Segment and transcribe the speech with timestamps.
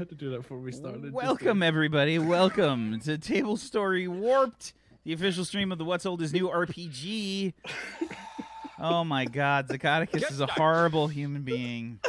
[0.00, 1.12] had to do that before we started.
[1.12, 2.18] Welcome, everybody.
[2.18, 4.72] Welcome to Table Story Warped,
[5.04, 7.52] the official stream of the What's Old is New RPG.
[8.78, 12.00] Oh my God, Zacatecus is a horrible human being.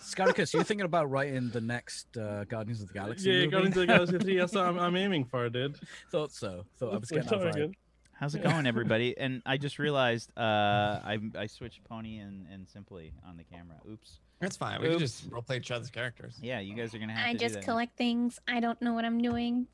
[0.00, 3.46] Scaricus, you're thinking about writing the next uh, Guardians of the Galaxy Yeah, movie?
[3.46, 4.36] Guardians of the Galaxy 3.
[4.38, 5.76] That's what I'm, I'm aiming for, dude.
[6.10, 6.64] Thought so.
[6.80, 7.74] Thought I was getting that vibe.
[8.14, 9.16] How's it going, everybody?
[9.16, 13.76] And I just realized uh, I I switched Pony and, and Simply on the camera.
[13.88, 14.18] Oops.
[14.40, 14.80] That's fine.
[14.82, 14.96] We Oops.
[14.96, 16.34] can just roleplay each other's characters.
[16.42, 17.64] Yeah, you guys are gonna have I to just do that.
[17.66, 18.38] collect things.
[18.46, 19.66] I don't know what I'm doing.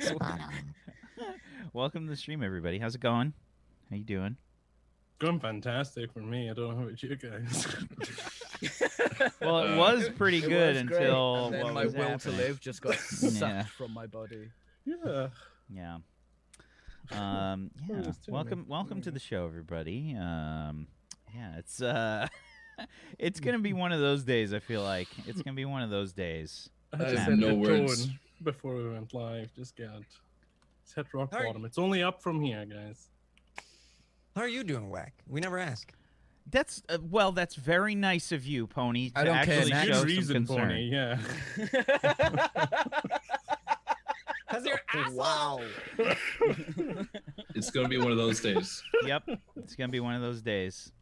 [0.00, 0.52] Spot on.
[1.72, 2.78] Welcome to the stream, everybody.
[2.78, 3.32] How's it going?
[3.90, 4.36] How you doing?
[5.18, 6.50] Going fantastic for me.
[6.50, 7.66] I don't know about you guys.
[9.40, 12.18] Well, it Uh, was pretty It good was until and then my will happening.
[12.20, 13.62] to live just got sucked Yeah.
[13.64, 14.50] from my body.
[14.86, 15.28] yeah.
[15.68, 15.98] Yeah.
[17.12, 17.96] Um, yeah.
[17.96, 18.68] What was Welcome, it?
[18.68, 20.16] welcome to the show, everybody.
[20.18, 20.86] Um,
[21.34, 22.26] yeah, it's uh,
[23.18, 24.52] it's gonna be one of those days.
[24.54, 26.68] I feel like it's gonna be one of those days.
[26.92, 28.08] I I just have set no words.
[28.42, 29.50] before we went live.
[29.56, 30.02] Just got
[30.82, 31.64] it's hit rock How are you- bottom.
[31.64, 33.08] It's only up from here, guys.
[34.36, 35.12] How are you doing, Whack?
[35.28, 35.92] We never ask.
[36.50, 39.86] That's uh, well, that's very nice of you, Pony, to I don't care, actually Next.
[39.86, 40.68] show Good some reason, concern.
[40.68, 40.90] Pony.
[40.90, 41.18] Yeah.
[44.46, 45.14] How's your asshole?
[45.16, 45.60] wow.
[47.54, 48.82] It's gonna be one of those days.
[49.04, 49.22] yep,
[49.56, 50.92] it's gonna be one of those days.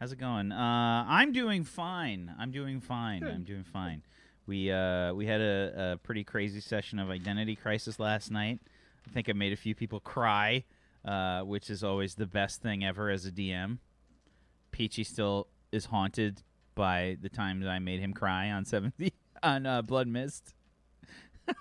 [0.00, 0.52] How's it going?
[0.52, 2.32] Uh, I'm doing fine.
[2.38, 3.24] I'm doing fine.
[3.24, 4.02] I'm doing fine.
[4.46, 8.60] We uh, we had a, a pretty crazy session of Identity Crisis last night.
[9.06, 10.64] I think I made a few people cry,
[11.04, 13.78] uh, which is always the best thing ever as a DM.
[14.70, 16.42] Peachy still is haunted
[16.76, 20.54] by the times I made him cry on seventy on uh, Blood Mist.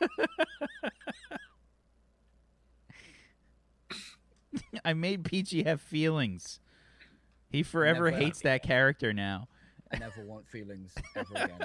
[4.86, 6.60] I made Peachy have feelings.
[7.58, 8.24] He forever Never.
[8.24, 9.48] hates that character now.
[9.92, 11.60] I never want feelings ever again.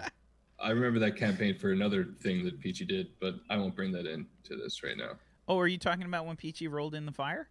[0.58, 4.06] I remember that campaign for another thing that Peachy did, but I won't bring that
[4.06, 5.18] into this right now.
[5.48, 7.50] Oh, are you talking about when Peachy rolled in the fire?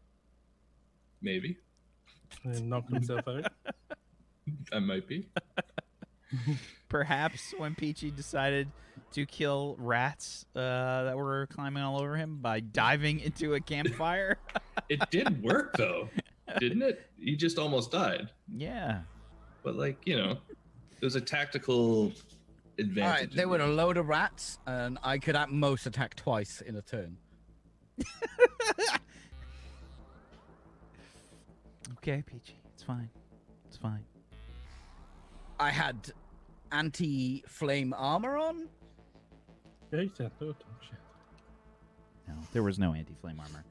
[1.21, 1.57] Maybe
[2.43, 3.45] and knocked himself out.
[4.73, 5.27] I might be.
[6.89, 8.71] Perhaps when Peachy decided
[9.11, 14.39] to kill rats uh, that were climbing all over him by diving into a campfire?
[14.89, 16.09] It did work though,
[16.59, 17.09] didn't it?
[17.19, 19.01] He just almost died, yeah.
[19.63, 20.37] but like you know,
[21.01, 22.11] it was a tactical
[22.79, 23.19] advantage.
[23.19, 26.75] right, there were a load of rats, and I could at most attack twice in
[26.75, 27.17] a turn.
[32.03, 32.55] Okay, Peachy.
[32.73, 33.09] It's fine.
[33.67, 34.03] It's fine.
[35.59, 36.11] I had
[36.71, 38.67] anti-flame armor on.
[39.93, 40.45] Yeah, you said that.
[40.47, 40.97] Oh, shit.
[42.27, 43.63] No, there was no anti-flame armor.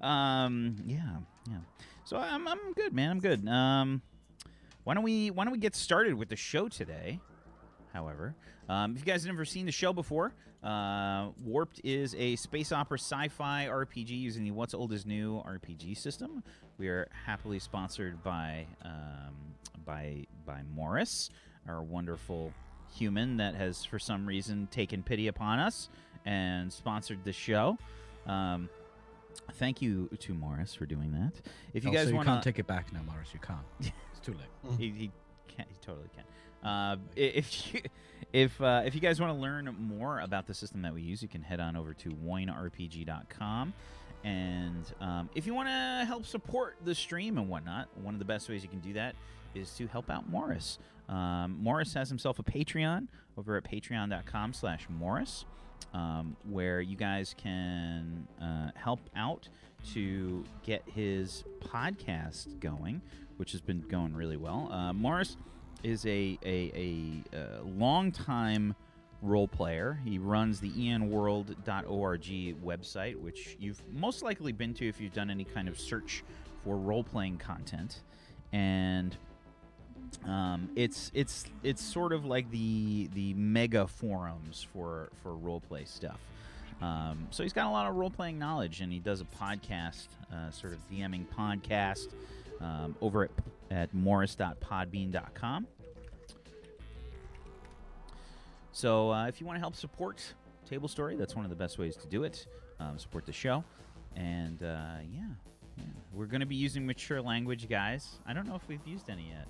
[0.00, 1.16] Um, yeah,
[1.50, 1.56] yeah.
[2.04, 3.10] So I'm, I'm good, man.
[3.10, 3.46] I'm good.
[3.48, 4.02] Um,
[4.84, 7.20] why don't we why don't we get started with the show today?
[7.92, 8.34] However,
[8.68, 12.72] um, if you guys have never seen the show before, uh, Warped is a space
[12.72, 16.42] opera sci-fi RPG using the What's Old is New RPG system.
[16.78, 19.34] We are happily sponsored by um,
[19.84, 21.30] by by Morrus,
[21.68, 22.52] our wonderful
[22.92, 25.88] human that has for some reason taken pity upon us
[26.24, 27.78] and sponsored the show.
[28.26, 28.68] Um,
[29.54, 31.32] thank you to Morrus for doing that.
[31.74, 33.32] If you Also, guys you want can't take it back now, Morrus.
[33.32, 33.60] You can't.
[34.12, 34.78] It's too late.
[34.78, 35.10] he, he
[35.48, 36.24] can he totally can.
[36.68, 37.80] Uh, if you
[38.32, 41.22] if uh, if you guys want to learn more about the system that we use,
[41.22, 43.72] you can head on over to woinrpg.com.
[44.24, 48.24] And um, if you want to help support the stream and whatnot, one of the
[48.24, 49.16] best ways you can do that
[49.54, 50.78] is to help out Morrus.
[51.08, 55.44] Um, Morrus has himself a Patreon over at patreon.com slash Morrus,
[55.94, 59.48] um, where you guys can uh, help out
[59.92, 63.00] to get his podcast going,
[63.36, 64.68] which has been going really well.
[64.70, 65.36] Uh, Morrus
[65.82, 68.74] is a, a, a, uh long-time
[69.20, 69.98] role player.
[70.04, 75.44] He runs the enworld.org website, which you've most likely been to if you've done any
[75.44, 76.22] kind of search
[76.64, 78.02] for role-playing content.
[78.52, 79.16] And
[80.26, 85.84] um, it's it's it's sort of like the the mega forums for for role play
[85.84, 86.18] stuff.
[86.80, 90.08] Um, so he's got a lot of role playing knowledge, and he does a podcast,
[90.32, 92.08] uh, sort of DMing podcast,
[92.60, 93.30] um, over at
[93.70, 95.66] at morrus.podbean.com.
[98.72, 100.22] So uh, if you want to help support
[100.68, 102.46] Table Story, that's one of the best ways to do it.
[102.80, 103.64] Um, support the show,
[104.16, 105.28] and uh, yeah,
[105.76, 108.18] yeah, we're going to be using mature language, guys.
[108.26, 109.46] I don't know if we've used any yet.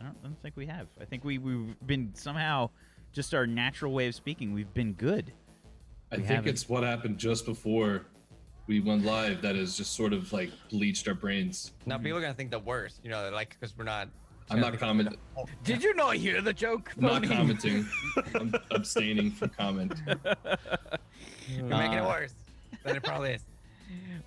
[0.00, 0.88] I don't, I don't think we have.
[1.00, 2.70] I think we we've been somehow
[3.12, 4.52] just our natural way of speaking.
[4.52, 5.32] We've been good.
[6.10, 8.06] I We think haven't- it's what happened just before
[8.66, 11.72] we went live that has just sort of like bleached our brains.
[11.86, 12.18] Now people mm-hmm.
[12.18, 14.08] are gonna think the worst, you know, like because we're not
[14.50, 15.16] I'm not commenting.
[15.62, 16.92] Did you not hear the joke?
[16.96, 17.28] I'm not Pony?
[17.28, 17.86] commenting.
[18.34, 19.94] I'm abstaining from comment.
[21.48, 22.34] You're making it worse
[22.84, 23.44] than it probably is.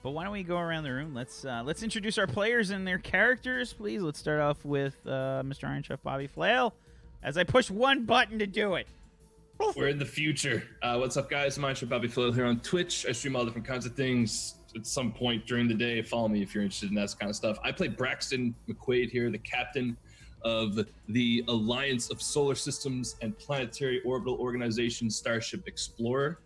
[0.03, 1.13] But why don't we go around the room?
[1.13, 4.01] Let's uh, let's introduce our players and their characters, please.
[4.01, 5.67] Let's start off with uh, Mr.
[5.67, 6.73] Iron Chef Bobby Flail.
[7.23, 8.87] As I push one button to do it.
[9.75, 10.63] We're in the future.
[10.83, 11.57] Uh, what's up, guys?
[11.57, 13.07] I'm Aisha Bobby Phil here on Twitch.
[13.09, 16.01] I stream all different kinds of things at some point during the day.
[16.03, 17.57] Follow me if you're interested in that kind of stuff.
[17.63, 19.97] I play Braxton McQuaid here, the captain
[20.43, 20.79] of
[21.09, 26.39] the Alliance of Solar Systems and Planetary Orbital Organization Starship Explorer.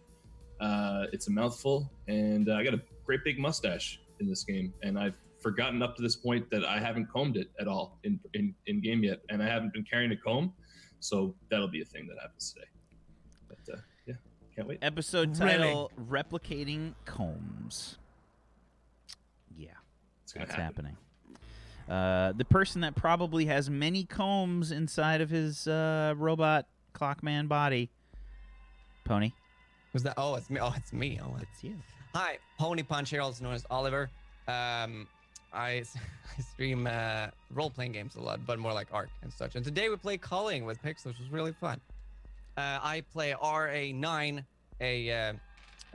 [0.61, 4.73] Uh, it's a mouthful, and uh, I got a great big mustache in this game,
[4.83, 8.19] and I've forgotten up to this point that I haven't combed it at all in
[8.33, 10.53] in, in game yet, and I haven't been carrying a comb,
[10.99, 12.67] so that'll be a thing that happens today.
[13.47, 14.13] But uh, yeah,
[14.55, 14.79] can't wait.
[14.81, 15.51] Episode Really?
[15.57, 17.97] title Replicating Combs.
[19.57, 19.69] Yeah,
[20.23, 20.63] It's that's happen.
[20.65, 20.97] happening.
[21.89, 27.89] Uh, the person that probably has many combs inside of his uh, robot clockman body.
[29.03, 29.31] Pony.
[29.91, 30.13] Was that?
[30.15, 30.59] Oh, it's me.
[30.61, 31.19] Oh, it's me.
[31.21, 31.75] Oh, It's you.
[32.13, 34.09] Hi, Pony Punch here, also known as Oliver.
[34.45, 35.07] Um,
[35.53, 35.83] I,
[36.37, 39.55] I stream uh, role-playing games a lot, but more like art and such.
[39.55, 41.79] And today we play Culling with Pix, which was really fun.
[42.57, 44.43] Uh, I play RA9,
[44.81, 45.33] a uh,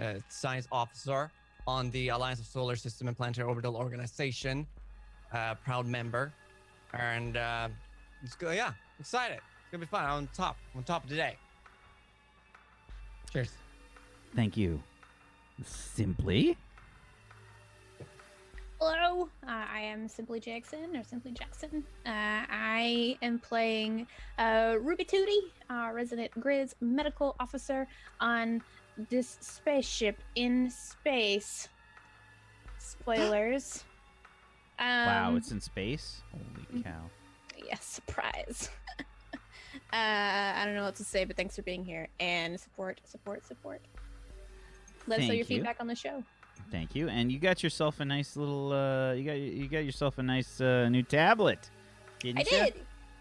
[0.01, 1.31] uh, science officer
[1.67, 4.67] on the Alliance of Solar System and Planetary Orbital Organization,
[5.35, 6.33] uh, proud member,
[6.95, 7.69] and uh,
[8.23, 8.57] it's good.
[8.57, 9.37] Yeah, excited.
[9.37, 10.05] It's gonna be fun.
[10.05, 10.57] I'm on top.
[10.73, 11.37] I'm on top of today.
[13.33, 13.51] Cheers.
[14.35, 14.81] Thank you.
[15.65, 16.57] Simply.
[18.79, 21.83] Hello, uh, I am Simply Jackson or Simply Jackson.
[22.05, 22.11] Uh,
[22.51, 24.07] I am playing
[24.39, 27.89] uh, Ruby Tootie, uh, resident Grizz medical officer
[28.21, 28.63] on
[29.09, 31.69] this spaceship in space.
[32.79, 33.85] Spoilers.
[34.79, 36.21] um, wow, it's in space.
[36.33, 37.11] Holy cow.
[37.67, 38.69] yeah, surprise.
[39.01, 39.03] uh,
[39.93, 43.81] I don't know what to say, but thanks for being here and support, support, support.
[45.07, 45.45] Let us know your you.
[45.45, 46.23] feedback on the show.
[46.71, 47.09] Thank you.
[47.09, 48.73] And you got yourself a nice little.
[48.73, 51.71] Uh, you got you got yourself a nice uh, new tablet.
[52.21, 52.65] Didn't I ya?
[52.67, 52.75] did.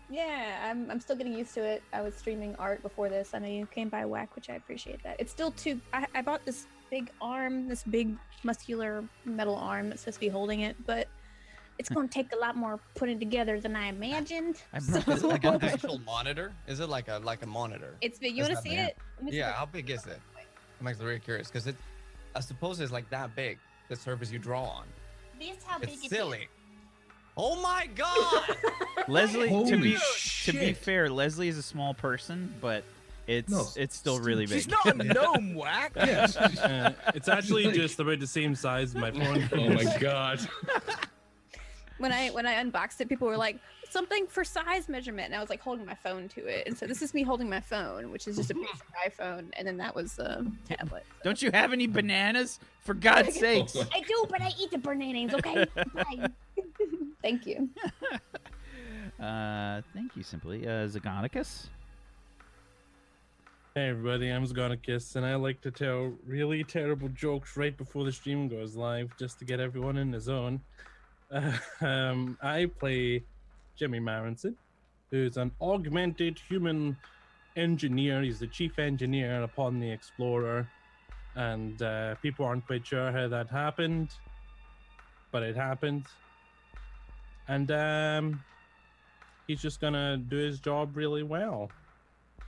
[0.09, 1.81] Yeah, I'm, I'm still getting used to it.
[1.91, 3.31] I was streaming art before this.
[3.33, 5.15] I know you came by whack, which I appreciate that.
[5.19, 5.81] It's still too.
[5.93, 10.27] I, I bought this big arm, this big muscular metal arm that's supposed to be
[10.27, 11.07] holding it, but
[11.79, 14.61] it's going to take a lot more putting together than I imagined.
[14.73, 16.53] I brought So- this- Is it like an actual monitor?
[16.67, 17.95] Is it like a like a monitor?
[18.01, 18.35] it's big.
[18.35, 18.79] You want to see big?
[18.79, 18.97] it?
[19.17, 20.19] Let me see Yeah, the- how big is it?
[20.79, 21.75] I'm actually really curious because it,
[22.35, 23.57] I suppose it's like that big.
[23.87, 24.85] The surface you draw on.
[25.39, 26.47] This how big It's it silly.
[27.37, 28.57] Oh my god!
[29.07, 29.97] Leslie, to Holy be
[30.43, 32.83] to be fair, Leslie is a small person, but
[33.27, 34.55] it's No, it's still really big.
[34.63, 35.91] She's not a gnome, whack.
[35.95, 36.27] Yeah.
[36.65, 39.49] Uh, it's actually just about the same size as my phone.
[39.53, 40.39] oh my god.
[41.97, 43.59] when I when I unboxed it, people were like
[43.95, 46.85] something for size measurement, and I was like holding my phone to it, and so
[46.85, 49.95] this is me holding my phone, which is just a basic iPhone, and then that
[49.95, 51.03] was the tablet.
[51.07, 52.59] So- Don't you have any bananas?
[52.81, 53.77] For God's sakes!
[53.77, 55.33] I do, but I eat the bananas.
[55.33, 56.27] Okay, bye.
[57.21, 57.69] Thank you.
[59.17, 60.67] Uh, thank you, simply.
[60.67, 61.67] Uh, Zagonicus.
[63.75, 68.11] Hey everybody, I'm Zgonicus, and I like to tell really terrible jokes right before the
[68.11, 70.59] stream goes live, just to get everyone in the zone.
[71.31, 71.51] Uh,
[71.81, 73.23] um, I play
[73.75, 74.55] Jimmy Marinson,
[75.11, 76.97] who's an augmented human
[77.55, 78.21] engineer.
[78.21, 80.67] He's the chief engineer upon the Explorer,
[81.35, 84.09] and uh, people aren't quite sure how that happened,
[85.31, 86.05] but it happened.
[87.47, 88.43] And um,
[89.47, 91.69] he's just gonna do his job really well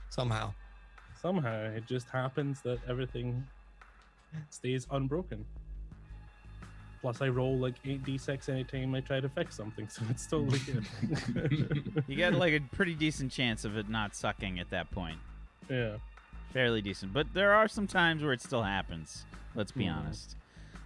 [0.08, 0.52] Somehow.
[1.20, 3.46] somehow it just happens that everything
[4.50, 5.44] stays unbroken.
[7.00, 12.02] Plus, I roll like 8d6 anytime I try to fix something, so it's totally good.
[12.08, 15.18] You got like a pretty decent chance of it not sucking at that point.
[15.68, 15.96] yeah.
[16.52, 19.26] Fairly decent, but there are some times where it still happens.
[19.54, 19.94] Let's be Mhm.
[19.96, 20.34] honest.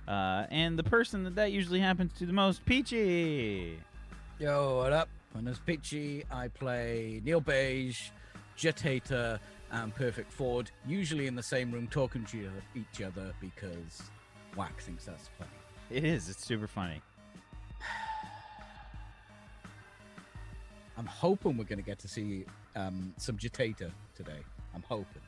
[0.08, 3.78] Uh, and the person that that usually happens to the most, Peachy.
[4.40, 5.08] Yo, what up?
[5.34, 6.24] My name's Peachy.
[6.32, 8.10] I play Neil Beige,
[8.58, 9.38] Jetator,
[9.70, 14.02] and Perfect Ford, usually in the same room talking to each other because
[14.56, 15.48] Whack thinks that's funny.
[15.90, 16.28] It is.
[16.28, 17.00] It's super funny.
[20.98, 22.44] I'm hoping we're going to get to see
[22.76, 24.38] um, some Jetator today.
[24.74, 25.22] I'm hoping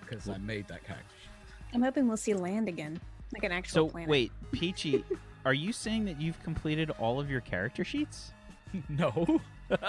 [0.00, 1.14] because I made that character.
[1.74, 3.00] I'm hoping we'll see land again,
[3.32, 4.08] like an actual So planet.
[4.10, 5.04] wait, Peachy,
[5.44, 8.32] are you saying that you've completed all of your character sheets?
[8.88, 9.40] no.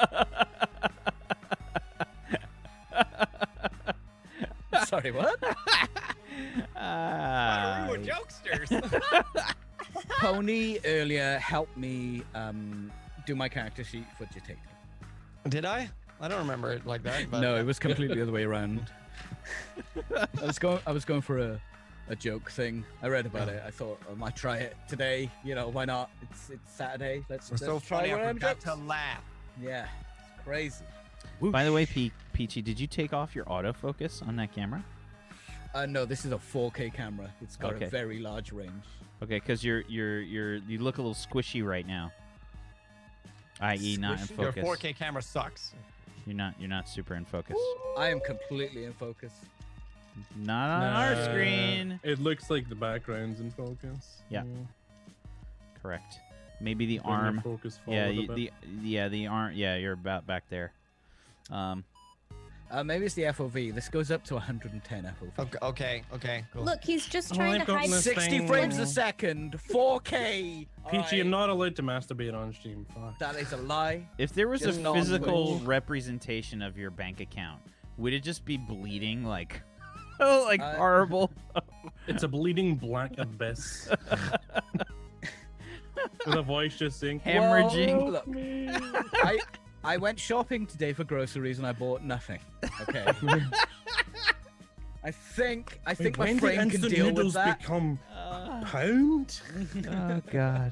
[4.85, 5.35] Sorry, what?
[6.75, 9.53] Ah, We're jokesters.
[10.23, 12.89] Pony earlier helped me um,
[13.25, 14.55] do my character sheet for Jetator.
[15.49, 15.89] Did I?
[16.21, 17.29] I don't remember it like that.
[17.29, 18.89] But no, it was completely the other way around.
[20.15, 20.79] I was going.
[20.87, 21.61] I was going for a,
[22.07, 22.85] a joke thing.
[23.01, 23.61] I read about it.
[23.67, 25.29] I thought I might try it today.
[25.43, 26.09] You know, why not?
[26.21, 27.25] It's it's Saturday.
[27.27, 28.13] Let's, We're let's so try funny.
[28.13, 28.63] I of them forgot jokes.
[28.63, 29.23] to laugh.
[29.61, 29.87] Yeah,
[30.19, 30.85] it's crazy.
[31.41, 34.85] By the way, Pe- Peachy, did you take off your autofocus on that camera?
[35.75, 37.29] Uh, no, this is a 4K camera.
[37.41, 37.85] It's got Okay.
[37.85, 38.83] a very large range.
[39.23, 42.11] Okay, because you're you're you're you look a little squishy right now.
[43.61, 44.41] I.e., not in Squishy?
[44.41, 44.81] Your focus.
[44.83, 45.73] 4K camera sucks.
[46.25, 47.57] You're not you're not super in focus.
[47.97, 49.31] I am completely in focus.
[50.35, 51.99] Not on our Nah, screen.
[52.03, 54.21] It looks like the background's in focus.
[54.29, 54.43] Yeah.
[55.81, 56.19] Correct.
[56.59, 57.41] Maybe the Bring your arm.
[57.41, 58.35] Focus Yeah, a you, bit.
[58.35, 58.51] the
[58.83, 59.53] yeah the arm.
[59.55, 60.71] Yeah, you're about back there.
[61.49, 61.83] Um,
[62.71, 63.73] Uh, maybe it's the FOV.
[63.75, 65.39] This goes up to 110 FOV.
[65.39, 66.63] Okay, okay, okay, cool.
[66.63, 67.89] Look, he's just trying they've to got hide.
[67.91, 70.01] this 60 thing- frames a second, 4K.
[70.09, 70.67] Peachy,
[70.97, 72.85] Alright, you're not allowed to masturbate on stream.
[72.95, 73.19] Fuck.
[73.19, 74.07] That is a lie.
[74.17, 75.67] if there was Just a not physical Twitch.
[75.67, 77.61] representation of your bank account,
[77.97, 79.61] would it just be bleeding like,
[80.19, 81.31] oh, like Uh, horrible?
[82.07, 83.87] It's a bleeding black abyss.
[86.25, 87.95] With a voice just saying, Hemorrhaging.
[87.97, 88.25] Well, look,
[89.23, 89.39] I
[89.83, 92.39] I went shopping today for groceries and I bought nothing.
[92.87, 93.05] Okay.
[95.05, 97.59] I think I think my when did frame can instant deal with noodles that.
[97.59, 99.41] become Uh, pound?
[99.89, 100.71] oh God.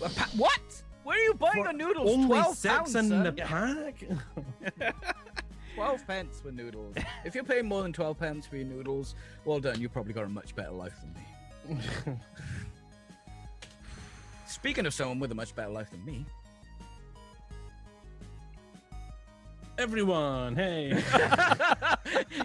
[0.00, 0.82] Pa- What?
[1.04, 2.10] Where are you buying For the noodles?
[2.10, 3.22] Only 12 six pounds, in son.
[3.24, 4.94] the pack?
[5.74, 6.94] 12 pence for noodles.
[7.26, 9.78] if you're paying more than 12 pence for your noodles, well done.
[9.78, 10.94] You've probably got a much better life
[11.68, 12.16] than me.
[14.46, 16.24] Speaking of someone with a much better life than me,
[19.78, 20.88] Everyone, hey.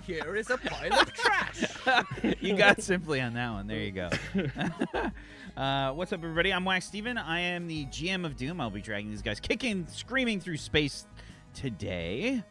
[0.06, 2.36] here is a pile of trash.
[2.42, 3.68] you got simply on that one.
[3.68, 4.10] There you go.
[5.58, 6.52] uh, what's up, everybody?
[6.52, 7.18] I'm Wax Steven.
[7.18, 8.60] I am the GM of Doom.
[8.60, 11.08] I'll be dragging these guys kicking, screaming through space
[11.54, 12.44] today.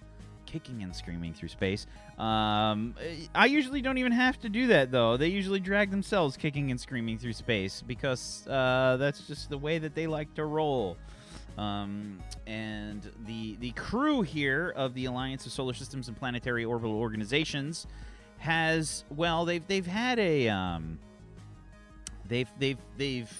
[0.46, 1.86] Kicking and screaming through space.
[2.18, 2.94] Um,
[3.34, 5.18] I usually don't even have to do that, though.
[5.18, 9.78] They usually drag themselves kicking and screaming through space because uh, that's just the way
[9.78, 10.96] that they like to roll.
[11.60, 16.96] Um, and the the crew here of the Alliance of Solar Systems and Planetary Orbital
[16.96, 17.86] Organizations
[18.38, 20.98] has well they've they've had a um
[22.26, 23.30] they've they've they've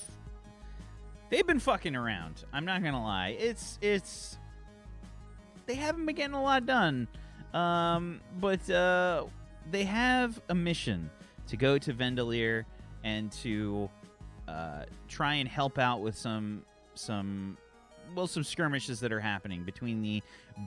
[1.31, 2.45] they've been fucking around.
[2.53, 3.37] I'm not gonna lie.
[3.41, 4.37] It's it's
[5.65, 7.09] they haven't been getting a lot done.
[7.55, 9.25] Um, but uh,
[9.71, 11.09] they have a mission
[11.47, 12.65] to go to Vendelier
[13.03, 13.89] and to
[14.47, 17.57] uh, try and help out with some some
[18.15, 20.23] well some skirmishes that are happening between the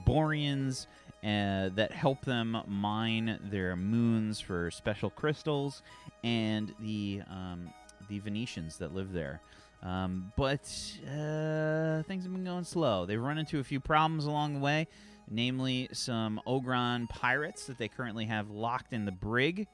[0.06, 0.86] Boreans
[1.22, 5.82] uh, that help them mine their moons for special crystals
[6.22, 7.70] and the um,
[8.08, 9.40] the Venetians that live there.
[9.82, 10.62] Um, but
[11.06, 13.06] uh, things have been going slow.
[13.06, 14.86] They've run into a few problems along the way,
[15.30, 19.66] namely some Ogron pirates that they currently have locked in the brig,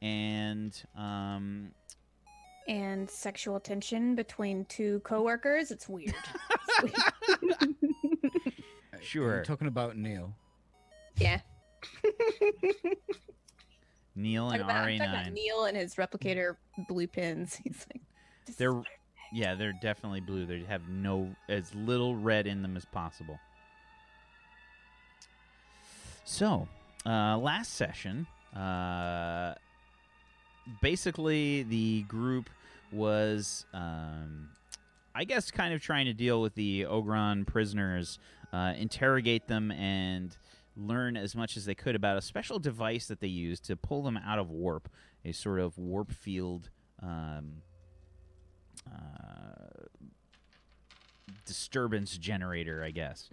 [0.00, 1.70] and um,
[2.68, 5.70] and sexual tension between two coworkers.
[5.70, 6.14] It's weird.
[6.82, 6.82] It's
[7.52, 7.74] weird.
[9.00, 9.34] Sure.
[9.36, 10.34] You're talking about Neil.
[11.16, 11.40] yeah.
[14.14, 16.56] Neil and about, I'm talking about Neil and his replicator
[16.88, 17.54] blue pins.
[17.64, 18.02] He's like,
[18.56, 18.80] They're
[19.32, 20.44] yeah, they're definitely blue.
[20.44, 23.38] They have no as little red in them as possible.
[26.24, 26.68] So,
[27.06, 29.54] uh, last session, uh,
[30.80, 32.50] basically the group
[32.90, 34.50] was, um,
[35.14, 38.18] I guess, kind of trying to deal with the Ogron prisoners,
[38.52, 40.36] uh, interrogate them, and
[40.76, 44.02] learn as much as they could about a special device that they use to pull
[44.02, 44.88] them out of warp,
[45.24, 46.70] a sort of warp field.
[47.02, 47.62] Um,
[48.90, 49.86] uh,
[51.44, 53.28] disturbance generator, I guess.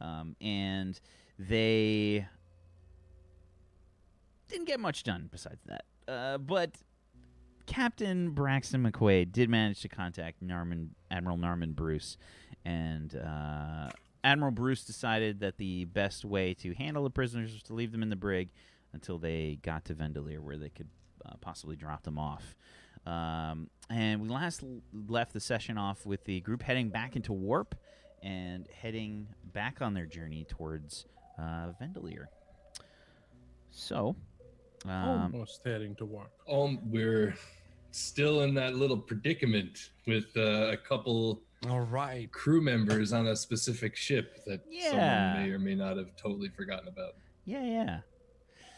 [0.00, 0.98] Um, and
[1.38, 2.26] they
[4.48, 5.84] didn't get much done besides that.
[6.10, 6.72] Uh, but
[7.66, 12.16] Captain Braxton McQuaid did manage to contact Norman, Admiral Norman Bruce,
[12.64, 13.90] and uh,
[14.24, 18.02] Admiral Bruce decided that the best way to handle the prisoners was to leave them
[18.02, 18.48] in the brig
[18.92, 20.88] until they got to Vendelier, where they could
[21.24, 22.56] uh, possibly drop them off.
[23.06, 27.32] Um, and we last l- left the session off with the group heading back into
[27.32, 27.76] warp
[28.22, 31.06] and heading back on their journey towards
[31.38, 32.26] uh, Vendelier.
[33.70, 34.16] So,
[34.86, 36.30] um, Almost heading to work.
[36.50, 37.34] Um, we're
[37.92, 42.30] still in that little predicament with uh, a couple All right.
[42.32, 44.90] crew members on a specific ship that Yeah.
[44.90, 47.14] someone may or may not have totally forgotten about.
[47.44, 47.98] yeah, yeah.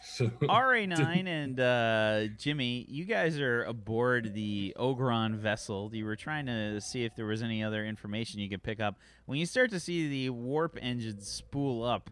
[0.05, 5.91] So RA9 and uh, Jimmy, you guys are aboard the Ogron vessel.
[5.95, 8.97] You were trying to see if there was any other information you could pick up.
[9.27, 12.11] When you start to see the warp engines spool up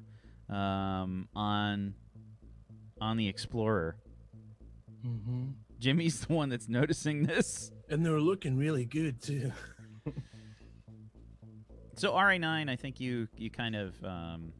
[0.49, 1.95] um, on
[3.01, 3.97] on the Explorer.
[5.03, 7.71] hmm Jimmy's the one that's noticing this.
[7.89, 9.51] And they're looking really good too.
[11.97, 14.53] So RA9, I think you you kind of um,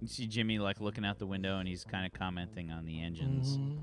[0.00, 3.00] you see Jimmy like looking out the window and he's kind of commenting on the
[3.02, 3.78] engines Mhm.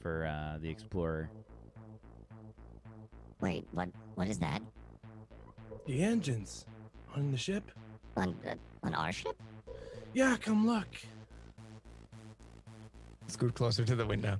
[0.00, 1.30] for uh, the Explorer.
[3.40, 3.88] Wait, what?
[4.16, 4.60] What is that?
[5.86, 6.66] The engines
[7.16, 7.70] on the ship.
[8.16, 9.40] On uh, on our ship?
[10.12, 10.88] Yeah, come look.
[13.32, 14.38] Scoot closer to the window.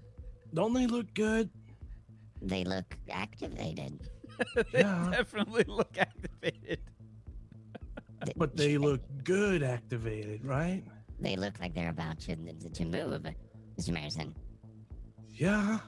[0.55, 1.49] Don't they look good?
[2.43, 4.01] They look activated.
[4.73, 5.09] they Yeah.
[5.11, 6.81] definitely look activated.
[8.37, 10.85] But they look good activated, right?
[11.21, 13.23] They look like they're about to to move,
[13.79, 13.91] Mr.
[13.91, 14.35] Marison.
[15.35, 15.79] Yeah,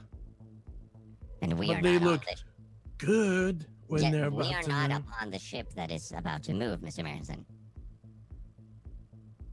[1.41, 4.47] And we But are they not look on the, good when Yeah, they're about we
[4.49, 5.03] about are to not move.
[5.07, 7.03] upon the ship that is about to move, Mr.
[7.05, 7.45] Marison.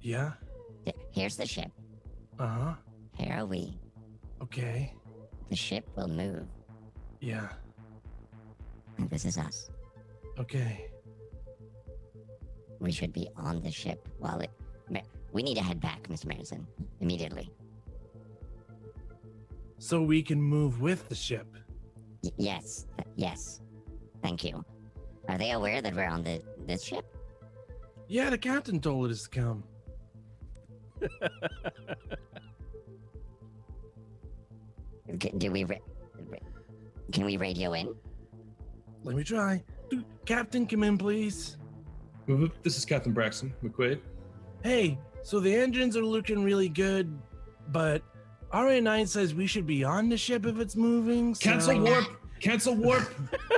[0.00, 0.32] Yeah.
[1.12, 1.70] Here's the ship.
[2.38, 2.74] Uh huh.
[3.22, 3.78] Here are we.
[4.42, 4.94] Okay.
[5.48, 6.46] The ship will move.
[7.20, 7.48] Yeah.
[8.98, 9.70] And this is us.
[10.38, 10.88] Okay.
[12.80, 14.50] We should be on the ship while it.
[15.32, 16.26] We need to head back, Mr.
[16.26, 16.66] Marison,
[17.00, 17.50] immediately.
[19.78, 21.46] So we can move with the ship.
[22.22, 23.62] Y- yes, th- yes.
[24.22, 24.62] Thank you.
[25.28, 27.16] Are they aware that we're on the this ship?
[28.08, 29.64] Yeah, the captain told us to come.
[35.22, 35.64] C- do we?
[35.64, 35.76] Ra-
[36.28, 36.38] ra-
[37.12, 37.94] can we radio in?
[39.04, 39.62] Let me try.
[39.90, 41.56] Dude, Captain, come in, please.
[42.62, 44.00] This is Captain Braxton McQuaid.
[44.62, 47.16] Hey, so the engines are looking really good,
[47.68, 48.02] but
[48.52, 51.34] RA9 says we should be on the ship if it's moving.
[51.34, 51.50] So...
[51.50, 52.21] Cancel warp.
[52.42, 53.08] Cancel warp.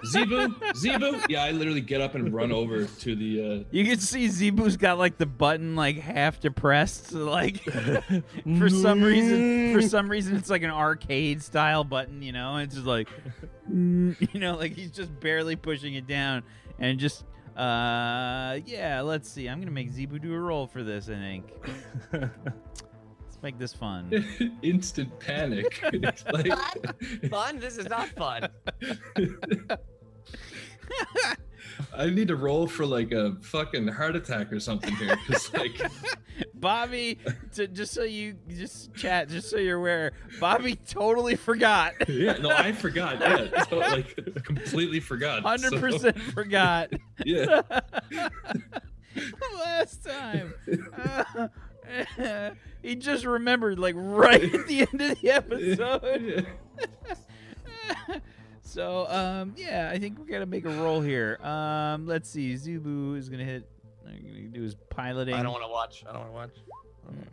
[0.06, 0.54] Zebu.
[0.76, 1.18] Zebu.
[1.30, 3.62] Yeah, I literally get up and run over to the.
[3.62, 7.62] Uh, You can see Zebu's got like the button like half depressed, so, like
[8.58, 9.72] for some reason.
[9.72, 12.58] For some reason, it's like an arcade style button, you know.
[12.58, 13.08] It's just like,
[13.72, 16.42] you know, like he's just barely pushing it down,
[16.78, 17.24] and just
[17.56, 19.00] uh, yeah.
[19.02, 19.48] Let's see.
[19.48, 21.08] I'm gonna make Zebu do a roll for this.
[21.08, 21.50] I think.
[23.44, 24.58] Let's make this fun.
[24.62, 25.84] instant panic.
[25.92, 26.50] It's like,
[27.30, 27.58] Fun?
[27.58, 28.48] This is not fun.
[31.94, 35.14] I need to roll for like a fucking heart attack or something here.
[35.26, 35.78] Cause like,
[36.54, 37.18] Bobby,
[37.52, 41.92] to, just so you just chat, just so you're aware, Bobby totally forgot.
[42.08, 43.20] yeah, no, I forgot.
[43.20, 45.42] Yeah, so, like completely forgot.
[45.42, 46.90] so, Hundred percent forgot.
[47.26, 47.60] Yeah.
[49.54, 50.54] Last time,
[50.96, 51.48] uh,
[52.82, 56.46] he just remembered, like right at the end of the episode.
[58.62, 61.38] so, um, yeah, I think we gotta make a roll here.
[61.42, 62.56] Um, let's see.
[62.56, 63.68] Zebu is gonna hit.
[64.06, 65.34] I'm gonna do his piloting.
[65.34, 66.04] I don't want to watch.
[66.08, 66.74] I don't want to watch.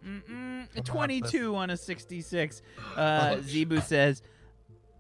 [0.06, 2.62] Mm-mm, 22 on a 66.
[2.96, 3.44] Uh, Ouch.
[3.44, 4.22] Zebu says,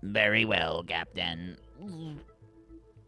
[0.01, 1.57] "Very well, Captain."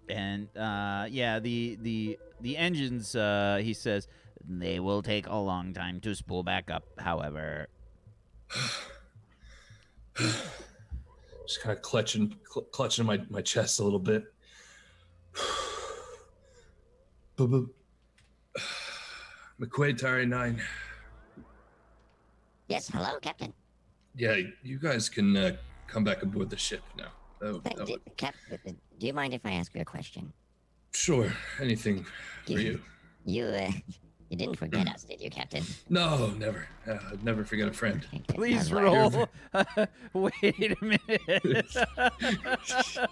[0.09, 3.15] And uh, yeah, the the the engines.
[3.15, 4.07] Uh, he says
[4.47, 6.83] they will take a long time to spool back up.
[6.97, 7.67] However,
[10.15, 14.23] Just kind of clutching, cl- clutching my, my chest a little bit.
[17.37, 17.69] Boop, boop.
[19.59, 20.61] McQuaid Tari 9.
[22.67, 22.87] Yes.
[22.89, 23.53] Hello, Captain.
[24.15, 25.55] Yeah, you guys can uh,
[25.87, 27.07] come back aboard the ship now.
[27.41, 28.57] That, would- Th- that d- would- Cap, uh,
[28.99, 30.31] do you mind if I ask you a question?
[30.95, 32.05] sure, anything
[32.45, 32.79] for you.
[33.25, 33.71] You, uh,
[34.29, 35.63] you didn't forget us, did you, Captain?
[35.89, 36.67] No, never.
[36.87, 38.05] Uh, I'd never forget a friend.
[38.29, 39.27] Please I was wondering.
[40.13, 40.31] roll.
[40.43, 41.75] Wait a minute.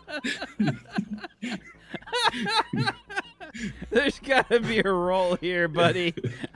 [3.90, 6.14] There's gotta be a roll here, buddy.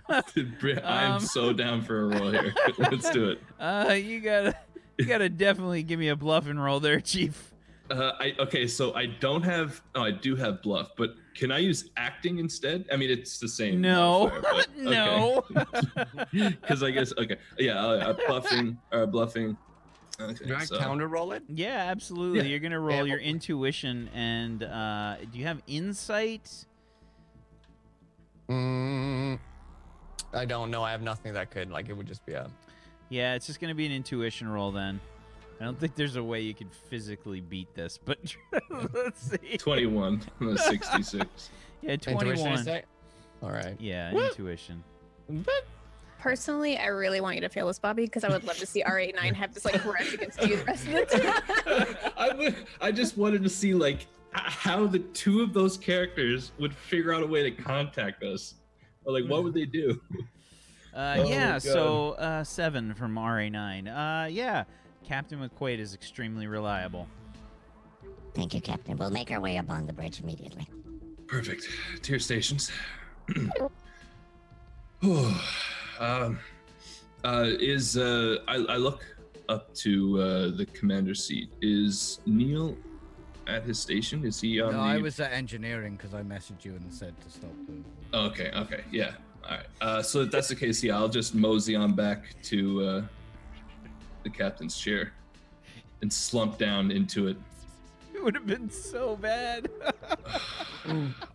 [0.09, 2.53] I'm Um, so down for a roll here.
[2.77, 3.41] Let's do it.
[3.59, 4.55] Uh, you gotta,
[4.97, 7.51] you gotta definitely give me a bluff and roll there, Chief.
[7.91, 9.81] Uh, I okay, so I don't have.
[9.93, 12.85] Oh, I do have bluff, but can I use acting instead?
[12.91, 13.81] I mean, it's the same.
[13.81, 15.43] No, modifier, but- no.
[16.61, 19.55] Because I guess okay, yeah, uh, uh, bluffing or bluffing.
[20.19, 21.43] Okay, Do I so- counter roll it?
[21.49, 22.39] yeah, absolutely.
[22.39, 22.45] Yeah.
[22.45, 26.65] You're gonna roll Yeah, your but- intuition and uh, do you have insight?
[28.49, 29.39] Mm,
[30.33, 30.83] I don't know.
[30.83, 31.89] I have nothing that could like.
[31.89, 32.49] It would just be a.
[33.09, 34.99] Yeah, it's just gonna be an intuition roll then.
[35.59, 38.19] I don't think there's a way you could physically beat this, but
[38.93, 39.57] let's see.
[39.57, 41.49] 21 on a 66.
[41.81, 42.81] Yeah, 21.
[43.43, 43.75] All right.
[43.79, 44.25] Yeah, Woo!
[44.25, 44.83] intuition.
[46.19, 48.81] Personally, I really want you to fail this, Bobby, because I would love to see
[48.81, 51.95] RA9 have this like grudge against you the rest of the time.
[52.17, 56.73] I, would, I just wanted to see like how the two of those characters would
[56.73, 58.55] figure out a way to contact us,
[59.03, 60.01] or like what would they do?
[60.95, 61.61] Uh, Oh, yeah, God.
[61.61, 64.25] so uh, seven from RA9.
[64.25, 64.63] Uh, yeah,
[65.05, 67.07] Captain McQuaid is extremely reliable.
[68.33, 68.97] Thank you, Captain.
[68.97, 70.67] We'll make our way up on the bridge immediately.
[71.27, 71.67] Perfect.
[72.01, 72.71] Tier stations.
[75.99, 76.39] um,
[77.23, 79.05] uh, is uh, I, I look
[79.47, 81.49] up to uh, the commander's seat.
[81.61, 82.75] Is Neil
[83.47, 84.25] at his station?
[84.25, 84.83] Is he on no, the?
[84.83, 88.17] I was at engineering because I messaged you and said to stop the.
[88.17, 88.51] Okay.
[88.55, 88.83] Okay.
[88.91, 89.11] Yeah.
[89.43, 89.65] All right.
[89.81, 93.01] Uh, so if that's the case, yeah, I'll just mosey on back to uh,
[94.25, 95.13] the captain's chair
[96.01, 97.38] and slump down into it.
[98.13, 99.69] It would have been so bad.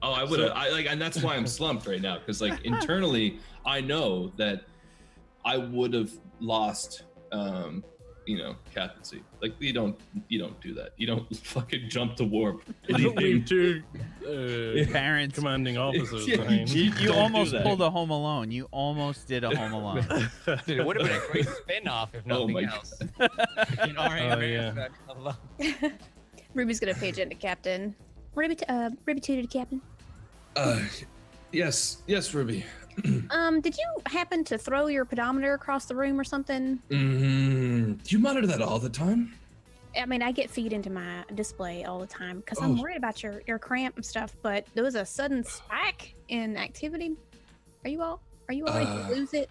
[0.00, 0.52] Oh, I would have.
[0.52, 4.62] I like, and that's why I'm slumped right now because, like, internally, I know that
[5.44, 7.82] I would have lost, um,
[8.26, 9.22] you know, captaincy.
[9.42, 10.90] Like, you don't, you don't do that.
[10.96, 12.62] You don't fucking jump to warp.
[12.88, 13.24] I don't anything.
[13.24, 13.82] leave two
[14.86, 16.68] uh, Parents, commanding officers Yeah, behind.
[16.70, 18.50] you, you almost pulled a Home Alone.
[18.50, 20.06] You almost did a Home Alone.
[20.66, 23.00] Dude, it would have been a great spin-off if Oh nothing my else.
[23.84, 24.88] In our Oh, yeah.
[25.58, 25.92] that.
[26.54, 27.94] Ruby's gonna page into Captain.
[28.34, 29.80] Ruby, t- uh, Ruby to Captain.
[30.56, 30.80] Uh,
[31.52, 32.64] yes, yes, Ruby.
[33.30, 36.80] Um, did you happen to throw your pedometer across the room or something?
[36.90, 39.32] Mm, do you monitor that all the time?
[39.96, 42.82] I mean, I get feed into my display all the time because I'm Oh.
[42.82, 44.34] worried about your your cramp and stuff.
[44.42, 47.12] But there was a sudden spike in activity.
[47.84, 48.20] Are you all?
[48.48, 49.48] Are you all ready Uh, to lose it?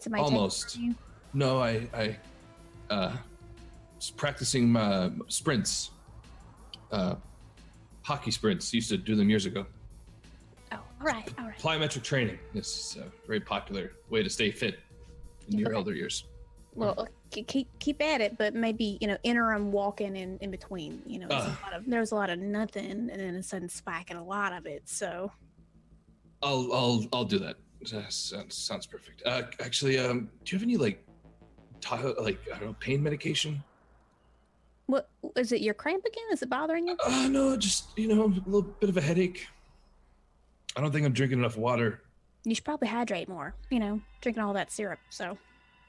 [0.00, 0.78] Somebody almost.
[1.34, 2.16] No, I, I,
[2.90, 3.16] uh,
[3.96, 5.90] was practicing my sprints.
[6.90, 7.16] Uh,
[8.02, 8.72] hockey sprints.
[8.72, 9.66] Used to do them years ago.
[11.00, 11.58] Right, all right.
[11.58, 12.38] Plyometric training.
[12.54, 14.80] Is a very popular way to stay fit
[15.48, 15.76] in your Okay.
[15.76, 16.24] elder years.
[16.74, 21.02] Well, uh, keep keep at it, but maybe you know interim walking in in between.
[21.06, 23.42] You know, there's a lot of there was a lot of nothing, and then a
[23.42, 24.82] sudden spike and a lot of it.
[24.88, 25.32] So
[26.42, 27.56] I'll, I'll, I'll do that.
[27.92, 29.22] Uh, sounds, sounds perfect.
[29.24, 31.04] Uh, actually, um, do you have any like,
[31.80, 33.62] ti like I don't know, pain medication?
[34.86, 35.60] what is it?
[35.60, 36.24] Your cramp again?
[36.32, 36.96] Is it bothering you?
[37.04, 39.46] Uh, no, just you know, a little bit of a headache.
[40.78, 42.00] I don't think I'm drinking enough water.
[42.44, 43.52] You should probably hydrate more.
[43.68, 45.00] You know, drinking all that syrup.
[45.10, 45.36] So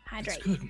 [0.04, 0.42] hydrate.
[0.42, 0.68] good.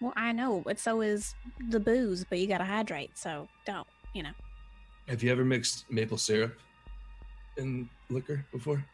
[0.00, 1.36] Well, I know, but so is
[1.68, 2.26] the booze.
[2.28, 3.16] But you gotta hydrate.
[3.16, 3.86] So don't.
[4.12, 4.32] You know.
[5.06, 6.58] Have you ever mixed maple syrup
[7.56, 8.84] in liquor before?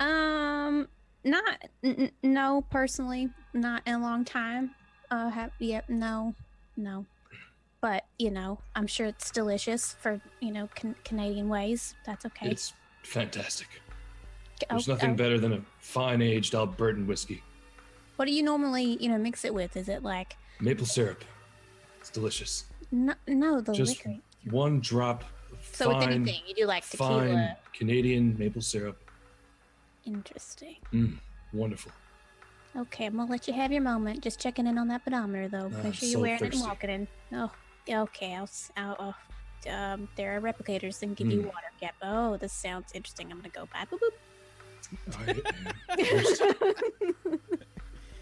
[0.00, 0.88] Um,
[1.22, 4.74] not n- no personally, not in a long time.
[5.12, 6.34] Uh, have yep, no,
[6.76, 7.06] no.
[7.80, 11.94] But you know, I'm sure it's delicious for you know can- Canadian ways.
[12.04, 12.50] That's okay.
[12.50, 13.68] It's fantastic.
[14.68, 17.42] There's oh, nothing oh, better than a fine aged Albertan whiskey.
[18.16, 19.76] What do you normally you know mix it with?
[19.76, 21.24] Is it like Maple syrup.
[22.00, 22.64] It's delicious.
[22.90, 24.20] no, no the Just liquor?
[24.50, 27.20] one drop of So with anything, you do like tequila.
[27.20, 28.98] fine Canadian maple syrup.
[30.04, 30.76] Interesting.
[30.92, 31.18] Mm,
[31.52, 31.92] wonderful.
[32.76, 34.22] Okay, I'm gonna let you have your moment.
[34.22, 35.68] Just checking in on that pedometer, though.
[35.82, 37.08] Make sure you're so wearing it and walking in.
[37.32, 37.50] Oh,
[37.86, 38.34] yeah, okay.
[38.34, 38.48] I'll.
[38.76, 39.12] I'll, uh,
[39.68, 41.46] um, there are replicators that can give you Hmm.
[41.48, 41.66] water.
[41.82, 41.94] Yep.
[42.02, 43.30] Oh, this sounds interesting.
[43.30, 43.84] I'm gonna go by.
[43.86, 45.18] Boop boop.
[45.18, 45.40] All right,
[45.98, 47.32] yeah.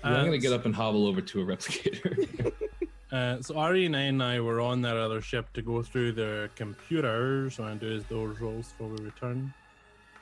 [0.05, 2.53] I'm Uh, gonna get up and hobble over to a replicator.
[3.11, 7.59] Uh, so RA9 and I were on that other ship to go through the computers.
[7.59, 9.55] Want to do those rolls before we return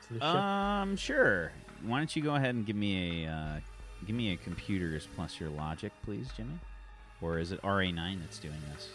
[0.07, 0.25] to the ship?
[0.29, 1.51] Um, sure.
[1.83, 3.59] Why don't you go ahead and give me a uh,
[4.07, 6.61] give me a computers plus your logic, please, Jimmy?
[7.21, 8.91] Or is it RA9 that's doing this?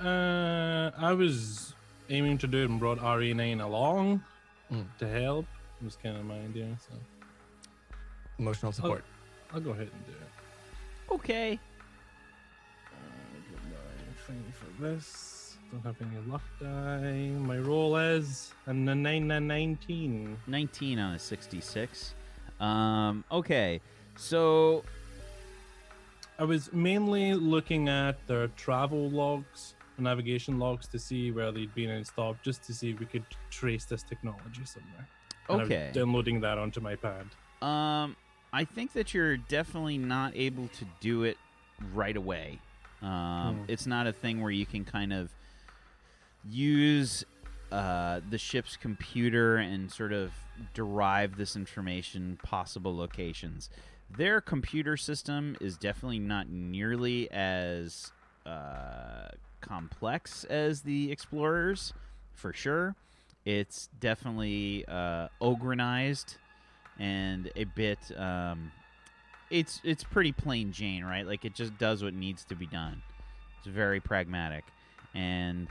[0.00, 1.74] Uh, I was
[2.08, 4.22] aiming to do it and brought RA9 along
[4.72, 4.86] Mm.
[4.98, 5.46] to help.
[5.80, 6.94] It was kind of my idea, so
[8.38, 9.04] Emotional support.
[9.52, 11.14] I'll go ahead and do it.
[11.14, 11.58] Okay.
[12.86, 12.96] Uh,
[13.50, 15.58] get my thing for this.
[15.70, 17.28] Don't have any luck die.
[17.38, 20.38] My roll is a 9 and 19.
[20.46, 22.14] 19 on a 66.
[22.60, 23.80] Um, okay.
[24.16, 24.84] So
[26.38, 31.90] I was mainly looking at their travel logs, navigation logs to see where they'd been
[31.90, 35.06] and stopped, just to see if we could trace this technology somewhere.
[35.48, 35.90] And I'm Okay.
[35.92, 37.26] downloading that onto my pad.
[37.62, 38.16] Um,
[38.52, 41.36] I think that you're definitely not able to do it
[41.94, 42.58] right away.
[43.02, 43.64] Um, Hmm.
[43.68, 45.30] It's not a thing where you can kind of
[46.48, 47.24] use
[47.72, 50.32] uh, the ship's computer and sort of
[50.74, 53.70] derive this information, possible locations.
[54.16, 58.10] Their computer system is definitely not nearly as
[58.44, 59.28] uh,
[59.60, 61.92] complex as the Explorers,
[62.34, 62.94] for sure.
[63.44, 66.36] It's definitely uh, ogrenized
[66.98, 67.98] and a bit.
[68.16, 68.72] Um,
[69.50, 71.26] it's it's pretty plain Jane, right?
[71.26, 73.02] Like it just does what needs to be done.
[73.58, 74.64] It's very pragmatic,
[75.14, 75.68] and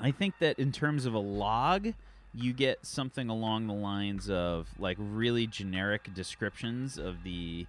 [0.00, 1.92] I think that in terms of a log,
[2.34, 7.66] you get something along the lines of like really generic descriptions of the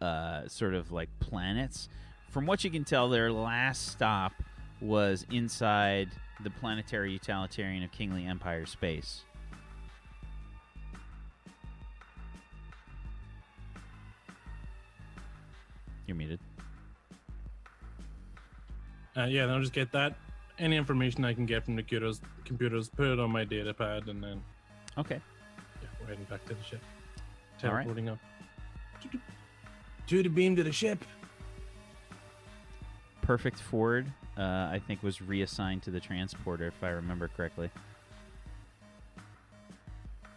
[0.00, 1.88] uh, sort of like planets.
[2.34, 4.32] From what you can tell, their last stop
[4.80, 6.08] was inside
[6.42, 9.22] the planetary utilitarian of Kingly Empire space.
[16.08, 16.40] You're muted.
[19.16, 20.16] Uh, yeah, then I'll just get that.
[20.58, 24.08] Any information I can get from the computers, computers, put it on my data pad,
[24.08, 24.42] and then
[24.98, 25.20] Okay.
[25.80, 26.82] yeah, we're heading back to the ship.
[27.62, 27.84] All right.
[27.84, 28.18] Teleporting up.
[30.08, 30.98] To the beam to the ship.
[33.24, 34.06] Perfect Ford,
[34.36, 37.70] uh, I think, was reassigned to the transporter, if I remember correctly.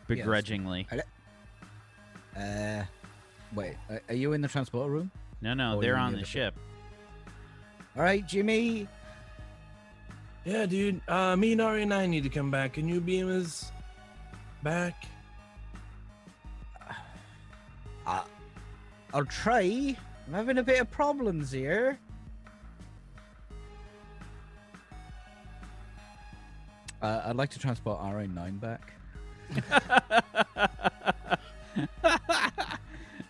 [0.07, 0.87] Begrudgingly.
[2.37, 2.83] Uh,
[3.53, 5.11] wait, are- are you in the transporter room?
[5.41, 6.55] No, no, they're on the the ship.
[7.97, 8.87] All right, Jimmy.
[10.45, 11.01] Yeah, dude.
[11.09, 12.73] Uh, me and Ari and I need to come back.
[12.73, 13.69] Can you beam us
[14.63, 15.03] back?
[18.05, 18.23] Uh,
[19.13, 19.97] I'll try.
[20.25, 21.99] I'm having a bit of problems here.
[27.01, 28.93] Uh, I'd like to transport RA9 back.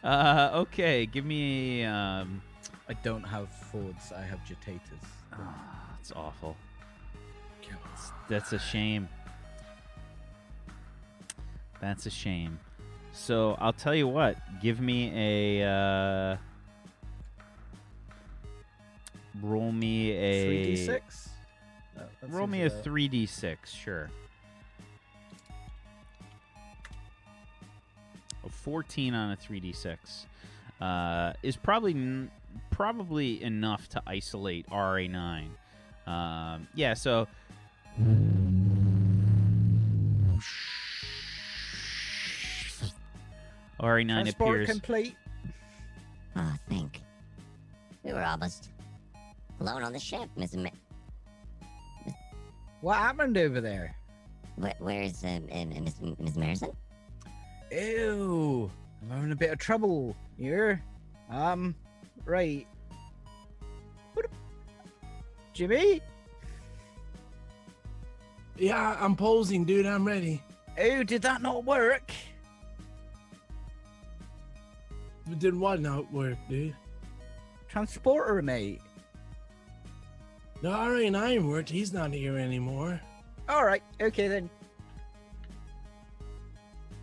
[0.04, 1.84] uh, okay, give me.
[1.84, 2.42] Um,
[2.90, 5.04] I don't have Fords, I have Jetators.
[5.34, 6.56] ah, that's awful.
[8.30, 9.08] That's a shame.
[11.80, 12.60] That's a shame.
[13.14, 14.38] So I'll tell you what.
[14.62, 15.68] Give me a.
[15.68, 16.38] Uh,
[19.42, 20.76] roll me a.
[20.76, 21.27] 3d6?
[21.98, 24.10] That- that Roll me a about- 3d6, sure.
[28.46, 30.26] A 14 on a 3d6
[30.80, 32.32] uh, is probably n-
[32.70, 35.50] probably enough to isolate RA9.
[36.06, 37.28] Um, yeah, so
[43.80, 44.70] RA9 Transport appears.
[44.70, 45.16] complete.
[46.36, 47.02] Oh, think.
[48.04, 48.70] We were almost
[49.60, 50.56] alone on the ship, Miss.
[50.56, 50.70] Ma-
[52.88, 53.94] What happened over there?
[54.56, 56.74] Where, where's uh, uh, Miss Miss Marison?
[57.70, 58.72] Ew.
[59.02, 60.82] I'm having a bit of trouble here.
[61.30, 61.76] Um,
[62.24, 62.66] right.
[64.14, 64.28] What-
[65.52, 66.02] Jimmy?
[68.56, 69.86] Yeah, I'm posing, dude.
[69.86, 70.42] I'm ready.
[70.80, 72.10] Oh, did that not work?
[75.40, 76.74] Did what not work, dude?
[77.68, 78.80] Transporter, mate.
[80.62, 81.70] The RA9 worked.
[81.70, 83.00] He's not here anymore.
[83.48, 83.84] All right.
[84.02, 84.50] Okay then.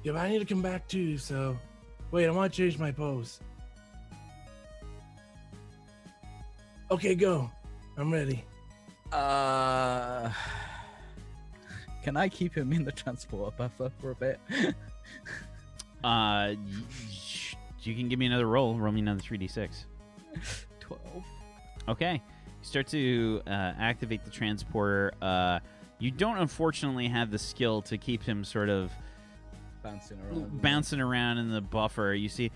[0.03, 1.57] Yeah, but I need to come back too, so.
[2.11, 3.41] Wait, I want to change my pose.
[6.91, 7.51] Okay, go.
[7.97, 8.45] I'm ready.
[9.13, 10.31] Uh,
[12.03, 14.41] can I keep him in the transporter buffer for a bit?
[16.03, 16.55] Uh,
[17.81, 18.79] you can give me another roll.
[18.79, 19.85] Roll me another 3d6.
[20.81, 21.25] Twelve.
[21.89, 22.21] Okay.
[22.65, 25.13] You start to uh, activate the transporter.
[25.21, 25.59] Uh,
[25.99, 28.91] you don't, unfortunately, have the skill to keep him sort of
[29.83, 30.63] Bouncing around.
[30.63, 32.15] bouncing around in the buffer.
[32.15, 32.51] You see.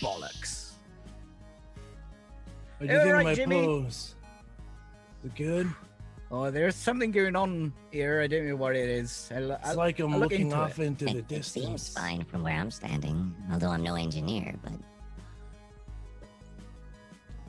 [0.00, 0.72] Bollocks.
[2.78, 3.64] What do Hey, you think alright, of my Jimmy.
[3.64, 4.14] pose?
[5.22, 5.70] Is it good?
[6.32, 8.20] Oh, there's something going on here.
[8.20, 9.30] I don't know what it is.
[9.34, 10.84] I'll, It's I'll- like I'm I'll look looking into off it.
[10.86, 14.54] into the It, it seems fine from where I'm standing, although I'm no engineer.
[14.62, 14.72] But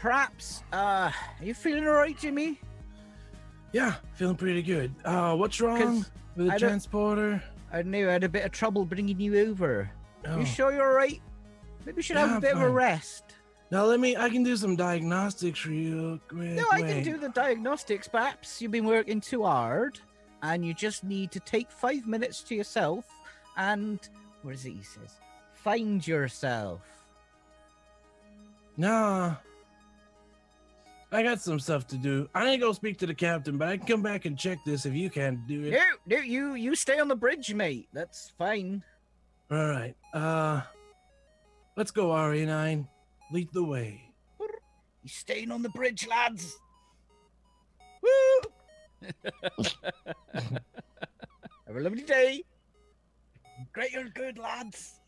[0.02, 0.64] Perhaps.
[0.74, 1.14] Uh, are
[1.46, 2.60] you feeling alright, Jimmy?
[3.72, 4.94] Yeah, feeling pretty good.
[5.06, 5.98] Uh, what's wrong
[6.36, 7.42] with the I transporter?
[7.72, 9.90] I knew I had a bit of trouble bringing you over.
[10.26, 10.40] Oh.
[10.40, 11.22] You sure you're alright?
[11.86, 13.36] Maybe we should Yeah, have a bit of a rest.
[13.70, 14.18] Now let me.
[14.18, 16.20] I can do some diagnostics for you.
[16.28, 18.62] Quick, No, I can do the diagnostics, perhaps.
[18.62, 20.00] You've been working too hard,
[20.42, 23.06] and you just need to take five minutes to yourself
[23.56, 24.00] and
[24.42, 25.16] what is it he says?
[25.54, 26.82] Find yourself.
[28.78, 29.36] Nah.
[31.12, 32.30] I got some stuff to do.
[32.34, 34.86] I ain't gonna speak to the captain, but I can come back and check this
[34.86, 35.72] if you can't do it.
[35.72, 37.90] No, no, you you stay on the bridge, mate.
[37.92, 38.82] That's fine.
[39.52, 39.96] All right.
[40.14, 40.62] Uh,
[41.76, 42.88] let's go, RA9.
[43.34, 44.02] Lead the way.
[44.40, 46.58] You staying on the bridge, lads.
[48.02, 48.42] Woo!
[50.34, 52.44] Have a lovely day.
[53.74, 55.00] Great you're good, lads.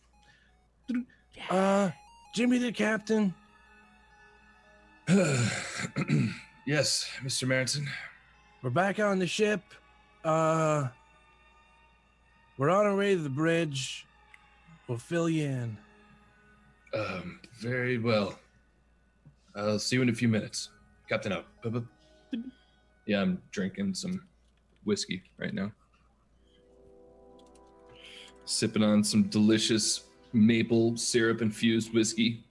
[1.50, 1.92] Uh,
[2.34, 3.34] Jimmy the captain.
[6.66, 7.48] yes, Mr.
[7.48, 7.86] Marinson.
[8.64, 9.62] We're back on the ship.
[10.24, 10.88] Uh,
[12.58, 14.08] we're on our way to the bridge.
[14.88, 15.78] We'll fill you in.
[16.96, 18.40] Um, very well.
[19.56, 20.70] I'll see you in a few minutes.
[21.08, 21.32] Captain
[21.64, 21.84] bup.
[23.06, 24.26] Yeah, I'm drinking some
[24.84, 25.72] whiskey right now.
[28.46, 32.44] Sipping on some delicious maple syrup infused whiskey.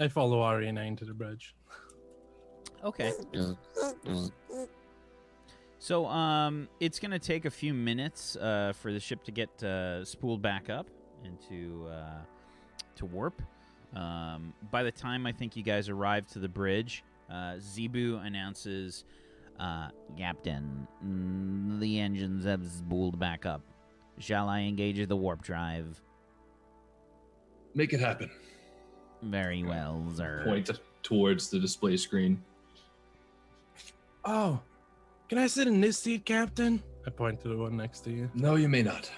[0.00, 1.54] I follow RA9 to the bridge.
[2.84, 3.12] Okay.
[5.78, 10.04] So um, it's gonna take a few minutes uh, for the ship to get uh,
[10.04, 10.86] spooled back up
[11.24, 12.22] into uh,
[12.96, 13.42] to warp.
[13.94, 19.04] Um, by the time I think you guys arrive to the bridge, uh, Zebu announces,
[19.60, 23.60] uh, "Captain, mm, the engines have spooled back up.
[24.18, 26.00] Shall I engage the warp drive?"
[27.74, 28.30] Make it happen.
[29.22, 30.42] Very well, sir.
[30.44, 30.70] Point
[31.02, 32.42] towards the display screen.
[34.24, 34.60] Oh,
[35.28, 36.82] can I sit in this seat, Captain?
[37.06, 38.30] I point to the one next to you.
[38.34, 39.10] No, you may not.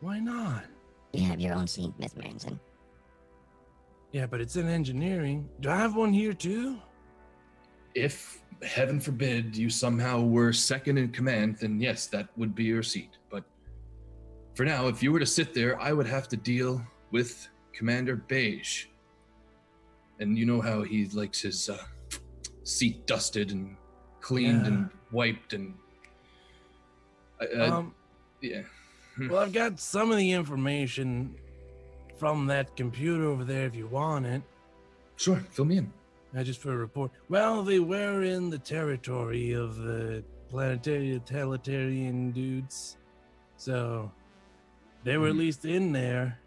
[0.00, 0.64] Why not?
[1.12, 2.60] You have your own seat, Miss Manson.
[4.12, 5.48] Yeah, but it's in engineering.
[5.60, 6.78] Do I have one here too?
[7.94, 12.82] If, heaven forbid, you somehow were second in command, then yes, that would be your
[12.82, 13.18] seat.
[13.30, 13.44] But
[14.54, 18.16] for now, if you were to sit there, I would have to deal with Commander
[18.16, 18.86] Beige.
[20.20, 21.78] And you know how he likes his uh,
[22.64, 23.76] seat dusted and
[24.20, 24.68] cleaned Yeah.
[24.68, 25.74] and wiped and.
[27.40, 27.94] I- um,
[28.40, 28.62] yeah.
[29.30, 31.36] well, I've got some of the information
[32.18, 34.42] from that computer over there if you want it.
[35.16, 35.92] Sure, fill me in.
[36.34, 37.10] I just for a report.
[37.28, 42.96] Well, they were in the territory of the planetary totalitarian dudes.
[43.56, 44.10] So
[45.04, 45.38] they were at Mhm.
[45.38, 46.38] least in there.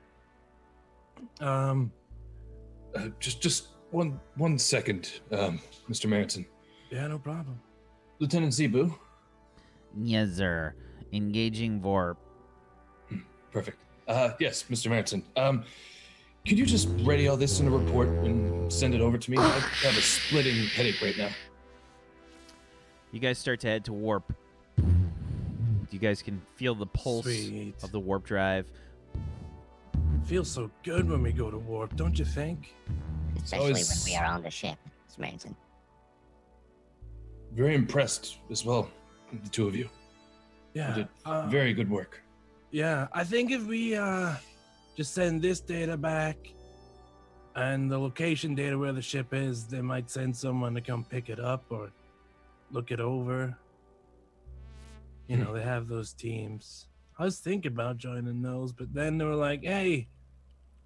[1.39, 1.91] Um,
[2.95, 6.07] Uh, just, just one, one second, um, Mr.
[6.09, 6.45] Maritson.
[6.91, 7.57] yeah, no problem.
[8.19, 8.93] Lieutenant Zebu.
[10.01, 10.73] Yes, sir.
[11.13, 12.17] Engaging Vorp.
[13.51, 13.77] Perfect.
[14.07, 14.89] Uh, yes, Mr.
[14.89, 15.23] Maritson.
[15.37, 15.63] Um,
[16.45, 19.37] could you just ready all this in a report and send it over to me?
[19.37, 19.47] I
[19.83, 21.29] have a splitting headache right now.
[23.11, 24.33] You guys start to head to warp.
[25.91, 27.75] You guys can feel the pulse Sweet.
[27.83, 28.69] of the warp drive.
[30.25, 32.73] Feels so good when we go to warp, don't you think?
[33.43, 35.55] Especially when we are on the ship, It's amazing.
[37.53, 38.89] Very impressed as well,
[39.43, 39.83] the two of you.
[40.73, 40.93] You Yeah.
[40.95, 42.21] did uh, very good work.
[42.71, 44.35] Yeah, I think if we uh
[44.95, 46.37] just send this data back
[47.55, 51.27] and the location data where the ship is, they might send someone to come pick
[51.29, 51.91] it up or
[52.71, 53.57] look it over.
[55.27, 56.87] You know, they have those teams.
[57.21, 60.07] I was thinking about joining those, but then they were like, "Hey,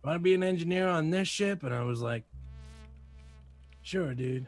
[0.03, 2.25] want to be an engineer on this ship?" And I was like,
[3.83, 4.45] "Sure, dude."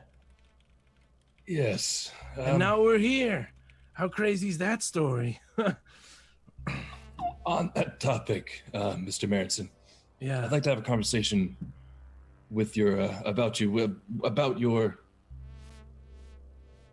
[1.46, 2.12] Yes.
[2.36, 3.54] and um, now we're here.
[3.94, 5.40] How crazy is that story?
[7.46, 9.30] on that topic, uh, Mr.
[9.30, 9.70] Maritson,
[10.20, 10.44] yeah.
[10.44, 11.56] I'd like to have a conversation
[12.52, 13.88] with your uh, about you uh,
[14.28, 15.00] about your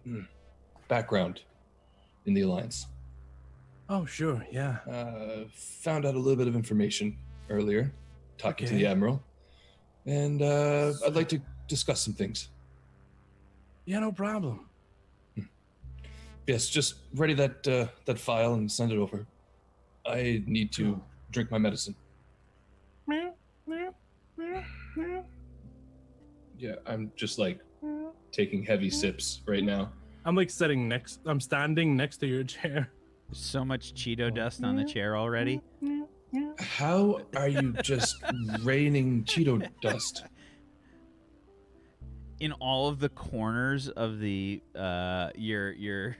[0.05, 0.21] hmm,
[0.87, 1.41] background
[2.27, 2.87] in the alliance.
[3.89, 4.47] Oh, sure.
[4.51, 4.79] Yeah.
[4.91, 7.17] Uh, found out a little bit of information
[7.51, 7.93] earlier,
[8.39, 9.23] talking to the admiral,
[10.07, 12.49] and uh, I'd like to discuss some things.
[13.87, 14.69] Yeah, no problem.
[16.47, 19.27] Yes, just ready that uh, that file and send it over.
[20.07, 21.95] I need to drink my medicine.
[26.59, 27.61] Yeah, I'm just like
[28.31, 29.93] taking heavy sips right now.
[30.25, 31.21] I'm like sitting next.
[31.27, 32.91] I'm standing next to your chair.
[33.29, 35.61] There's so much Cheeto dust on the chair already.
[36.59, 38.17] How are you just
[38.63, 40.25] raining Cheeto dust?
[42.41, 46.17] In all of the corners of the uh your your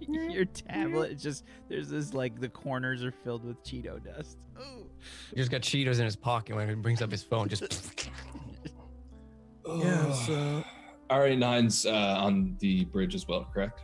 [0.00, 4.38] your tablet, it's just there's this like the corners are filled with Cheeto dust.
[4.58, 4.88] Ooh.
[5.30, 7.48] He just got Cheetos in his pocket when he brings up his phone.
[7.48, 8.08] Just
[9.66, 10.64] Yeah, so
[11.10, 13.80] RA9's uh, on the bridge as well, correct?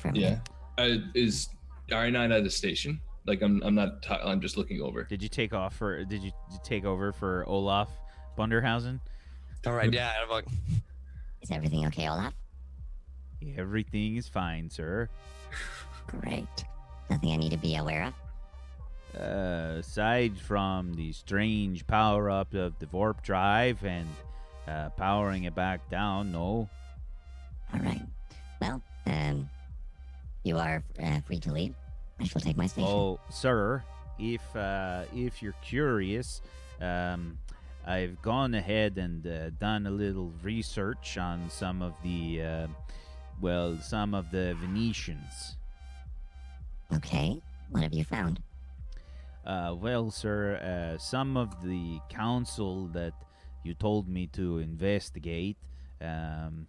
[0.00, 0.38] From Yeah.
[0.78, 1.48] Uh, is
[1.90, 3.00] RA9 at the station?
[3.26, 4.02] Like I'm, I'm not.
[4.02, 5.04] T- I'm just looking over.
[5.04, 7.88] Did you take off for did you, did you take over for Olaf
[8.36, 9.00] Bunderhausen?
[9.66, 10.12] all right, yeah.
[10.22, 10.44] I'm like,
[11.40, 12.34] Is everything okay, Olaf?
[13.56, 15.08] Everything is fine, sir.
[16.06, 16.64] Great.
[17.10, 18.14] Nothing I need to be aware of?
[19.20, 24.08] Uh, aside from the strange power up of the warp drive and
[24.66, 26.68] uh, powering it back down, no.
[27.72, 28.02] All right.
[28.60, 29.48] Well, um,
[30.44, 31.74] you are uh, free to leave.
[32.20, 32.88] I shall take my station.
[32.88, 33.82] Oh, sir,
[34.18, 36.40] if uh, if you're curious,
[36.80, 37.38] um,
[37.86, 42.66] I've gone ahead and uh, done a little research on some of the, uh,
[43.40, 45.56] well, some of the Venetians.
[46.94, 47.40] Okay.
[47.70, 48.40] What have you found?
[49.44, 53.12] Uh, well, sir, uh, some of the council that
[53.62, 55.58] you told me to investigate,
[56.00, 56.66] um,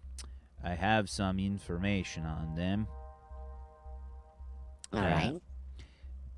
[0.62, 2.86] I have some information on them.
[4.96, 5.40] All right.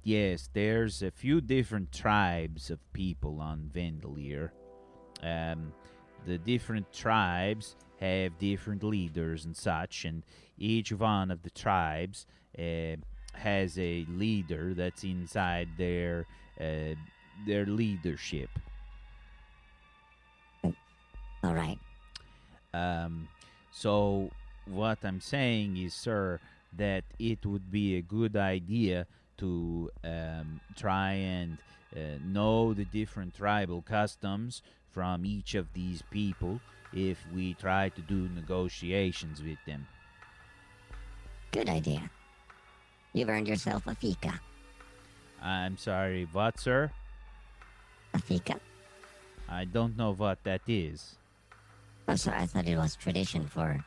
[0.03, 4.51] Yes, there's a few different tribes of people on Vendelier.
[5.23, 5.73] Um,
[6.27, 10.23] the different tribes have different leaders and such, and
[10.57, 12.27] each one of the tribes
[12.59, 12.97] uh,
[13.35, 16.27] has a leader that's inside their
[16.61, 16.95] uh,
[17.47, 18.51] their leadership.
[20.65, 21.79] All right.
[22.75, 23.29] Um,
[23.71, 24.31] so
[24.67, 26.41] what I'm saying is, sir,
[26.77, 29.07] that it would be a good idea
[29.39, 31.59] to um, try and
[31.97, 36.61] uh, know the different tribal customs from each of these people
[36.93, 39.87] if we try to do negotiations with them.
[41.53, 42.11] Good idea.
[43.13, 44.41] You've earned yourself a fika.
[45.43, 46.91] I'm sorry, what, sir?
[48.13, 48.61] A fika?
[49.49, 51.17] I don't know what that is.
[52.07, 52.39] Oh, sorry.
[52.39, 53.85] I thought it was tradition for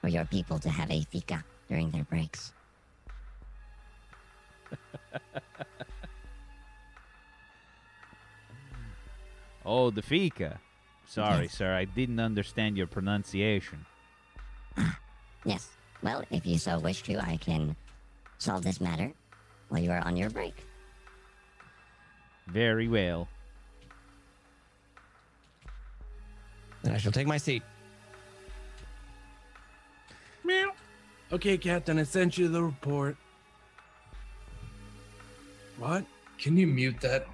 [0.00, 2.52] for your people to have a fika during their breaks.
[9.64, 10.58] Oh, the fika.
[11.06, 11.54] Sorry, Yes.
[11.54, 13.84] sir, I didn't understand your pronunciation.
[15.44, 15.68] Yes.
[16.02, 17.76] Well, if you so wish to, I can
[18.38, 19.12] solve this matter
[19.68, 20.54] while you are on your break.
[22.46, 23.28] Very well.
[26.82, 27.62] Then I shall take my seat.
[31.32, 33.16] Okay, Captain, I sent you the report.
[35.78, 36.04] What?
[36.38, 37.26] Can you mute that?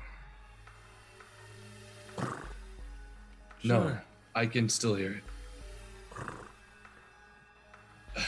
[3.65, 3.97] No,
[4.35, 5.23] I can still hear
[8.17, 8.23] it.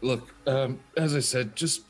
[0.00, 1.82] Look, um, as I said, just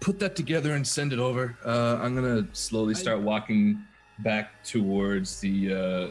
[0.00, 1.56] put that together and send it over.
[1.64, 3.82] Uh, I'm gonna slowly start walking
[4.20, 6.08] back towards the uh,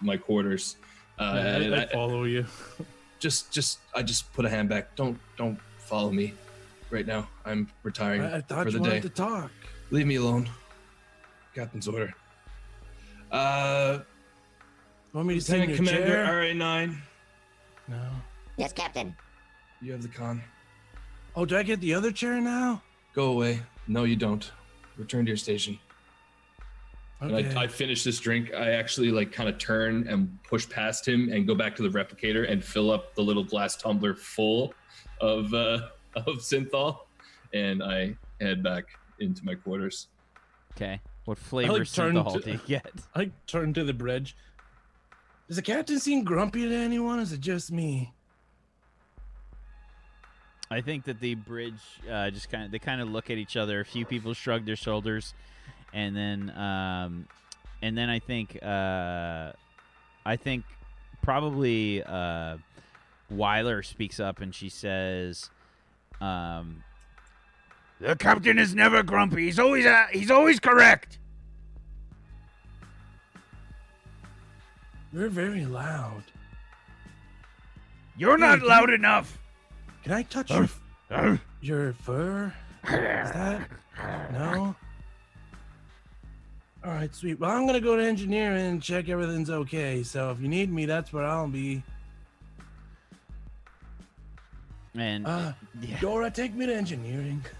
[0.00, 0.76] my quarters.
[1.18, 2.46] Uh, I, I I- follow you.
[3.18, 4.94] just, just, I just put a hand back.
[4.96, 6.34] Don't, don't follow me
[6.90, 7.28] right now.
[7.44, 8.88] I'm retiring I, I thought for you the day.
[8.90, 9.50] wanted to talk.
[9.90, 10.48] Leave me alone.
[11.54, 12.12] Captain's order.
[13.30, 14.00] Uh,
[15.12, 16.54] Want me to send Lieutenant you a Commander chair?
[16.54, 16.96] RA9,
[17.88, 18.02] No.
[18.58, 19.14] Yes, Captain.
[19.80, 20.42] you have the con.
[21.34, 22.82] Oh, do I get the other chair now?
[23.14, 23.60] Go away.
[23.88, 24.50] No, you don't.
[24.96, 25.78] Return to your station.
[27.22, 27.44] Okay.
[27.44, 28.52] And I, I finish this drink.
[28.52, 31.88] I actually like kind of turn and push past him and go back to the
[31.88, 34.74] replicator and fill up the little glass tumbler full
[35.20, 36.98] of uh, of synthehol,
[37.54, 38.84] and I head back
[39.18, 40.08] into my quarters.
[40.76, 41.00] Okay.
[41.24, 42.92] What flavor turned synthehol to- do you get?
[43.14, 44.36] I turn to the bridge.
[45.48, 47.18] Does the captain seem grumpy to anyone?
[47.18, 48.12] Or is it just me?
[50.70, 53.56] I think that the bridge uh, just kind of they kind of look at each
[53.56, 53.80] other.
[53.80, 55.34] A few people shrug their shoulders,
[55.96, 57.26] and then um,
[57.80, 59.52] and then I think uh,
[60.26, 60.64] I think
[61.22, 62.58] probably uh,
[63.30, 65.48] Weiler speaks up and she says,
[66.20, 66.84] um,
[67.98, 69.46] "The captain is never grumpy.
[69.46, 71.18] He's always uh, he's always correct."
[75.14, 76.24] You're very loud.
[78.18, 79.38] You're not loud enough.
[80.04, 82.52] Can I touch your your fur?
[82.84, 83.70] Is that
[84.32, 84.76] no?
[86.86, 87.40] All right, sweet.
[87.40, 90.04] Well, I'm gonna go to engineering and check everything's okay.
[90.04, 91.82] So if you need me, that's where I'll be.
[94.94, 95.98] And Uh, yeah.
[95.98, 97.44] Dora, take me to engineering.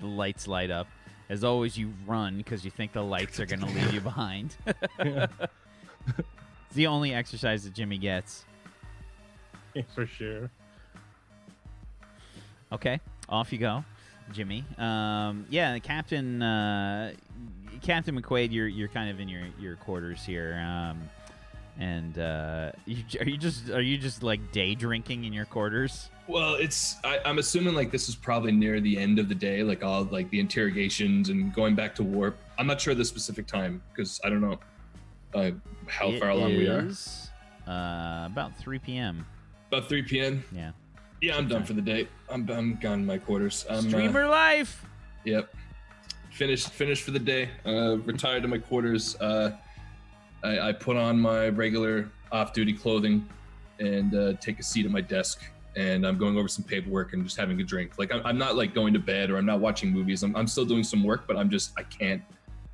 [0.00, 0.86] The lights light up.
[1.28, 4.54] As always, you run because you think the lights are going to leave you behind.
[5.00, 5.28] it's
[6.74, 8.44] the only exercise that Jimmy gets.
[9.96, 10.48] For sure.
[12.70, 13.84] Okay, off you go,
[14.30, 14.64] Jimmy.
[14.78, 17.12] Um, yeah, the Captain uh,
[17.82, 20.54] Captain McQuaid, you're you're kind of in your, your quarters here.
[20.66, 21.08] Um,
[21.78, 26.10] and uh, you, are you just are you just like day drinking in your quarters?
[26.26, 29.62] Well, it's I, I'm assuming like this is probably near the end of the day,
[29.62, 32.36] like all like the interrogations and going back to warp.
[32.58, 34.58] I'm not sure the specific time because I don't know
[35.34, 35.50] uh,
[35.86, 36.86] how It far along we are.
[36.86, 37.30] is,
[37.66, 39.24] Uh, about 3 p.m.
[39.68, 40.42] About 3 p.m.
[40.52, 40.72] Yeah.
[41.20, 42.08] Yeah, I'm done for the day.
[42.28, 43.64] I'm I'm gone in my quarters.
[43.68, 44.84] I'm, uh, Streamer life.
[45.24, 45.54] Yep.
[46.38, 47.48] Finished finished for the day.
[47.66, 49.16] Uh, retired to my quarters.
[49.20, 49.56] Uh,
[50.44, 53.28] I, I put on my regular off-duty clothing
[53.80, 55.42] and uh, take a seat at my desk.
[55.74, 57.98] And I'm going over some paperwork and just having a drink.
[57.98, 60.22] Like I'm, I'm not like going to bed or I'm not watching movies.
[60.22, 62.22] I'm, I'm still doing some work, but I'm just I can't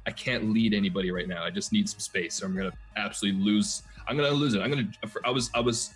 [0.06, 1.42] I can't lead anybody right now.
[1.42, 2.42] I just need some space.
[2.42, 3.82] Or I'm gonna absolutely lose.
[4.06, 4.60] I'm gonna lose it.
[4.60, 4.90] I'm gonna.
[5.24, 5.94] I was I was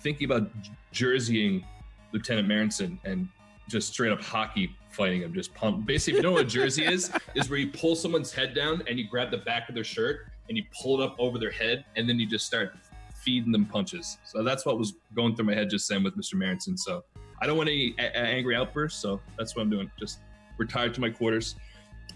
[0.00, 0.50] thinking about
[0.92, 1.62] jerseying
[2.10, 3.28] Lieutenant Marinson and
[3.68, 5.86] just straight up hockey fighting him, just pump.
[5.86, 8.82] Basically, if you know what a jersey is, is where you pull someone's head down
[8.88, 11.50] and you grab the back of their shirt and you pull it up over their
[11.50, 12.74] head and then you just start
[13.14, 14.18] feeding them punches.
[14.24, 16.34] So that's what was going through my head just then with Mr.
[16.34, 16.78] Marinson.
[16.78, 17.04] So
[17.40, 19.00] I don't want any a- a- angry outbursts.
[19.00, 19.90] So that's what I'm doing.
[19.98, 20.20] Just
[20.58, 21.56] retired to my quarters.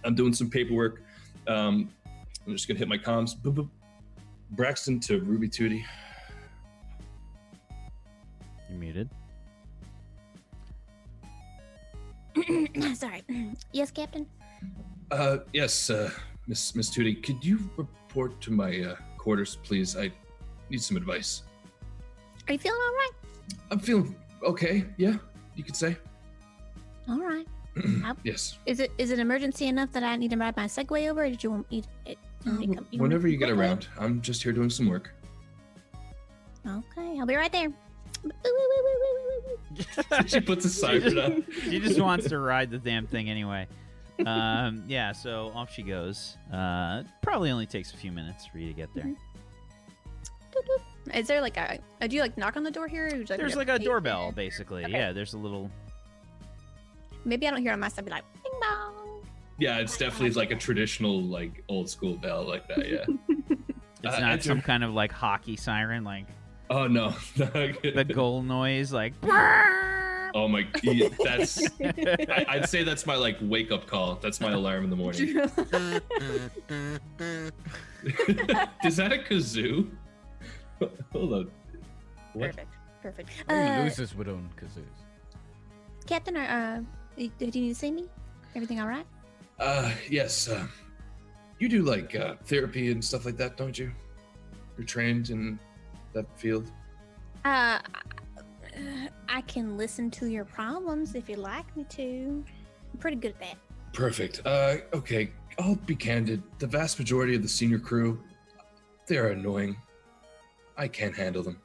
[0.05, 1.03] I'm doing some paperwork.
[1.47, 1.91] Um,
[2.47, 3.37] I'm just gonna hit my comms.
[3.37, 3.69] Boop, boop.
[4.53, 5.85] Braxton to Ruby Tootie.
[8.71, 9.11] You muted.
[12.95, 13.23] Sorry.
[13.73, 14.27] Yes, Captain.
[15.11, 16.11] Uh, yes, uh,
[16.47, 19.97] Miss Miss Tootie, could you report to my uh, quarters, please?
[19.97, 20.11] I
[20.71, 21.43] need some advice.
[22.47, 23.11] Are you feeling all right?
[23.71, 24.85] I'm feeling okay.
[24.97, 25.17] Yeah,
[25.57, 25.97] you could say.
[27.09, 27.47] All right.
[28.25, 28.59] yes.
[28.67, 31.25] Is it is it emergency enough that I need to ride my Segway over?
[31.25, 31.83] Or did you want me?
[31.83, 33.61] To, it, you want me to come- you want me Whenever to you get come
[33.61, 35.11] around, I'm just here doing some work.
[36.67, 37.73] Okay, I'll be right there.
[40.27, 41.45] She puts a siren on.
[41.65, 43.67] she just wants to ride the damn thing anyway.
[44.27, 46.37] Um, yeah, so off she goes.
[46.53, 49.11] Uh, probably only takes a few minutes for you to get there.
[51.15, 51.79] Is there like a?
[52.03, 53.07] uh, Do you like knock on the door here?
[53.13, 54.85] Or would There's me like a pay- doorbell, basically.
[54.85, 54.93] Okay.
[54.93, 55.71] Yeah, there's a little.
[57.25, 58.05] Maybe I don't hear it on my side.
[58.05, 59.23] Be like, ding dong.
[59.59, 62.89] Yeah, it's definitely like a traditional, like old school bell, like that.
[62.89, 63.05] Yeah.
[64.03, 66.25] It's Uh, not enter- some kind of like hockey siren, like
[66.71, 67.11] Oh no.
[67.37, 69.13] the goal noise, like.
[70.33, 70.67] Oh my.
[70.85, 71.61] yeah, That's.
[71.85, 74.15] I, I'd say that's my like wake up call.
[74.23, 75.29] That's my alarm in the morning.
[78.85, 79.91] Is that a kazoo?
[81.13, 81.51] Hold on.
[82.35, 82.51] What?
[82.51, 82.73] Perfect.
[83.03, 83.31] Perfect.
[83.49, 84.85] Only Uh, losers would own kazoos.
[86.07, 86.81] Captain, uh, uh,
[87.19, 88.09] y- did you need to see me?
[88.55, 89.07] Everything all right?
[89.59, 90.49] Uh, yes.
[90.49, 90.67] Uh,
[91.59, 93.91] you do like uh, therapy and stuff like that, don't you?
[94.79, 95.59] You're trained in
[96.13, 96.71] that field.
[97.45, 97.79] Uh,
[99.29, 102.45] I can listen to your problems if you'd like me to.
[102.93, 103.55] I'm pretty good at that.
[103.93, 104.43] Perfect.
[104.45, 105.31] Uh, okay.
[105.59, 106.43] I'll be candid.
[106.59, 108.23] The vast majority of the senior crew,
[109.07, 109.77] they're annoying.
[110.77, 111.59] I can't handle them.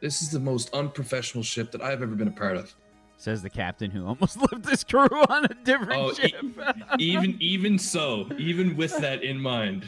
[0.00, 2.74] This is the most unprofessional ship that I've ever been a part of.
[3.18, 6.44] Says the captain who almost left his crew on a different Oh, e- ship.
[6.98, 9.84] even even so, even with that in mind,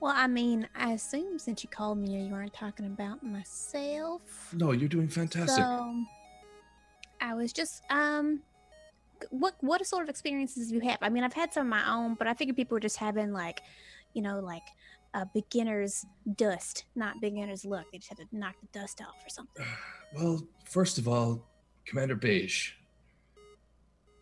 [0.00, 4.22] Well, I mean, I assume since you called me, you weren't talking about myself.
[4.54, 5.62] no, you're doing fantastic.
[5.62, 6.04] So,
[7.20, 8.40] I was just um,
[9.28, 10.98] what what sort of experiences do you have?
[11.02, 13.32] I mean, I've had some of my own, but I figured people were just having
[13.32, 13.60] like,
[14.14, 14.62] you know, like
[15.12, 17.84] a beginner's dust, not beginner's luck.
[17.92, 19.64] They just had to knock the dust off or something.
[20.12, 21.46] Well, first of all,
[21.86, 22.72] Commander Beige,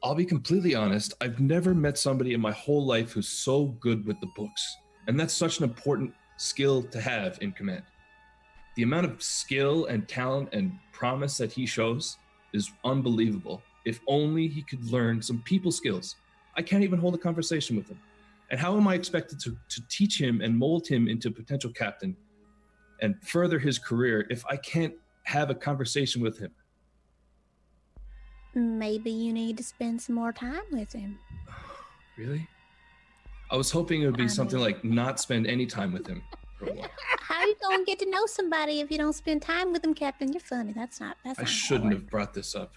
[0.02, 1.14] I'll be completely honest.
[1.22, 4.76] I've never met somebody in my whole life who's so good with the books.
[5.08, 7.82] And that's such an important skill to have in command.
[8.76, 12.18] The amount of skill and talent and promise that he shows
[12.52, 13.62] is unbelievable.
[13.86, 16.16] If only he could learn some people skills.
[16.56, 17.98] I can't even hold a conversation with him.
[18.50, 21.72] And how am I expected to, to teach him and mold him into a potential
[21.72, 22.16] captain
[23.00, 24.94] and further his career if I can't
[25.24, 26.50] have a conversation with him?
[28.54, 31.18] Maybe you need to spend some more time with him.
[32.16, 32.48] Really?
[33.50, 36.06] I was hoping it would be I something mean- like not spend any time with
[36.06, 36.22] him
[36.58, 36.88] for a while.
[37.20, 40.32] How you gonna get to know somebody if you don't spend time with them, Captain?
[40.32, 40.72] You're funny.
[40.72, 41.16] That's not.
[41.24, 42.72] That's I not how it shouldn't have brought this up.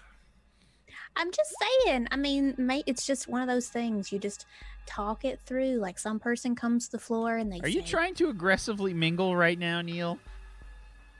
[1.16, 1.54] I'm just
[1.84, 2.08] saying.
[2.10, 4.12] I mean, mate, it's just one of those things.
[4.12, 4.46] You just
[4.86, 5.76] talk it through.
[5.76, 7.60] Like some person comes to the floor and they.
[7.60, 10.18] Are you trying to aggressively mingle right now, Neil?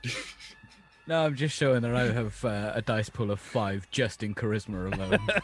[1.05, 4.33] No, I'm just showing that I have uh, a dice pool of five just in
[4.33, 4.93] charisma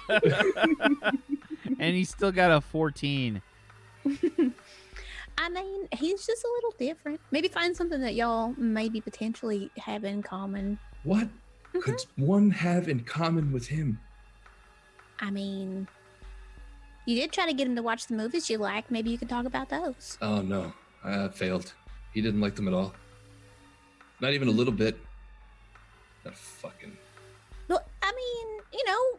[0.10, 1.12] alone.
[1.80, 3.42] and he's still got a 14.
[5.38, 7.20] I mean, he's just a little different.
[7.32, 10.78] Maybe find something that y'all maybe potentially have in common.
[11.04, 11.30] What
[11.74, 12.26] could mm-hmm.
[12.26, 14.00] one have in common with him?
[15.22, 15.88] I mean,
[17.06, 18.92] you did try to get him to watch the movies you like.
[18.92, 20.18] Maybe you could talk about those.
[20.22, 21.74] Oh no, I failed.
[22.14, 22.94] He didn't like them at all.
[24.20, 24.98] Not even a little bit.
[26.24, 26.98] That fucking.
[27.68, 29.19] Well, I mean, you know,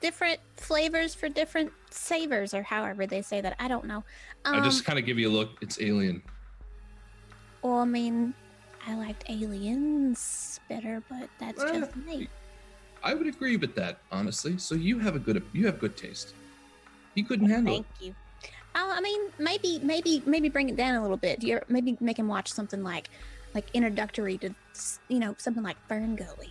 [0.00, 3.56] different flavors for different savors, or however they say that.
[3.58, 4.04] I don't know.
[4.44, 5.58] Um, I just kind of give you a look.
[5.60, 6.22] It's alien.
[7.62, 8.34] Well, I mean,
[8.86, 12.28] I liked Aliens better, but that's Eh, just me.
[13.02, 14.58] I would agree with that, honestly.
[14.58, 16.34] So you have a good you have good taste.
[17.14, 18.04] You couldn't handle Thank it.
[18.06, 18.14] you.
[18.74, 21.40] Uh, I mean, maybe, maybe, maybe bring it down a little bit.
[21.40, 23.08] Do you ever, maybe make him watch something like,
[23.54, 24.54] like introductory to,
[25.08, 26.50] you know, something like FernGully.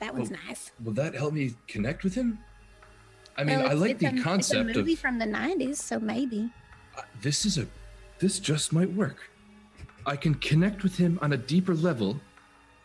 [0.00, 0.72] That one's Well, nice.
[0.82, 2.38] Will that help me connect with him?
[3.38, 5.76] I mean, Well, I like the a, concept It's a movie of from the '90s,
[5.76, 6.50] so maybe.
[6.96, 7.66] uh, this is a
[8.18, 9.30] this just might work.
[10.06, 12.20] I can connect with him on a deeper level,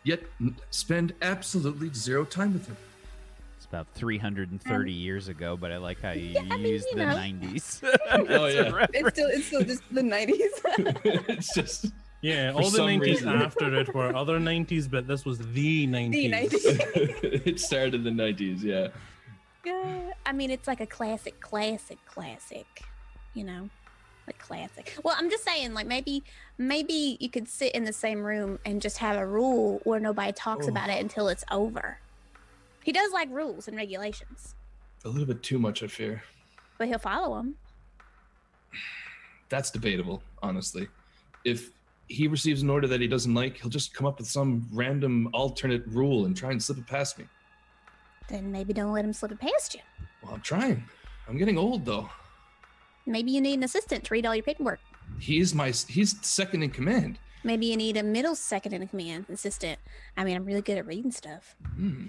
[0.04, 2.76] yet n- spend absolutely zero time with him.
[3.56, 6.98] It's about 330 years ago, but I like how you Um, I mean, used you
[6.98, 7.16] the know.
[7.16, 7.82] 90s.
[8.12, 8.70] Oh, As a yeah.
[8.70, 9.18] reference.
[9.18, 10.52] it's still just the '90s.
[11.28, 11.86] it's just
[12.20, 13.28] Yeah, For all the 90s reason.
[13.30, 16.12] after it were other 90s, but this was the 90s.
[16.12, 17.46] The 90s.
[17.46, 18.88] it started in the 90s, yeah.
[19.66, 22.66] I mean, it's like a classic, classic, classic.
[23.34, 23.68] You know,
[24.26, 24.94] like classic.
[25.02, 26.22] Well, I'm just saying, like maybe,
[26.58, 30.32] maybe you could sit in the same room and just have a rule where nobody
[30.32, 31.98] talks about it until it's over.
[32.84, 34.54] He does like rules and regulations,
[35.04, 36.22] A little bit too much, I fear.
[36.78, 37.56] but he'll follow them.
[39.48, 40.88] That's debatable, honestly.
[41.44, 41.70] If
[42.08, 45.28] he receives an order that he doesn't like, he'll just come up with some random
[45.32, 47.24] alternate rule and try and slip it past me.
[48.28, 49.80] Then maybe don't let him slip it past you.
[50.22, 50.84] Well, I'm trying.
[51.28, 52.08] I'm getting old, though.
[53.06, 54.80] Maybe you need an assistant to read all your paperwork.
[55.18, 57.18] He's my he's second in command.
[57.42, 59.78] Maybe you need a middle second in command assistant.
[60.16, 61.54] I mean, I'm really good at reading stuff.
[61.76, 62.06] Hmm.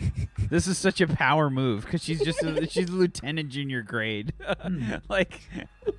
[0.48, 4.32] This is such a power move because she's just a, she's a lieutenant junior grade.
[5.08, 5.40] like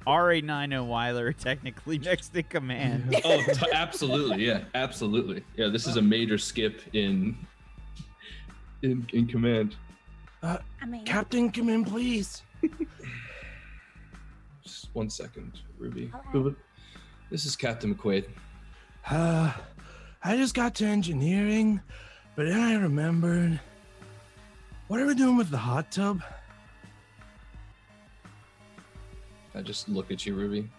[0.06, 3.16] RA9 and Weiler are technically next in command.
[3.24, 5.70] Oh, t- absolutely, yeah, absolutely, yeah.
[5.70, 7.38] This is a major skip in
[8.82, 9.76] in in command.
[10.44, 12.42] I mean, Captain, come in, please.
[14.64, 16.12] Just one second, Ruby.
[16.14, 16.34] Alright.
[16.34, 16.56] Ruby.
[17.30, 18.26] This is Captain McQuaid.
[19.10, 19.52] Uh,
[20.24, 21.82] I just got to engineering,
[22.36, 23.60] but then I remembered.
[24.88, 26.22] What are we doing with the hot tub?
[29.56, 30.70] I just look at you, Ruby.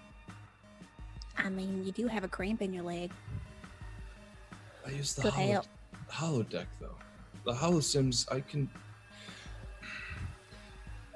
[1.38, 3.10] I mean, you do have a cramp in your leg.
[4.86, 5.66] I use the Good holo, help.
[6.10, 6.96] holodeck though.
[7.44, 8.68] The holosims I can.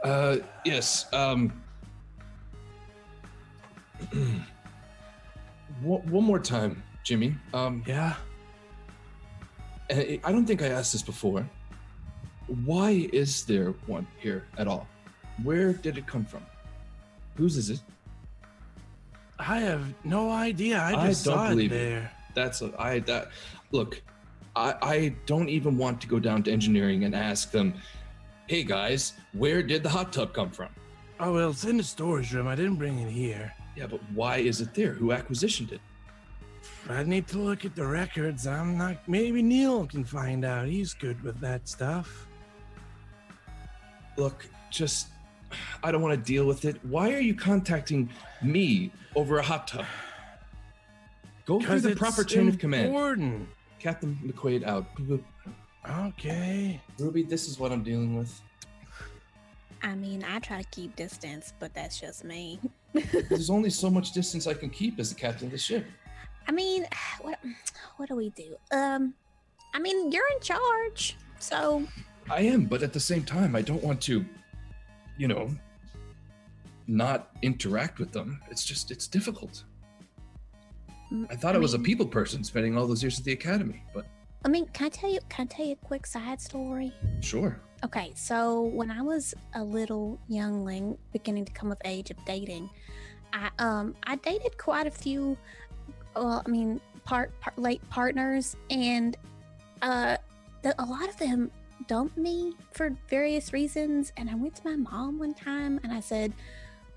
[0.03, 1.07] Uh, yes.
[1.12, 1.53] Um.
[5.83, 7.35] one, more time, Jimmy.
[7.55, 8.14] Um, Yeah.
[9.89, 11.49] I don't think I asked this before.
[12.64, 14.89] Why is there one here at all?
[15.45, 16.45] Where did it come from?
[17.37, 17.81] Whose is it?
[19.39, 20.83] I have no idea.
[20.83, 21.79] I just I don't saw it believe you.
[21.79, 22.11] there.
[22.35, 23.31] That's a, I that
[23.70, 24.03] look.
[24.57, 27.74] I I don't even want to go down to engineering and ask them,
[28.48, 30.70] "Hey guys, where did the hot tub come from?"
[31.20, 32.48] Oh well, it's in the storage room.
[32.48, 33.52] I didn't bring it here.
[33.76, 34.92] Yeah, but why is it there?
[34.94, 35.80] Who acquisitioned it?
[36.88, 38.46] I need to look at the records.
[38.46, 39.07] I'm not.
[39.09, 40.66] Maybe Neil can find out.
[40.66, 42.26] He's good with that stuff.
[44.16, 45.09] Look, just
[45.82, 46.82] I don't want to deal with it.
[46.84, 48.09] Why are you contacting
[48.42, 49.84] me over a hot tub?
[51.44, 52.92] Go through the proper chain of command.
[53.87, 54.64] Important.
[54.64, 54.87] Captain McQuaid out.
[56.09, 56.80] Okay.
[56.99, 58.41] Ruby, this is what I'm dealing with.
[59.82, 62.59] I mean, I try to keep distance, but that's just me.
[63.28, 65.84] There's only so much distance I can keep as the captain of the ship.
[66.49, 66.87] I mean,
[67.20, 67.39] what
[67.97, 68.57] what do we do?
[68.72, 69.14] Um,
[69.74, 71.87] I mean, you're in charge, so
[72.30, 74.24] I am, but at the same time, I don't want to,
[75.18, 75.51] you know,
[76.87, 78.41] not interact with them.
[78.51, 79.64] It's just, it's difficult.
[81.12, 83.82] Mm, I thought I, was a people person spending all those years at the academy,
[83.94, 84.07] but
[84.44, 85.20] I mean, can I tell you?
[85.28, 86.92] Can I tell you a quick side story?
[87.20, 87.61] sure.
[87.84, 92.70] Okay, so when I was a little youngling, beginning to come of age of dating,
[93.32, 95.36] I um I dated quite a few.
[96.14, 99.16] Well, I mean, part, part late partners, and
[99.82, 100.16] uh,
[100.62, 101.50] the, a lot of them
[101.86, 104.12] dumped me for various reasons.
[104.16, 106.32] And I went to my mom one time, and I said,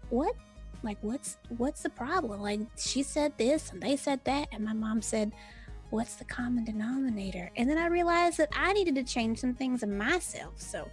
[0.10, 0.36] "What?
[0.84, 2.42] Like, what's what's the problem?
[2.42, 5.32] Like, she said this, and they said that, and my mom said."
[5.92, 7.50] what's the common denominator?
[7.58, 10.54] And then I realized that I needed to change some things in myself.
[10.58, 10.88] So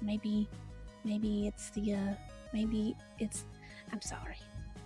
[0.00, 0.48] maybe,
[1.04, 2.14] maybe it's the, uh,
[2.52, 3.44] maybe it's,
[3.92, 4.36] I'm sorry.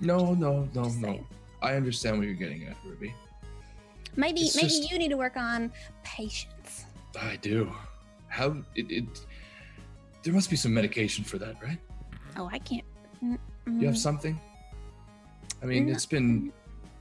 [0.01, 1.09] No, no, no, Just no.
[1.09, 1.27] saying.
[1.61, 3.15] I understand what you're getting at, Ruby.
[4.17, 5.71] Maybe, It's maybe just- you need to work on
[6.03, 6.87] patience.
[7.21, 7.71] I do.
[8.29, 9.05] How it, it
[10.23, 11.79] there must be some medication for that, right?
[12.39, 12.85] Oh, I can't.
[13.67, 13.99] Mm, You have mm.
[13.99, 14.41] something?
[15.63, 16.53] I mean, it's been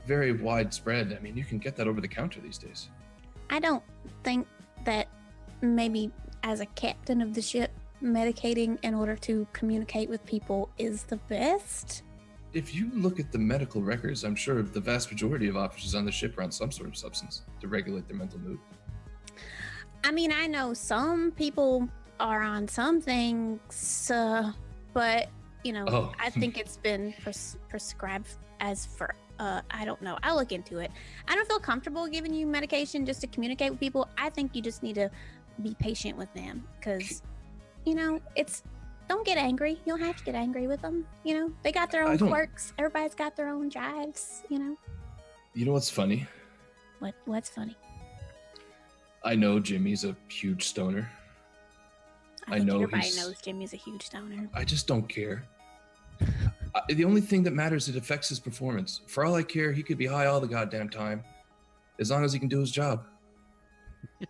[0.05, 1.15] very widespread.
[1.17, 2.89] I mean, you can get that over the counter these days.
[3.49, 3.83] I don't
[4.23, 4.47] think
[4.85, 5.07] that
[5.61, 6.11] maybe
[6.43, 7.71] as a captain of the ship,
[8.03, 12.03] medicating in order to communicate with people is the best.
[12.53, 16.05] If you look at the medical records, I'm sure the vast majority of officers on
[16.05, 18.59] the ship are on some sort of substance to regulate their mental mood.
[20.03, 21.87] I mean, I know some people
[22.19, 24.51] are on some things, uh,
[24.93, 25.29] but
[25.63, 26.11] you know, Oh.
[26.19, 28.27] I think it's been pres- prescribed
[28.59, 29.15] as for.
[29.39, 30.19] Uh, I don't know.
[30.21, 30.91] I'll look into it.
[31.27, 34.07] I don't feel comfortable giving you medication just to communicate with people.
[34.17, 35.09] I think you just need to
[35.63, 37.23] be patient with them because,
[37.85, 38.63] you know, it's.
[39.09, 39.71] Don't get angry.
[39.71, 41.05] You don't have to get angry with them.
[41.25, 42.71] You know, they got their own quirks.
[42.77, 44.43] Everybody's got their own drives.
[44.47, 44.77] You know,
[45.53, 46.27] You know what's funny?
[46.99, 47.15] what?
[47.25, 47.75] What's funny?
[49.23, 51.09] I know Jimmy's a huge stoner.
[52.51, 54.49] I think know everybody he's- knows Jimmy's a huge downer.
[54.53, 55.45] I just don't care.
[56.75, 59.01] Uh, the only thing that matters it affects his performance.
[59.07, 61.23] For all I care, he could be high all the goddamn time,
[61.99, 63.05] as long as he can do his job.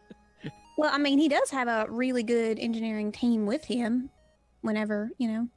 [0.78, 4.10] Well, I mean, he does have a really good engineering team with him.
[4.62, 5.48] Whenever you know,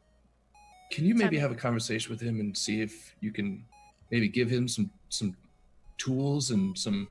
[0.91, 3.65] Can you maybe have a conversation with him and see if you can
[4.11, 5.35] maybe give him some some
[5.97, 7.09] tools and some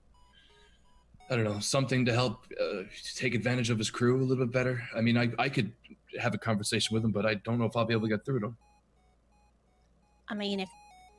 [1.34, 2.84] I don't know something to help uh,
[3.16, 4.84] take advantage of his crew a little bit better?
[4.96, 5.72] I mean, I I could
[6.20, 8.24] have a conversation with him, but I don't know if I'll be able to get
[8.24, 8.58] through to him.
[10.30, 10.70] I mean, if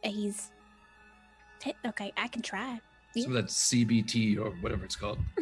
[0.04, 0.52] he's
[1.84, 2.80] okay, I can try.
[3.16, 5.18] Some of that CBT or whatever it's called.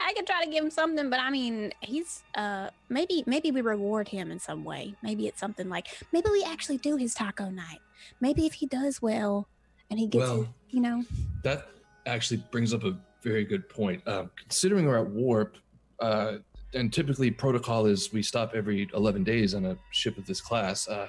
[0.00, 3.62] I could try to give him something, but I mean, he's uh maybe maybe we
[3.62, 4.94] reward him in some way.
[5.02, 7.80] Maybe it's something like maybe we actually do his taco night.
[8.20, 9.48] Maybe if he does well
[9.88, 11.04] and he gets, Well- his, you know,
[11.42, 11.68] That
[12.04, 12.94] actually brings up a
[13.24, 14.06] very good point.
[14.06, 15.56] Uh, considering we're at warp,
[16.00, 16.34] uh,
[16.74, 20.86] and typically protocol is we stop every 11 days on a ship of this class.
[20.86, 21.08] Uh,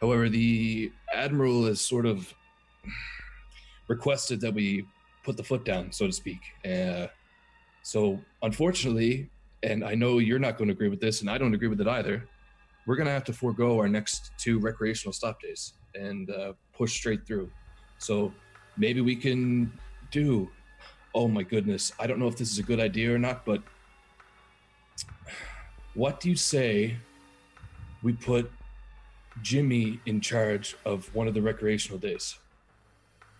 [0.00, 2.32] however, the admiral has sort of
[3.88, 4.86] requested that we
[5.24, 6.40] put the foot down, so to speak.
[6.64, 7.06] Uh,
[7.82, 9.28] so, unfortunately,
[9.62, 11.80] and I know you're not going to agree with this, and I don't agree with
[11.80, 12.28] it either.
[12.86, 16.94] We're going to have to forego our next two recreational stop days and uh, push
[16.94, 17.50] straight through.
[17.98, 18.32] So,
[18.76, 19.72] maybe we can
[20.10, 20.48] do
[21.14, 23.62] oh my goodness i don't know if this is a good idea or not but
[25.94, 26.96] what do you say
[28.02, 28.50] we put
[29.40, 32.38] jimmy in charge of one of the recreational days?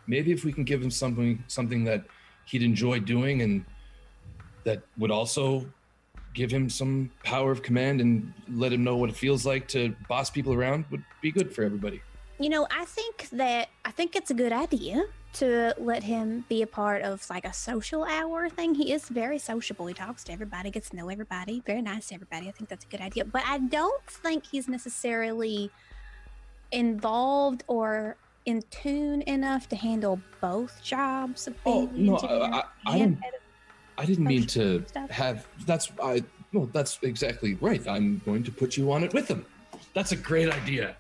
[0.07, 2.05] Maybe if we can give him something something that
[2.47, 3.65] he'd enjoy doing and
[4.65, 5.67] that would also
[6.35, 9.95] give him some power of command and let him know what it feels like to
[10.09, 12.01] boss people around would be good for everybody.
[12.39, 15.05] You know, I think that I think it's a good idea
[15.35, 18.75] to let him be a part of like a social hour thing.
[18.75, 19.87] He is very sociable.
[19.87, 22.49] He talks to everybody, gets to know everybody, very nice to everybody.
[22.49, 23.25] I think that's a good idea.
[23.25, 25.71] But I don't think he's necessarily
[26.71, 33.19] involved or in tune enough to handle both jobs of Oh, no, I- I- don't-
[33.99, 35.11] I didn't mean to stuff.
[35.11, 35.47] have.
[35.67, 36.25] That's I.
[36.53, 37.87] No, that's exactly right.
[37.87, 39.45] I'm going to put you on it with him.
[39.95, 40.97] That's a great idea.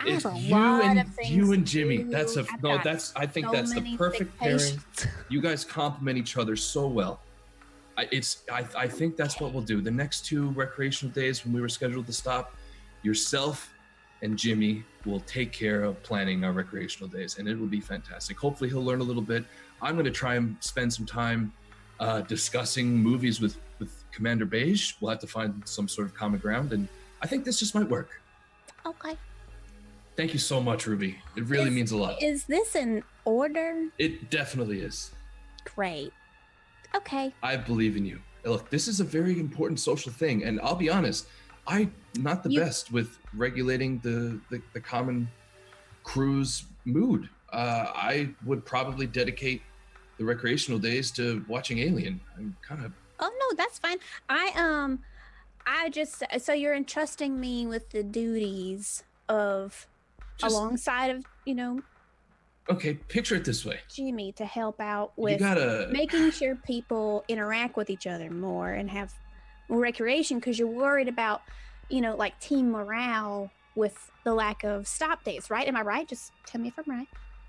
[0.00, 2.02] I It's have a you lot and of things you and Jimmy.
[2.04, 2.78] That's a I've no.
[2.82, 4.80] That's I think so that's the perfect pairing.
[5.28, 7.20] You guys complement each other so well.
[7.98, 9.80] I, it's I, I think that's what we'll do.
[9.80, 12.54] The next two recreational days when we were scheduled to stop,
[13.02, 13.72] yourself
[14.22, 18.38] and Jimmy will take care of planning our recreational days, and it will be fantastic.
[18.38, 19.44] Hopefully, he'll learn a little bit.
[19.82, 21.52] I'm going to try and spend some time
[22.00, 24.94] uh, discussing movies with with Commander Beige.
[25.00, 26.88] We'll have to find some sort of common ground, and
[27.22, 28.20] I think this just might work.
[28.84, 29.16] Okay.
[30.16, 31.18] Thank you so much, Ruby.
[31.36, 32.22] It really Is- means a lot.
[32.22, 33.88] Is this an order?
[33.98, 35.10] It definitely is.
[35.74, 36.12] Great.
[36.94, 37.34] Okay.
[37.42, 38.20] I believe in you.
[38.44, 41.26] Look, this is a very important social thing, and I'll be honest,
[41.66, 45.28] I'm not the You- best with regulating the, the the common
[46.04, 47.28] crew's mood.
[47.52, 49.62] Uh, I would probably dedicate
[50.18, 52.20] the recreational days to watching Alien.
[52.36, 53.98] I'm kind of Oh no, that's fine.
[54.28, 55.00] I um
[55.66, 59.86] I just so you're entrusting me with the duties of
[60.38, 61.80] just alongside of, you know,
[62.68, 62.94] okay.
[62.94, 67.90] Picture it this way: Jimmy to help out with gotta making sure people interact with
[67.90, 69.12] each other more and have
[69.68, 71.42] more recreation because you're worried about,
[71.88, 75.66] you know, like team morale with the lack of stop dates, right?
[75.68, 76.08] Am I right?
[76.08, 77.08] Just tell me if I'm right.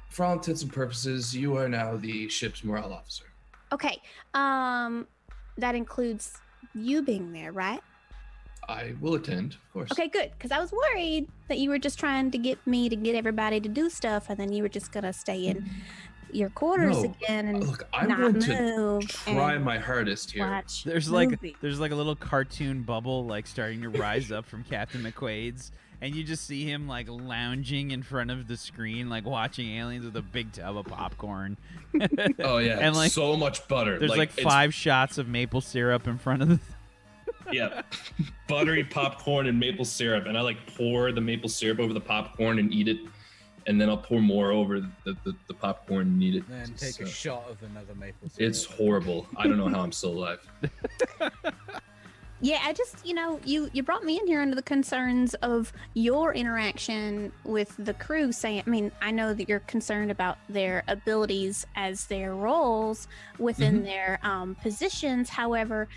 [0.09, 3.25] for all intents and purposes, you are now the ship's morale officer.
[3.71, 4.01] Okay.
[4.33, 5.07] Um
[5.57, 6.37] that includes
[6.73, 7.81] you being there, right?
[8.67, 9.91] I will attend, of course.
[9.91, 10.31] Okay, good.
[10.37, 13.59] Because I was worried that you were just trying to get me to get everybody
[13.59, 15.69] to do stuff, and then you were just gonna stay in
[16.33, 17.05] your quarters No.
[17.23, 20.45] again and Look, I'm not going to move try my hardest here.
[20.45, 20.83] watch.
[20.83, 21.55] There's like movie.
[21.61, 26.13] there's like a little cartoon bubble like starting to rise up from Captain McQuaid's, and
[26.13, 30.17] you just see him like lounging in front of the screen, like watching aliens with
[30.17, 31.55] a big tub of popcorn.
[32.39, 33.97] Oh yeah, And, like, so much butter.
[33.97, 36.59] There's like, it's- five shots of maple syrup in front of the.
[37.51, 37.81] Yeah,
[38.47, 42.59] buttery popcorn and maple syrup, and I like pour the maple syrup over the popcorn
[42.59, 42.97] and eat it,
[43.67, 46.49] and then I'll pour more over the, the, the popcorn and eat it.
[46.49, 48.49] Then It's, take a uh, shot of another maple syrup.
[48.49, 49.27] It's horrible.
[49.37, 50.39] I don't know how I'm still alive.
[52.39, 55.73] Yeah, I just you know you you brought me in here under the concerns of
[55.95, 58.31] your interaction with the crew.
[58.31, 63.07] Saying, I mean, I know that you're concerned about their abilities as their roles
[63.39, 63.85] within Mhm.
[63.85, 65.29] their um, positions.
[65.29, 65.87] However,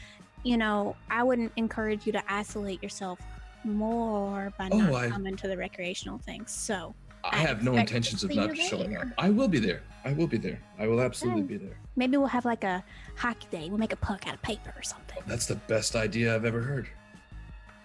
[0.42, 3.18] you know, I wouldn't encourage you to isolate yourself
[3.64, 6.50] more by Oh, not I- coming to the recreational things.
[6.50, 9.08] So I I have no intentions of not showing up.
[9.18, 9.82] I will be there.
[10.04, 10.58] I will be there.
[10.78, 11.56] I will absolutely Okay.
[11.58, 11.76] be there.
[11.96, 12.82] maybe we'll have like a
[13.16, 13.68] hockey day.
[13.68, 15.18] We'll make a puck out of paper or something.
[15.26, 16.88] That's the best idea I've ever heard.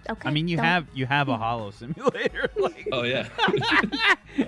[0.10, 0.30] Okay.
[0.30, 2.50] I mean, you don't- have you have a holo simulator.
[2.58, 3.28] like, Oh yeah.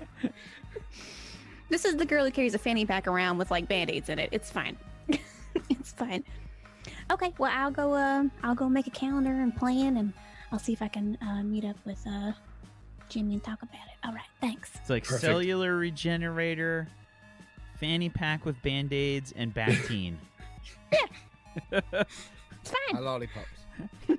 [1.70, 4.30] This is the girl who carries a fanny pack around with like band-aids in it.
[4.32, 4.78] It's fine.
[5.70, 6.24] it's fine.
[7.12, 10.14] Okay, well I'll go uh I'll go make a calendar and plan and
[10.52, 12.32] I'll see if I can uh, meet up with uh
[13.10, 14.06] Jimmy and talk about it.
[14.06, 14.72] All right, thanks.
[14.76, 15.22] It's like Perfect.
[15.22, 16.88] cellular regenerator,
[17.80, 20.16] fanny pack with band aids, and Bactine.
[21.72, 23.06] It's My fine.
[23.06, 23.48] lollipops.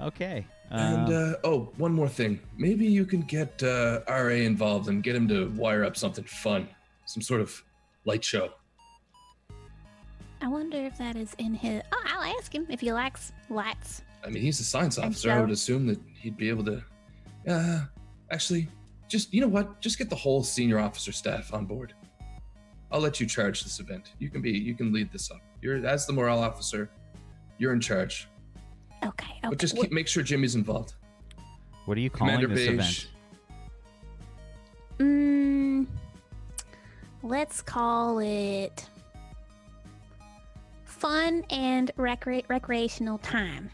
[0.00, 0.46] okay.
[0.70, 2.40] And uh, uh, oh, one more thing.
[2.56, 6.66] Maybe you can get uh, RA involved and get him to wire up something fun,
[7.04, 7.62] some sort of
[8.06, 8.50] light show.
[10.40, 14.02] I wonder if that is in his Oh, I'll ask him if he likes lights.
[14.24, 15.30] I mean, he's a science And officer.
[15.30, 16.82] I would assume that he'd be able to.
[17.48, 17.80] Uh,
[18.30, 18.68] actually,
[19.08, 19.80] just you know what?
[19.80, 21.94] Just get the whole senior officer staff on board.
[22.90, 24.12] I'll let you charge this event.
[24.18, 24.50] You can be.
[24.50, 25.40] You can lead this up.
[25.62, 26.90] You're as the morale officer.
[27.58, 28.28] You're in charge.
[29.04, 29.48] Okay, okay.
[29.48, 30.94] But just keep, make sure Jimmy's involved.
[31.84, 33.04] what are you calling Commander this Beige.
[33.04, 33.08] event?
[34.98, 35.86] Mm,
[37.22, 38.88] let's call it
[41.04, 43.68] fun and recre- recreational time.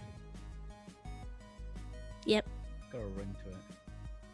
[2.26, 2.45] Yep,
[2.93, 3.57] Got a ring to it.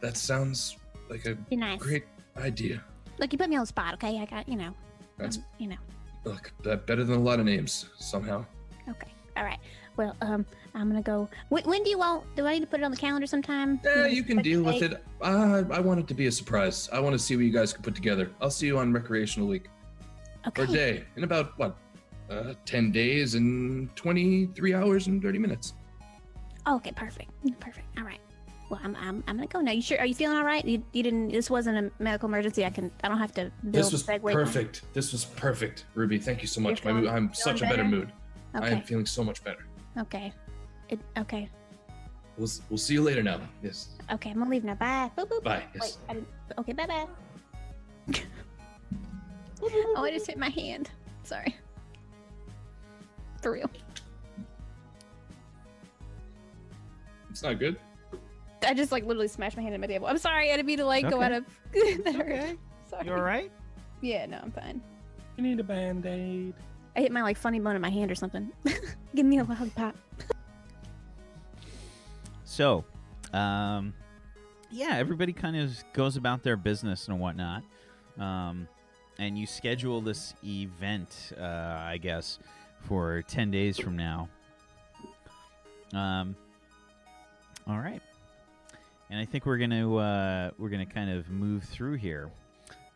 [0.01, 0.79] That sounds
[1.11, 1.79] like a be nice.
[1.79, 2.05] great
[2.39, 2.83] idea.
[3.19, 4.19] Look, you put me on the spot, okay?
[4.19, 4.73] I got, you know,
[5.19, 5.77] That's um, you know.
[6.25, 8.47] look that better than a lot of names somehow.
[8.89, 9.59] Okay, all right.
[9.99, 11.29] Well, um, I'm gonna go.
[11.51, 12.25] When, when do you want?
[12.35, 13.79] Do I need to put it on the calendar sometime?
[13.85, 15.03] Yeah, know, you can deal with it.
[15.21, 16.89] Uh, I want it to be a surprise.
[16.93, 18.31] I want to see what you guys can put together.
[18.41, 19.67] I'll see you on recreational week
[20.47, 20.63] Okay.
[20.63, 21.77] or day in about what,
[22.31, 25.75] uh, ten days and twenty-three hours and thirty minutes.
[26.67, 27.31] Oh, Okay, perfect.
[27.61, 27.87] Perfect.
[27.97, 28.21] All right.
[28.69, 29.71] Well, I'm, I'm, I'm gonna go now.
[29.71, 29.99] You sure?
[30.01, 30.65] Are you feeling all right?
[30.65, 31.29] You, you didn't.
[31.29, 32.65] This wasn't a medical emergency.
[32.65, 32.91] I can.
[33.05, 33.75] I don't have to build.
[33.75, 34.33] This was segue.
[34.33, 34.83] perfect.
[34.93, 36.19] This was perfect, Ruby.
[36.19, 36.83] Thank you so much.
[36.83, 37.89] My, feeling- mood- I'm such a better better?
[37.89, 38.13] mood.
[38.55, 39.67] I am feeling so much better.
[39.99, 40.33] Okay.
[40.89, 41.49] It, okay.
[42.37, 43.41] We'll we'll see you later now.
[43.63, 43.91] Yes.
[44.11, 44.31] Okay.
[44.31, 44.75] I'm gonna leave now.
[44.75, 45.11] Bye.
[45.17, 45.45] Boop, boop.
[45.45, 45.63] Bye.
[45.75, 45.99] Yes.
[46.09, 46.73] I didn't, okay.
[46.73, 46.87] Bye.
[46.87, 47.07] Bye.
[49.63, 50.91] oh, I just hit my hand.
[51.23, 51.55] Sorry.
[53.47, 53.71] For real.
[57.31, 57.77] It's not good.
[58.67, 60.09] I just like literally smashed my hand at my table.
[60.09, 60.51] I'm sorry.
[60.51, 61.27] I didn't mean to like go Okay.
[61.27, 61.45] out of.
[62.05, 62.27] that hurt.
[62.27, 62.57] Okay.
[62.91, 63.07] Sorry.
[63.07, 63.53] You all right?
[64.01, 64.27] Yeah.
[64.27, 64.83] No, I'm fine.
[65.37, 66.55] You need a band aid.
[66.97, 68.51] I hit my like funny bone in my hand or something.
[69.15, 69.95] Give me a lollipop.
[72.43, 72.85] So,
[73.33, 73.95] um,
[74.73, 77.63] yeah, everybody kind of goes about their business and whatnot.
[78.19, 78.67] Um,
[79.21, 82.41] and you schedule this event, uh, I guess,
[82.87, 84.29] for 10 days from now.
[85.93, 86.37] Um,
[87.67, 88.03] all right.
[89.11, 92.31] And I think we're going to, uh, we're going to kind of move through here.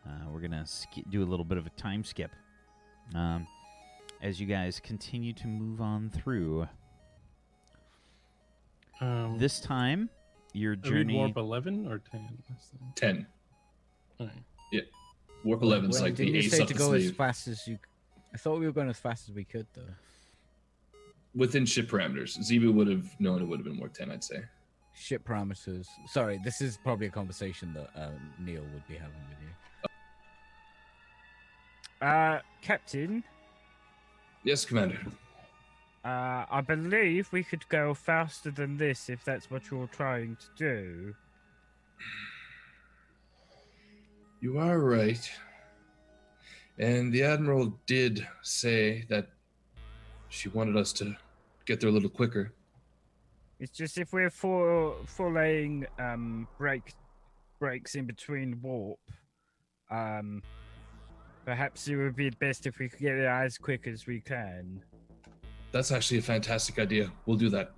[0.05, 2.31] Uh, we're going to sk- do a little bit of a time skip.
[3.15, 3.47] Um,
[4.21, 6.67] as you guys continue to move on through.
[8.99, 10.09] Um, This time,
[10.53, 11.15] your are we journey.
[11.15, 12.27] warp 11 or 10?
[12.49, 12.91] This thing?
[12.95, 13.27] Ten.
[14.19, 14.83] All right.
[15.43, 17.47] Warp 11's Well, like didn't the you ace say up to the go as fast
[17.47, 17.79] as you?
[18.33, 19.81] I thought we were going as fast as we could, though.
[21.35, 24.43] Within ship parameters, Zebu would have known it would have been warp 10, I'd say.
[24.93, 25.87] Ship parameters.
[26.07, 28.09] Sorry, this is probably a conversation that uh,
[28.39, 29.87] Neil would be having with you.
[32.07, 33.23] Uh, Captain,
[34.43, 34.97] Yes, Commander.
[36.03, 40.47] uh, I believe we could go faster than this if that's what you're trying to
[40.57, 41.13] do.
[44.41, 45.31] You are right.
[46.81, 49.27] And the Admiral did say that
[50.29, 51.15] she wanted us to
[51.65, 52.53] get there a little quicker.
[53.59, 56.93] It's just if we're for following um break
[57.59, 58.97] breaks in between warp,
[59.91, 60.41] um,
[61.45, 64.81] perhaps it would be best if we could get there as quick as we can.
[65.71, 67.11] That's actually a fantastic idea.
[67.27, 67.73] We'll do that.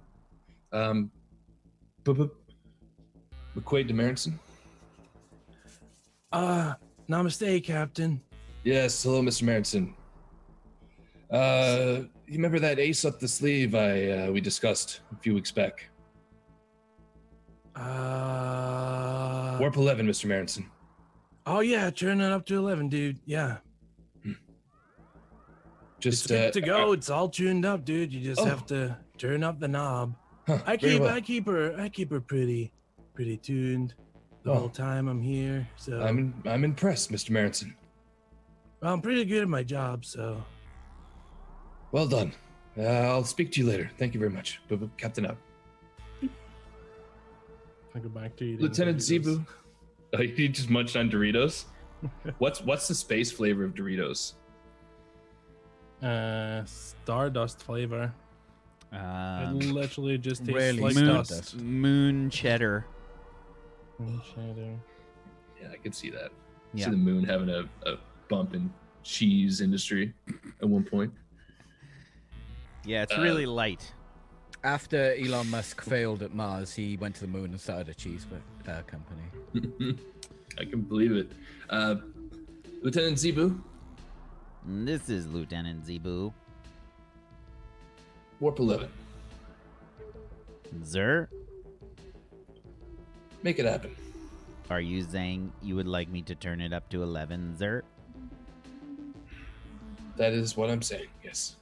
[0.71, 1.11] Um,
[2.05, 2.29] bu- bu-
[3.57, 4.33] McQuaid Demerenson?
[6.31, 6.77] Ah,
[7.09, 8.21] namaste, Captain.
[8.63, 9.43] Yes, hello, Mr.
[9.43, 9.93] Merenson.
[11.29, 15.51] Uh, you remember that ace up the sleeve I uh, we discussed a few weeks
[15.51, 15.89] back?
[17.75, 20.25] Uh, Warp 11, Mr.
[20.27, 20.65] Merenson.
[21.45, 23.19] oh, yeah, turn it up to 11, dude.
[23.25, 23.57] Yeah.
[25.99, 26.91] Just it's uh, to go.
[26.91, 28.11] it's all tuned up, dude.
[28.13, 28.45] You just Oh.
[28.45, 30.13] have to turn up the knob.
[30.45, 31.13] huh, I keep well.
[31.15, 32.73] I keep her I keep her pretty
[33.13, 33.93] pretty tuned
[34.43, 34.55] the Oh.
[34.55, 35.65] whole time I'm here.
[35.77, 37.31] So I'm I'm impressed, Mr.
[38.83, 38.91] Merenson.
[38.93, 40.05] I'm pretty good at my job.
[40.05, 40.43] So
[41.91, 42.33] Well done.
[42.77, 43.89] Uh, I'll speak to you later.
[43.99, 44.59] Thank you very much.
[44.67, 45.37] Bu- bu- Captain up.
[47.95, 49.45] I go back to you, Lieutenant Zebu.
[50.15, 51.65] Oh, you just munched on Doritos?
[52.37, 54.33] what's what's the space flavor of Doritos?
[56.03, 58.13] Uh, Stardust flavor.
[58.91, 61.31] I Um, literally just tastes Really like moon, dust.
[61.31, 61.55] Stardust.
[61.57, 62.85] moon cheddar.
[63.97, 64.79] Moon shadow.
[65.59, 66.29] Yeah, I could see that.
[66.75, 66.85] Yeah.
[66.85, 67.97] See the moon having a, a
[68.33, 68.71] bump in
[69.03, 70.11] cheese industry
[70.61, 71.11] at one point.
[72.83, 73.93] Yeah, it's Uh, really light.
[74.63, 78.25] After Elon Musk failed at Mars, he went to the moon and started a cheese
[78.67, 79.27] uh, company.
[80.59, 81.31] I can believe it.
[81.69, 81.95] Uh,
[82.81, 83.61] Lieutenant Zebu,
[84.65, 86.33] This is Lieutenant Zebu.
[88.39, 88.89] Warp 11.
[90.83, 91.29] Zer,
[93.43, 93.91] Make it happen.
[94.71, 97.83] are you saying you would like me to turn it up to 11, Zer?
[100.17, 101.55] That is what I'm saying, yes.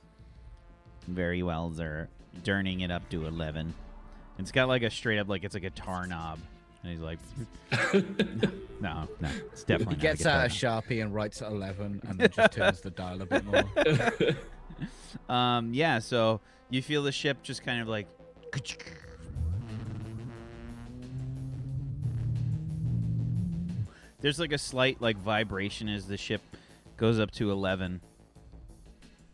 [1.07, 2.09] Very well, Zer.
[2.43, 3.73] Turning it up to 11.
[4.39, 6.39] It's got like a straight up, like it's a guitar knob.
[6.83, 7.19] And he's like,
[8.81, 12.19] no, no, it's definitely He not a gets out a Sharpie and writes 11 and
[12.19, 13.63] then just turns the dial a bit more.
[15.29, 16.39] Um, yeah, so
[16.69, 18.07] you feel the ship just kind of like.
[24.19, 26.41] There's like a slight like vibration as the ship
[26.97, 28.01] goes up to 11.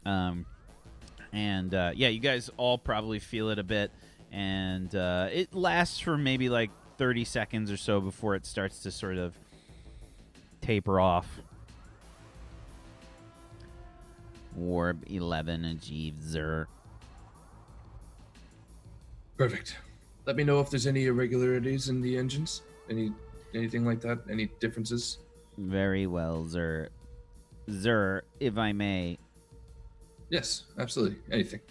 [0.08, 0.46] Um,
[1.34, 3.92] and uh, yeah, you guys all probably feel it a bit,
[4.32, 8.92] and uh, it lasts for maybe like 30 seconds or so before it starts to
[8.92, 9.38] sort of
[10.62, 11.28] taper off.
[14.56, 16.68] Warp 11 achieved Zer.
[19.38, 19.78] Perfect.
[20.26, 22.64] Let me know if there's any irregularities in the engines.
[22.90, 23.12] Any
[23.54, 24.20] anything like that?
[24.32, 25.20] Any differences?
[25.58, 26.90] Very well, Zer.
[27.70, 29.20] Zer, if I may,
[30.30, 31.18] Yes, absolutely.
[31.32, 31.62] Anything.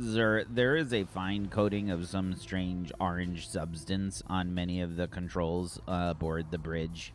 [0.00, 5.06] Zer, there is a fine coating of some strange orange substance on many of the
[5.08, 7.12] controls uh, aboard the bridge.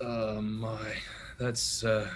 [0.00, 0.94] Uh my.
[1.38, 2.08] That's uh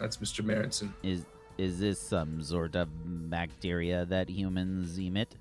[0.00, 0.44] that's Mr.
[0.44, 0.92] Marinson.
[1.02, 1.26] Is
[1.58, 2.88] is this some sort of
[3.30, 5.36] bacteria that humans emit?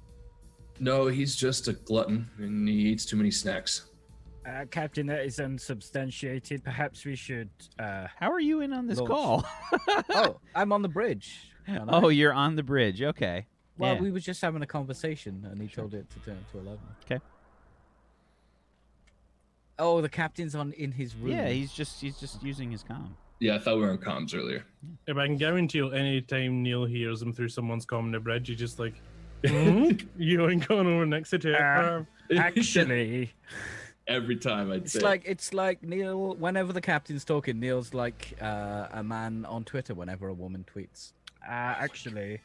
[0.79, 3.85] No, he's just a glutton and he eats too many snacks.
[4.45, 6.63] Uh, Captain, that is unsubstantiated.
[6.63, 7.49] Perhaps we should.
[7.77, 9.09] Uh, How are you in on this Launch.
[9.11, 9.45] call?
[10.09, 11.50] oh, I'm on the bridge.
[11.77, 12.01] Aren't I?
[12.01, 13.01] oh, you're on the bridge.
[13.01, 13.47] Okay.
[13.77, 14.01] well, yeah.
[14.01, 16.79] we were just having a conversation and he told it to turn to 11.
[17.05, 17.19] Okay.
[19.79, 21.31] Oh, the captain's on in his room.
[21.31, 23.09] Yeah, he's just he's just using his comm.
[23.39, 24.63] Yeah, I thought we were on comms earlier.
[25.07, 28.47] If I can guarantee you, anytime Neil hears him through someone's comm on the bridge,
[28.49, 28.93] he's just like,
[29.43, 29.89] "Hmm?
[30.17, 31.55] you ain't going over next to it.
[31.59, 32.03] Uh,
[32.37, 33.33] actually,
[34.07, 34.99] Every time I'd It's say.
[34.99, 36.35] like it's like Neil.
[36.35, 39.95] Whenever the captain's talking, Neil's like uh, a man on Twitter.
[39.95, 41.13] Whenever a woman tweets,
[41.47, 42.39] uh, actually,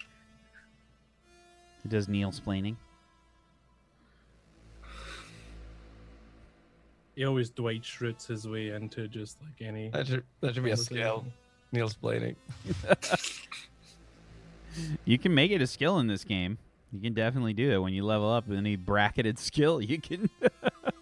[1.83, 2.77] He does Neil splaining.
[7.15, 9.89] He always Dwight Schrutes his way into just like any.
[9.89, 11.25] That should, that should be a skill.
[11.73, 12.37] Neil's blading.
[15.07, 16.59] You can make it a skill in this game.
[16.93, 19.81] You can definitely do it when you level up any bracketed skill.
[19.81, 20.29] You can.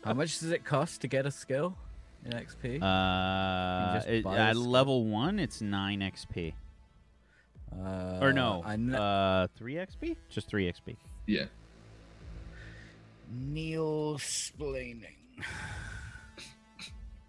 [0.05, 1.77] how much does it cost to get a skill
[2.25, 2.81] in XP?
[2.81, 4.65] Uh, it- at skill.
[4.71, 6.53] level one, it's nine XP.
[7.83, 10.17] Uh, Or no, I kn- uh, three XP?
[10.29, 10.97] Just three XP.
[11.27, 11.47] yeah.
[13.33, 15.17] Neil splaining.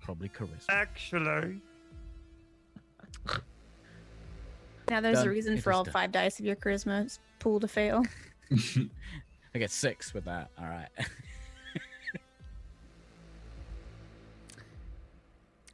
[0.02, 0.66] Probably charisma.
[0.70, 1.62] actually,
[4.90, 5.28] Now there's Done.
[5.28, 5.94] a reason It for all done.
[5.94, 8.04] five dice of your charisma pool to fail.
[9.56, 10.52] I get six with that.
[10.60, 10.90] All right.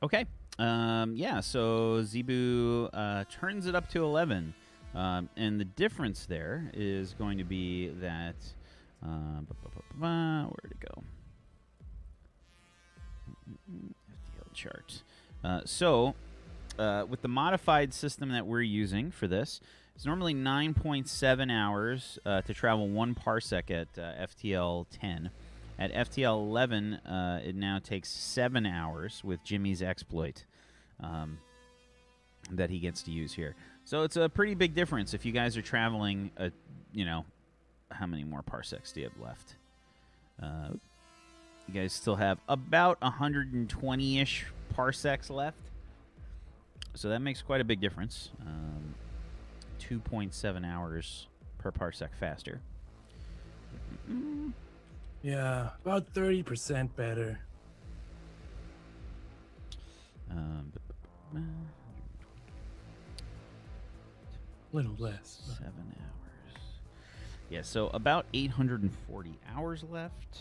[0.04, 0.26] Okay.
[0.62, 4.54] Um, yeah, so Zebu uh, turns it up to 11.
[4.94, 8.36] Um, and the difference there is going to be that.
[9.04, 9.40] Uh,
[9.98, 11.04] where'd it go?
[13.72, 15.02] FTL chart.
[15.44, 16.14] Uh, so,
[16.78, 19.62] uh, with the modified system that we're using for this,
[19.96, 25.32] it's normally 9.7 hours uh, to travel one parsec at uh, FTL 10.
[25.80, 30.44] At FTL 11, uh, it now takes seven hours with Jimmy's exploit
[31.02, 31.38] um,
[32.52, 33.56] that he gets to use here.
[33.86, 36.32] So it's a pretty big difference if you guys are traveling.
[36.38, 36.52] A,
[36.94, 37.26] you know,
[37.90, 39.56] how many more parsecs do you have left?
[40.42, 40.70] Uh,
[41.68, 44.46] you guys still have about 120-ish
[44.76, 45.60] parsecs left.
[46.96, 48.30] So that makes quite a big difference.
[48.42, 48.96] Um,
[49.80, 51.28] 2.7 hours
[51.58, 52.60] per parsec faster.
[55.22, 57.40] Yeah, about 30% better.
[60.30, 60.72] Um,
[61.40, 61.42] A
[64.76, 65.42] little less.
[65.48, 66.62] but- Seven hours.
[67.50, 70.38] Yeah, so about 840 hours left.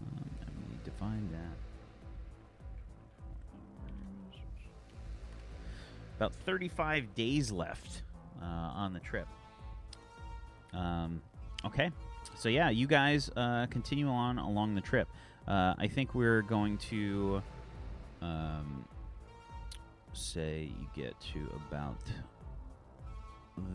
[0.00, 0.30] Um,
[0.66, 1.56] we need to find that.
[6.16, 8.02] About 35 days left
[8.42, 9.26] uh, on the trip.
[10.72, 11.20] Um,
[11.64, 11.90] Okay.
[12.36, 15.08] So yeah, you guys uh, continue on along the trip.
[15.48, 17.42] Uh, I think we're going to
[18.22, 18.84] um,
[20.18, 22.00] say you get to about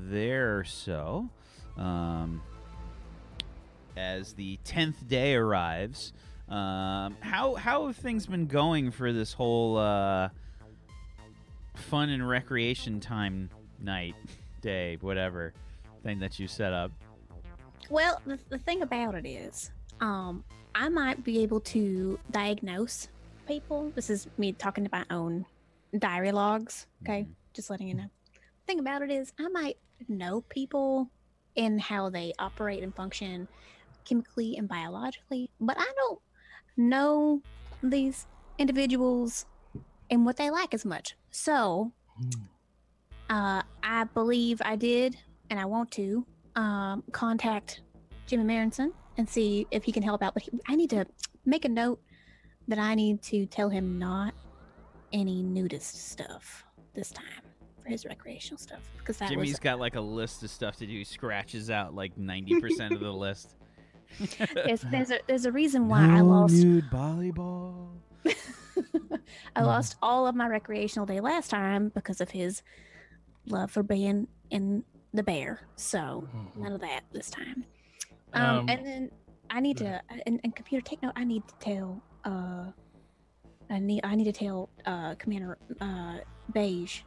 [0.10, 1.30] there or so.
[1.78, 2.42] Um,
[3.96, 6.14] as the tenth day arrives,
[6.50, 10.30] um, how how have things been going for this whole uh,
[11.76, 14.16] fun and recreation time night,
[14.62, 15.54] day, whatever
[16.04, 16.92] thing that you set up?
[17.90, 20.44] Well, the, the thing about it is, um,
[20.76, 23.08] I might be able to diagnose
[23.48, 23.92] people.
[23.96, 25.46] This is me talking to my own
[25.98, 26.88] diary logs.
[27.04, 28.10] Okay, just letting you know.
[28.34, 29.78] The thing about it is, I might
[30.08, 31.10] know people
[31.56, 33.48] and how they operate and function
[34.06, 36.20] chemically and biologically, but I don't
[36.76, 37.42] know
[37.82, 38.26] these
[38.58, 39.46] individuals
[40.10, 41.16] and what they like as much.
[41.32, 41.92] So,
[43.30, 45.18] uh, I believe I did,
[45.50, 46.26] and I want to
[46.56, 47.82] um, contact
[48.28, 50.34] Jimmy Marinson and see if he can help out.
[50.34, 51.06] But he, I need to
[51.46, 52.02] make a note
[52.68, 54.34] that I need to tell him not
[55.14, 57.26] any nudist stuff this time
[57.82, 60.86] for his recreational stuff because that Jimmy's was got like a list of stuff to
[60.86, 60.94] do.
[60.94, 63.56] He scratches out like ninety percent of the list.
[64.66, 67.90] there's, there's a there's a reason why I lost nude volleyball.
[69.56, 72.64] I lost all of my recreational day last time because of his
[73.48, 74.84] love for being in
[75.14, 75.62] the bear.
[75.76, 77.66] So none of that this time.
[78.34, 79.12] Um, Um, and then
[79.50, 81.14] I need to and, and computer take note.
[81.16, 82.66] I need to tell uh
[83.74, 86.18] I need I need to tell uh Commander uh
[86.54, 87.02] Beige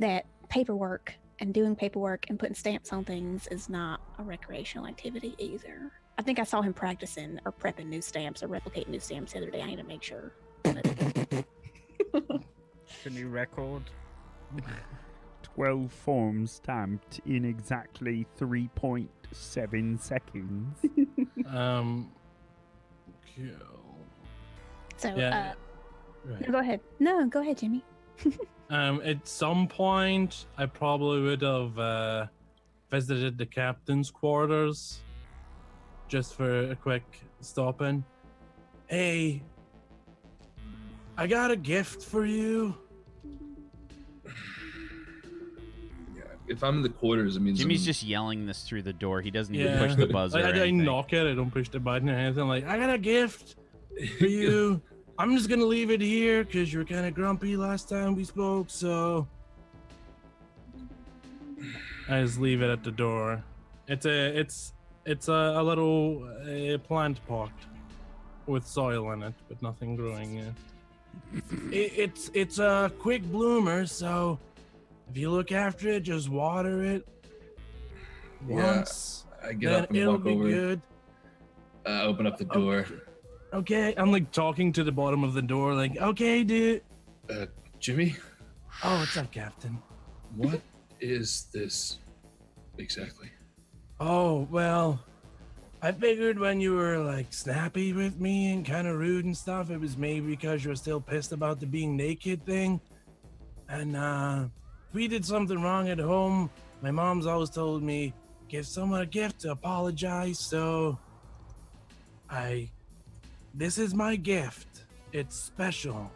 [0.00, 5.34] that paperwork and doing paperwork and putting stamps on things is not a recreational activity
[5.38, 5.92] either.
[6.18, 9.38] I think I saw him practicing or prepping new stamps or replicating new stamps the
[9.38, 9.60] other day.
[9.62, 10.32] I need to make sure.
[10.62, 11.44] But-
[13.04, 13.82] The new record.
[15.42, 20.78] 12 forms stamped in exactly 3.7 seconds.
[21.46, 22.10] Um.
[23.36, 23.44] cool.
[24.96, 25.52] so Yeah.
[25.52, 25.54] uh,
[26.26, 26.40] Right.
[26.46, 26.80] no, go ahead.
[26.98, 27.82] No, go ahead, Jimmy.
[28.68, 32.26] Um, at some point, I probably would have uh,
[32.90, 35.02] visited the captain's quarters
[36.08, 37.04] just for a quick
[37.40, 38.02] stop in.
[38.88, 39.40] Hey,
[41.16, 42.74] I got a gift for you.
[46.48, 49.20] If I'm in the quarters, it means Jimmy's I'm- just yelling this through the door.
[49.20, 50.38] He doesn't even push the buzzer.
[50.38, 51.26] I, or I, I knock it.
[51.26, 52.46] I don't push the button or anything.
[52.46, 53.56] Like, I got a gift
[54.18, 54.80] for you.
[55.18, 58.24] I'm just gonna leave it here because you were kind of grumpy last time we
[58.24, 58.66] spoke.
[58.68, 59.26] So
[62.08, 63.42] I just leave it at the door.
[63.88, 64.72] It's a it's
[65.04, 67.50] it's a, a little uh, plant pot
[68.46, 70.52] with soil in it, but nothing growing yet.
[71.72, 74.38] It, it's it's a quick bloomer, so
[75.10, 77.08] if you look after it, just water it
[78.46, 79.24] Yeah, once.
[79.42, 80.80] I get then up and it'll walk be over, good.
[81.86, 82.80] uh, open up the door.
[82.80, 82.94] Okay,
[83.52, 86.82] I'm like talking to the bottom of the door, like, okay, dude.
[87.30, 87.46] Uh,
[87.78, 88.16] Jimmy,
[88.84, 89.78] Oh, what's up, Captain?
[90.36, 90.60] what
[91.00, 91.98] is this
[92.78, 93.30] exactly?
[94.00, 95.00] Oh, well,
[95.80, 99.70] I figured when you were like snappy with me and kind of rude and stuff,
[99.70, 102.80] it was maybe because you were still pissed about the being naked thing.
[103.68, 104.44] And uh,
[104.88, 106.50] if we did something wrong at home,
[106.82, 108.12] my mom's always told me
[108.48, 110.38] give someone a gift to apologize.
[110.38, 110.98] So
[112.28, 112.70] I,
[113.56, 114.84] this is my gift.
[115.12, 116.10] It's special.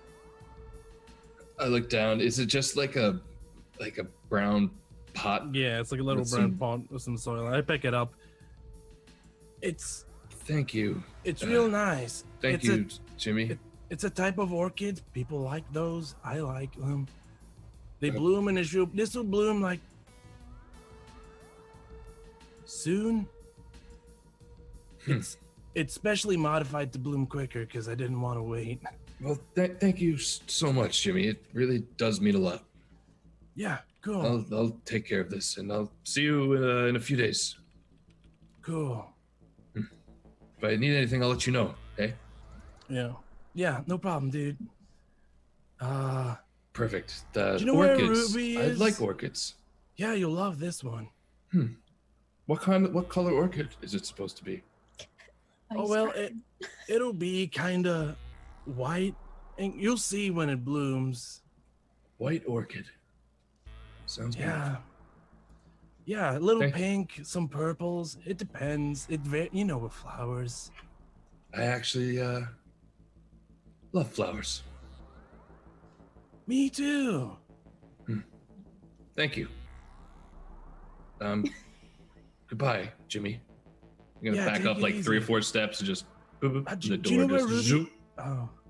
[1.59, 2.21] I look down.
[2.21, 3.21] Is it just like a
[3.79, 4.71] like a brown
[5.15, 5.55] pot?
[5.55, 7.47] Yeah, it's like a little With brown some- pot with some soil.
[7.49, 8.15] I pick it up.
[9.63, 10.05] It's
[10.45, 11.03] Thank you.
[11.25, 12.25] it's Uh, real nice.
[12.41, 13.45] Thank it's you, A, Jimmy.
[13.51, 13.59] it-
[13.91, 15.01] it's a type of orchid.
[15.13, 16.15] People like those.
[16.25, 17.07] I like them.
[18.01, 18.75] They Uh, bloom in this.
[18.95, 19.81] This will bloom like
[22.65, 23.27] soon.
[25.05, 25.13] Hmm.
[25.13, 25.37] It's
[25.75, 28.81] it's specially modified to bloom quicker because I didn't want to wait.
[29.21, 31.25] Well, th- thank you so much, Jimmy.
[31.27, 32.65] It really does mean a lot.
[33.55, 37.01] Yeah, cool, I'll I'll take care of this, and I'll see you uh, in a
[37.01, 37.57] few days.
[38.63, 39.07] cool.
[39.75, 41.75] If I need anything, I'll let you know.
[41.99, 42.13] Okay.
[42.89, 43.13] Yeah,
[43.55, 44.59] yeah, no problem, dude.
[45.81, 46.37] Uh,
[46.73, 47.25] Perfect.
[47.33, 48.37] The Do you know orchids.
[48.37, 49.55] I like orchids.
[49.97, 51.09] yeah, you'll love this one.
[51.53, 51.67] Hmm.
[52.47, 54.63] What kind of what color orchid is it supposed to be?
[55.73, 56.35] Oh he's well, it
[56.89, 58.17] it'll be kind of
[58.65, 59.15] white,
[59.59, 61.43] and you'll see when it blooms.
[62.19, 62.87] White orchid.
[64.07, 64.45] Sounds good.
[64.45, 64.77] Yeah,
[66.05, 68.19] yeah, a little Thank- pink, some purples.
[68.27, 69.07] It depends.
[69.09, 69.21] It
[69.53, 70.71] you know with flowers.
[71.55, 72.43] I actually uh
[73.93, 74.63] love flowers.
[76.47, 77.37] Me too.
[79.17, 79.49] Thank you.
[81.21, 81.45] Um
[82.49, 83.41] goodbye, Jimmy.
[84.21, 86.05] You're gonna Yeah, back up it like three or four steps and just
[86.41, 87.91] boop, boop, Uh, do- the do you door know just Ruby- zoop.
[88.19, 88.49] Oh,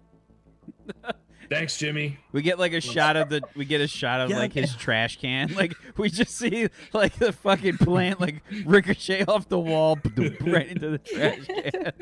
[1.50, 2.16] Thanks, Jimmy.
[2.30, 4.38] We get like a shot of the we get a shot of Yeah.
[4.38, 5.52] like his trash can.
[5.56, 9.98] Like we just see like the fucking plant like ricochet off the wall
[10.40, 11.92] right into the trash can.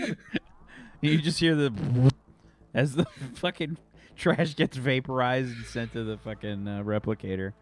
[1.00, 1.72] And you just hear the
[2.74, 3.06] as the
[3.36, 3.78] fucking
[4.16, 7.52] trash gets vaporized and sent to the fucking uh, replicator.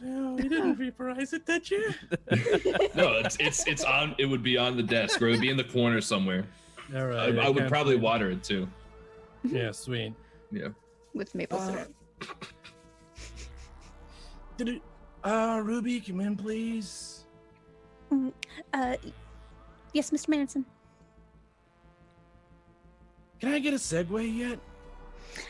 [0.00, 1.92] No, you didn't vaporize it, did you?
[2.94, 4.14] No, it's it's it's on.
[4.18, 6.44] It would be on the desk, or it would be in the corner somewhere.
[6.94, 7.28] All right.
[7.28, 7.46] I, right.
[7.46, 8.00] I would probably it.
[8.00, 8.68] water it too.
[9.44, 10.14] Yeah, sweet.
[10.50, 10.68] Yeah.
[11.14, 11.94] with maple Uh, syrup.
[14.56, 14.82] Did it?
[15.22, 17.24] Uh, Ruby, come in, please.
[18.72, 18.96] Uh,
[19.92, 20.28] yes, Mr.
[20.28, 20.64] Manson.
[23.40, 24.58] Can I get a segue yet?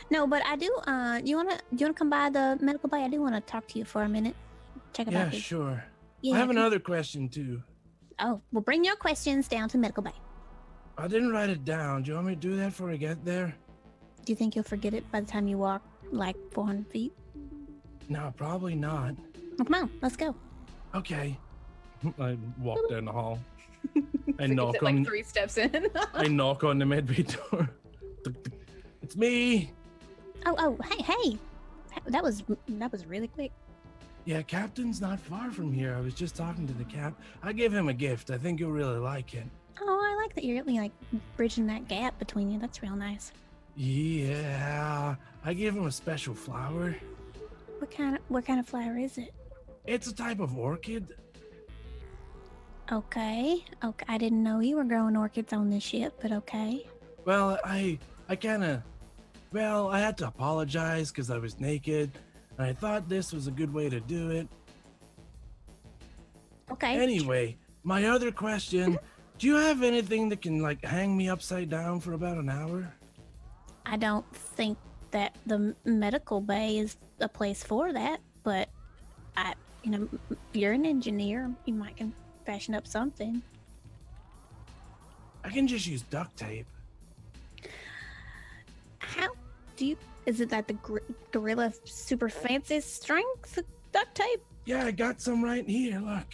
[0.09, 0.73] No, but I do.
[0.87, 3.03] Uh, you wanna you wanna come by the medical bay?
[3.03, 4.35] I do want to talk to you for a minute.
[4.93, 5.41] Check about Yeah, this.
[5.41, 5.83] sure.
[6.21, 6.35] Yeah.
[6.35, 7.61] I have come- another question too.
[8.19, 10.11] Oh, well, bring your questions down to medical bay.
[10.97, 12.03] I didn't write it down.
[12.03, 13.55] Do you want me to do that before I get there?
[14.25, 15.81] Do you think you'll forget it by the time you walk
[16.11, 17.13] like 400 feet?
[18.09, 19.15] No, probably not.
[19.57, 20.35] Well, come on, let's go.
[20.93, 21.37] Okay.
[22.19, 23.39] I walk down the hall.
[24.39, 24.95] I So knock gets it, on.
[24.97, 25.87] like three steps in.
[26.13, 27.69] I knock on the medbay door.
[29.09, 29.71] It's me.
[30.45, 31.37] oh, oh, hey, hey.
[32.05, 33.51] That was that was really quick.
[34.25, 35.95] Yeah, Captain's not far from here.
[35.95, 37.19] I was just talking to the cap.
[37.41, 38.29] I gave him a gift.
[38.29, 39.45] I think you'll really like it.
[39.81, 40.91] Oh, I like that you're really like
[41.35, 42.59] bridging that gap between you.
[42.59, 43.31] That's real nice.
[43.75, 46.95] Yeah, I gave him a special flower.
[47.79, 49.33] What kind of what kind of flower is it?
[49.87, 51.07] It's a type of orchid.
[52.91, 54.05] Okay, okay.
[54.07, 56.85] I didn't know you were growing orchids on this ship, but okay.
[57.25, 58.83] Well, I I kind of
[59.51, 62.11] well, I had to apologize because I was naked,
[62.57, 64.47] and I thought this was a good way to do it.
[66.71, 66.99] Okay.
[66.99, 68.97] Anyway, my other question:
[69.37, 72.93] Do you have anything that can like hang me upside down for about an hour?
[73.85, 74.77] I don't think
[75.11, 78.69] that the medical bay is a place for that, but
[79.35, 80.09] I, you know,
[80.53, 81.51] you're an engineer.
[81.65, 82.13] You might can
[82.45, 83.41] fashion up something.
[85.43, 86.67] I can just use duct tape.
[89.79, 89.97] Do you?
[90.25, 90.75] Is it that the
[91.31, 93.57] gorilla super fancy strength
[93.91, 94.43] duct tape?
[94.65, 95.99] Yeah, I got some right here.
[95.99, 96.27] Look,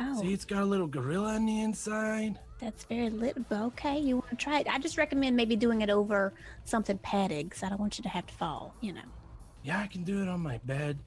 [0.00, 2.38] Oh, see, it's got a little gorilla on the inside.
[2.60, 3.48] that's very lit.
[3.48, 4.66] But okay, you want to try it?
[4.68, 6.34] I just recommend maybe doing it over
[6.64, 8.74] something padded, because I don't want you to have to fall.
[8.80, 9.08] You know.
[9.62, 10.98] Yeah, I can do it on my bed.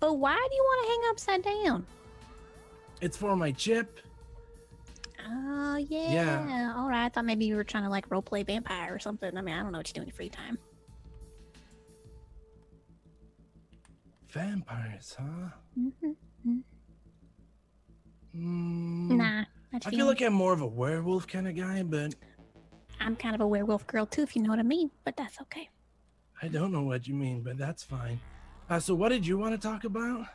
[0.00, 1.86] But why do you want to hang upside down?
[3.00, 4.00] It's for my chip.
[5.28, 6.74] Oh yeah.
[6.76, 7.04] All right.
[7.06, 9.36] I thought maybe you were trying to like role play vampire or something.
[9.36, 10.58] I mean, I don't know what you do in your free time.
[14.28, 15.48] Vampires, huh?
[15.74, 16.12] hmm
[18.36, 19.44] Mm, Nah.
[19.72, 22.14] Not I your feel like I'm more of a werewolf kind of guy, but
[23.00, 24.90] I'm kind of a werewolf girl too, if you know what I mean.
[25.04, 25.70] But that's okay.
[26.42, 28.20] I don't know what you mean, but that's fine.
[28.68, 30.26] Uh, so, what did you want to talk about?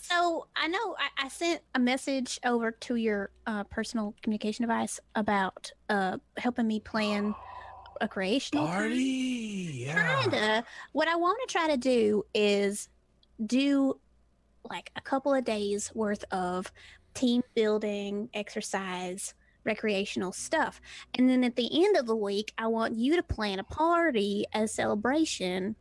[0.00, 5.00] So I know I, I sent a message over to your uh, personal communication device
[5.14, 7.34] about uh, helping me plan
[8.00, 8.66] a creational.
[8.66, 10.20] Party, yeah.
[10.20, 10.64] Kinda.
[10.92, 12.88] What I want to try to do is
[13.44, 13.98] do
[14.68, 16.70] like a couple of days worth of
[17.14, 20.80] team building, exercise, recreational stuff.
[21.14, 24.44] And then at the end of the week, I want you to plan a party,
[24.54, 25.76] a celebration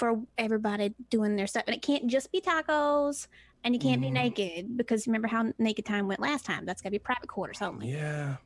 [0.00, 1.64] for everybody doing their stuff.
[1.66, 3.28] And it can't just be tacos
[3.62, 4.12] and you can't be Mhm.
[4.14, 6.64] naked because remember how naked time went last time?
[6.64, 7.90] That's got to be private quarters only.
[7.92, 8.36] Yeah.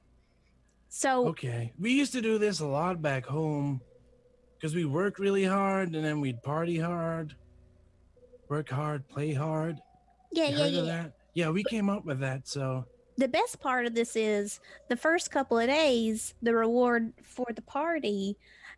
[0.88, 1.72] So, Okay.
[1.78, 3.80] We used to do this a lot back home
[4.56, 7.36] because we worked really hard and then we'd party hard,
[8.48, 9.78] work hard, play hard.
[10.32, 10.82] yeah, You yeah, yeah.
[10.82, 11.12] that?
[11.34, 12.48] Yeah, we came up with that.
[12.48, 12.84] So,
[13.16, 14.58] the best part of this is
[14.88, 18.36] the first couple of days, the reward for the party,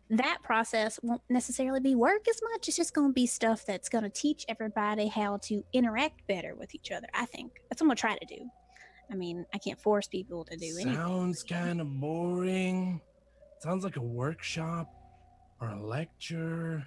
[0.09, 2.67] that process won't necessarily be work as much.
[2.67, 6.55] It's just going to be stuff that's going to teach everybody how to interact better
[6.55, 7.07] with each other.
[7.13, 8.49] I think that's what I'm going to try to do.
[9.11, 10.93] I mean, I can't force people to do anything.
[10.93, 13.01] sounds kind of boring.
[13.59, 14.93] Sounds like a workshop
[15.61, 16.85] or a lecture.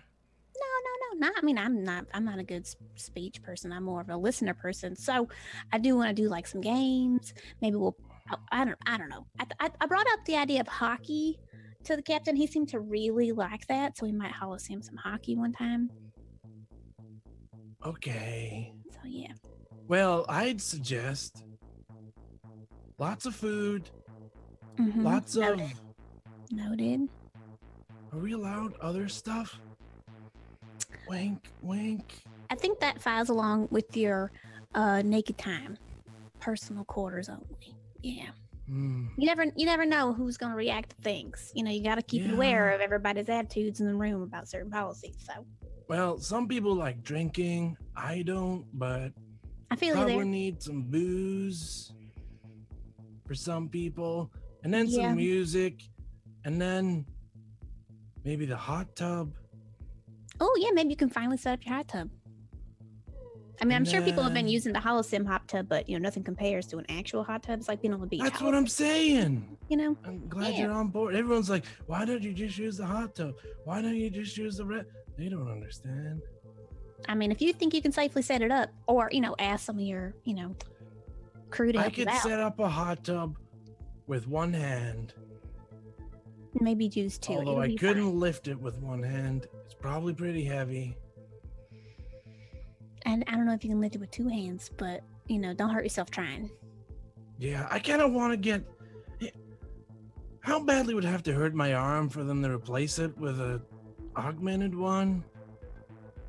[0.56, 1.32] No, no, no, not.
[1.36, 2.06] I mean, I'm not.
[2.14, 2.66] I'm not a good
[2.96, 3.72] speech person.
[3.72, 4.94] I'm more of a listener person.
[4.94, 5.28] So,
[5.72, 7.32] I do want to do like some games.
[7.62, 7.96] Maybe we'll.
[8.30, 8.78] I, I don't.
[8.86, 9.26] I don't know.
[9.38, 11.38] I, I, I brought up the idea of hockey
[11.84, 12.36] to the captain.
[12.36, 15.90] He seemed to really like that, so we might holler him some hockey one time.
[17.84, 18.72] Okay.
[18.92, 19.32] So yeah.
[19.88, 21.42] Well, I'd suggest
[22.98, 23.88] lots of food,
[24.76, 25.02] Mhm.
[25.02, 25.42] lots of.
[25.58, 25.72] Noted.
[26.50, 27.08] Noted.
[28.12, 29.58] Are we allowed other stuff?
[31.08, 32.22] Wink, wink.
[32.50, 34.30] I think that files along with your
[34.74, 35.78] uh naked time,
[36.38, 37.74] personal quarters only.
[38.02, 38.30] Yeah.
[38.70, 39.08] Hmm.
[39.18, 41.50] You never you never know who's gonna react to things.
[41.56, 45.16] You know, you gotta keep aware of everybody's attitudes in the room about certain policies.
[45.18, 45.44] So
[45.88, 47.76] Well, some people like drinking.
[47.96, 49.12] I don't, but
[49.72, 50.24] I feel probably there.
[50.24, 51.92] need some booze
[53.26, 54.30] for some people,
[54.62, 55.08] and then Yeah.
[55.08, 55.82] some music,
[56.44, 57.04] and then
[58.24, 59.32] maybe the hot tub.
[60.38, 62.08] Oh yeah, maybe you can finally set up your hot tub.
[63.62, 66.02] I mean, I'm sure people have been using the HoloSim hot tub, but you know,
[66.02, 67.58] nothing compares to an actual hot tub.
[67.58, 68.22] It's like being on the beach.
[68.22, 69.58] That's what I'm saying.
[69.68, 70.62] You know, I'm glad Yeah.
[70.62, 71.14] you're on board.
[71.14, 73.34] Everyone's like, why don't you just use the hot tub?
[73.64, 74.86] Why don't you just use the red?
[75.18, 76.22] They don't understand.
[77.08, 79.66] I mean, if you think you can safely set it up, or you know, ask
[79.66, 80.54] some of your, you know,
[81.50, 82.22] crew to I help you could out.
[82.22, 83.36] set up a hot tub
[84.06, 85.12] with one hand,
[86.60, 87.34] Maybe use two.
[87.34, 88.18] although I couldn't fine.
[88.18, 89.46] lift it with one hand.
[89.64, 90.96] It's probably pretty heavy.
[93.06, 95.54] And I don't know if you can lift it with two hands, but you know,
[95.54, 96.50] don't hurt yourself trying.
[97.38, 98.64] Yeah, I kind of want to get.
[100.40, 103.38] How badly would it have to hurt my arm for them to replace it with
[103.40, 103.60] a
[104.16, 105.24] augmented one?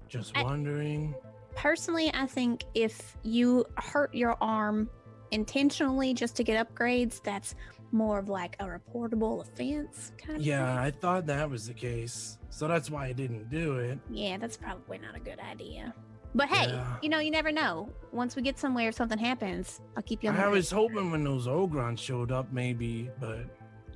[0.07, 1.15] Just I- wondering.
[1.55, 4.89] Personally, I think if you hurt your arm
[5.31, 7.55] intentionally just to get upgrades, that's
[7.91, 10.77] more of like a reportable offense kind of Yeah, thing.
[10.77, 13.99] I thought that was the case, so that's why I didn't do it.
[14.09, 15.93] Yeah, that's probably not a good idea.
[16.33, 16.95] But hey, Yeah.
[17.01, 17.89] you know, you never know.
[18.11, 21.11] Once we get somewhere, if something happens, I'll keep you on the I was hoping
[21.11, 23.45] when those Ogrons showed up, maybe, but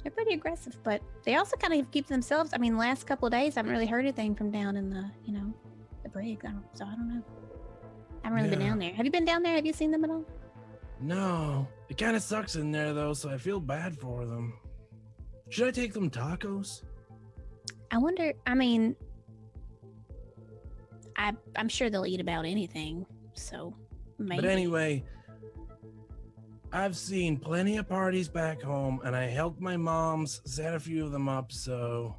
[0.03, 2.51] They're pretty aggressive, but they also kind of keep themselves.
[2.53, 5.09] I mean, last couple of days, I haven't really heard anything from down in the,
[5.25, 5.53] you know,
[6.03, 6.41] the brig.
[6.45, 7.23] I don't, so I don't know.
[8.23, 8.93] I haven't really been down there.
[8.93, 9.55] Have you been down there?
[9.55, 10.25] Have you seen them at all?
[11.01, 11.67] no.
[11.89, 14.53] It kind of sucks in there though, so I feel bad for them.
[15.49, 16.81] Should I take them tacos?
[17.91, 18.33] I wonder.
[18.47, 18.95] I mean,
[21.17, 23.05] I I'm sure they'll eat about anything.
[23.33, 23.73] So
[24.17, 24.41] maybe.
[24.41, 25.03] But anyway,
[26.71, 31.05] I've seen plenty of parties back home, and I helped my mom's set a few
[31.05, 31.51] of them up.
[31.51, 32.15] So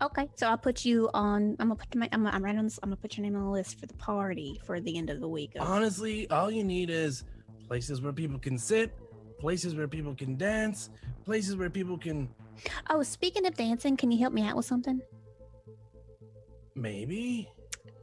[0.00, 1.56] Okay, so I'll put you on.
[1.58, 2.08] I'm gonna put my.
[2.12, 2.78] I'm, gonna- I'm right on this.
[2.82, 5.20] I'm gonna put your name on the list for the party for the end of
[5.20, 5.52] the week.
[5.58, 7.24] honestly, all you need is
[7.66, 8.96] places where people can sit,
[9.38, 10.88] places where people can dance,
[11.24, 12.28] places where people can
[12.90, 15.00] Oh, speaking of dancing, can you help me out with something?
[16.74, 17.48] maybe.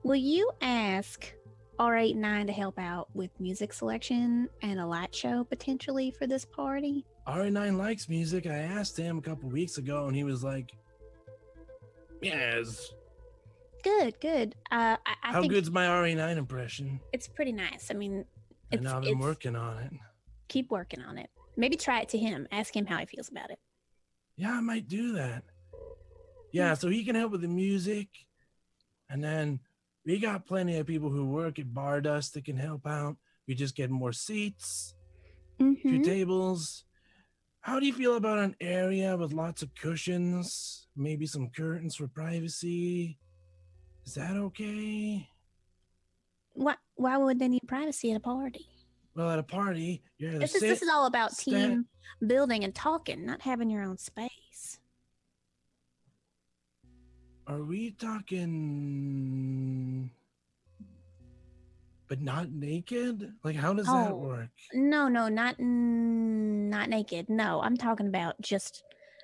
[0.06, 1.34] Will you ask
[1.80, 7.04] RA9 to help out with music selection and a light show potentially for this party?
[7.28, 8.46] RA9 likes music.
[8.46, 10.72] I asked him a couple weeks ago, and he was like,
[12.22, 12.94] "Yes."
[13.84, 14.54] Good, good.
[14.72, 17.00] Uh, I, I How think good's my RA9 impression?
[17.12, 17.90] it's pretty nice.
[17.90, 18.26] I mean,
[18.72, 19.94] I it's, know I've been it's- working on it.
[20.50, 21.32] keep working on it.
[21.58, 22.48] Maybe try it to him.
[22.52, 23.58] Ask him how he feels about it.
[24.38, 25.46] Yeah, I might do that.
[26.52, 28.08] Yeah, so he can help with the music.
[29.10, 29.60] And then
[30.06, 33.18] we got plenty of people who work at Bar Dust that can help out.
[33.48, 34.94] We just get more seats,
[35.60, 36.02] a few mm-hmm.
[36.04, 36.84] tables.
[37.62, 40.88] How do you feel about an area with lots of cushions?
[40.96, 43.18] Maybe some curtains for privacy?
[44.06, 45.28] Is that okay?
[46.54, 48.68] Why, why would they need privacy at a party?
[49.16, 51.86] Well, at a party, you're the This is, this is all about stand- team
[52.28, 54.30] building and talking, not having your own space.
[57.48, 58.50] Are we talking
[62.08, 63.34] but not naked?
[63.44, 64.16] Like how does that Oh.
[64.16, 64.50] work?
[64.74, 67.30] No, no, not not naked.
[67.30, 68.84] No, I'm talking about just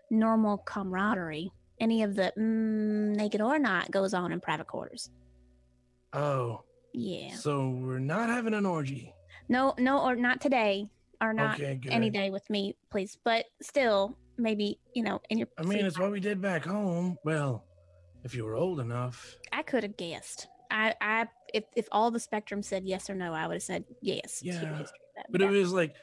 [0.09, 1.51] normal camaraderie.
[1.79, 5.09] Any of the mm, naked or not goes on in private quarters.
[6.13, 7.33] Oh, Yeah.
[7.33, 9.13] so we're not having an orgy.
[9.49, 10.87] No, no, or not today,
[11.21, 13.17] or not okay, any day with me, please.
[13.23, 15.47] But still, maybe you know, in your.
[15.57, 17.17] I mean, it's what we did back home.
[17.23, 17.63] Well,
[18.23, 19.35] if you were old enough.
[19.51, 20.47] I could have guessed.
[20.69, 23.83] I, I, if if all the spectrum said yes or no, I would have said
[24.01, 24.39] yes.
[24.39, 25.95] to Yeah, history that, But it was like,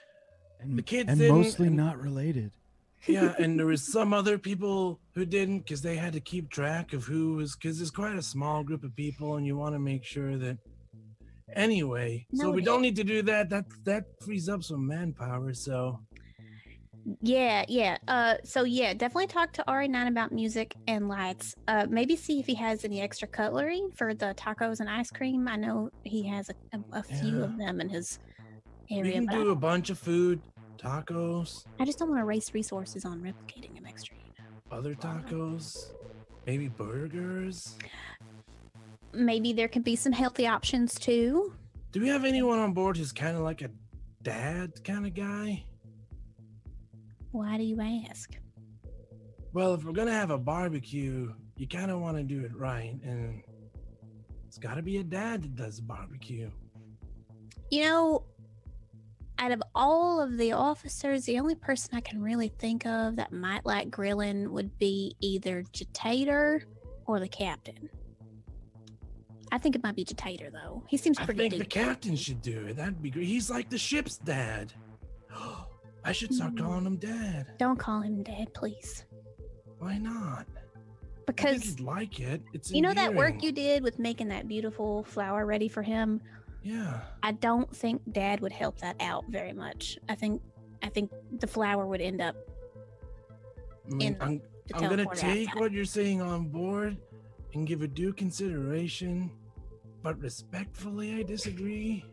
[0.61, 2.51] And, The kids and mostly and- not related.
[3.07, 6.93] yeah, and there was some other people who didn't because they had to keep track
[6.93, 9.79] of who was because it's quite a small group of people, and you want to
[9.79, 10.59] make sure that.
[11.55, 13.49] Anyway, so we don't need to do that.
[13.49, 15.55] That that frees up some manpower.
[15.55, 15.99] So
[17.23, 17.97] Yeah, yeah.
[18.07, 21.55] Uh, so yeah, definitely talk to RA9 about music and lights.
[21.67, 25.49] Uh, maybe see if he has any extra cutlery for the tacos and ice cream.
[25.49, 27.45] I know he has a, a, a few Yeah.
[27.45, 28.19] of them in his
[28.91, 29.03] area.
[29.05, 30.41] we can do a bunch of food,
[30.79, 34.17] tacos, I, I just don't want to waste resources on replicating them extra.
[34.17, 34.77] You know?
[34.79, 35.93] other tacos,
[36.47, 37.77] maybe burgers.
[39.15, 41.53] Maybe there could be some healthy options too.
[41.93, 43.71] Do we have anyone on board who's kind of like a
[44.23, 45.65] dad kind of guy?
[47.33, 48.37] Why do you ask?
[49.53, 52.97] Well, if we're gonna have a barbecue, you kind of want to do it right,
[53.03, 53.43] and
[54.47, 56.51] it's got to be a dad that does barbecue.
[57.71, 58.23] You know,
[59.39, 63.33] out of all of the officers, the only person I can really think of that
[63.33, 66.63] might like grilling would be either Jetator
[67.07, 67.91] or the captain.
[69.51, 70.85] I think it might be Jetator though.
[70.87, 71.47] He seems pretty.
[71.47, 72.77] I think the captain should do it.
[72.77, 73.27] That'd be great.
[73.27, 74.73] He's like the ship's dad.
[76.09, 76.59] I should start Mm.
[76.59, 77.47] calling him dad.
[77.59, 79.05] Don't call him dad, please,
[79.79, 80.47] Why not?
[81.27, 82.41] Because he'd like it.
[82.55, 86.21] It's you know that work you did with making that beautiful flower ready for him.
[86.63, 87.01] Yeah.
[87.23, 89.99] I don't think Dad would help that out very much.
[90.09, 90.41] I think
[90.83, 92.35] I think the flower would end up
[93.91, 94.41] I mean, I'm,
[94.75, 95.61] I'm gonna take outside.
[95.61, 96.97] what you're saying on board
[97.55, 99.31] and give it due consideration,
[100.03, 102.05] but respectfully, I disagree.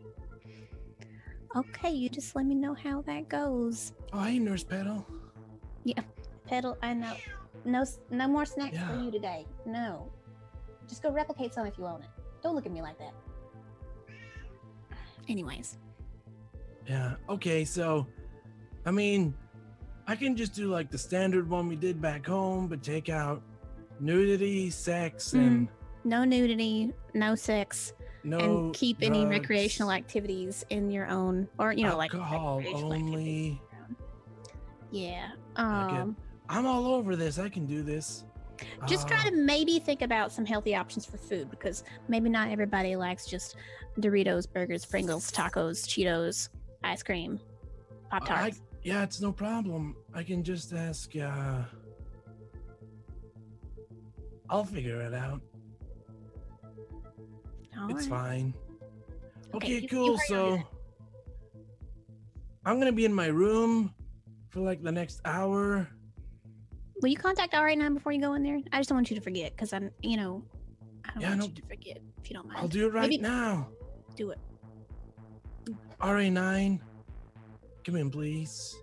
[1.56, 3.92] Okay, you just let me know how that goes.
[4.12, 5.06] Oh, hey, Nurse Petal.
[6.46, 7.14] Pedal, I know.
[7.64, 8.88] No, no more snacks Yeah.
[8.88, 9.46] for you today.
[9.64, 10.12] No.
[10.88, 12.08] Just go replicate some if you own it.
[12.42, 13.12] Don't look at me like that.
[15.28, 15.78] Anyways,
[16.86, 17.16] Yeah.
[17.28, 18.06] Okay, so,
[18.84, 19.34] I mean,
[20.06, 23.42] I can just do like the standard one we did back home, but take out
[23.98, 25.38] nudity, sex, Mm.
[25.46, 25.68] and
[26.04, 27.92] no nudity, no sex,
[28.26, 32.98] no and keep any recreational activities in your own, or you know, like alcohol only.
[32.98, 33.22] in your
[33.54, 33.60] own.
[34.90, 35.28] Yeah.
[35.56, 36.16] Um.
[36.48, 37.38] I'm all over this.
[37.38, 38.24] I can do this.
[38.86, 42.50] just try Uh, to maybe think about some healthy options for food because maybe not
[42.50, 43.56] everybody likes just
[44.00, 46.48] Doritos, burgers, Pringles, tacos, Cheetos,
[46.84, 47.40] ice cream,
[48.10, 48.62] Pop Tarts.
[48.84, 49.96] yeah, it's no problem.
[50.14, 51.10] I can just ask.
[51.16, 51.62] uh
[54.48, 55.40] I'll figure it out.
[57.90, 58.54] It's fine.
[59.54, 60.16] Okay, Okay, you- you cool.
[60.16, 60.62] hurry so.
[62.64, 63.94] I'm gonna be in my room
[64.48, 65.88] for like the next hour.
[67.02, 68.58] Will you contact RA9 before you go in there?
[68.72, 70.42] I just don't want you to forget because I'm, you know,
[71.04, 72.58] I don't Yeah, want no- you to forget if you don't mind.
[72.58, 73.68] I'll do it right Maybe- now.
[74.16, 74.38] Do it.
[76.00, 76.80] RA9,
[77.84, 78.76] come in, please.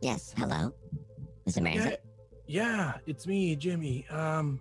[0.00, 0.72] Yes, hello,
[1.46, 1.60] Mr.
[1.62, 1.96] Marinson.
[2.46, 4.06] Yeah, yeah, it's me, Jimmy.
[4.08, 4.60] Um,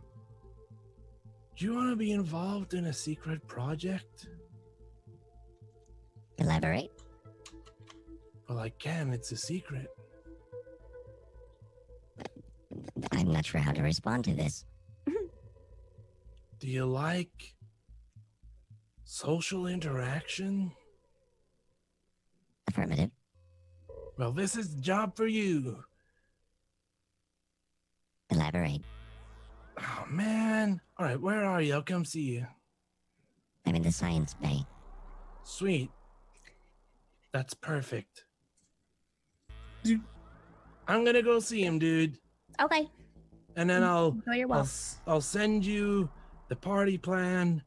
[1.58, 4.28] do you want to be involved in a secret project?
[6.38, 6.92] Elaborate.
[8.48, 9.12] Well, I can.
[9.12, 9.88] It's a secret.
[13.12, 14.66] I'm not sure how to respond to this.
[16.60, 17.56] Do you like
[19.04, 20.72] social interaction?
[22.68, 23.10] Affirmative.
[24.18, 25.84] Well, this is the job for you.
[28.30, 28.82] Elaborate.
[29.80, 30.82] Oh man!
[31.00, 31.74] All right, where are you?
[31.76, 32.48] I'll come see you.
[33.66, 34.66] I'm in the science bay.
[35.44, 35.92] Sweet.
[37.34, 38.24] That's perfect.
[40.88, 42.18] I'm gonna go see him, dude,
[42.62, 42.90] Okay.
[43.56, 44.68] and then I'll No, you're I'll,
[45.06, 46.10] I'll send you
[46.50, 47.62] the party plan.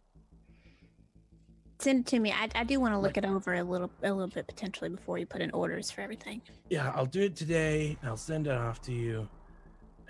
[1.79, 2.33] Send it to me.
[2.33, 5.17] I, I do want to look it over a little, a little bit potentially before
[5.17, 6.43] you put in orders for everything.
[6.69, 7.97] Yeah, I'll do it today.
[8.03, 9.27] I'll send it off to you,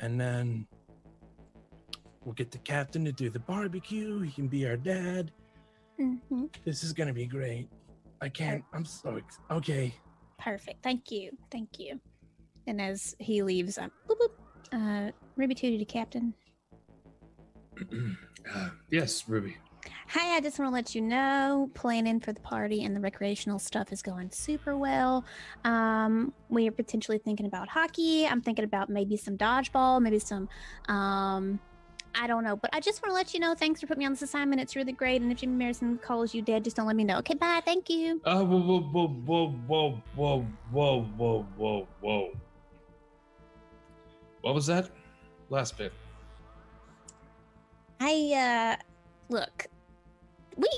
[0.01, 0.67] and then
[2.25, 4.21] we'll get the captain to do the barbecue.
[4.21, 5.31] He can be our dad.
[5.99, 7.69] hmm This is gonna be great.
[8.21, 8.63] I can't.
[8.75, 9.95] I'm so ex- okay.
[10.39, 10.83] Perfect.
[10.83, 11.31] Thank you.
[11.51, 12.01] Thank you.
[12.67, 14.31] And as he leaves, I'm boop, boop.
[15.09, 16.35] Uh, Ruby Tooty to Captain.
[18.55, 19.59] Uh, yes, Ruby.
[20.09, 23.59] Hi, I just want to let you know planning for the party and the recreational
[23.59, 25.27] stuff is going super well.
[25.65, 28.27] Um, we are potentially thinking about hockey.
[28.27, 30.49] I'm thinking about maybe some dodgeball, maybe some,
[30.89, 31.61] um,
[32.15, 32.57] I don't know.
[32.57, 34.61] But I just want to let you know thanks for putting me on this assignment.
[34.61, 35.23] It's really great.
[35.23, 37.19] And if Jimmy Marinson calls you dead, just don't let me know.
[37.19, 37.61] Okay, bye.
[37.65, 38.20] Thank you.
[38.24, 42.32] Uh, whoa, whoa, whoa, whoa, whoa, whoa, whoa, whoa, whoa, whoa.
[44.43, 44.91] What was that?
[45.51, 45.93] Last bit.
[48.01, 48.82] I, uh,
[49.28, 49.66] look,
[50.57, 50.69] we,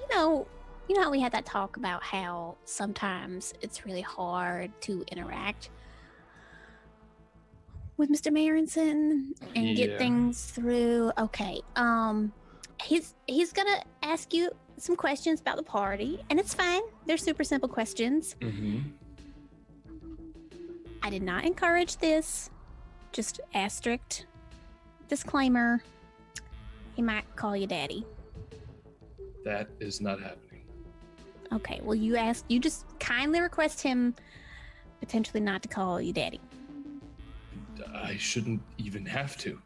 [0.00, 0.46] you know,
[0.88, 5.68] you know how we had that talk about how sometimes it's really hard to interact
[8.00, 8.32] with Mr.
[8.32, 9.74] Marinson and Yeah.
[9.74, 11.12] get things through.
[11.18, 11.60] Okay.
[11.76, 12.32] Um
[12.82, 16.80] he's he's going to ask you some questions about the party and it's fine.
[17.06, 18.34] They're super simple questions.
[18.40, 18.78] Mm-hmm.
[21.02, 22.50] I did not encourage this.
[23.12, 24.24] Just asterisk
[25.08, 25.82] disclaimer.
[26.96, 28.06] He might call you daddy.
[29.44, 30.64] That is not happening.
[31.52, 34.14] Okay, well, you ask, you just kindly request him
[35.00, 36.40] potentially not to call you daddy.
[37.94, 39.60] I shouldn't even have to.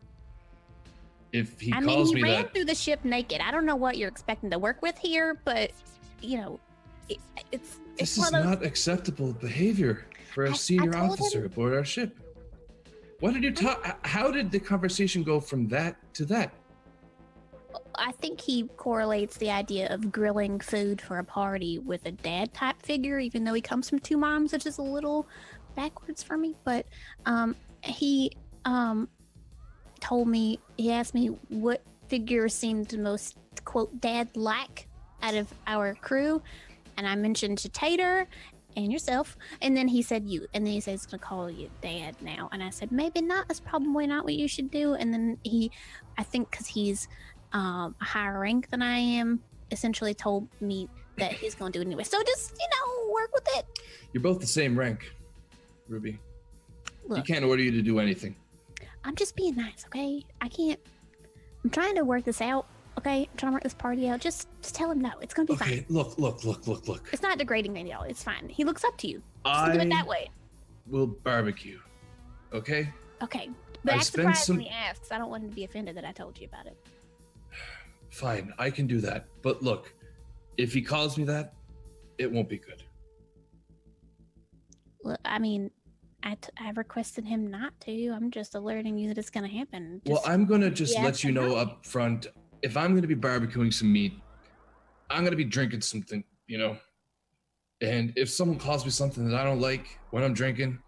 [1.33, 3.41] If he I mean, he me ran that, through the ship naked.
[3.41, 5.73] I don't know what you're expecting to work with here, but
[6.21, 6.61] you know,
[7.09, 7.19] it,
[7.51, 8.45] it's it's this is of those.
[8.45, 12.17] not acceptable behavior for I- a I senior told officer him- aboard our ship.
[13.21, 14.07] What did you talk?
[14.07, 16.53] How did the conversation go from that to that?
[17.97, 22.53] I think he correlates the idea of grilling food for a party with a dad
[22.53, 25.27] type figure, even though he comes from two moms, which is a little
[25.77, 26.55] backwards for me.
[26.65, 26.87] But
[27.27, 28.33] um, he
[28.65, 29.09] um,
[30.01, 34.89] told me, he asked me what figure seemed most, quote, dad like
[35.23, 36.43] out of our crew.
[36.97, 38.27] And I mentioned Jetator
[38.77, 39.37] and yourself.
[39.63, 40.47] And then he said you.
[40.55, 42.49] And then he said he's to call you dad now.
[42.53, 43.49] And I said, maybe not.
[43.49, 44.95] That's probably not what you should do.
[44.95, 45.71] And then he,
[46.19, 47.09] I think because he's
[47.53, 49.41] um, a higher rank than I am,
[49.71, 52.05] essentially told me that he's to do it anyway.
[52.05, 53.67] So just, you know, work with it.
[54.13, 55.13] You're both the same rank,
[55.89, 56.19] Ruby.
[57.05, 58.35] He Look, can't order you to do anything.
[59.05, 60.25] I'm just being nice, okay?
[60.41, 60.81] I can't.
[61.63, 62.67] I'm trying to work this out,
[62.99, 63.29] okay?
[63.31, 64.21] I'm trying to work this party out.
[64.21, 65.11] Just, just tell him no.
[65.21, 65.69] It's going to be fine.
[65.69, 67.11] Okay, look, look, look, look, look.
[67.13, 68.05] It's not degrading to y'all.
[68.05, 68.49] It's fine.
[68.49, 69.23] He looks up to you.
[69.45, 70.31] Just think of it that I way.
[70.87, 71.79] will barbecue.
[72.53, 72.91] Okay?
[73.23, 73.51] Okay.
[73.85, 75.13] But I act surprised some- he asks.
[75.13, 76.77] I don't want him to be offended that I told you about it.
[78.11, 79.27] Fine, I can do that.
[79.43, 79.93] But look,
[80.57, 81.53] if he calls me that,
[82.17, 82.83] it won't be good.
[85.03, 85.71] Look, I mean,
[86.25, 88.09] I, t- I requested him not to.
[88.09, 90.01] I'm just alerting you that it's going to happen.
[90.07, 91.57] well, I'm gonna just let you know no.
[91.57, 92.29] up front.
[92.63, 94.15] If I'm gonna be barbecuing some meat,
[95.11, 96.79] I'm gonna be drinking something, you know.
[97.83, 100.79] And if someone calls me something that I don't like when I'm drinking,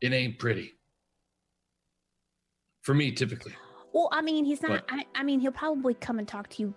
[0.00, 0.72] it ain't pretty.
[2.80, 3.52] For me, typically.
[3.92, 4.70] Well, I mean, he's not.
[4.70, 6.74] But- I, I mean, he'll probably come and talk to you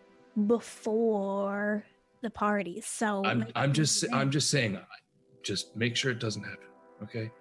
[0.48, 1.86] before
[2.22, 2.82] the party.
[2.82, 4.78] So I'm I'm just I'm just saying,
[5.44, 6.68] just make sure it doesn't happen,
[7.04, 7.32] okay?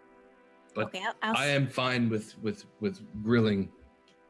[0.78, 1.02] But okay.
[1.04, 3.68] I'll, I'll, I am fine with with with grilling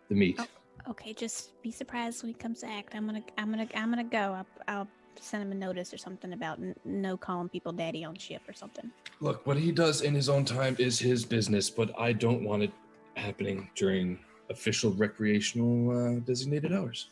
[0.08, 0.40] the meat.
[0.40, 0.46] Oh.
[0.92, 1.12] okay.
[1.12, 2.94] Just be surprised when he comes to act.
[2.94, 3.22] I'm gonna.
[3.36, 3.68] I'm gonna.
[3.74, 4.18] I'm gonna go.
[4.18, 4.88] I'll, I'll
[5.20, 8.54] send him a notice or something about n- no calling people daddy on ship or
[8.54, 8.90] something.
[9.20, 12.62] Look, what he does in his own time is his business, but I don't want
[12.62, 12.72] it
[13.14, 14.18] happening during
[14.48, 17.10] official recreational uh, designated hours.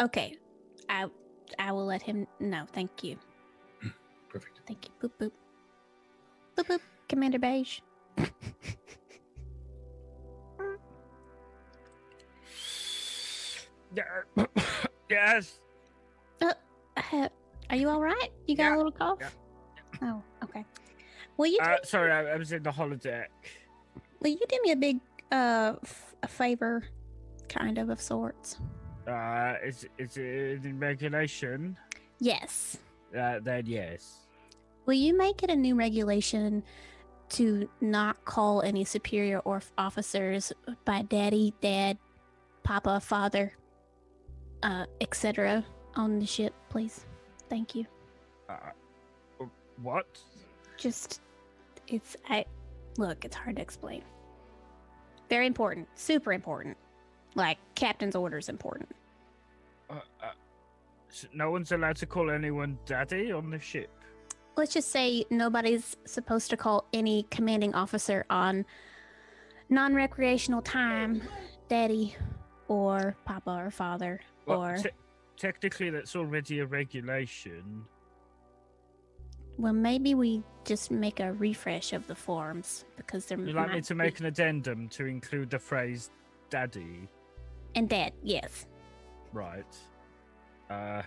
[0.00, 0.38] Okay.
[0.88, 1.10] I.
[1.58, 2.64] I will let him know.
[2.72, 3.18] Thank you.
[4.30, 4.60] Perfect.
[4.66, 4.92] Thank you.
[5.02, 5.32] Boop boop.
[6.56, 6.80] Boop boop.
[7.10, 7.80] Commander Beige.
[15.08, 15.58] Yes.
[16.40, 17.28] Uh,
[17.70, 18.28] are you all right?
[18.46, 19.18] You got Yeah, a little cough?
[19.20, 19.28] yeah,
[20.02, 20.64] Oh, okay.
[21.36, 23.26] Will you Uh, sorry, I, I was in the holodeck.
[24.20, 25.00] will you do me a big
[25.32, 26.84] uh f- a favor,
[27.48, 28.58] kind of of sorts?
[29.08, 31.76] Uh, is is it in regulation?
[32.20, 32.76] Yes.
[33.16, 34.26] Uh, then yes.
[34.86, 36.62] Will you make it a new regulation
[37.30, 40.52] to not call any superior or officers
[40.84, 41.98] by daddy, dad,
[42.62, 43.52] papa, father,
[44.62, 45.64] uh, etc.
[45.96, 47.04] on the ship, please?
[47.48, 47.86] Thank you.
[48.48, 48.54] Uh,
[49.82, 50.06] what?
[50.76, 51.20] just
[51.88, 52.42] it's i
[52.96, 54.02] look it's hard to explain
[55.28, 56.74] very important super important
[57.34, 58.88] like captain's orders important
[59.90, 60.32] Uh, uh,
[61.10, 63.90] s- no one's allowed to call anyone daddy on the ship.
[64.60, 68.66] Let's just say nobody's supposed to call any commanding officer on
[69.70, 71.22] non-recreational time
[71.68, 72.14] daddy
[72.68, 74.90] or papa or father Well, or te-
[75.38, 77.86] technically, that's already a regulation.
[79.56, 83.80] well maybe we just make a refresh of the forms because they're You'd like me
[83.80, 86.10] to make an addendum to include the phrase
[86.50, 87.08] "daddy"?
[87.74, 88.66] and dad yes
[89.32, 89.74] Right.
[90.68, 91.02] Uh.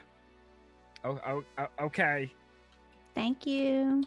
[1.04, 2.32] Oh, oh, oh, okay.
[3.15, 4.03] Thank you.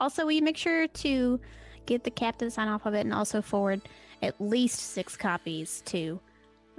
[0.00, 1.40] Also, will you make sure to
[1.86, 3.82] get the captain to sign off of it and also forward
[4.22, 6.20] at least six copies to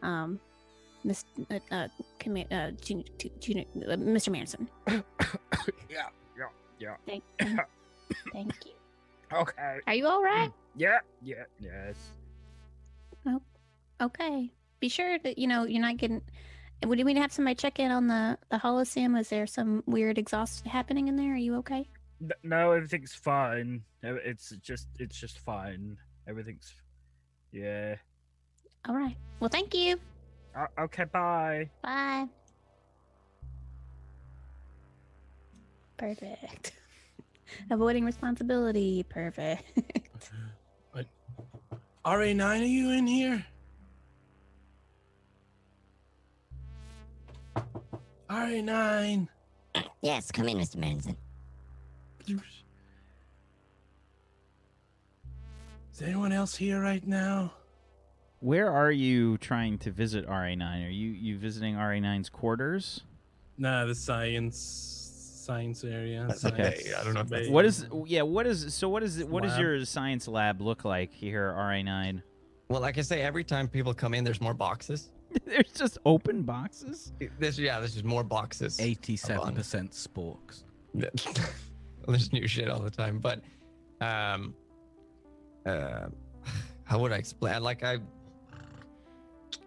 [0.03, 0.39] um,
[1.03, 1.87] Miss, uh, uh,
[2.19, 3.03] commi- uh, Jun-
[3.39, 4.31] Jun- uh, Mr.
[4.31, 4.69] Manson.
[4.87, 6.07] yeah,
[6.37, 6.45] yeah,
[6.79, 6.95] yeah.
[7.05, 7.59] Thank, thank,
[8.33, 8.71] thank you.
[9.33, 9.79] Okay.
[9.87, 10.51] Are you all right?
[10.75, 11.95] Yeah, yeah, yes.
[13.25, 13.41] Oh,
[14.01, 14.51] Okay.
[14.79, 16.21] Be sure that you know you're not getting.
[16.85, 19.19] Would we have somebody check in on the the holosim?
[19.19, 21.33] Is there some weird exhaust happening in there?
[21.33, 21.87] Are you okay?
[22.43, 23.83] No, everything's fine.
[24.03, 25.97] It's just, it's just fine.
[26.27, 26.73] Everything's,
[27.51, 27.95] yeah.
[28.87, 29.15] All right.
[29.39, 29.99] Well, thank you.
[30.55, 31.69] Uh, okay, bye.
[31.81, 32.27] Bye.
[35.97, 36.73] Perfect.
[37.71, 39.03] Avoiding responsibility.
[39.09, 39.81] Perfect.
[42.05, 43.45] RA9, are you in here?
[48.31, 49.27] RA9.
[50.01, 50.77] Yes, come in, Mr.
[50.77, 51.17] Manson.
[52.25, 52.39] Is
[56.01, 57.53] anyone else here right now?
[58.39, 60.87] Where are you trying to visit RA9?
[60.87, 63.01] Are you you visiting RA9's quarters?
[63.57, 64.57] Nah, the science
[65.45, 66.27] science area.
[66.29, 68.21] Okay, science I don't know if that's- What is yeah?
[68.21, 68.87] What is so?
[68.89, 69.27] What is it?
[69.27, 72.23] What does your science lab look like here RA9?
[72.69, 75.09] Well, like I say, every time people come in, there's more boxes.
[75.45, 77.13] There's just open boxes.
[77.39, 78.79] This yeah, this is more boxes.
[78.79, 80.63] Eighty-seven percent sporks.
[82.07, 83.41] There's new shit all the time, but
[84.01, 84.53] um,
[85.65, 86.07] uh,
[86.83, 87.61] how would I explain?
[87.63, 87.99] Like I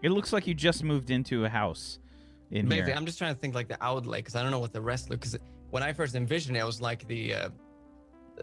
[0.01, 1.99] It looks like you just moved into a house
[2.51, 2.97] in Basically, here.
[2.97, 5.09] I'm just trying to think like the outlay because I don't know what the rest
[5.09, 5.21] look.
[5.21, 5.37] Because
[5.71, 7.49] when I first envisioned it, it was like the uh,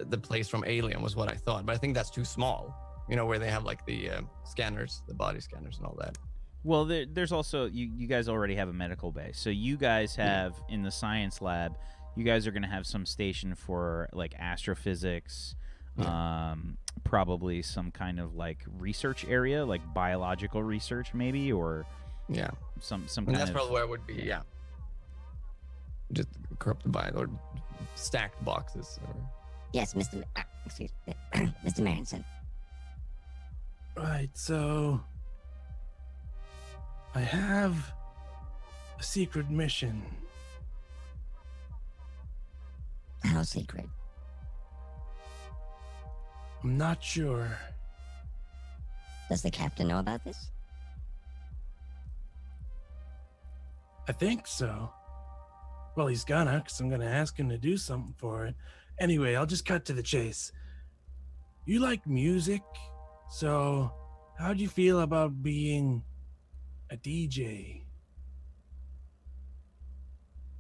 [0.09, 2.75] the place from Alien was what I thought, but I think that's too small.
[3.09, 6.17] You know, where they have like the uh, scanners, the body scanners, and all that.
[6.65, 7.91] Well, there, there's also you.
[7.97, 11.77] You guys already have a medical bay, so you guys have in the science lab.
[12.15, 15.57] You guys are going to have some station for like astrophysics,
[15.99, 21.85] um, probably some kind of like research area, like biological research, maybe, or
[22.29, 23.57] Yeah, some some and kind that's of.
[23.57, 24.15] probably where it would be.
[24.15, 24.43] Yeah,
[26.13, 26.29] just
[26.61, 27.29] corrupted by or
[27.97, 29.01] stacked boxes.
[29.09, 29.15] Or...
[29.73, 30.17] Yes, Mr.
[30.21, 31.15] Ma- ah, excuse me,
[31.65, 31.81] Mr.
[31.81, 32.23] Marinson.
[33.97, 35.01] Right, so
[37.15, 37.93] I have
[38.99, 40.03] a secret mission.
[43.23, 43.87] How secret?
[46.63, 47.49] I'm not sure.
[49.29, 50.51] Does the captain know about this?
[54.09, 54.91] I think so.
[55.97, 58.55] Well, he's gonna, because I'm gonna ask him to do something for it.
[58.99, 60.53] Anyway, I'll just cut to the chase.
[61.67, 62.63] You like music,
[63.31, 63.93] so
[64.39, 66.03] how'd you feel about being
[66.93, 67.83] a DJ?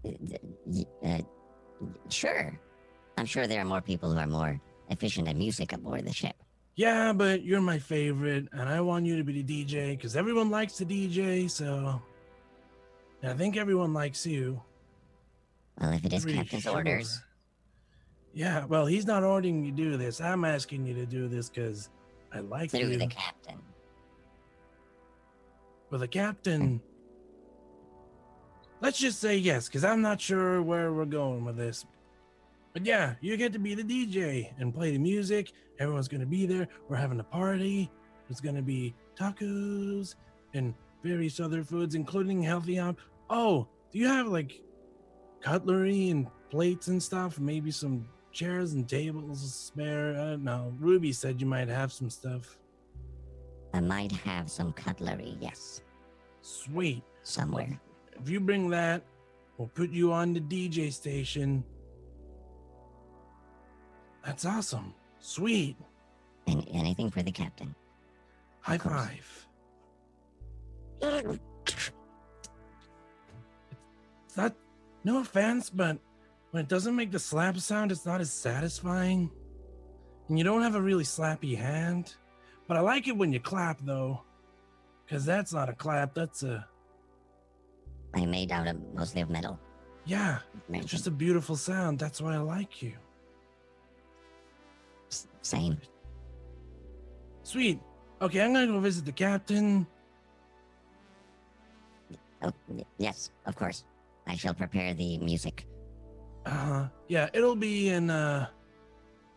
[0.05, 0.11] Uh,
[1.07, 1.19] uh,
[2.09, 2.59] sure.
[3.19, 6.35] I'm sure there are more people who are more efficient at music aboard the ship.
[6.75, 10.51] Yeah, but you're my favorite, and I want you to be the DJ because everyone
[10.51, 12.01] likes the DJ, so.
[13.23, 14.61] And I think everyone likes you.
[15.79, 16.73] Well, if it is Pretty captain's sure.
[16.77, 17.23] orders,
[18.35, 20.21] Yeah, well, he's not ordering you to do this.
[20.21, 21.91] I'm asking you to do this because
[22.33, 22.97] I like through you.
[22.99, 23.59] the captain.
[25.93, 26.81] Well, the captain.
[28.81, 31.85] Let's just say yes, because I'm not sure where we're going with this.
[32.73, 35.53] But yeah, you get to be the DJ and play the music.
[35.79, 36.67] Everyone's going to be there.
[36.89, 37.91] We're having a party.
[38.27, 40.15] There's going to be tacos
[40.55, 40.73] and
[41.05, 42.99] various other foods, including healthy op.
[43.29, 44.63] Oh, do you have like
[45.43, 47.39] cutlery and plates and stuff?
[47.39, 50.13] Maybe some chairs and tables spare?
[50.13, 50.73] I don't know.
[50.79, 52.57] Ruby said you might have some stuff.
[53.73, 55.83] I might have some cutlery, yes,
[56.43, 57.03] Sweet.
[57.23, 57.81] somewhere.
[58.21, 59.03] If you bring that,
[59.57, 61.65] we'll put you on the DJ station.
[64.25, 64.95] That's awesome.
[65.21, 65.77] Sweet.
[66.47, 67.75] And anything for the captain.
[68.61, 69.47] High five.
[71.01, 71.41] It's
[74.37, 74.55] not,
[75.05, 75.99] no offense, but
[76.53, 79.31] when it doesn't make the slap sound, it's not as satisfying.
[80.29, 82.15] And you don't have a really slappy hand.
[82.69, 84.23] But I like it when you clap, though.
[85.05, 86.67] Because that's not a clap, that's a,
[88.15, 89.59] I made out of mostly of metal.
[90.05, 90.39] yeah,
[90.71, 91.99] it's just a beautiful sound.
[91.99, 92.93] That's why I like you.
[95.11, 95.79] S- Same.
[97.43, 97.81] Sweet.
[98.21, 99.87] Okay, I'm gonna go visit the captain.
[102.43, 102.53] Oh,
[102.99, 103.85] yes, of course.
[104.27, 105.67] I shall prepare the music.
[106.47, 106.89] Uh, huh.
[107.09, 108.47] yeah, it'll be in uh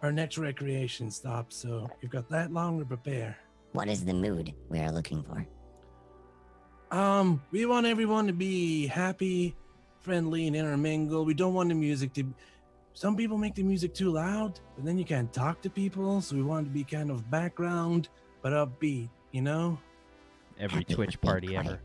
[0.05, 3.35] our next recreation stop, so you've got that long to prepare.
[3.71, 5.43] What is the mood we are looking for?
[6.95, 9.55] Um, we want everyone to be happy,
[10.01, 11.25] friendly, and intermingle.
[11.25, 12.33] We don't want the music to.
[12.93, 16.21] Some people make the music too loud, but then you can't talk to people.
[16.21, 18.09] So we want it to be kind of background,
[18.43, 19.09] but upbeat.
[19.31, 19.79] You know?
[20.59, 21.79] Every Happy Twitch party quiet.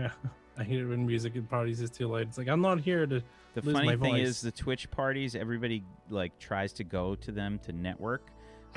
[0.00, 0.12] ever.
[0.58, 2.22] I hate it when music at parties is too loud.
[2.22, 3.22] It's like I'm not here to.
[3.54, 4.28] The lose funny my thing voice.
[4.28, 8.28] is, the Twitch parties, everybody like tries to go to them to network,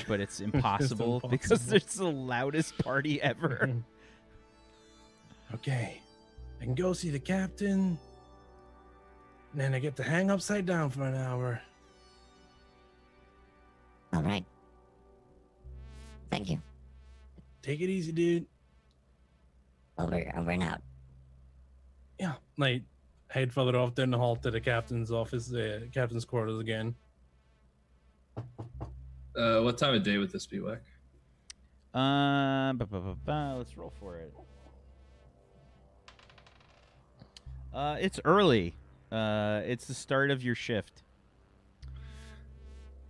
[0.07, 1.75] but it's impossible, because impossible.
[1.75, 3.73] it's the loudest party ever.
[5.53, 6.01] okay,
[6.61, 7.99] I can go see the captain.
[9.51, 11.59] And then I get to hang upside down for an hour.
[14.13, 14.45] All right.
[16.29, 16.61] Thank you.
[17.61, 18.45] Take it easy, dude.
[19.97, 20.81] Over, over and out.
[22.19, 22.83] Yeah, like
[23.29, 26.95] head further off down the hall to the captain's office, uh, captain's quarters again.
[29.35, 30.81] Uh, what time of day would this be, Wack?
[31.93, 34.33] Uh, ba, ba, ba, ba, let's roll for it.
[37.73, 38.75] Uh, it's early.
[39.11, 41.03] Uh, it's the start of your shift.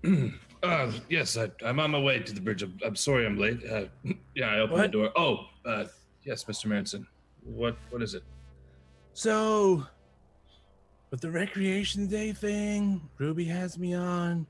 [0.61, 2.63] Uh, yes, I, I'm on my way to the bridge.
[2.63, 3.59] I'm, I'm sorry I'm late.
[3.65, 3.85] Uh,
[4.35, 4.91] yeah, I opened What?
[4.91, 5.11] the door.
[5.15, 5.85] Oh, uh,
[6.25, 6.65] yes, Mr.
[6.65, 7.05] Marinson.
[7.45, 8.23] What what is it?
[9.19, 9.85] So,
[11.11, 14.47] with the recreation day thing, Ruby has me on.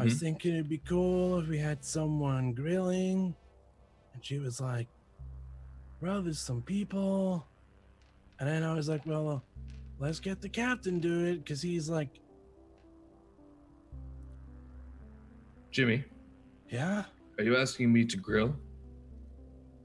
[0.00, 3.36] I was thinking it'd be cool if we had someone grilling.
[4.14, 4.88] And she was like,
[6.00, 7.46] well, there's some people.
[8.40, 9.40] And then I was like, well, uh,
[9.98, 12.08] let's get the captain do it because he's like,
[15.70, 16.04] Jimmy,
[16.70, 17.04] yeah,
[17.36, 18.56] are you asking me to grill?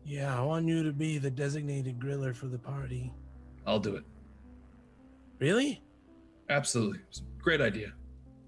[0.05, 3.11] yeah, I want you to be the designated griller for the party.
[3.65, 4.03] I'll do it.
[5.39, 5.81] Really?
[6.49, 6.99] Absolutely.
[7.41, 7.93] Great idea.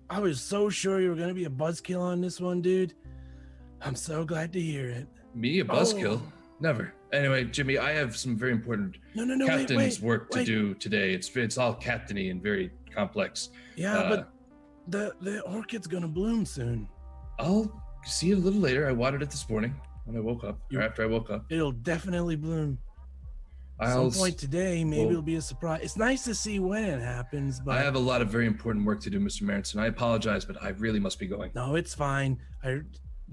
[0.10, 2.94] I was so sure you were going to be a buzzkill on this one, dude.
[3.82, 5.08] I'm so glad to hear it.
[5.34, 6.22] Me, a buzzkill?
[6.22, 6.34] Oh.
[6.60, 6.94] Never.
[7.14, 10.40] Anyway, Jimmy, I have some very important No, no, no, wait, captain's wait, work to
[10.40, 10.46] wait.
[10.46, 11.14] do today.
[11.14, 13.50] It's it's all captainy and very complex.
[13.76, 14.30] Yeah, Uh, but
[14.88, 16.88] the the orchid's gonna bloom soon.
[17.40, 18.88] I'll see you a little later.
[18.88, 19.74] I watered it this morning
[20.06, 21.46] when I woke up, You- or after I woke up.
[21.50, 22.78] It'll definitely bloom.
[23.82, 24.12] At I'll.
[24.12, 25.82] some point today, maybe well- it'll be a surprise.
[25.84, 28.86] It's nice to see when it happens, but I have a lot of very important
[28.86, 29.42] work to do, Mr.
[29.42, 29.80] Marinson.
[29.80, 31.52] I apologize, but I really must be going.
[31.56, 32.38] no, it's fine.
[32.64, 32.82] I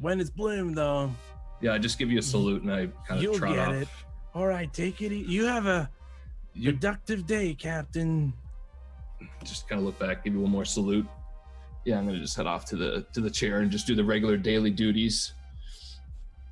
[0.00, 1.12] when it's bloomed though,
[1.60, 3.68] Yeah, I just give you a salute and I kind of You'll of trot get
[3.68, 3.74] off.
[3.74, 3.88] it.
[4.34, 5.12] all right, take it.
[5.12, 5.90] You have a
[6.54, 8.32] You productive day, Captain.
[9.44, 11.06] just kind of look back, give you one more salute.
[11.84, 14.04] Yeah, I'm gonna just head off to the to the chair and just do the
[14.04, 15.32] regular daily duties.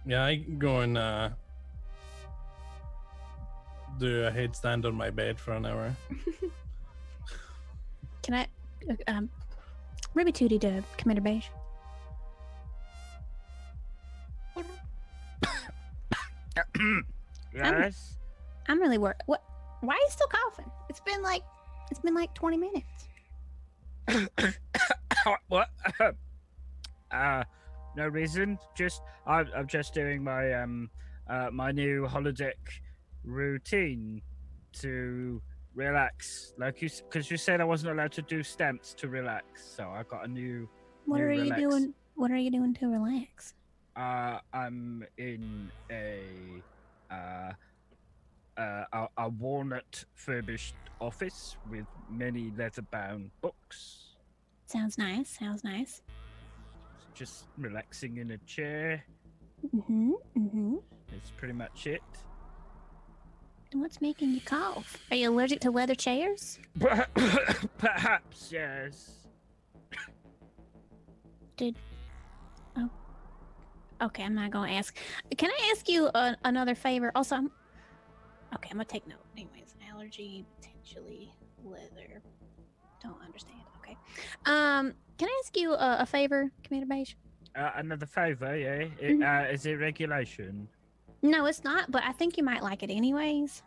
[0.05, 1.31] Yeah, I go and uh,
[3.98, 5.94] do a headstand on my bed for an hour.
[8.23, 8.47] Can I,
[9.06, 9.28] um,
[10.14, 11.47] Ruby Tootie to Commander Beige?
[17.55, 18.18] yes.
[18.68, 19.16] I'm really worried.
[19.27, 19.43] What?
[19.81, 20.70] Why are you still coughing?
[20.89, 21.43] It's been like,
[21.90, 23.09] it's been like 20 minutes.
[25.48, 25.68] what?
[27.10, 27.44] uh,
[27.97, 28.59] no reason.
[28.74, 30.90] Just I'm, I'm just doing my um
[31.28, 32.55] uh my new holodeck
[33.27, 34.23] routine
[34.81, 35.43] to
[35.74, 36.55] relax.
[36.59, 40.03] Like you, because you said I wasn't allowed to do stamps to relax, so I
[40.05, 40.69] got a new.
[41.05, 41.94] What new are you doing?
[42.15, 43.55] What are you doing to relax?
[43.94, 46.23] Uh, I'm in a
[47.11, 47.53] uh,
[48.57, 54.16] uh, a, a walnut furbished office with many leather-bound books.
[54.66, 55.39] Sounds nice.
[55.39, 56.03] Sounds nice.
[57.15, 59.05] Just relaxing in a chair.
[59.74, 60.12] Mm-hmm.
[60.36, 60.77] Mm-hmm.
[61.11, 62.03] That's pretty much it.
[63.81, 64.97] What's making you cough?
[65.11, 66.59] Are you allergic to leather chairs?
[67.78, 69.11] Perhaps yes.
[71.57, 71.77] Did.
[72.77, 72.90] Oh.
[74.03, 74.97] Okay, I'm not gonna ask.
[75.36, 77.12] Can I ask you uh, another favor?
[77.15, 77.51] Also, I'm
[78.55, 78.69] okay.
[78.70, 79.19] I'm gonna take note.
[79.36, 81.32] Anyways, allergy potentially
[81.65, 82.23] leather.
[83.03, 83.61] Don't understand.
[83.81, 83.97] Okay.
[84.47, 87.15] Um, can I ask you a, a favor, Commander Beige?
[87.55, 88.85] Uh, another favor, yeah.
[89.01, 90.69] It, uh, is it regulation?
[91.22, 91.90] No, it's not.
[91.90, 93.62] But I think you might like it anyways.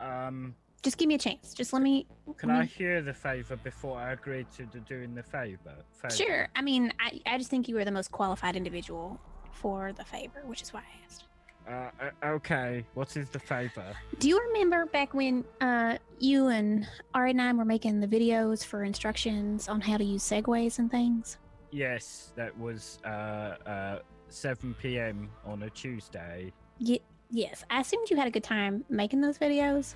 [0.00, 1.54] Um, Just give me a chance.
[1.54, 2.06] Just let me.
[2.36, 5.74] can let I hear the favor before I agree to the, doing the favor?
[5.92, 6.14] favor?
[6.14, 6.48] Sure.
[6.54, 9.20] I mean, I, I just think you were the most qualified individual
[9.50, 11.24] for the favor, which is why I asked.
[11.68, 11.90] Uh,
[12.22, 12.84] uh, okay.
[12.94, 13.84] What is the favor?
[14.20, 18.64] Do you remember back when uh, you and Ari and I were making the videos
[18.64, 21.36] for instructions on how to use segways and things?
[21.70, 23.98] Yes, that was uh, uh,
[24.28, 25.28] 7 p.m.
[25.44, 26.52] on a Tuesday.
[26.78, 29.94] Ye- yes, I assumed you had a good time making those videos.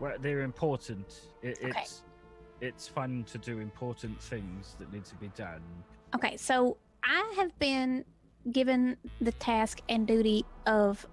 [0.00, 1.20] Well, they're important.
[1.42, 1.80] It, Okay.
[1.80, 2.02] It's
[2.60, 5.62] it's fun to do important things that need to be done.
[6.16, 8.04] Okay, so I have been
[8.50, 11.06] given the task and duty of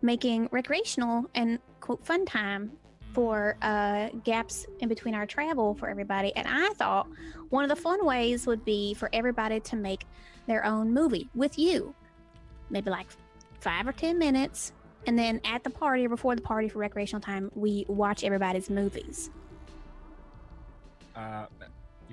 [0.00, 2.70] making recreational and quote fun time
[3.12, 6.36] for uh, gaps in between our travel for everybody.
[6.36, 7.08] And I thought
[7.48, 10.06] one of the fun ways would be for everybody to make
[10.46, 11.94] their own movie with you,
[12.70, 13.06] maybe like
[13.60, 14.72] five or 10 minutes.
[15.06, 18.68] And then at the party or before the party for recreational time, we watch everybody's
[18.70, 19.30] movies.
[21.14, 21.46] Uh,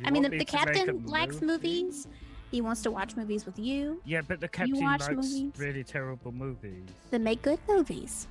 [0.05, 1.83] I mean, the, me the captain likes movie?
[1.83, 2.07] movies.
[2.51, 3.99] He wants to watch movies with you.
[4.05, 5.51] Yeah, but the captain likes movies?
[5.57, 6.83] really terrible movies.
[7.09, 8.27] Then make good movies.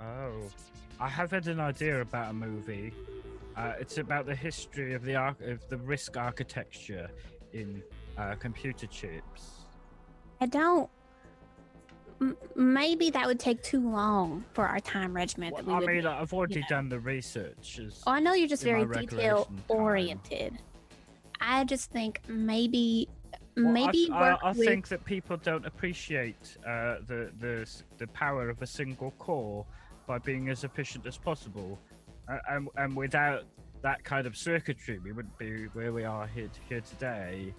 [0.00, 0.42] Oh,
[0.98, 2.92] I have had an idea about a movie.
[3.56, 7.10] Uh, it's about the history of the arch- of the RISC architecture
[7.52, 7.82] in
[8.18, 9.50] uh, computer chips.
[10.40, 10.90] I don't.
[12.20, 15.54] M- maybe that would take too long for our time regiment.
[15.66, 16.66] Well, I mean, I've already know.
[16.68, 17.78] done the research.
[18.06, 20.58] Oh, I know you're just very detail oriented.
[21.40, 23.08] I just think maybe,
[23.56, 24.66] Well, I maybe I, work I, with.
[24.66, 29.66] think that people don't appreciate uh, the the the power of a single core
[30.06, 31.78] by being as efficient as possible,
[32.30, 33.44] uh, and and without
[33.82, 37.52] that kind of circuitry, we wouldn't be where we are here here today.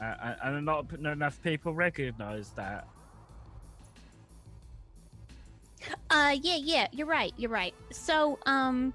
[0.00, 2.86] Uh, and, not not enough people recognise that.
[6.10, 7.32] Uh, yeah, yeah, you're right.
[7.36, 7.74] You're right.
[7.90, 8.92] So, um,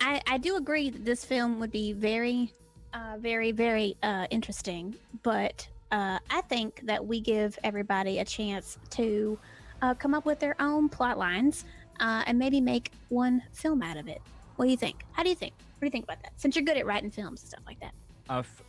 [0.00, 2.52] I I do agree that this film would be very,
[2.92, 4.94] uh, very, very uh interesting.
[5.22, 9.38] But uh, I think that we give everybody a chance to
[9.82, 11.64] uh, come up with their own plot lines
[12.00, 14.20] uh, and maybe make one film out of it.
[14.56, 15.04] What do you think?
[15.12, 15.54] How do you think?
[15.56, 16.32] What do you think about that?
[16.36, 17.94] Since you're good at writing films and stuff like that.
[18.28, 18.62] Uh, f-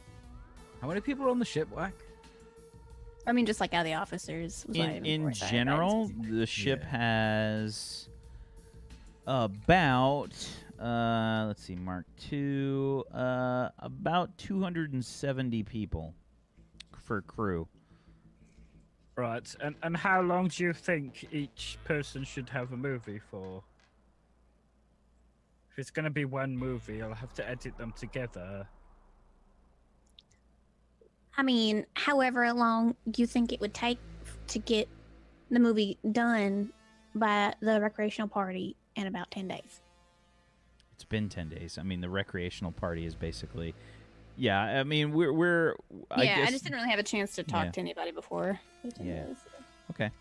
[0.82, 1.94] how many people are on the ship, Whack?
[3.28, 4.66] I mean, just like how the officers.
[4.68, 6.30] Was in in general, guys.
[6.32, 6.98] the ship Yeah.
[6.98, 8.10] has
[9.28, 10.34] about
[10.80, 16.14] uh let's see, Mark two, uh about two hundred and seventy people
[17.04, 17.68] for crew.
[19.16, 23.64] Right, and and how long do you think each person should have a movie for?
[25.72, 28.66] If it's going to be one movie, I'll have to edit them together.
[31.40, 33.98] I mean, however long you think it would take
[34.48, 34.90] to get
[35.50, 36.74] the movie done
[37.16, 39.80] by the recreational party in about 10 days.
[40.96, 41.78] It's been ten days.
[41.80, 43.74] I mean, the recreational party is basically,
[44.36, 44.60] yeah.
[44.82, 45.76] I mean, we're we're.
[46.12, 47.72] I yeah, guess, I just didn't really have a chance to talk Yeah.
[47.72, 48.60] to anybody before.
[49.02, 49.24] Yeah.
[49.24, 49.38] days.
[49.92, 50.12] Okay.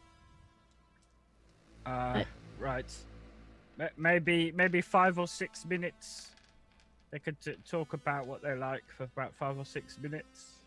[1.84, 2.22] Uh,
[2.60, 2.94] right.
[3.76, 6.30] Ma- Maybe maybe five or six minutes.
[7.10, 10.57] They could t- talk about what they like for about five or six minutes.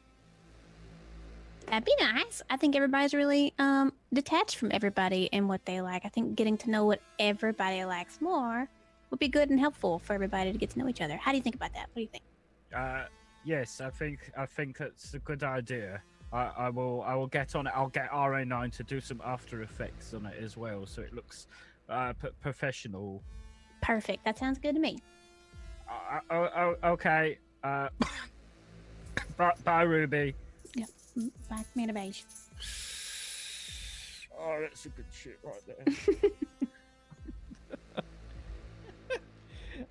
[1.71, 2.41] That'd be nice.
[2.49, 6.03] I think everybody's really um detached from everybody and what they like.
[6.03, 8.67] I think getting to know what everybody likes more
[9.09, 11.15] would be good and helpful for everybody to get to know each other.
[11.15, 11.87] How do you think about that?
[11.93, 12.23] What do you think?
[12.75, 13.05] Uh,
[13.45, 16.01] yes, I think I think that's a good idea.
[16.33, 17.73] I, I will I will get on it.
[17.73, 21.47] I'll get RA9 to do some After Effects on it as well, so it looks
[21.87, 23.23] uh, p- professional.
[23.81, 24.25] Perfect.
[24.25, 24.97] That sounds good to me.
[25.89, 26.49] Uh, oh,
[26.83, 27.37] oh, okay.
[27.63, 27.87] Uh,
[29.37, 30.35] bye, bye, Ruby.
[31.17, 32.21] Mm, Black man of beige.
[34.43, 36.31] Oh, that's a good shit right there.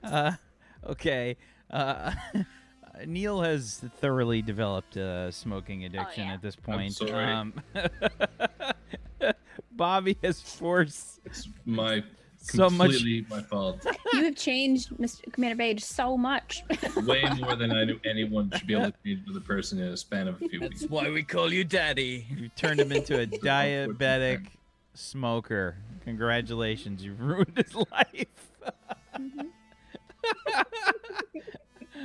[0.03, 0.33] Uh,
[0.87, 1.37] okay.
[1.71, 2.13] Uh,
[3.07, 6.35] Neil has thoroughly developed a smoking addiction yeah.
[6.35, 6.93] at this point.
[6.93, 7.25] sorry.
[7.25, 7.55] Um,
[9.73, 12.03] Bobby has forced It's my
[12.41, 13.03] so much.
[13.29, 13.87] my fault.
[14.13, 15.31] you have changed, Mr.
[15.33, 16.63] Commander Beige, so much.
[16.97, 19.89] Way more than I knew anyone should be able to change with a person in
[19.89, 20.91] a span of a few That's weeks.
[20.91, 22.27] why we call you Daddy.
[22.37, 24.47] You turned him into a diabetic
[24.95, 25.77] smoker.
[26.05, 28.27] Congratulations, you've ruined his life.
[29.17, 29.47] Mm-hmm.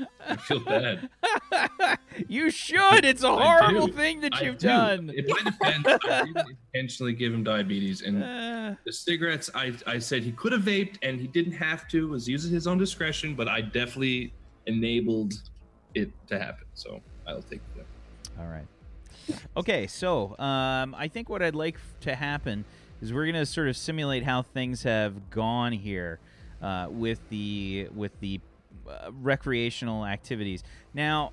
[0.27, 1.09] I feel bad.
[2.27, 3.05] you should.
[3.05, 4.67] It's a horrible thing that I you've do.
[4.67, 5.09] done.
[5.15, 9.99] In my defense, I didn't intentionally give him diabetes, and Uh, the cigarettes, I, I
[9.99, 12.07] said he could have vaped and he didn't have to.
[12.07, 14.33] Was using his own discretion, but I definitely
[14.65, 15.33] enabled
[15.93, 16.65] it to happen.
[16.73, 17.85] So I'll take that.
[18.39, 18.65] All right.
[19.57, 22.65] Okay, so um, I think what I'd like to happen
[23.01, 26.19] is we're gonna sort of simulate how things have gone here
[26.61, 28.39] uh, with the with the
[28.87, 30.63] uh, recreational activities.
[30.93, 31.31] Now,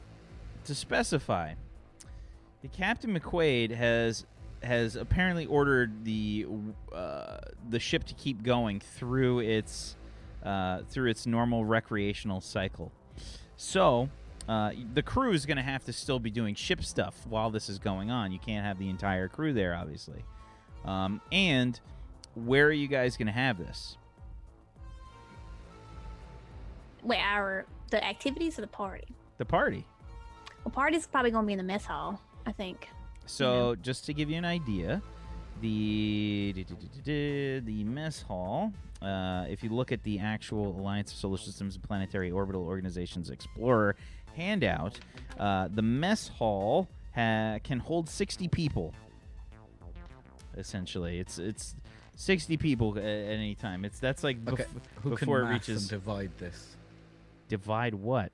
[0.65, 1.55] to specify,
[2.63, 4.27] the Captain McQuaid has
[4.63, 6.47] has apparently ordered the
[6.93, 7.39] uh,
[7.69, 9.97] the ship to keep going through its
[10.45, 12.93] uh, through its normal recreational cycle.
[13.57, 14.09] So,
[14.49, 17.69] uh, the crew is going to have to still be doing ship stuff while this
[17.69, 18.33] is going on.
[18.33, 20.25] You can't have the entire crew there, obviously.
[20.85, 21.79] Um, and
[22.35, 23.97] where are you guys going to have this?
[27.03, 29.07] Wait, our the activities of the party.
[29.39, 29.87] The party.
[30.65, 32.21] Well, party's probably gonna be in the mess hall.
[32.47, 32.89] I think.
[33.27, 35.01] So, just to give you an idea,
[35.61, 36.53] the
[37.65, 38.73] the mess hall.
[39.01, 43.31] Uh, if you look at the actual Alliance of Solar Systems and Planetary Orbital Organizations
[43.31, 43.97] Explorer
[44.37, 45.01] handout,
[45.41, 48.95] uh, the mess hall ha- can hold 60 people.
[50.57, 51.75] Essentially, it's it's
[52.17, 53.85] 60 people at any time.
[53.85, 54.67] It's that's like bef- Okay,
[55.03, 56.77] who before can it math reaches and divide this?
[57.53, 58.33] Divide what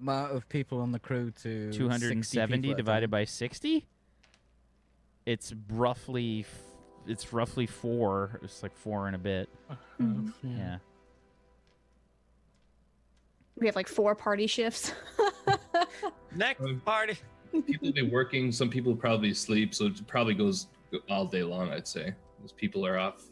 [0.00, 3.84] Amount of people on the crew to 270 people at a divided by 60
[5.26, 6.46] it's roughly
[7.06, 9.48] it's roughly four it's like four and a bit
[10.00, 10.32] Mhm.
[10.44, 10.78] yeah
[13.58, 14.92] We have like four party shifts.
[16.34, 17.18] Next Um, party.
[17.52, 18.50] People will be working.
[18.50, 20.68] Some people probably sleep, so it probably goes
[21.10, 21.70] all day long.
[21.70, 23.22] I'd say those people are off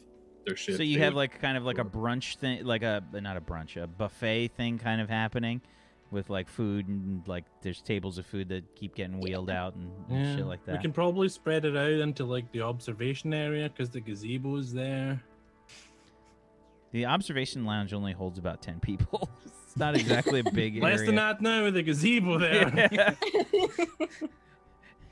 [0.50, 0.76] their shift.
[0.78, 3.40] so you They have like kind of like a brunch thing like a not a
[3.40, 5.60] brunch a buffet thing kind of happening
[6.10, 9.90] with like food and like there's tables of food that keep getting wheeled out and,
[10.10, 10.72] and Yeah, shit like that.
[10.72, 14.72] We can probably spread it out into like the observation area because the gazebo is
[14.72, 15.22] there.
[16.92, 19.30] the observation lounge only holds about 10 people
[19.64, 22.88] it's not exactly a big Less area than that now with the gazebo there.
[22.90, 23.14] Yeah.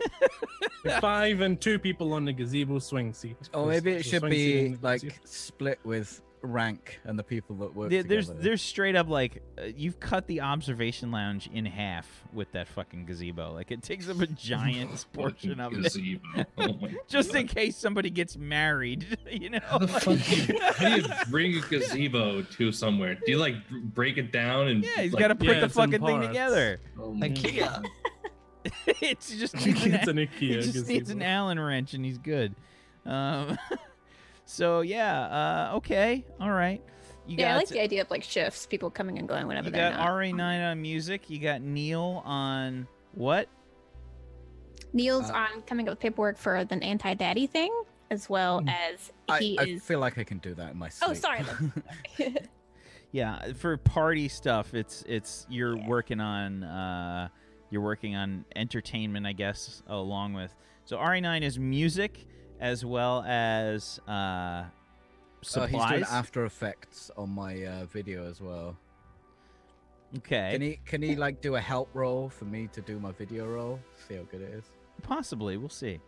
[1.01, 3.37] Five and two people on the gazebo swing seat.
[3.53, 5.21] Or maybe it should be like gazebo.
[5.25, 8.43] split with rank and the people that work There- there's together.
[8.45, 13.07] there's straight up like uh, you've cut the observation lounge in half with that fucking
[13.07, 13.53] gazebo.
[13.53, 16.21] Like it takes up a giant portion of it,
[16.59, 19.19] Oh my just in case somebody gets married.
[19.29, 22.71] You know, How the like- fuck do you, how do you bring a gazebo to
[22.71, 23.15] somewhere?
[23.17, 24.85] Do you like break it down and?
[24.85, 26.81] yeah, he's like, got to put Yeah, the fucking thing together.
[27.01, 27.85] oh my IKEA.
[28.87, 28.95] God.
[29.01, 31.25] it's just needs an, it's an he IKEA just needs an gazebo.
[31.31, 32.55] Allen wrench and he's good.
[33.07, 33.59] Um,
[34.45, 36.83] so yeah, uh, okay, all right.
[37.27, 39.67] You yeah, got I like the idea of like shifts, people coming and going whenever
[39.67, 40.09] you they're got not.
[40.09, 41.29] RA9 on music.
[41.29, 43.49] You got Neil on what?
[44.95, 47.71] Neil's Uh, on coming up with paperwork for the anti-daddy thing,
[48.11, 48.69] as well Hmm.
[48.71, 49.83] as I, he I is.
[49.85, 51.11] feel like I can do that in my sleep.
[51.11, 51.43] Oh, sorry.
[53.13, 55.87] Yeah, for party stuff, it's it's you're Yeah.
[55.87, 57.29] working on uh
[57.71, 60.55] you're working on entertainment, I guess, along with.
[60.85, 62.27] So RA9 is music
[62.61, 64.11] as well as uh
[65.55, 68.77] Uh, he's doing After Effects on my uh, video as well.
[70.19, 70.51] okay.
[70.53, 73.47] Can he can he like do a help role for me to do my video
[73.47, 73.79] role?
[74.09, 74.65] See how good it is.
[75.03, 76.01] Possibly, we'll see.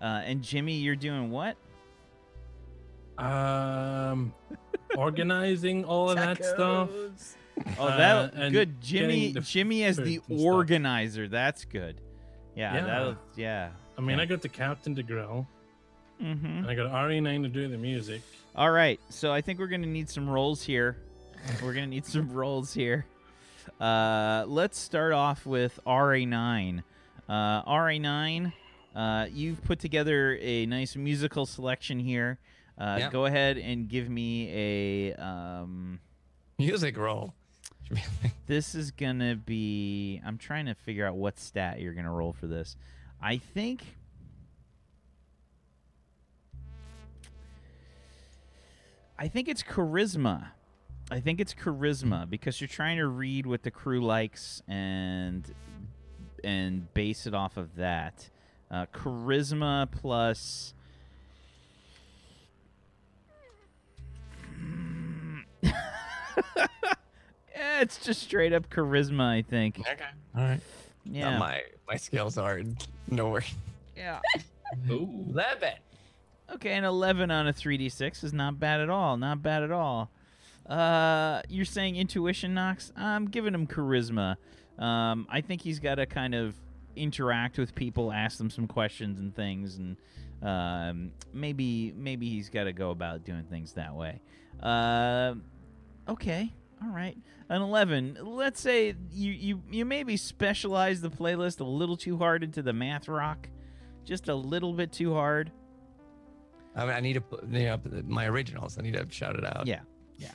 [0.00, 1.56] Uh, and Jimmy, you're doing what?
[3.18, 4.32] Um,
[4.96, 6.88] organizing all of that stuff.
[7.60, 7.74] Tacos.
[7.78, 8.80] Oh, Uh, that and good.
[8.80, 10.46] Jimmy, the Jimmy as the food and stuff.
[10.54, 11.28] organizer.
[11.28, 12.00] That's good.
[12.56, 12.80] Yeah, Yeah.
[12.86, 13.70] that'll yeah.
[13.96, 14.22] I mean, Yeah.
[14.22, 15.46] I got the captain to grill,
[16.22, 16.46] Mm-hmm.
[16.46, 18.22] and I got RA9 to do the music.
[18.56, 20.96] All right, so I think we're gonna need some rolls here.
[21.62, 23.06] We're gonna need some rolls here.
[23.80, 26.82] Uh, let's start off with RA9.
[27.28, 28.52] Uh, RA9,
[28.96, 32.38] uh, you've put together a nice musical selection here.
[32.76, 33.10] Uh, Yeah.
[33.10, 35.14] Go ahead and give me a.
[35.14, 36.00] Um,
[36.58, 37.34] Music roll.
[38.46, 40.22] This is gonna be.
[40.24, 42.76] I'm trying to figure out what stat you're gonna roll for this.
[43.20, 43.82] I think.
[49.18, 50.48] I think it's charisma.
[51.10, 55.44] I think it's charisma because you're trying to read what the crew likes and
[56.42, 58.30] and base it off of that.
[58.70, 60.72] Uh, charisma plus.
[67.78, 69.28] Yeah, it's just straight up charisma.
[69.28, 69.78] I think.
[69.80, 70.04] okay.
[70.36, 70.60] All right.
[71.04, 71.30] Yeah.
[71.30, 72.60] Not my my skills are
[73.10, 73.44] nowhere.
[73.96, 74.20] yeah.
[74.90, 75.26] Ooh.
[75.30, 75.74] Eleven.
[76.54, 79.18] Okay, an 11 on a 3d6 is not bad at all.
[79.18, 80.10] Not bad at all.
[80.66, 82.90] Uh, you're saying intuition, Knox?
[82.96, 84.36] I'm giving him charisma.
[84.78, 86.54] Um, I think he's got to kind of
[86.96, 89.96] interact with people, ask them some questions and things, and
[90.42, 94.20] um, maybe maybe he's got to go about doing things that way.
[94.62, 95.34] Uh,
[96.08, 96.50] okay,
[96.82, 97.16] all right.
[97.48, 98.18] An 11.
[98.22, 102.72] Let's say you you you maybe specialize the playlist a little too hard into the
[102.72, 103.48] math rock,
[104.04, 105.50] just a little bit too hard.
[106.76, 108.78] I mean, I need to put you know, my originals.
[108.78, 109.66] I need to shout it out.
[109.66, 109.80] Yeah,
[110.18, 110.30] yeah.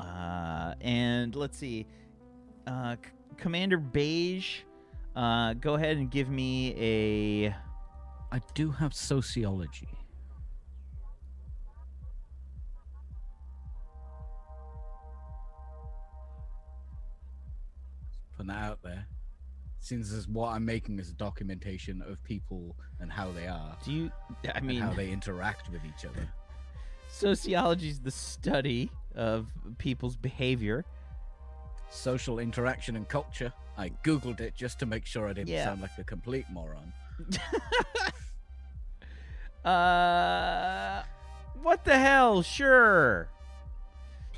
[0.00, 1.86] uh, and let's see,
[2.66, 4.60] uh, C- Commander Beige,
[5.14, 7.54] uh, go ahead and give me a.
[8.32, 9.88] I do have sociology.
[18.36, 19.06] Putting that out there.
[19.80, 23.92] Since as what I'm making is a documentation of people and how they are, Do
[23.92, 24.10] you?
[24.54, 26.28] I mean, how they interact with each other.
[27.08, 29.46] sociology is the study of
[29.78, 30.84] people's behavior.
[31.88, 33.52] Social interaction and culture.
[33.78, 35.66] I googled it just to make sure I didn't Yeah.
[35.66, 36.92] sound like a complete moron.
[39.64, 41.02] Uh,
[41.60, 42.40] what the hell?
[42.42, 43.28] Sure.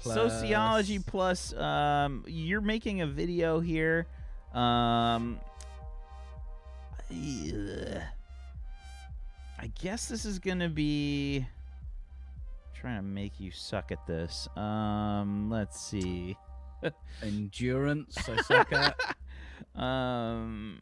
[0.00, 4.06] Sociology Plus- plus um you're making a video here.
[4.52, 5.40] Um.
[9.60, 11.46] I guess this is going to be
[12.74, 14.48] trying to make you suck at this.
[14.56, 16.36] Um let's see.
[17.22, 18.16] endurance.
[18.28, 18.98] I suck at.
[19.74, 20.78] Um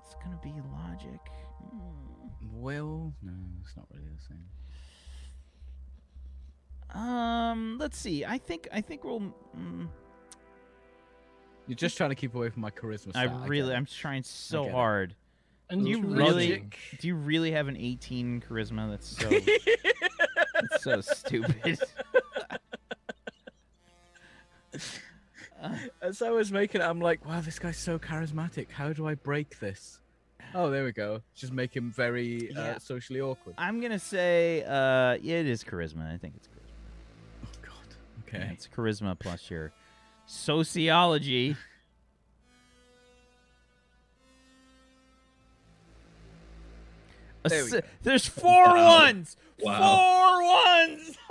[0.00, 1.20] it's going to be logic.
[1.60, 2.60] Hmm.
[2.60, 3.12] Will?
[3.22, 3.32] No,
[3.62, 4.44] it's not really the same.
[6.96, 8.24] Um, let's see.
[8.24, 9.20] I think I think we'll.
[9.56, 9.88] Mm,
[11.66, 13.08] You're just trying to keep away from my charisma.
[13.14, 13.76] I stat, get really, it.
[13.76, 14.74] I'm trying so get it.
[14.74, 15.14] hard.
[15.68, 16.48] And Do you really?
[16.50, 16.78] logic.
[17.00, 18.88] Do you really have an 18 charisma?
[18.90, 19.28] That's so.
[20.70, 21.78] that's so stupid.
[26.02, 28.70] As I was making it, I'm like, wow, this guy's so charismatic.
[28.70, 30.00] How do I break this?
[30.54, 31.22] Oh, there we go.
[31.34, 32.60] Just make him very Yeah.
[32.60, 33.54] uh, socially awkward.
[33.58, 36.12] I'm gonna say, uh, yeah, it is charisma.
[36.12, 36.52] I think it's charisma.
[38.32, 38.50] Yeah, Okay.
[38.52, 39.72] it's charisma plus your
[40.26, 41.56] sociology.
[47.44, 47.80] There we go.
[48.02, 48.98] There's four Wow.
[49.04, 49.36] ones.
[49.60, 49.96] Wow.
[49.96, 51.16] Four ones.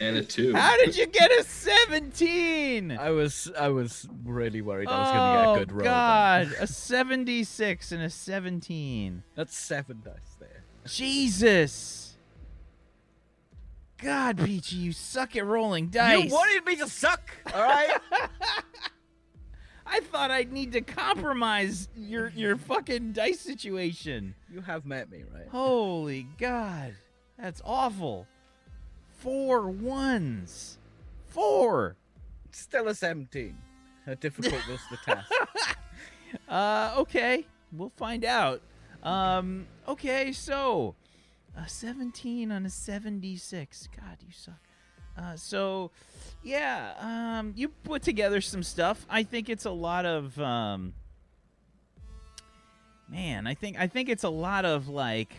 [0.00, 0.52] And a two.
[0.52, 2.90] How did you get a 17?
[2.98, 5.74] I was I was really worried I was going to get a oh, good Oh
[5.76, 5.84] roll.
[5.84, 6.48] then.
[6.48, 9.22] God, a 76 and a 17.
[9.36, 10.64] That's seven dice there.
[10.84, 12.03] Jesus.
[14.04, 16.26] God, Peachy, you suck at rolling dice.
[16.26, 17.88] You wanted me to suck, all right?
[19.86, 24.34] I thought I'd need to compromise your your fucking dice situation.
[24.52, 25.48] you have met me, right?
[25.48, 26.94] Holy God,
[27.38, 28.26] that's awful.
[29.20, 30.76] Four ones.
[31.28, 31.96] Four.
[32.50, 33.56] Still a 17.
[34.04, 35.32] How difficult was the task?
[36.48, 38.60] Uh, okay, we'll find out.
[39.04, 40.96] Um, okay, so
[41.56, 43.88] a 17 on a 76.
[43.96, 44.54] God, you suck.
[45.16, 45.90] Uh, so
[46.42, 49.06] yeah, um, you put together some stuff.
[49.08, 50.92] I think it's a lot of um,
[53.08, 53.46] man.
[53.46, 55.32] I think I think it's a lot of like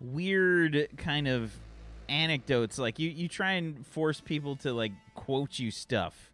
[0.00, 1.52] weird kind of
[2.08, 2.78] anecdotes.
[2.78, 6.32] Like you you try and force people to like quote you stuff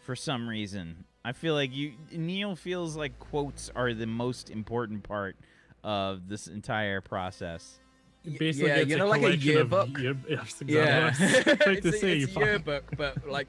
[0.00, 1.04] for some reason.
[1.24, 5.36] I feel like you Neil feels like quotes are the most important part
[5.84, 7.80] of this entire process.
[8.24, 9.98] It basically yeah, gets you know, a like a collection yearbook?
[9.98, 10.74] year- yes, exactly.
[10.74, 13.48] Yeah, I was like to it's, say, it's a yearbook, but like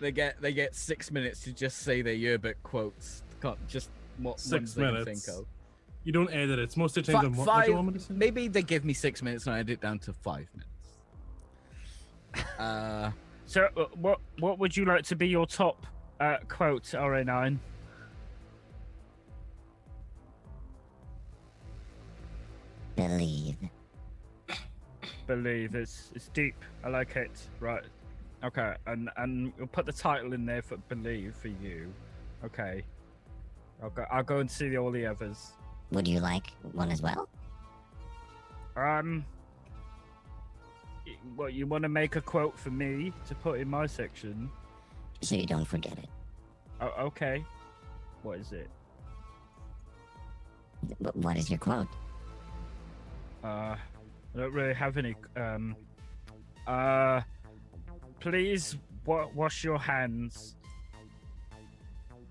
[0.00, 3.22] they get they get six minutes to just say their yearbook quotes.
[3.40, 5.26] Can't just what Six ones they can minutes.
[5.26, 5.46] think of.
[6.04, 6.62] You don't edit it.
[6.62, 7.22] It's most of the time.
[7.22, 8.14] Fi- the what, what you five, want me to say?
[8.14, 10.66] maybe they give me six minutes and I edit it down to five minutes.
[12.58, 13.10] Uh,
[13.46, 15.84] So, uh, what what would you like to be your top
[16.20, 17.58] uh, quote, RA9?
[22.96, 23.56] Believe.
[25.30, 26.56] Believe it's it's deep.
[26.82, 27.30] I like it.
[27.60, 27.84] Right.
[28.42, 31.94] Okay, and and we'll put the title in there for believe for you.
[32.44, 32.82] Okay.
[33.80, 34.04] I'll go.
[34.10, 35.52] I'll go and see all the others.
[35.92, 37.28] Would you like one as well?
[38.74, 39.24] Um.
[41.36, 44.50] What you want to make a quote for me to put in my section?
[45.20, 46.08] So you don't forget it.
[46.80, 47.44] Oh, okay.
[48.24, 48.68] What is it?
[51.14, 51.86] What is your quote?
[53.44, 53.76] Uh,
[54.34, 55.14] I don't really have any.
[55.36, 55.76] Um,
[56.66, 57.20] uh,
[58.20, 60.56] please wa- wash your hands.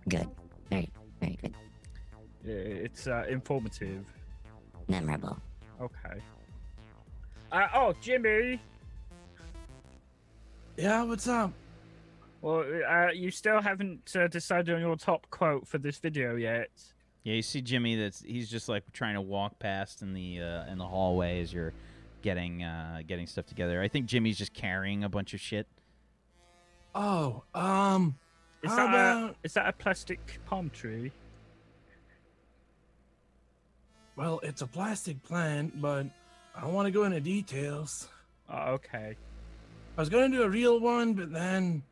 [0.08, 0.28] Good.
[0.70, 0.90] Very,
[1.20, 1.54] very good.
[2.46, 4.06] I- It's uh, informative.
[4.88, 5.38] Memorable.
[5.82, 6.20] Okay.
[7.52, 8.62] Uh, oh, Jimmy.
[10.78, 11.52] Yeah, what's up?
[12.42, 16.70] Well, uh, you still haven't uh, decided on your top quote for this video yet.
[17.24, 17.96] Yeah, you see Jimmy.
[17.98, 21.52] That's he's just like trying to walk past in the uh, in the hallway as
[21.54, 21.74] you're
[22.22, 23.82] getting uh, getting stuff together.
[23.82, 25.68] I think Jimmy's just carrying a bunch of shit.
[26.96, 28.18] Oh, um,
[28.64, 31.12] Is that about- a, is that a plastic palm tree?
[34.16, 36.06] well, it's a plastic plant, but
[36.56, 38.10] I don't want to go into details.
[38.50, 39.16] Oh, okay.
[39.98, 41.84] I was gonna do a real one, but then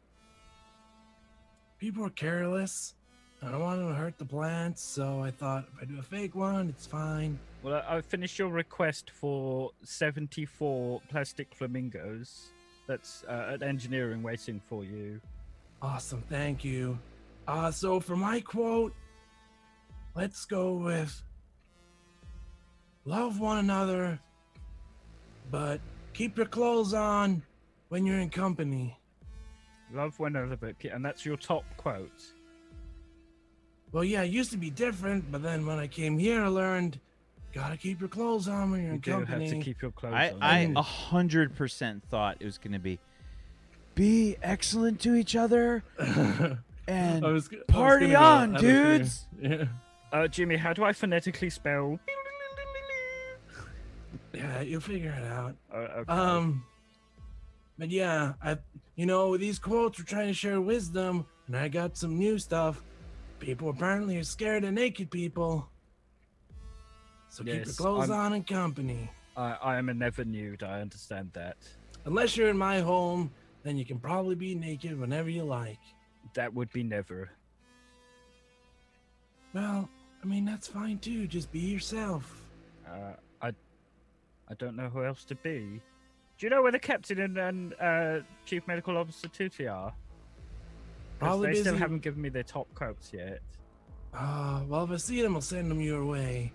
[1.79, 2.95] people were careless.
[3.43, 6.33] I don't want to hurt the plants, so I thought if I do a fake
[6.33, 7.37] one, it's fine.
[7.61, 12.49] Well, I, I finished your request for 74 plastic flamingos.
[12.87, 15.21] That's uh, at engineering waiting for you.
[15.81, 16.97] Awesome, thank you.
[17.47, 18.93] Uh, so for my quote,
[20.15, 21.21] let's go with
[23.05, 24.19] love one another,
[25.51, 25.79] but
[26.13, 27.43] keep your clothes on
[27.89, 28.97] when you're in company.
[29.93, 32.33] Love one another, but and that's your top quote.
[33.91, 36.99] Well, yeah, it used to be different, but then when I came here, I learned
[37.53, 39.45] gotta keep your clothes on when you're You in do company.
[39.49, 40.43] have to keep your clothes I on.
[40.43, 40.83] I Mm.
[40.83, 42.99] hundred percent thought it was gonna be
[43.95, 45.83] be excellent to each other
[46.87, 48.97] and I was, I was party go on, out of here.
[48.99, 49.25] dudes.
[49.41, 49.65] Yeah.
[50.13, 51.99] Uh, Jimmy, how do I phonetically spell?
[54.33, 55.55] yeah, you'll figure it out.
[55.73, 56.11] Uh, okay.
[56.13, 56.63] Um,
[57.79, 58.57] but yeah, I,
[58.95, 62.81] you know, these quotes were trying to share wisdom, and I got some new stuff.
[63.39, 65.69] People apparently are scared of naked people.
[67.29, 69.09] So keep your clothes I'm- on in company.
[69.35, 70.63] I, I am a never nude.
[70.63, 71.57] I understand that.
[72.05, 73.31] Unless you're in my home,
[73.63, 75.77] then you can probably be naked whenever you like.
[76.33, 77.29] That would be never.
[79.53, 79.87] Well,
[80.23, 81.27] I mean, that's fine too.
[81.27, 82.41] Just be yourself.
[82.87, 83.49] Uh, I,
[84.49, 85.81] I don't know who else to be.
[86.39, 89.93] Do you know where the captain and, and uh, chief medical officer Tutti are?
[91.19, 91.61] 'Cause Probably they busy.
[91.63, 93.39] still haven't given me their top coats yet.
[94.13, 96.51] Ah, well, if I see them, I'll send them your way.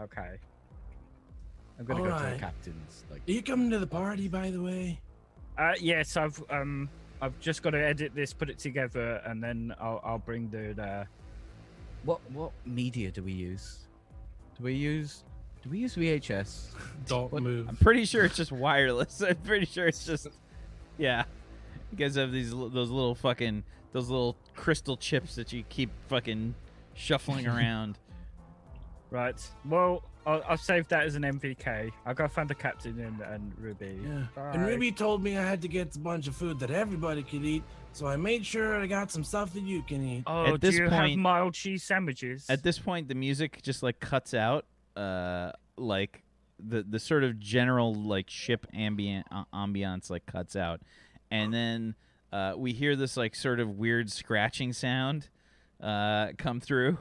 [0.00, 0.38] Okay.
[1.78, 2.40] I'm gonna go to the Alright.
[2.40, 3.04] captain's.
[3.10, 5.00] Like, Are you coming to the party, by the way?
[5.58, 6.88] uh, yes, I've um,
[7.20, 10.80] I've just got to edit this, put it together, and then I'll I'll bring the.
[10.80, 11.04] Uh,
[12.04, 13.86] what what media do we use?
[14.58, 15.24] Do we use
[15.62, 16.68] Do we use VHS?
[17.06, 17.68] Don't What- move.
[17.68, 19.20] I'm pretty sure it's just wireless.
[19.28, 20.28] I'm pretty sure it's just,
[20.98, 21.24] yeah.
[21.98, 23.62] You guys have these those little fucking
[23.92, 26.56] those little crystal chips that you keep fucking
[26.94, 27.98] shuffling around.
[29.12, 29.40] Right.
[29.64, 31.92] Well, I'll, I'll save that as an MVK.
[32.04, 33.96] I'll go find the captain and, and Ruby.
[34.02, 34.24] Yeah.
[34.34, 34.50] Bye.
[34.54, 37.44] And Ruby told me I had to get a bunch of food that everybody could
[37.44, 37.62] eat,
[37.92, 40.24] so I made sure I got some stuff that you can eat.
[40.26, 42.46] Oh, At this do you have point- mild cheese sandwiches?
[42.48, 44.64] At this point, the music just like cuts out,
[44.96, 46.24] uh, like
[46.58, 50.80] the the sort of general like ship ambient uh, ambiance like cuts out,
[51.34, 51.94] and then
[52.32, 55.28] uh, we hear this like sort of weird scratching sound
[55.82, 56.98] uh, come through,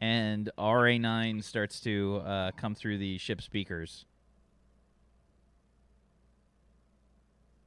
[0.00, 4.04] and RA nine starts to uh, come through the ship speakers.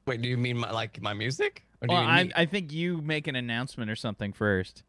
[0.06, 1.64] Wait, do you mean my, like my music?
[1.80, 4.82] Or do Well, you I mean- I think you make an announcement or something first.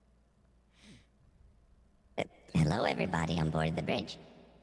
[2.53, 4.17] Hello, everybody on board the bridge.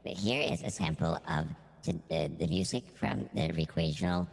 [0.04, 1.46] Here is a sample of
[1.84, 4.26] the, the, the music from the recreational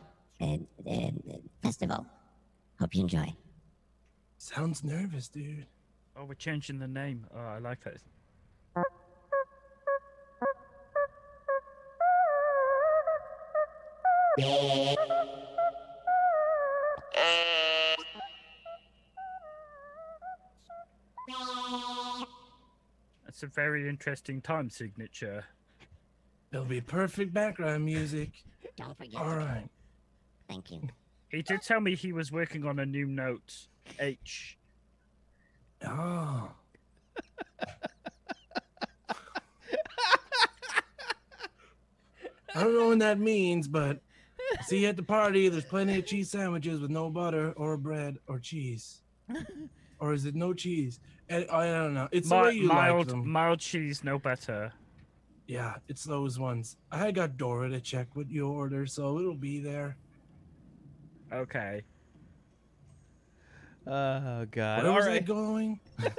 [1.61, 2.05] festival.
[2.79, 3.33] Hope you enjoy.
[4.37, 5.65] Sounds nervous, dude.
[6.15, 7.25] oh, we're changing the name.
[7.35, 7.97] Oh, I like that.
[23.25, 25.45] That's a very interesting time signature.
[26.51, 28.31] It'll be perfect background music.
[28.77, 29.21] Don't forget.
[29.21, 29.33] All right.
[29.37, 29.69] to- right.
[30.49, 30.81] Thank you.
[31.29, 33.67] He did tell me he was working on a new note.
[33.99, 34.57] H.
[35.85, 36.51] Oh.
[42.55, 44.01] I don't know what that means, but
[44.65, 48.39] see at the party, there's plenty of cheese sandwiches with no butter or bread or
[48.39, 49.03] cheese.
[49.99, 50.99] Or is it no cheese?
[51.29, 52.07] And I don't know.
[52.11, 53.29] It's the way you like mild, them.
[53.29, 54.73] mild cheese, no better.
[55.47, 56.75] Yeah, it's those ones.
[56.91, 59.95] I got Dora to check what you order, so it'll be there.
[61.31, 61.83] Okay.
[63.87, 64.83] Oh God!
[64.83, 65.79] Where All was I going?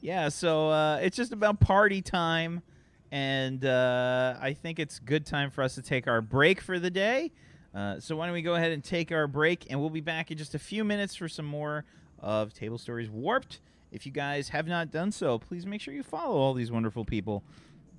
[0.00, 2.62] Yeah, so uh, it's just about party time,
[3.10, 6.90] and uh, I think it's good time for us to take our break for the
[6.90, 7.32] day.
[7.74, 10.30] Uh, so why don't we go ahead and take our break, and we'll be back
[10.30, 11.84] in just a few minutes for some more
[12.20, 13.60] of Table Stories Warped.
[13.90, 17.04] If you guys have not done so, please make sure you follow all these wonderful
[17.04, 17.42] people.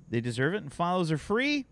[0.08, 1.66] They deserve it, and follows are free.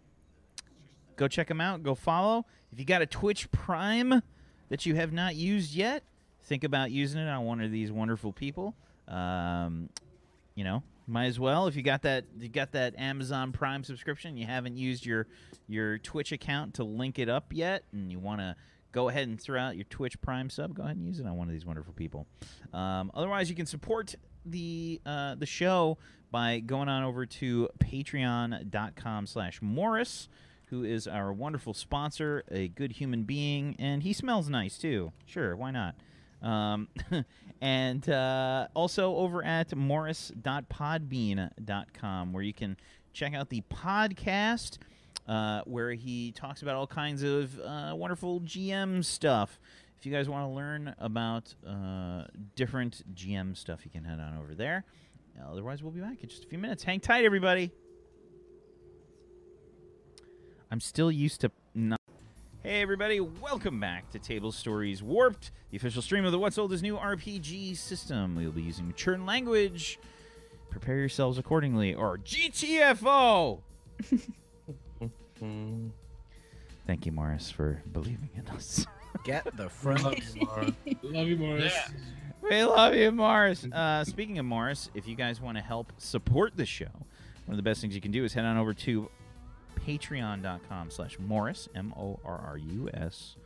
[1.16, 1.82] Go check them out.
[1.82, 2.46] Go follow.
[2.72, 4.22] If you got a Twitch Prime
[4.68, 6.02] that you have not used yet,
[6.42, 8.74] think about using it on one of these wonderful people.
[9.08, 9.90] Um,
[10.54, 14.36] you know, might as well if you got that you got that Amazon Prime subscription,
[14.36, 15.26] you haven't used your
[15.68, 18.56] your Twitch account to link it up yet, and you want to
[18.92, 21.36] go ahead and throw out your Twitch Prime sub, go ahead and use it on
[21.36, 22.26] one of these wonderful people.
[22.72, 24.14] Um, otherwise, you can support
[24.46, 25.98] the uh, the show
[26.30, 30.28] by going on over to patreon.com slash morrus
[30.74, 35.54] who is our wonderful sponsor a good human being and he smells nice too sure
[35.54, 35.94] why not
[36.42, 36.88] um,
[37.60, 42.76] and uh, also over at morrus.podbean.com where you can
[43.12, 44.78] check out the podcast
[45.28, 49.58] uh, where he talks about all kinds of uh, wonderful GM stuff.
[49.98, 52.24] If you guys want to learn about uh,
[52.56, 54.84] different GM stuff, you can head on over there.
[55.50, 56.84] Otherwise, we'll be back in just a few minutes.
[56.84, 57.72] Hang tight, everybody.
[60.74, 62.00] I'm still used to not.
[62.64, 66.72] Hey, everybody, welcome back to Table Stories Warped, the official stream of the What's Old
[66.72, 68.34] is New RPG system.
[68.34, 70.00] We will be using mature language.
[70.70, 73.60] Prepare yourselves accordingly, or GTFO!
[76.88, 78.84] Thank you, Morrus, for believing in us.
[79.22, 80.02] Get the front.
[80.02, 80.18] love
[80.84, 81.92] you, Love you, Morrus.
[82.42, 83.72] we love you, Morrus.
[83.72, 86.90] Uh, speaking of Morrus, if you guys want to help support the show,
[87.44, 89.08] one of the best things you can do is head on over to
[89.86, 93.36] patreon.com slash Morrus, M-O-R-R-U-S,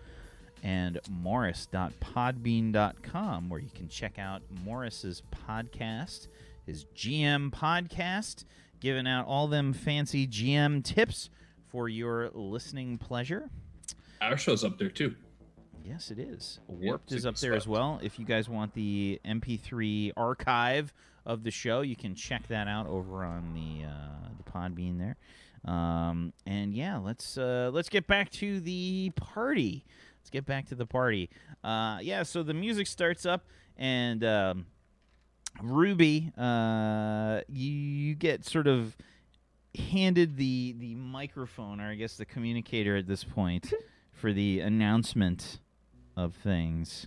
[0.63, 6.29] and morrus.podbean.com, where you can check out Morrus's podcast,
[6.67, 8.45] his GM podcast,
[8.81, 11.31] giving out all them fancy GM tips
[11.69, 13.51] for your listening pleasure.
[14.21, 15.15] Our show's up there too.
[15.85, 16.61] Yes, it is.
[16.67, 17.99] Warped is up there as well.
[18.03, 20.93] If you guys want the MP3 archive
[21.25, 25.17] of the show, you can check that out over on the uh, the Podbean there.
[25.65, 29.85] Um, and yeah, let's uh, let's get back to the party.
[30.21, 31.31] Let's get back to the party.
[31.65, 34.67] Uh, yeah, so the music starts up, and um,
[35.63, 38.97] Ruby, uh, you, you get sort of
[39.75, 43.73] handed the the microphone, or I guess the communicator at this point,
[44.13, 45.61] for the announcement
[46.17, 47.07] of things.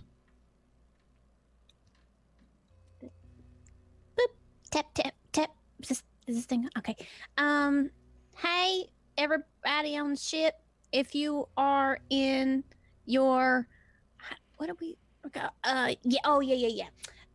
[4.16, 4.28] Boop,
[4.70, 5.50] Tap tap tap.
[5.80, 6.96] Is this, is this thing okay?
[7.36, 7.90] Um,
[8.36, 8.86] hey,
[9.16, 10.54] everybody on the ship,
[10.92, 12.64] if you are in
[13.06, 13.66] your,
[14.56, 14.96] what do we,
[15.64, 16.88] uh, yeah, oh, yeah, yeah, yeah.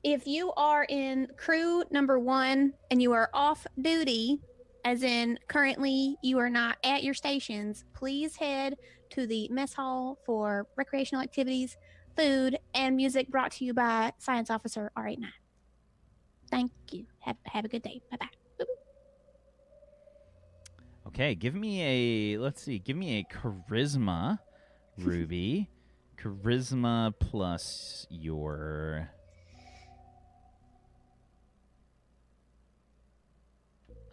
[0.04, 4.40] If you are in crew number one and you are off duty,
[4.86, 8.76] as in currently you are not at your stations, please head
[9.10, 11.78] to the mess hall for recreational activities,
[12.16, 15.26] food, and music brought to you by Science Officer RA9.
[16.50, 17.06] Thank you.
[17.20, 18.02] Have, have a good day.
[18.10, 18.37] Bye bye.
[21.08, 24.40] Okay, give me a let's see, give me a charisma,
[24.98, 25.70] Ruby.
[26.18, 29.10] charisma plus your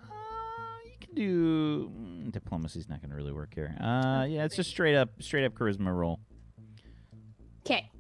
[0.03, 3.75] Uh, you can do mm, diplomacy's not going to really work here.
[3.81, 6.21] Uh, yeah, it's just straight up, straight up charisma roll.
[7.67, 7.91] Okay.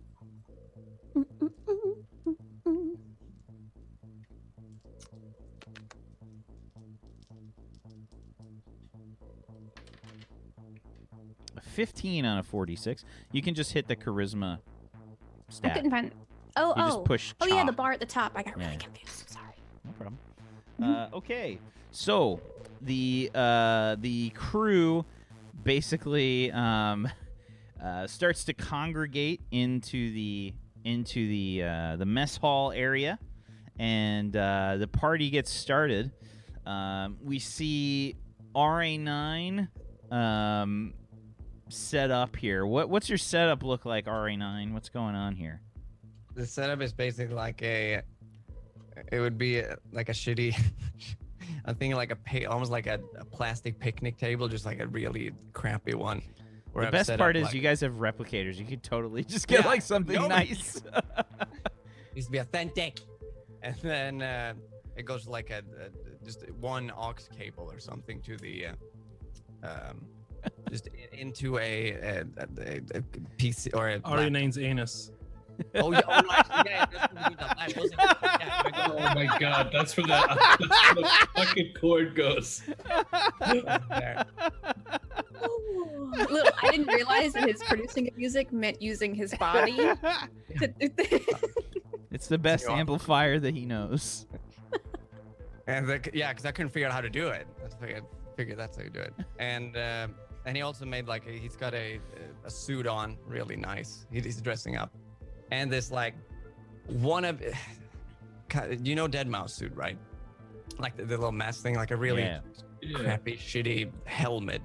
[11.74, 13.04] A Fifteen on a forty-six.
[13.32, 14.58] You can just hit the charisma
[15.62, 16.12] I couldn't find.
[16.56, 16.88] Oh, You oh.
[16.88, 18.32] just push oh, yeah, the bar at the top.
[18.36, 18.66] I got Yeah.
[18.66, 19.28] really confused.
[19.28, 19.54] Sorry.
[19.84, 20.18] No problem.
[20.82, 21.58] Uh, okay,
[21.90, 22.40] so
[22.80, 25.04] the uh, the crew
[25.64, 27.08] basically um,
[27.84, 30.52] uh, starts to congregate into the
[30.84, 33.18] into the uh, the mess hall area,
[33.78, 36.12] and uh, the party gets started.
[36.66, 38.16] Um, we see
[38.54, 39.68] RA nine
[40.10, 40.94] um,
[41.74, 42.66] set up here.
[42.66, 44.72] What what's your setup look like, RA nine?
[44.74, 45.60] What's going on here?
[46.34, 48.02] The setup is basically like a.
[49.10, 50.56] It would be uh, like a shitty.
[51.66, 55.32] I'm thinking like a almost like a, a plastic picnic table, just like a really
[55.52, 56.22] crappy one.
[56.74, 58.56] The best part is like- you guys have replicators.
[58.56, 60.82] You could totally just get Yeah, like something no, nice.
[62.14, 63.00] needs to be authentic.
[63.62, 64.54] And then uh,
[64.96, 70.06] it goes like a, a just one aux cable or something to the uh, um,
[70.70, 73.02] just into a, a, a, a
[73.38, 74.18] PC or a laptop.
[74.18, 75.10] RA9's anus.
[75.76, 77.98] Oh yeah, oh, no, actually, yeah, that's what we the lap- wasn't it?
[78.40, 82.62] Yeah, Oh my god, that's where the, that's where the fucking cord goes.
[82.66, 84.26] it.
[86.30, 89.76] Little, I didn't realize that his producing of music meant using his body.
[92.10, 94.26] it's the best amplifier that he knows.
[95.66, 97.46] And the, yeah, because I couldn't figure out how to do it.
[97.64, 98.04] I figured,
[98.36, 99.14] figured that's how you do it.
[99.38, 100.08] And uh,
[100.46, 101.98] and he also made like a, he's got a
[102.44, 104.06] a suit on, really nice.
[104.12, 104.92] He, he's dressing up,
[105.50, 106.14] and this like
[106.88, 107.42] one of
[108.82, 109.98] you know Deadmau5 suit, right?
[110.78, 112.40] Like the, the little mask thing, like a really Yeah.
[112.82, 112.98] Yeah.
[112.98, 114.60] crappy, shitty helmet.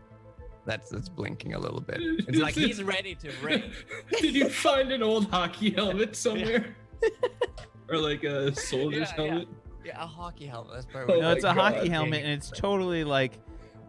[0.65, 1.99] That's that's blinking a little bit.
[2.27, 3.63] It's like he's ready to ring.
[4.19, 6.75] Did you find an old hockey helmet somewhere?
[7.89, 9.29] or like a soldier's Yeah, yeah.
[9.31, 9.47] helmet?
[9.85, 10.73] Yeah, a hockey helmet.
[10.73, 11.73] That's probably Oh no, it's a God.
[11.75, 13.39] hockey helmet, and it's totally like A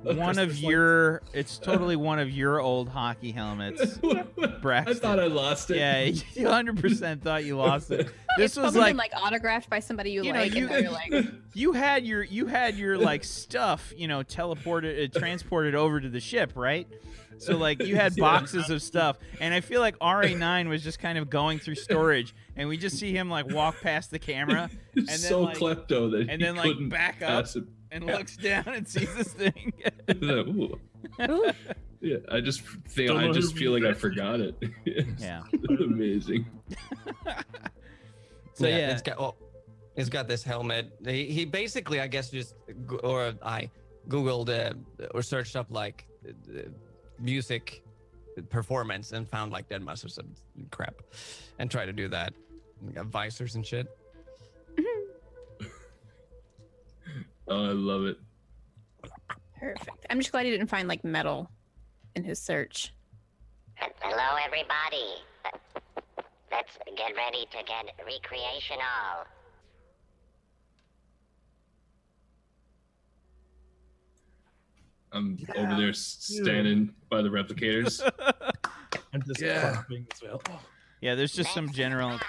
[0.02, 1.22] one of Christmas your.
[1.32, 3.98] It's totally one of your old hockey helmets.
[4.64, 5.76] I thought I lost it.
[5.78, 6.14] Yeah, you
[6.46, 8.08] 100% thought you lost it.
[8.36, 10.82] This it's was like been, like autographed by somebody you, you know, like, you- and
[10.82, 11.12] you're like,
[11.54, 16.08] you had your you had your like stuff you know teleported uh, transported over to
[16.08, 16.86] the ship right
[17.38, 18.22] so like you had Yeah.
[18.22, 22.34] boxes of stuff and i feel like ra9 was just kind of going through storage
[22.54, 26.10] and we just see him like walk past the camera He's then, so like- klepto
[26.12, 27.64] that and he then like couldn't back up pass it.
[27.92, 28.16] And Yeah.
[28.16, 29.72] looks down and sees this thing
[30.22, 30.78] Ooh.
[31.28, 31.52] Ooh.
[32.00, 34.54] Yeah, I just think I just feel like I forgot it.
[34.86, 36.46] It's yeah amazing.
[38.54, 39.34] so yeah, it's got oh,
[39.96, 40.90] it's got this helmet.
[41.04, 42.54] He, he basically, I guess, just
[43.02, 43.70] or I
[44.08, 44.72] googled uh,
[45.14, 46.62] or searched up like uh,
[47.18, 47.82] music
[48.48, 50.28] performance and found like Deadmau5 or some
[50.70, 50.94] crap,
[51.58, 52.32] and tried to do that.
[52.80, 53.86] And got visors and shit.
[57.50, 58.16] Oh, I love it.
[59.58, 60.06] perfect.
[60.08, 61.50] I'm just glad he didn't find like metal
[62.14, 62.94] in his search.
[63.74, 65.22] Hello, everybody.
[66.52, 69.26] Let's get ready to get recreational.
[75.12, 78.00] I'm over there s- standing by the replicators.
[79.12, 79.72] I'm just Yeah.
[79.72, 80.40] clapping as well.
[80.50, 80.60] Oh,
[81.00, 82.20] yeah there's just some general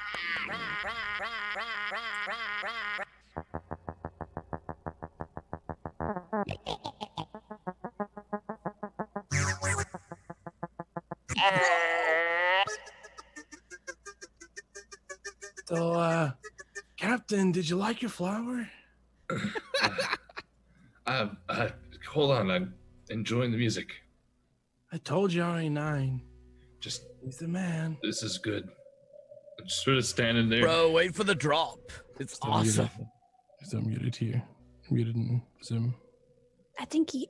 [15.68, 16.32] So, uh,
[16.98, 18.70] Captain, did you like your flower?
[21.08, 21.70] uh, uh,
[22.10, 22.74] hold on, I'm
[23.10, 23.88] enjoying the music.
[24.92, 26.20] I told you, RA9.
[26.82, 27.98] Just He's the man.
[28.04, 28.68] this is good.
[29.60, 30.64] I'm just sort of standing there.
[30.64, 31.80] Bro, wait for the drop.
[32.20, 32.90] It's Still awesome.
[32.98, 33.08] Muted.
[33.64, 34.44] Still muted here.
[34.90, 35.96] Muted in Zoom.
[36.80, 37.28] I think he,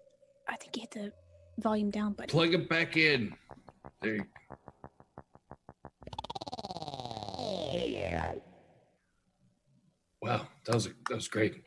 [0.47, 1.11] I think you hit the
[1.61, 2.29] volume down button.
[2.29, 3.33] Plug it back in.
[4.01, 4.25] There you
[10.21, 11.63] Wow, that was that was great.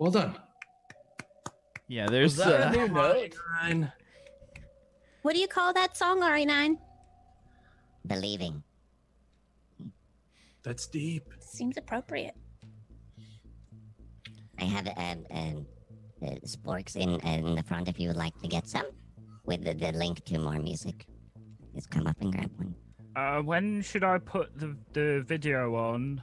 [0.00, 0.36] Well done.
[1.88, 2.36] Yeah, there's.
[2.36, 3.34] that a Uh, new note?
[3.62, 3.92] Nine.
[5.22, 6.76] What do you call that song, RA9?
[8.06, 8.62] Believing.
[10.64, 11.32] That's deep.
[11.40, 12.34] Seems appropriate.
[14.58, 15.66] I have um, um,
[16.44, 18.86] sporks in, in the front if you would like to get some.
[19.44, 21.06] With the, the link to more music.
[21.74, 22.74] Just come up and grab one.
[23.14, 26.22] Uh, when should I put the the video on?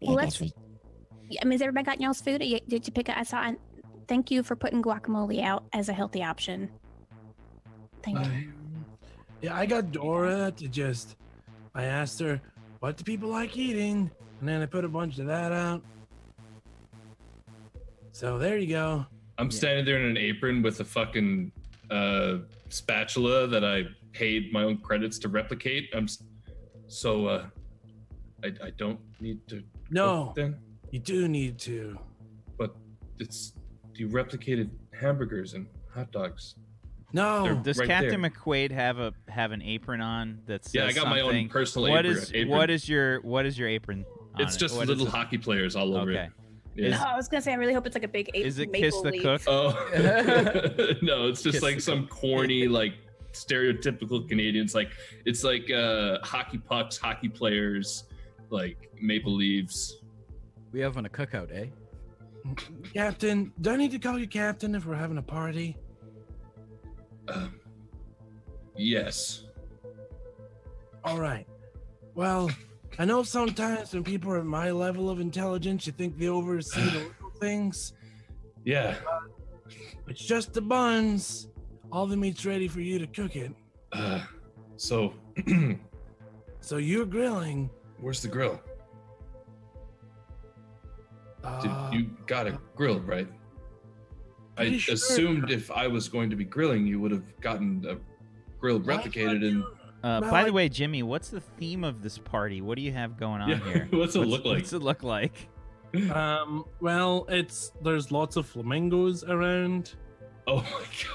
[0.00, 0.52] Well, let's- we-
[1.42, 2.42] I mean, has everybody gotten y'all's food?
[2.42, 3.16] You- Did you pick it?
[3.16, 3.42] I saw.
[3.42, 3.58] and
[4.06, 6.70] Thank you for putting guacamole out as a healthy option.
[8.02, 8.52] Thank you.
[9.42, 11.16] Yeah, I got Dora to just.
[11.74, 12.40] I asked her,
[12.80, 14.10] "What do people like eating?"
[14.40, 15.82] And then I put a bunch of that out.
[18.12, 19.06] So there you go.
[19.38, 21.52] I'm standing there in an apron with a fucking
[21.90, 25.90] uh, spatula that I paid my own credits to replicate.
[25.94, 26.22] I'm s-
[26.88, 27.46] so uh,
[28.42, 29.62] I, I don't need to.
[29.90, 30.56] No, then,
[30.90, 31.98] you do need to.
[32.58, 32.74] but
[33.18, 33.52] it's
[33.94, 36.56] you replicated hamburgers and hot dogs.
[37.12, 38.30] No, They're- does right Captain there.
[38.30, 42.04] McQuaid have a have an apron on that's Yeah, I got my own personal What
[42.06, 42.48] apron- is- apron.
[42.48, 44.04] what is your what is your apron?
[44.34, 44.58] on It's it?
[44.58, 46.24] just What is little hockey players all over Okay.
[46.24, 46.30] it.
[46.78, 47.02] Yeah.
[47.02, 48.30] Oh, I was gonna say, I really hope it's like a big.
[48.34, 49.22] Is it maple Kiss the leaf.
[49.22, 49.42] Cook?
[49.48, 52.94] Oh no, it's just Kiss like the some corny, like
[53.32, 54.76] stereotypical Canadians.
[54.76, 54.90] Like
[55.24, 58.04] it's like uh hockey pucks, hockey players,
[58.50, 60.02] like maple leaves.
[60.70, 61.66] We having a cookout, eh?
[62.94, 63.52] Captain.
[63.60, 65.76] Do I need to call you Captain if we're having a party?
[67.26, 67.58] Um,
[68.76, 69.46] yes.
[71.02, 71.46] All right.
[72.14, 72.50] Well,
[72.98, 76.80] I know sometimes when people are at my level of intelligence, you think they oversee
[76.80, 77.92] the little things.
[78.64, 78.96] Yeah.
[80.06, 81.48] It's just the buns.
[81.92, 83.52] All the meat's ready for you to cook it.
[83.92, 84.22] Uh,
[84.76, 85.14] so,
[86.60, 87.70] So you're grilling.
[88.00, 88.60] where's the grill?
[91.62, 93.28] Did, Uh, you got a grill, right?
[94.56, 94.94] I sure.
[94.94, 97.96] assumed if I was going to be grilling, you would have gotten a
[98.60, 99.62] grill replicated and
[100.02, 102.60] Uh, by I- the way, Jimmy, what's the theme of this party?
[102.60, 103.88] What do you have going on Yeah, here?
[103.92, 104.58] what's it look like?
[104.58, 105.48] What's it look like?
[106.12, 109.94] Um, well, it's there's lots of flamingos around.
[110.46, 110.56] Oh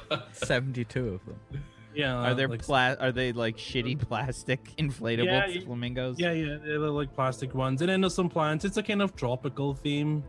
[0.09, 0.23] my god.
[0.33, 1.63] 72 of them.
[1.95, 6.19] Yeah, Are there like, pla- Are they like shitty plastic inflatable Yeah, flamingos?
[6.19, 8.65] Yeah, yeah, they're like plastic ones, and then there's some plants.
[8.65, 10.23] It's a kind of tropical theme,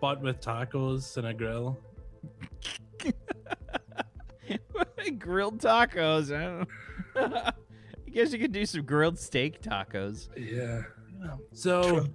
[0.00, 1.80] but with tacos and a grill.
[5.18, 6.30] grilled tacos.
[8.14, 10.28] Guess you could do some grilled steak tacos.
[10.36, 10.82] Yeah.
[11.52, 12.06] So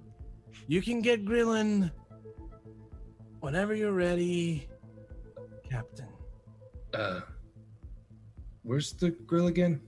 [0.66, 1.90] you can get grilling
[3.40, 4.68] whenever you're ready,
[5.68, 6.06] Captain.
[6.94, 7.20] Uh,
[8.62, 9.80] where's the grill again?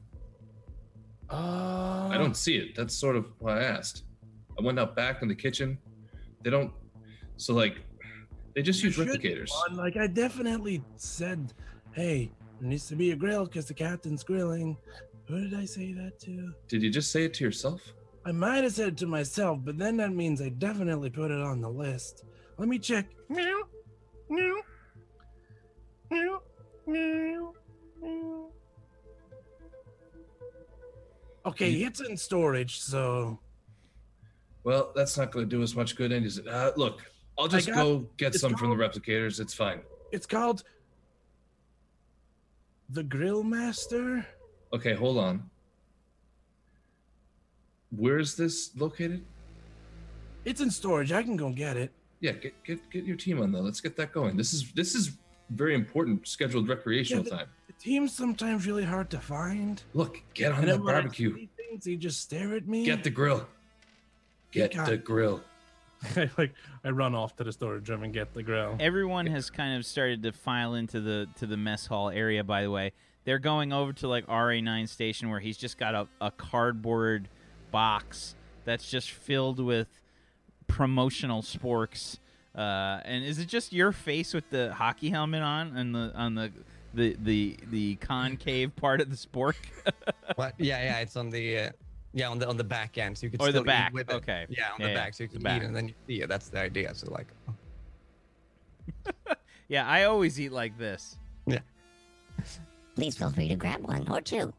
[1.31, 2.75] Uh, I don't see it.
[2.77, 4.05] That's sort of why I asked.
[4.59, 5.79] I went out back in the kitchen.
[6.43, 6.73] They don't.
[7.37, 7.79] So like,
[8.55, 9.49] they just use There should be replicators.
[9.69, 9.77] one.
[9.77, 11.55] Like I definitely said,
[11.93, 12.31] hey,
[12.61, 14.77] there needs to be a grill because the captain's grilling.
[15.33, 16.53] Who did I say that to?
[16.69, 17.81] Did you just say it to yourself?
[18.27, 21.41] I might have said it to myself, but then that means I definitely put it
[21.41, 22.25] on the list.
[22.59, 23.07] Let me check.
[23.31, 23.63] Meow,
[24.29, 24.57] meow,
[26.11, 26.43] meow,
[26.87, 27.53] meow,
[28.03, 28.51] meow.
[31.47, 33.41] Okay, it's in storage, so
[34.65, 36.47] Well, that's not going to do us much good, and is it?
[36.47, 39.41] Uh, look, I'll just got- go get it's some from the replicators.
[39.41, 39.81] It's fine.
[40.11, 40.63] it's called
[42.91, 44.27] the Grill Master.
[44.73, 45.49] Okay, hold on.
[47.91, 49.23] Where is this located?
[50.45, 51.13] It's in storage.
[51.13, 51.93] I can go get it.
[52.21, 53.61] Yeah, get get get your team on though.
[53.61, 54.37] Let's get that going.
[54.37, 55.13] This is this is
[55.51, 57.47] very important scheduled recreational Yeah, the- time.
[57.67, 59.83] The team's sometimes really hard to find.
[59.93, 61.35] Look, get on And that then when I barbecue.
[61.35, 62.85] see Things, they just stare at me.
[62.85, 63.47] Get the grill.
[64.53, 65.43] Get got the grill.
[66.17, 66.55] I like
[66.85, 68.77] I run off to the storage room and get the grill.
[68.81, 72.43] Everyone has kind of started to file into the to the mess hall area.
[72.45, 72.93] By the way,
[73.25, 77.29] they're going over to like RA9 station where he's just got a, a cardboard
[77.71, 78.35] box
[78.65, 79.89] that's just filled with
[80.67, 82.19] promotional sporks.
[82.55, 86.35] Uh, and is it just your face with the hockey helmet on and the on
[86.35, 86.53] the
[86.95, 89.55] the the, the concave part of the spork?
[90.37, 90.55] What?
[90.59, 90.99] Yeah, yeah.
[91.01, 91.71] It's on the uh,
[92.15, 93.93] yeah on the on the back end, so you can Or the still eat back,
[93.93, 94.15] with it.
[94.15, 94.47] okay.
[94.49, 95.63] Yeah, on Yeah, the yeah, back, so you the can back.
[95.63, 96.29] eat and then you see it.
[96.29, 96.95] That's the idea.
[96.95, 97.27] So like,
[99.69, 101.19] yeah, I always eat like this.
[102.95, 104.53] Please feel free to grab one or two.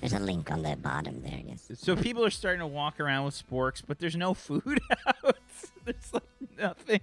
[0.00, 1.70] There's a link on the bottom there, yes.
[1.76, 4.80] So people are starting to walk around with sporks, but there's no food
[5.24, 5.36] out.
[5.84, 6.22] there's like
[6.58, 7.00] nothing.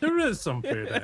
[0.00, 1.02] There is some food out.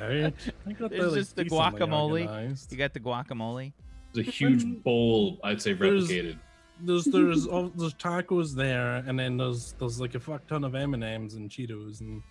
[0.67, 2.27] I got There's like, just the guacamole.
[2.27, 2.71] organized.
[2.71, 3.73] You got the guacamole.
[4.13, 6.37] It's a huge bowl, I'd say, There's- replicated.
[6.83, 10.73] There's there's all, there's tacos there, and then there's there's like a fuck ton of
[10.75, 12.21] M and M's and Cheetos and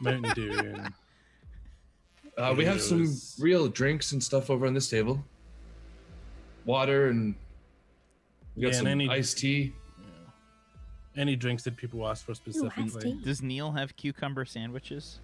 [0.00, 0.52] Mountain Dew.
[0.58, 0.92] And,
[2.36, 3.08] Uh, we have some
[3.38, 5.24] real drinks and stuff over on this table.
[6.66, 7.34] Water and
[8.54, 9.72] we got Yeah, and some any- iced tea.
[11.16, 13.00] any drinks that people ask for specifically.
[13.14, 13.20] tea.
[13.24, 15.20] Does Neil have cucumber sandwiches?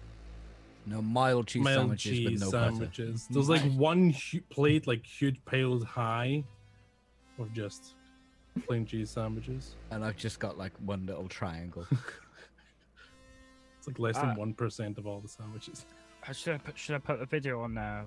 [0.87, 2.69] No mild cheese Mild sandwiches cheese with no butter.
[2.71, 3.27] sandwiches.
[3.29, 6.43] There's like one hu- plate, like huge piled high,
[7.39, 7.93] of just
[8.67, 9.75] plain cheese sandwiches.
[9.91, 11.85] And I've just got like one little triangle.
[13.77, 14.27] It's like less Ah.
[14.27, 15.85] than one percent of all the sandwiches.
[16.31, 18.05] Should I put, should I put the video on now?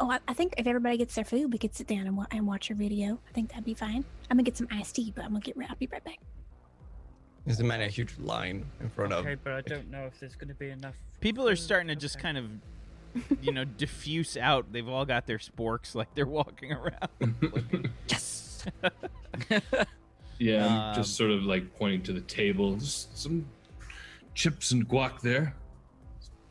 [0.00, 2.26] Oh, I, I think if everybody gets their food, we could sit down and, wa-
[2.30, 3.18] and watch a video.
[3.28, 4.04] I think that'd be fine.
[4.30, 5.56] I'm gonna get some iced tea, but I'm gonna get.
[5.56, 6.18] Right, I'll be right back.
[7.46, 9.24] There's a man a huge line in front of.
[9.26, 10.94] Okay, but I don't know if there's going to be enough.
[11.20, 12.22] People are starting to just Okay.
[12.22, 12.50] kind of,
[13.42, 14.72] you know, diffuse out.
[14.72, 17.90] They've all got their sporks like they're walking around.
[18.08, 18.64] Yes.
[20.38, 22.74] Yeah, I'm Um, just sort of like pointing to the table.
[22.76, 23.46] Just some
[24.34, 25.54] chips and guac there.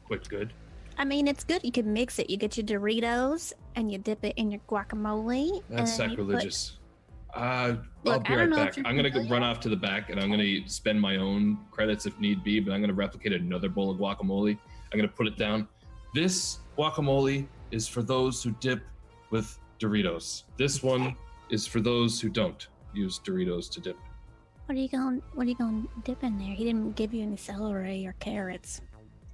[0.04, 0.54] It's quite good.
[0.98, 1.64] I mean, it's good.
[1.64, 2.30] You can mix it.
[2.30, 5.64] You get your Doritos and you dip it in your guacamole.
[5.70, 6.78] That's and put- sacrilegious.
[7.36, 8.86] Uh, I'll Look, be I right don't know if back.
[8.86, 12.06] I'm gonna go run off to the back and I'm gonna spend my own credits
[12.06, 14.56] if need be, but I'm gonna replicate another bowl of guacamole.
[14.92, 15.68] I'm gonna put it down.
[16.14, 18.84] This guacamole is for those who dip
[19.32, 20.44] with Doritos.
[20.58, 21.16] This one
[21.50, 23.98] is for those who don't use Doritos to dip.
[24.68, 25.24] What are you going?
[25.34, 26.54] What are you going to dip in there?
[26.54, 28.80] He didn't give you any celery or carrots.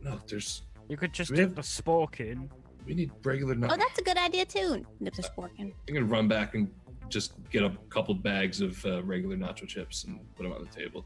[0.02, 2.50] No, there's You could just We dip have- the spork in.
[2.86, 3.54] we need regular.
[3.70, 4.86] Oh, that's a good idea too.
[5.04, 5.74] Dip the spork in.
[5.88, 6.72] I'm gonna run back and
[7.10, 10.70] just get a couple bags of uh, regular nacho chips and put them on the
[10.70, 11.06] table.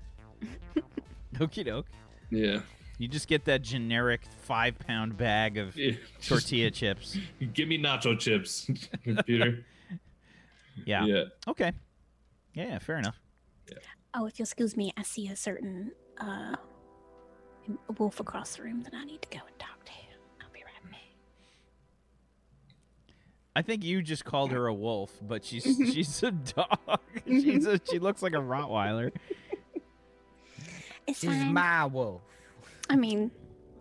[1.35, 1.87] Okie doke.
[2.29, 2.59] Yeah.
[2.99, 5.93] You just get that generic five pound bag of yeah.
[6.19, 7.17] Just tortilla chips.
[7.53, 8.69] Give me nacho chips,
[9.25, 9.65] Peter.
[10.85, 11.05] Yeah.
[11.05, 11.23] Yeah.
[11.47, 11.71] Okay.
[12.53, 13.19] Yeah, yeah, fair enough.
[14.15, 16.55] Oh, if you'll excuse me, I see a certain uh
[17.97, 19.91] wolf across the room that I need to go and talk to.
[20.41, 20.99] I'll be right back.
[23.55, 26.99] I think you just called her a wolf, but she's she's a dog.
[27.27, 29.11] she's a, she looks like a Rottweiler.
[31.05, 31.53] It's She's fine.
[31.53, 32.21] my wolf.
[32.89, 33.29] I mean,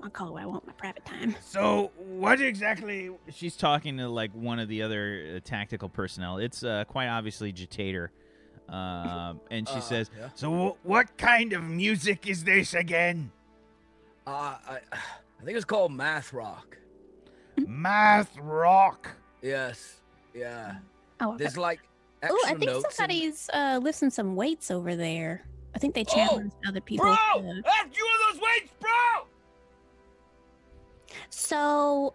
[0.03, 1.37] I'll call it what I want my private time.
[1.41, 3.11] So, what exactly?
[3.31, 6.39] She's talking to like one of the other uh, tactical personnel.
[6.39, 8.09] It's uh, quite obviously Jetator.
[8.69, 10.29] Um, and she Uh, says, yeah.
[10.35, 13.31] So, wh- what kind of music is this again?
[14.27, 16.77] Uh, I, I think it's called math rock.
[17.67, 19.11] Math rock.
[19.43, 20.01] Yes.
[20.35, 20.77] Yeah.
[21.21, 21.81] Oh, There's like
[22.23, 22.85] oh, I think notes.
[22.85, 25.45] and- somebody's uh lifting some weights over there.
[25.75, 27.07] I think they challenged other people.
[27.07, 29.27] Bro, to- that's you of those weights, bro.
[31.31, 32.15] So,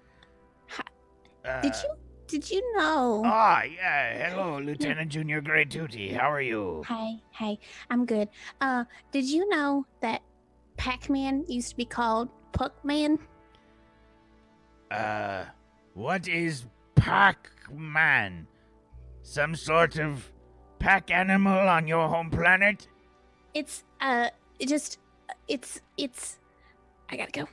[1.61, 1.89] did Uh, you
[2.27, 3.21] did you know?
[3.25, 4.29] Ah, yeah.
[4.29, 6.11] Hello, Lieutenant Junior Grade Duty.
[6.11, 6.83] How are you?
[6.85, 7.57] Hi, hi,
[7.89, 8.27] I'm good.
[8.59, 10.21] Uh, did you know that
[10.77, 13.19] Pac-Man used to be called Puckman?
[14.89, 15.45] Uh,
[15.93, 18.47] what is Pac-Man?
[19.23, 20.31] Some sort of
[20.79, 22.87] pack animal on your home planet?
[23.53, 24.29] It's uh,
[24.59, 24.99] it just
[25.47, 26.39] it's it's.
[27.09, 27.47] I gotta go.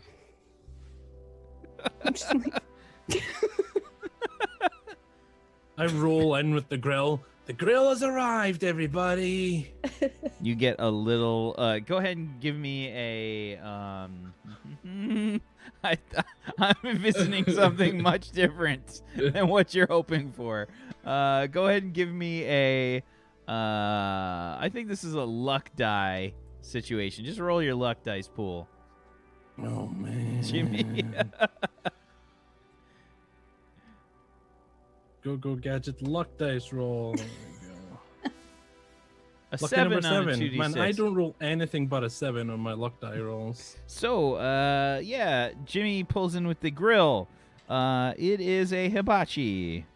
[2.04, 2.32] I'm just
[5.78, 7.20] I roll in with the grill.
[7.46, 9.72] The grill has arrived, everybody.
[10.40, 11.54] you get a little.
[11.58, 13.58] Uh, go ahead and give me a.
[13.58, 14.32] Um,
[15.84, 15.98] I,
[16.58, 20.68] I'm envisioning something much different than what you're hoping for.
[21.04, 23.02] Uh, go ahead and give me a.
[23.46, 27.26] Uh, I think this is a luck die situation.
[27.26, 28.66] Just roll your luck dice pool,
[29.58, 31.04] Oh man, Jimmy.
[35.24, 37.14] go go gadget luck dice roll.
[37.14, 37.22] Go.
[39.52, 40.56] a Lucky seven on a 2d6.
[40.56, 43.76] Man, I don't roll anything but a seven on my luck die rolls.
[43.86, 47.28] So, uh, yeah, Jimmy pulls in with the grill.
[47.68, 49.86] Uh, it is a hibachi.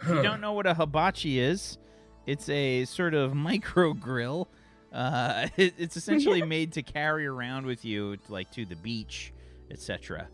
[0.00, 1.78] If you don't know what a hibachi is,
[2.26, 4.48] it's a sort of micro grill.
[4.92, 9.32] Uh, it, it's essentially made to carry around with you, like to the beach,
[9.70, 10.28] etc.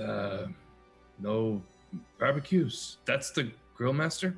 [0.00, 0.46] Uh,
[1.18, 1.62] no
[2.18, 2.98] barbecues.
[3.04, 4.36] That's the grill master.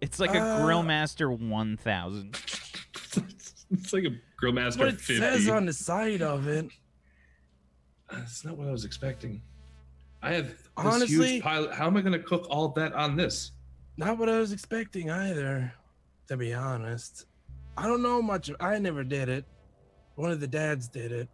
[0.00, 2.36] It's like a Uh, Grill Master 1000.
[3.72, 5.18] it's like a grill master What it 50.
[5.18, 6.66] says on the side of it.
[8.10, 9.42] That's not what I was expecting.
[10.22, 11.70] I have this Honestly- huge pile.
[11.72, 13.52] How am I going to cook all that on this?
[13.96, 15.72] Not what I was expecting either,
[16.28, 17.26] to be honest.
[17.76, 18.50] I don't know much.
[18.60, 19.44] I never did it.
[20.14, 21.28] one of the dads did it.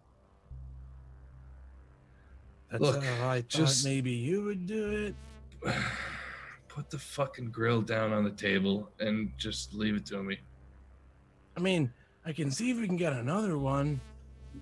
[2.75, 5.15] That's Look, how I just- maybe you would do
[5.65, 5.73] it.
[6.69, 10.41] Put the fucking grill down on the table and just leave it to me.
[11.57, 11.93] I mean,
[12.27, 14.01] I can see if we can get another one,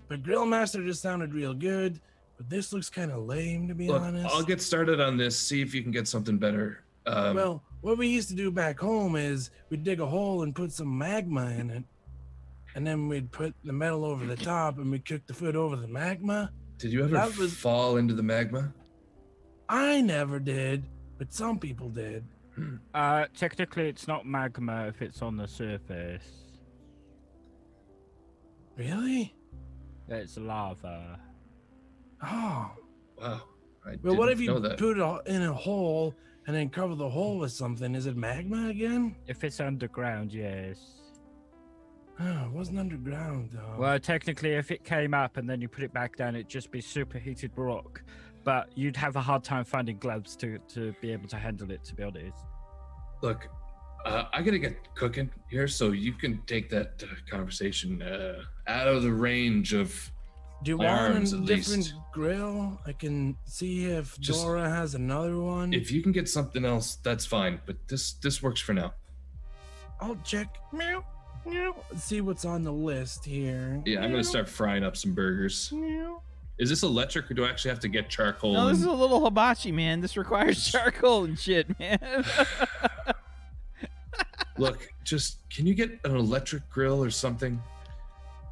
[0.08, 1.98] but Grillmaster just sounded real good.
[2.36, 4.26] But this looks kind of lame, to be Look, honest.
[4.34, 5.38] I'll get started on this.
[5.38, 6.84] See if you can get something better.
[7.06, 10.54] Um, well, what we used to do back home is we'd dig a hole and
[10.54, 11.84] put some magma in it,
[12.74, 15.76] and then we'd put the metal over the top, and we'd cook the food over
[15.76, 16.52] the magma.
[16.82, 18.74] Did you ever that was- fall into the magma?
[19.68, 20.84] I never did,
[21.16, 22.24] but some people did.
[22.92, 26.26] Uh, technically, it's not magma if it's on the surface.
[28.76, 29.34] Really?
[30.08, 31.18] It's lava.
[32.22, 32.72] Oh.
[33.18, 33.40] Wow.
[33.86, 34.78] I Well, what didn't if you that.
[34.78, 36.14] put it in a hole
[36.46, 37.94] and then cover the hole with something?
[37.94, 39.16] Is it magma again?
[39.26, 40.78] If it's underground, yes.
[42.22, 43.76] Oh, it wasn't underground though.
[43.78, 46.70] Well, technically, if it came up and then you put it back down, it'd just
[46.70, 48.02] be superheated rock.
[48.44, 51.84] But you'd have a hard time finding gloves to, to be able to handle it,
[51.84, 52.36] to be honest.
[53.22, 53.46] Look,
[54.04, 58.88] uh, I gotta get cooking here, so you can take that uh, conversation uh, out
[58.88, 60.10] of the range of.
[60.64, 61.46] Do you my want a different
[61.84, 61.94] least.
[62.12, 62.80] grill?
[62.86, 65.72] I can see if Just- Dora has another one.
[65.72, 67.60] If you can get something else, that's fine.
[67.66, 68.94] But this this works for now.
[70.00, 70.48] I'll check.
[70.72, 71.04] Meow,
[71.44, 71.74] meow.
[71.96, 73.82] See what's on the list here.
[73.84, 75.72] Yeah, I'm gonna start frying up some burgers.
[76.58, 78.52] Is this electric, or do I actually have to get charcoal?
[78.52, 80.00] No, this is a little hibachi, man.
[80.00, 81.98] This requires charcoal and shit, man.
[84.58, 87.60] Look, just can you get an electric grill or something?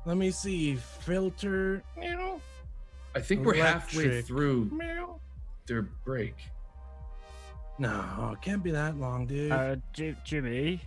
[0.07, 0.77] Let me see.
[0.77, 1.83] Filter.
[1.99, 2.41] Meow,
[3.15, 4.27] I think we're halfway Electric.
[4.27, 4.71] through
[5.67, 6.35] their break.
[7.79, 9.53] No, it can't be that long, dude.
[9.53, 10.81] Uh, Ji- Jimmy,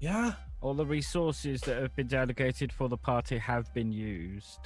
[0.00, 0.32] yeah?
[0.60, 4.60] All the resources that have been delegated for the party have been used.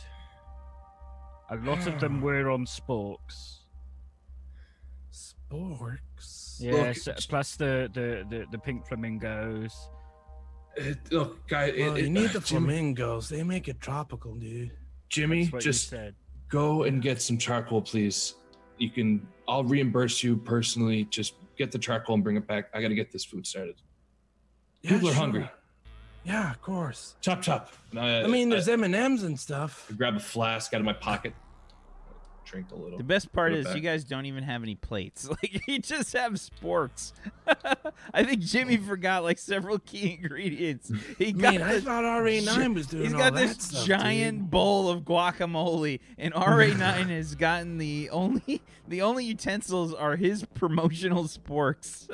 [1.51, 3.59] A lot of them were on sporks.
[5.13, 6.57] Sporks.
[6.61, 9.75] Yes, Look, plus the, the, the, the pink flamingos.
[10.77, 13.29] It, look, guy, it, Well, you it- need the uh, Jimmy, flamingos.
[13.29, 14.71] They make it tropical, dude.
[15.09, 16.15] Jimmy, That's what you just said.
[16.49, 18.35] go and get some charcoal, please.
[18.79, 19.27] You can.
[19.49, 21.05] I'll reimburse you personally.
[21.11, 22.67] Just get the charcoal and bring it back.
[22.73, 23.75] I gotta get this food started.
[24.83, 25.21] Yeah, People are sure.
[25.21, 25.51] hungry.
[26.25, 27.17] Yeah, of course.
[27.21, 27.73] Chop chop.
[27.91, 29.87] And I, I mean, uh, there's I, M and M's and stuff.
[29.91, 31.35] I grab a flask out of my pocket.
[32.45, 32.99] Drink a little.
[32.99, 35.29] the best part is it is you guys don't even have any plates.
[35.31, 37.13] Like you just have sporks.
[38.13, 40.91] I think Jimmy forgot like several key ingredients.
[41.17, 43.63] He I got mean, I this- thought RA9 was doing He's all got that this
[43.67, 44.51] stuff, giant dude.
[44.51, 51.25] bowl of guacamole, and RA9 has gotten the only the only utensils are his promotional
[51.25, 52.09] sporks.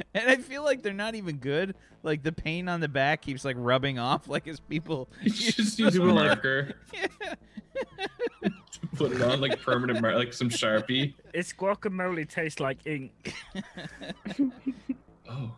[0.14, 1.74] and I feel like they're not even good.
[2.02, 5.08] Like the paint on the back keeps like rubbing off, like as people.
[5.22, 6.74] You just use a marker.
[8.96, 11.14] Put it on like permanent, mar- like some sharpie.
[11.32, 13.34] Its guacamole tastes like ink.
[15.28, 15.54] Oh,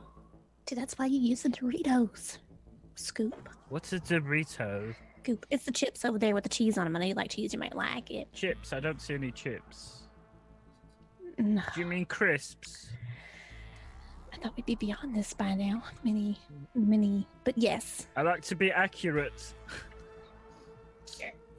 [0.66, 2.38] Dude, that's why you use the Doritos.
[2.94, 3.48] Scoop.
[3.68, 4.94] What's a Dorito?
[5.22, 5.46] Scoop.
[5.50, 6.94] It's the chips over there with the cheese on them.
[6.96, 7.52] I know you like cheese.
[7.52, 8.32] You might like it.
[8.32, 8.72] Chips.
[8.72, 10.02] I don't see any chips.
[11.38, 12.90] No, Do you mean crisps?
[14.42, 15.84] I thought we'd be beyond this by now.
[16.02, 16.36] Many,
[16.74, 17.28] many.
[17.44, 19.54] But yes, I like to be accurate.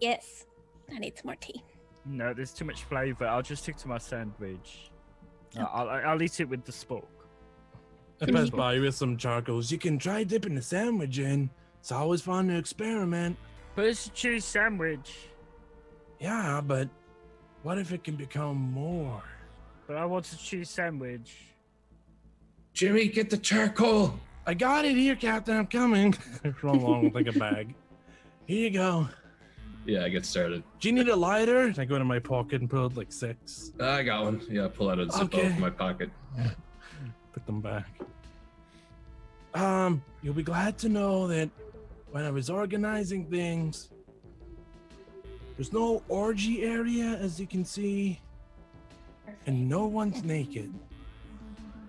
[0.02, 0.46] yes.
[0.94, 1.64] I need some more tea.
[2.06, 3.26] No, there's too much flavor.
[3.26, 4.92] I'll just stick to my sandwich.
[5.58, 7.06] Uh, I'll, I'll, I'll eat it with the spork.
[8.22, 9.72] I pass by with some charcoals.
[9.72, 11.50] You can try dipping the sandwich in.
[11.80, 13.38] It's always fun to experiment.
[13.76, 15.30] But it's a cheese sandwich.
[16.20, 16.90] Yeah, but
[17.64, 19.24] what if it can become more?
[19.88, 21.53] But I want a cheese sandwich.
[22.74, 24.20] Jimmy, get the charcoal.
[24.46, 25.56] I got it here, Captain.
[25.56, 26.16] I'm coming.
[26.62, 27.74] Run along with like a bag.
[28.46, 29.08] Here you go.
[29.86, 30.64] Yeah, I get started.
[30.80, 31.74] Do you need a lighter?
[31.78, 33.72] I go into my pocket and pull out like six.
[33.80, 34.42] I got one.
[34.50, 35.50] Yeah, pull out a Zippo Okay.
[35.50, 36.10] from my pocket.
[37.34, 37.88] Put them back.
[39.54, 41.50] Um, you'll be glad to know that
[42.12, 43.90] when I was organizing things,
[45.58, 48.20] there's no orgy area, as you can see,
[49.46, 50.74] and no one's naked.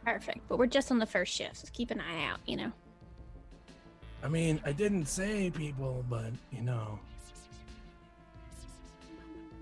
[0.04, 0.40] Perfect.
[0.48, 2.40] But we're just on the first shift, so keep an eye out.
[2.46, 2.72] You know.
[4.22, 6.98] I mean, I didn't say people, but you know.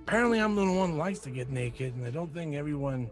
[0.06, 3.10] Apparently, I'm the one who likes to get naked, and I don't think everyone.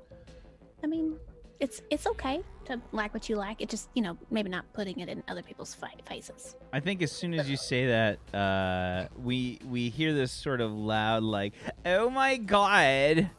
[0.83, 1.17] I mean,
[1.61, 3.61] it's it's okay to like what you like.
[3.61, 6.57] It just you know maybe not putting it in other people's fi- faces.
[6.73, 10.73] I think as soon as you say that, uh, we we hear this sort of
[10.73, 11.53] loud like,
[11.85, 13.31] "Oh my god!"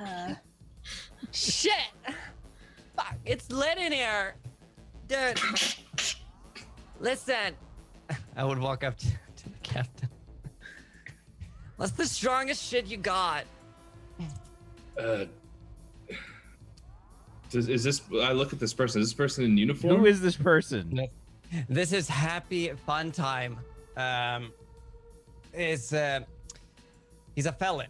[0.00, 0.34] Uh,
[1.32, 1.72] Shit!
[2.96, 3.16] Fuck!
[3.24, 4.34] It's lit in here.
[5.06, 5.40] Dude!
[6.98, 7.54] Listen.
[8.36, 10.08] I would walk up to, to the captain.
[11.76, 13.44] What's the strongest shit you got?
[14.98, 15.24] Uh,
[17.50, 18.02] does, is this?
[18.22, 19.00] I look at this person.
[19.00, 19.96] Is this person in uniform?
[19.96, 20.88] Who is this person?
[20.92, 21.06] No.
[21.68, 23.58] This is happy fun time.
[23.96, 24.52] Um,
[25.52, 26.20] is uh,
[27.34, 27.88] he's a felon.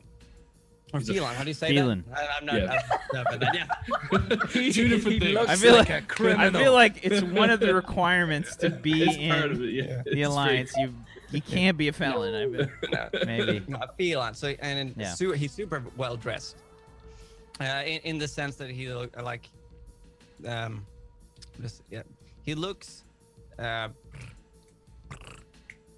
[0.93, 1.35] Or He's a felon.
[1.37, 2.05] How do you say felon.
[2.11, 2.19] that?
[2.19, 2.55] I, I'm not.
[2.57, 2.83] Yeah.
[2.93, 4.71] I'm, no, but yeah.
[4.73, 5.37] Two different things.
[5.39, 6.61] I feel like, a I criminal.
[6.61, 9.73] feel like it's one of the requirements to be it's in it.
[9.73, 10.03] Yeah.
[10.13, 10.73] the alliance.
[10.77, 10.93] You
[11.31, 12.35] you can't be a felon.
[12.35, 12.69] I feel.
[12.93, 13.09] No.
[13.25, 13.63] Maybe.
[13.69, 14.35] No, a felon.
[14.35, 15.15] So and Yeah.
[15.15, 16.57] su- he's super well dressed.
[17.61, 19.49] Uh, in, in the sense that he look like,
[20.47, 20.85] um,
[21.61, 22.03] just, yeah,
[22.43, 23.05] he looks.
[23.59, 23.89] Uh,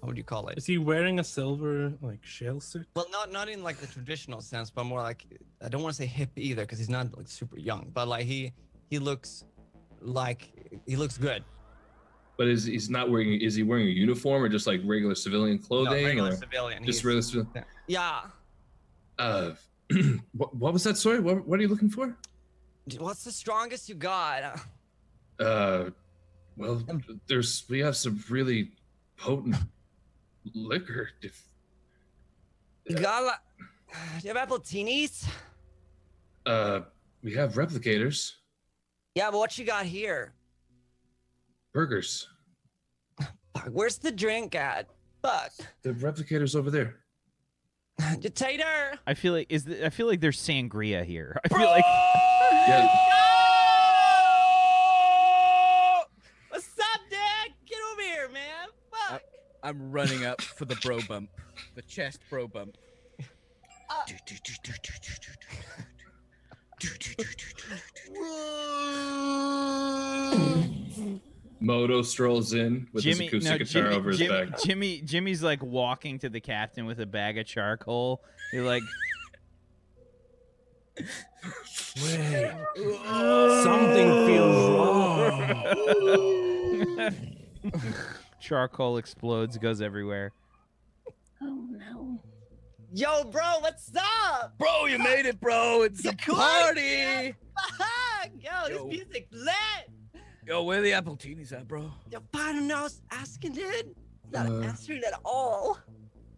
[0.03, 0.57] what would you call it?
[0.57, 2.85] Is he wearing a silver like shell suit?
[2.93, 5.25] Well, not not in like the traditional sense, but more like
[5.63, 8.25] I don't want to say hip either because he's not like super young, but like
[8.25, 8.51] he
[8.89, 9.45] he looks
[10.01, 10.51] like
[10.85, 11.45] he looks good.
[12.35, 13.39] But is he's not wearing?
[13.39, 16.05] Is he wearing a uniform or just like regular civilian No, clothing?
[16.05, 16.83] regular or civilian.
[16.83, 17.65] just he's- regular civilian?
[17.87, 18.21] Yeah.
[19.17, 19.51] Uh,
[20.33, 20.97] what, what was that?
[20.97, 22.17] Sorry, what, what are you looking for?
[22.97, 24.59] What's the strongest you got?
[25.39, 25.91] Uh,
[26.57, 26.83] well,
[27.27, 28.71] there's we have some really
[29.15, 29.55] potent
[30.53, 31.09] liquor.
[31.21, 31.41] If
[32.85, 33.35] You got like,
[34.21, 35.27] do you have appletinis?
[36.45, 36.81] uh,
[37.23, 38.31] we have replicators,
[39.15, 40.33] Yeah, but what you got here?
[41.73, 42.27] burgers.
[43.71, 44.87] Where's the drink at?
[45.21, 45.53] Fuck.
[45.83, 46.97] The replicators over there.
[48.19, 48.93] Dictator!
[49.07, 51.37] I feel like is the, I feel like there's sangria here.
[51.45, 51.85] I feel like
[52.67, 52.89] Yeah.
[56.49, 57.51] What's up, Dad?
[57.65, 58.67] Get over here, man.
[58.91, 59.21] Fuck.
[59.63, 61.29] I'm running up for the bro bump,
[61.75, 62.77] the chest bro bump.
[71.61, 74.61] Moto strolls in with Jimmy, his acoustic no, guitar Jimmy, over his Jimmy, back.
[74.61, 78.21] Jimmy, Jimmy's like walking to the captain with a bag of charcoal.
[78.51, 78.83] You're like,
[80.97, 82.51] Wait.
[83.63, 85.71] Something feels wrong.
[88.47, 90.31] charcoal explodes, goes everywhere.
[91.41, 92.21] Oh no.
[92.93, 94.57] Yo, bro, what's up?
[94.59, 95.81] Bro, you made it, bro!
[95.83, 96.81] It's a Good, party!
[96.81, 97.35] man.
[97.77, 98.29] Fuck!
[98.39, 98.87] Yo, Yo.
[98.89, 100.21] this music lit!
[100.45, 101.89] Yo, where the appletinis at, bro?
[102.11, 102.79] Yo, I don't know.
[102.79, 103.95] I was asking, dude.
[104.31, 104.59] Not Uh.
[104.61, 105.79] answering at all.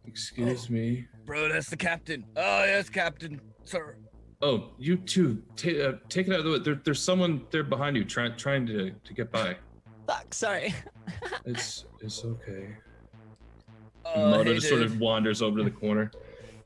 [0.06, 1.08] Excuse me.
[1.26, 2.24] Bro, that's the captain.
[2.38, 3.98] Oh, yes, captain, sir.
[4.42, 6.60] Oh, you two, ta- uh, take it out of the way.
[6.60, 9.58] There, there's someone there behind you trying trying to to get by.
[10.08, 10.74] Fuck, sorry.
[11.46, 12.76] It's it's okay.
[14.04, 16.12] Oh, Moto hey, just sort of wanders over to the corner.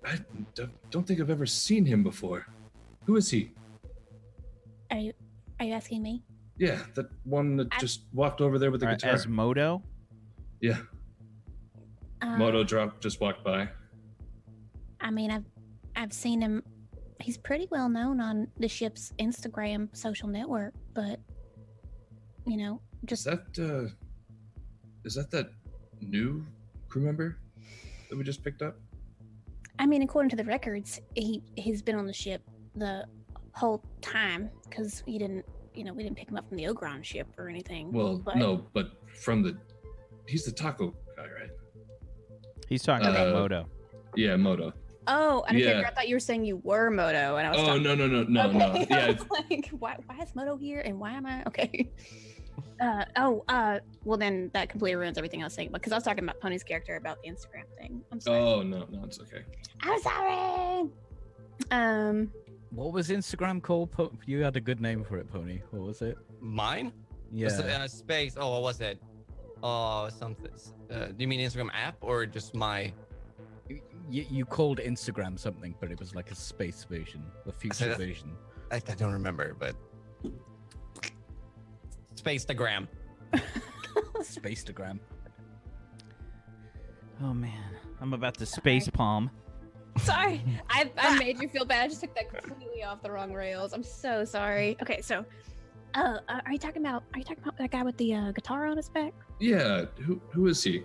[0.06, 0.18] I
[0.90, 2.46] don't think I've ever seen him before.
[3.06, 3.52] Who is he?
[4.92, 5.14] Are you
[5.60, 6.24] are you asking me?
[6.58, 9.12] Yeah, that one that I- just walked over there with the Uh, guitar.
[9.12, 9.82] as Moto,
[10.62, 10.80] yeah,
[12.22, 13.68] Uh, Moto drop just walked by.
[15.02, 15.46] I mean, I've
[15.96, 16.64] I've seen him.
[17.20, 21.20] He's pretty well known on the ship's Instagram social network, but
[22.46, 23.90] you know, Is just that uh,
[25.06, 25.50] is that that
[26.02, 26.46] new
[26.90, 27.38] crew member
[28.10, 28.76] that we just picked up?
[29.78, 32.42] I mean, according to the records, he he's been on the ship
[32.76, 33.06] the
[33.54, 37.04] whole time because he didn't, you know, we didn't pick him up from the Ogron
[37.04, 37.92] ship or anything.
[37.92, 39.58] Well, but, no, but from the
[40.28, 41.50] he's the taco guy, right?
[42.68, 43.70] he's talking about Uh, Moto.
[44.16, 44.74] Yeah, Moto.
[45.08, 45.88] Oh, and I, figured- Yeah.
[45.90, 47.60] I thought you were saying you were Moto, and I was.
[47.62, 48.74] Oh talking- no no no no no.
[48.76, 51.90] Yeah, I it's- was like, why, why is Moto here, and why am I okay?
[52.80, 56.04] Uh, oh, uh, well then that completely ruins everything I was saying because I was
[56.04, 58.02] talking about Pony's character about the Instagram thing.
[58.12, 58.40] I'm sorry.
[58.40, 59.44] oh no no, it's okay.
[59.82, 60.90] I'm sorry.
[61.72, 62.32] Um,
[62.72, 63.92] What was Instagram called?
[63.92, 65.62] Po- you had a good name for it, Pony.
[65.72, 66.18] What was it?
[66.40, 66.94] Mine?
[67.32, 67.46] Yeah.
[67.46, 68.36] Was it, uh, space.
[68.38, 68.98] Oh, what was it?
[69.62, 70.52] Oh, something.
[70.90, 72.94] Uh, do you mean Instagram app or just my?
[74.10, 77.98] You, you called Instagram something, but it was like a space version, the future that-
[77.98, 78.32] version.
[78.72, 79.76] I, I don't remember, but
[82.20, 82.88] Spacetagram.
[84.20, 85.00] Spacetagram.
[87.22, 89.30] Oh man, I'm about to space palm.
[89.98, 90.42] sorry.
[90.70, 91.86] I I made you feel bad.
[91.86, 93.74] I just took that completely off the wrong rails.
[93.74, 94.78] I'm so sorry.
[94.82, 95.26] Okay, so,
[95.96, 97.04] uh, uh, are you talking about?
[97.14, 99.14] Are you talking about that guy with the uh, guitar on his back?
[99.40, 100.84] Yeah, who who is he?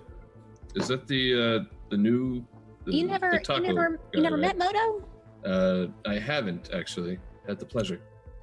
[0.74, 2.44] Is that the uh the new?
[2.84, 4.56] The, you never, the you never, guy, you never right?
[4.56, 5.08] met Moto?
[5.44, 8.00] Uh, I haven't actually had the pleasure.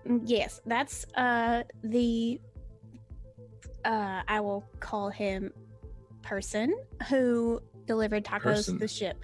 [0.08, 2.40] Mm, Yes, that's uh the
[3.86, 5.52] uh I will call him
[6.22, 6.74] person
[7.10, 8.74] who delivered tacos Person.
[8.76, 9.18] to the ship.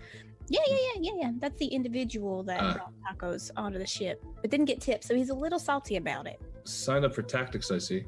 [0.50, 1.32] Yeah, yeah, yeah, yeah, yeah.
[1.40, 2.74] That's the individual that Ah.
[2.74, 6.26] brought tacos onto the ship, but didn't get tips, so he's a little salty about
[6.26, 6.40] it.
[6.64, 7.70] Sign up for tactics.
[7.72, 8.06] I see.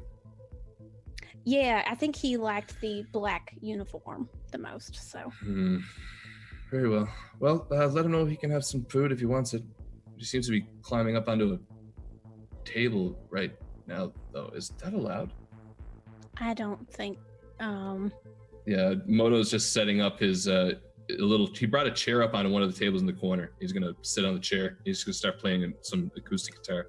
[1.44, 4.96] Yeah, I think he liked the black uniform the most.
[5.10, 5.78] So Hmm.
[6.70, 7.08] Very well.
[7.40, 9.62] Well, uh, let him know he can have some food if he wants it.
[10.16, 11.58] He seems to be climbing up onto a
[12.64, 13.52] table right
[13.86, 14.50] now, though.
[14.54, 15.32] Is that allowed?
[16.40, 17.18] I don't think.
[17.58, 18.12] Um,
[18.66, 20.72] Yeah, Moto's just setting up his uh,
[21.10, 21.46] a little.
[21.46, 23.52] He brought a chair up onto one of the tables in the corner.
[23.60, 24.78] He's gonna sit on the chair.
[24.84, 26.88] He's gonna start playing some acoustic guitar.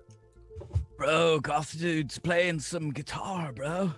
[0.97, 3.91] Bro, goth dude's playing some guitar, bro.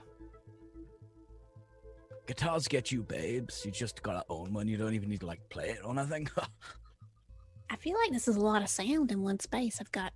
[2.25, 3.63] Guitars get you babes.
[3.65, 4.67] You just gotta own one.
[4.67, 6.27] You don't even need to like play it or nothing.
[7.69, 9.77] I feel like this is a lot of sound in one space.
[9.81, 10.13] I've got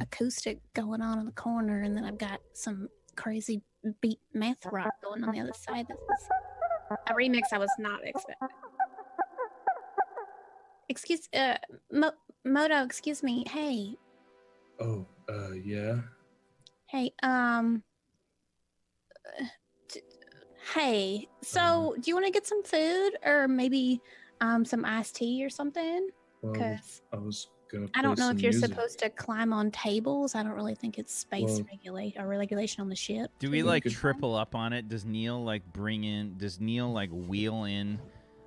[0.00, 3.62] acoustic going on in the corner, and then I've got some crazy
[4.00, 5.86] beat math rock going on the other side.
[5.88, 6.28] This is
[7.08, 8.48] a remix I was not expecting.
[10.88, 11.56] Excuse, uh,
[11.92, 12.12] Mo-
[12.44, 12.82] Moto.
[12.84, 13.44] Excuse me.
[13.48, 13.96] Hey,
[14.80, 16.00] Oh, uh, yeah.
[16.86, 17.12] hey.
[17.22, 17.82] Um.
[19.38, 19.44] uh,
[19.88, 20.00] t-
[20.74, 24.00] Hey, so do you want to get some food or maybe
[24.40, 26.08] um some iced tea or something?
[26.42, 27.48] Well, Because I was.
[27.94, 28.70] I don't know if you're music.
[28.70, 30.34] supposed to climb on tables.
[30.34, 33.30] I don't really think it's space Well- regulate or regulation on the ship.
[33.38, 33.92] Do we like that.
[33.92, 34.88] triple up on it?
[34.88, 36.36] Does Neil like bring in?
[36.38, 37.98] Does Neil like wheel in?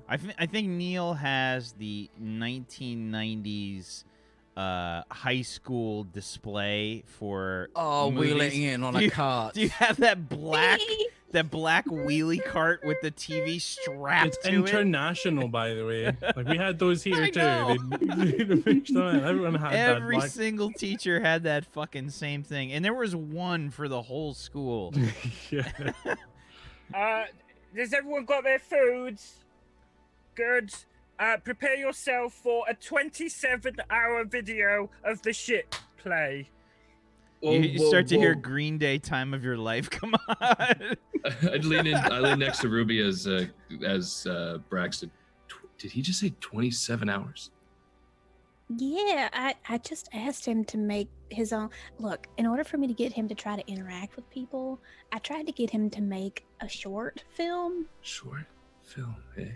[0.08, 4.04] I th- I think Neil has the 1990s
[4.56, 7.70] uh, high school display for.
[7.76, 8.34] oh, movies.
[8.34, 9.54] wheeling in on Do a you- cart.
[9.56, 10.80] Do you have that black
[11.34, 14.70] that black wheelie cart with the TV strapped It's to it?
[14.70, 16.18] international, by the way.
[16.36, 17.40] Like we had those here I too.
[17.40, 17.78] know.
[18.16, 19.24] They, they fixed on it.
[19.24, 20.22] Everyone had Every that.
[20.22, 20.32] Black...
[20.32, 24.94] single teacher had that fucking same thing, and there was one for the whole school.
[25.52, 25.70] yeah.
[26.94, 27.24] Uh,
[27.76, 29.18] has everyone got their food?
[30.36, 30.72] Good.
[31.18, 36.50] Uh, prepare yourself for a 27-hour video of the ship play.
[37.44, 40.38] You you start to hear Green Day "Time of Your Life." Come on.
[41.52, 41.96] I'd lean in.
[41.96, 43.46] I lean next to Ruby as uh,
[43.86, 45.12] as uh, Braxton.
[45.48, 47.52] Tw- Did he just say twenty-seven hours?
[48.76, 51.70] Yeah, I, I just asked him to make his own.
[52.00, 54.80] Look, in order for me to get him to try to interact with people,
[55.12, 57.88] I tried to get him to make a short film.
[58.02, 58.46] Short
[58.84, 59.50] film, eh?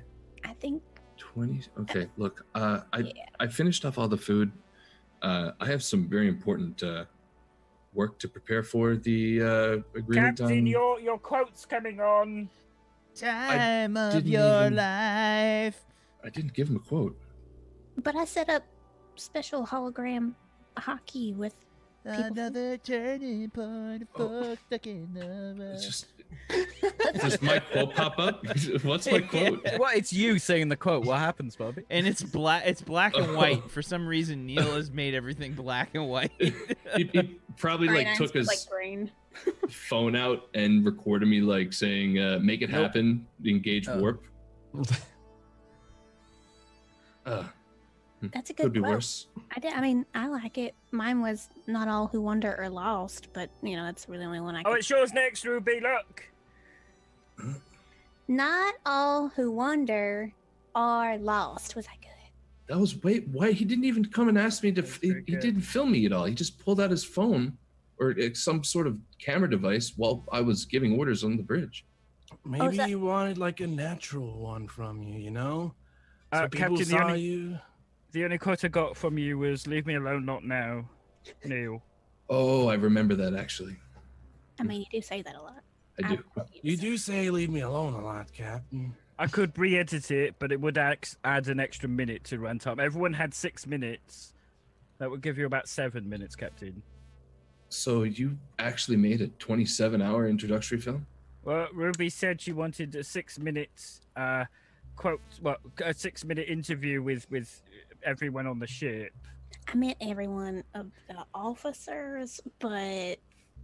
[0.43, 0.83] I think.
[1.17, 1.61] Twenty.
[1.79, 2.45] Okay, look.
[2.53, 3.11] Uh, I Yeah.
[3.39, 4.51] I finished off all the food.
[5.21, 7.05] Uh, I have some very important uh,
[7.97, 10.67] work to prepare for the uh, agreement Captain, on.
[10.67, 12.47] your your quote's coming on.
[13.17, 15.81] Time of your even- life.
[16.23, 17.17] I didn't give him a quote.
[17.97, 18.63] But I set up
[19.15, 20.33] special hologram
[20.77, 21.55] hockey with.
[22.05, 24.07] People- Another turning point.
[24.15, 24.55] Oh.
[24.67, 26.05] Stuck in the It's just.
[27.19, 28.43] Does my quote pop up?
[28.83, 29.65] What's my quote?
[29.77, 31.05] Well, It's you saying the quote.
[31.05, 31.83] What happens, Bobby?
[31.89, 32.63] and it's black.
[32.65, 33.69] It's black and white.
[33.71, 36.31] For some reason, Neil has made everything black and white.
[36.39, 36.53] he,
[36.95, 39.11] he probably like took his like brain.
[39.69, 42.81] phone out and recorded me like saying, uh, "Make it Nope.
[42.83, 43.99] happen, engage Oh.
[43.99, 44.23] warp."
[47.25, 47.43] uh,
[48.21, 48.93] That's a good could be quote.
[48.95, 49.27] worse.
[49.55, 49.73] I did.
[49.73, 50.73] I mean, I like it.
[50.91, 54.39] Mine was not all who wander are lost, but you know that's really the only
[54.39, 54.61] one I.
[54.65, 54.79] Oh, Could...
[54.79, 55.79] it's yours next, Ruby.
[55.81, 56.23] Look.
[58.27, 60.33] Not all who wander
[60.75, 61.75] are lost.
[61.75, 62.07] Was that good?
[62.67, 63.27] That was wait.
[63.29, 64.81] Why he didn't even come and ask me to?
[64.81, 66.25] He, he didn't film me at all.
[66.25, 67.57] He just pulled out his phone
[67.99, 71.85] or uh, some sort of camera device while I was giving orders on the bridge.
[72.43, 75.73] Maybe that- he wanted like a natural one from you, you know?
[76.33, 77.57] So Uh, people Captain, saw only- you.
[78.11, 80.89] The only quote I got from you was "Leave me alone, not now."
[81.43, 81.81] Neil.
[82.29, 83.75] Oh, I remember that actually.
[84.59, 85.61] I mean, you do say that a lot.
[86.03, 86.23] I do.
[86.35, 88.95] want You do say leave me alone a lot, Captain.
[89.19, 92.79] I could re-edit it, but it would ax- add an extra minute to runtime.
[92.79, 94.33] Everyone had six minutes.
[94.99, 96.83] That would give you about seven minutes, Captain.
[97.69, 101.07] So you actually made a 27-hour introductory film?
[101.43, 104.45] Well, Ruby said she wanted a six-minute uh,
[104.95, 107.61] quote, well, a six-minute interview with with
[108.07, 109.13] everyone on the ship.
[109.67, 113.17] I meant everyone of the officers, but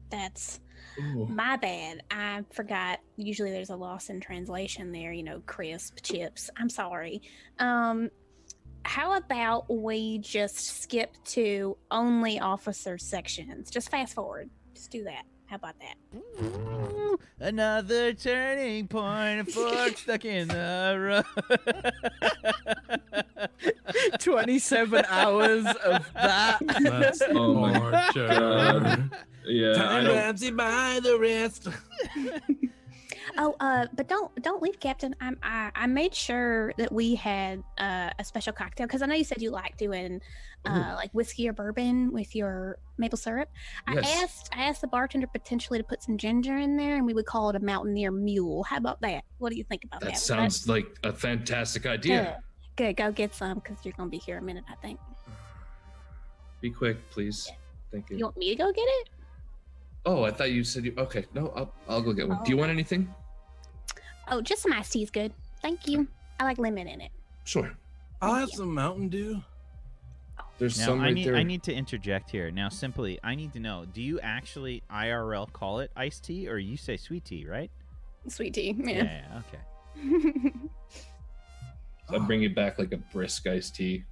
[0.10, 0.60] that's
[1.00, 1.26] Ooh.
[1.28, 2.04] my bad.
[2.12, 3.00] I forgot.
[3.16, 6.50] Usually there's a loss in translation there, you know, crisp chips.
[6.58, 7.22] I'm sorry.
[7.60, 8.10] Um
[8.86, 13.72] how about we just skip to only officer sections?
[13.72, 14.50] Just fast forward.
[14.76, 15.24] Just do that.
[15.46, 15.96] How about that?
[16.44, 19.42] Ooh, Another turning point.
[19.42, 21.24] A fork stuck in the
[22.84, 23.23] road.
[24.20, 26.60] 27 hours of that.
[26.82, 28.10] That's Oh my.
[28.14, 29.12] God.
[29.46, 31.68] Yeah, Time don't, grabs you by the wrist.
[33.38, 35.16] Oh, uh, but don't don't leave, Captain.
[35.20, 39.16] I'm, I I made sure that we had uh, a special cocktail because I know
[39.16, 40.22] you said you like doing
[40.66, 43.50] uh, like whiskey or bourbon with your maple syrup.
[43.88, 47.14] I asked I asked the bartender potentially to put some ginger in there, and we
[47.14, 48.64] would call it a Mountaineer Mule.
[48.64, 49.24] How about that?
[49.40, 50.08] What do you think about that?
[50.08, 52.24] That Would sounds like a fantastic idea.
[52.24, 52.53] good.
[52.76, 52.98] Good.
[52.98, 54.64] Go get some because you're gonna be here a minute.
[54.70, 55.00] I think.
[56.62, 57.50] Be quick, please.
[57.92, 58.18] Thank you.
[58.18, 59.10] You want me to go get it?
[60.06, 60.94] Oh, I thought you said you.
[60.98, 62.44] Okay, no, I'll, I'll go get one.
[62.44, 62.74] Do you want oh.
[62.74, 63.14] anything?
[64.30, 65.34] Oh, just some iced tea is good.
[65.62, 66.08] Thank you.
[66.40, 67.12] I like lemon in it.
[67.44, 67.72] Sure.
[68.22, 69.42] I'll have some Mountain Dew.
[70.58, 71.36] There's Now some I right need there.
[71.36, 72.50] I need to interject here.
[72.52, 76.58] Now, simply, I need to know: Do you actually IRL call it iced tea, or
[76.58, 77.72] you say sweet tea, right?
[78.28, 78.76] Sweet tea.
[78.78, 80.54] yeah okay.
[82.10, 84.04] So I bring you back like a brisk iced tea,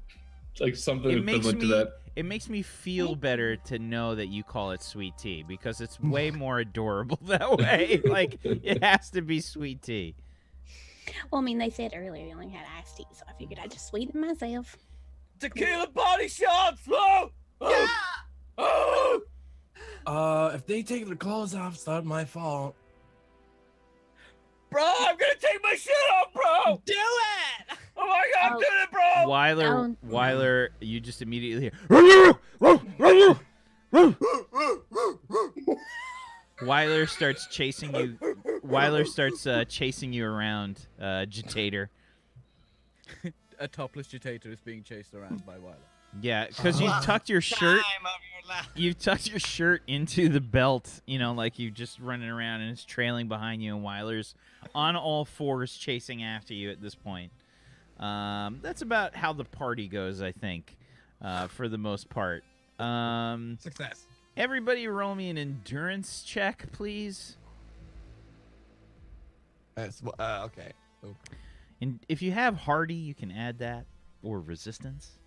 [0.60, 1.92] like something It makes equivalent me to that.
[2.16, 6.00] it makes me feel better to know that you call it sweet tea because it's
[6.00, 8.00] way more adorable that way.
[8.04, 10.14] like it has to be sweet tea.
[11.30, 13.70] Well, I mean, they said earlier you only had iced tea, so I figured I'd
[13.70, 14.76] just sweeten myself.
[15.38, 17.30] Tequila body shots, flow.
[17.60, 17.86] Yeah.
[18.56, 19.20] Oh.
[20.06, 22.74] Uh, if they take their clothes off, it's not my fault.
[24.74, 26.82] Bro, I'm gonna take my shit off, bro.
[26.84, 27.78] Do it.
[27.96, 28.58] Oh my god, I'm Oh.
[28.58, 29.28] doing it, bro.
[29.28, 29.96] Weiler, Down.
[30.02, 31.88] Weiler, you just immediately hear.
[36.62, 38.16] Weiler starts chasing you.
[38.62, 41.88] Weiler starts uh, chasing you around, uh, Jetator.
[43.58, 45.76] A topless agitator is being chased around by Weiler.
[46.20, 47.82] Yeah, because you tucked your shirt.
[48.74, 52.70] You've tucked your shirt into the belt, you know, like you just running around and
[52.70, 54.34] it's trailing behind you, and Weiler's
[54.74, 57.32] on all fours chasing after you at this point.
[57.98, 60.76] Um, that's about how the party goes, I think,
[61.22, 62.44] uh, for the most part.
[62.78, 64.06] Um, Success.
[64.36, 67.36] everybody, roll me an endurance check, please.
[69.74, 70.72] That's, uh, okay.
[71.04, 71.16] Oh.
[71.80, 73.86] And if you have hardy, you can add that
[74.22, 75.18] or resistance.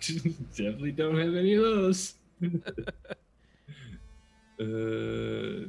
[0.56, 2.14] Definitely don't have any of those.
[4.60, 5.68] uh,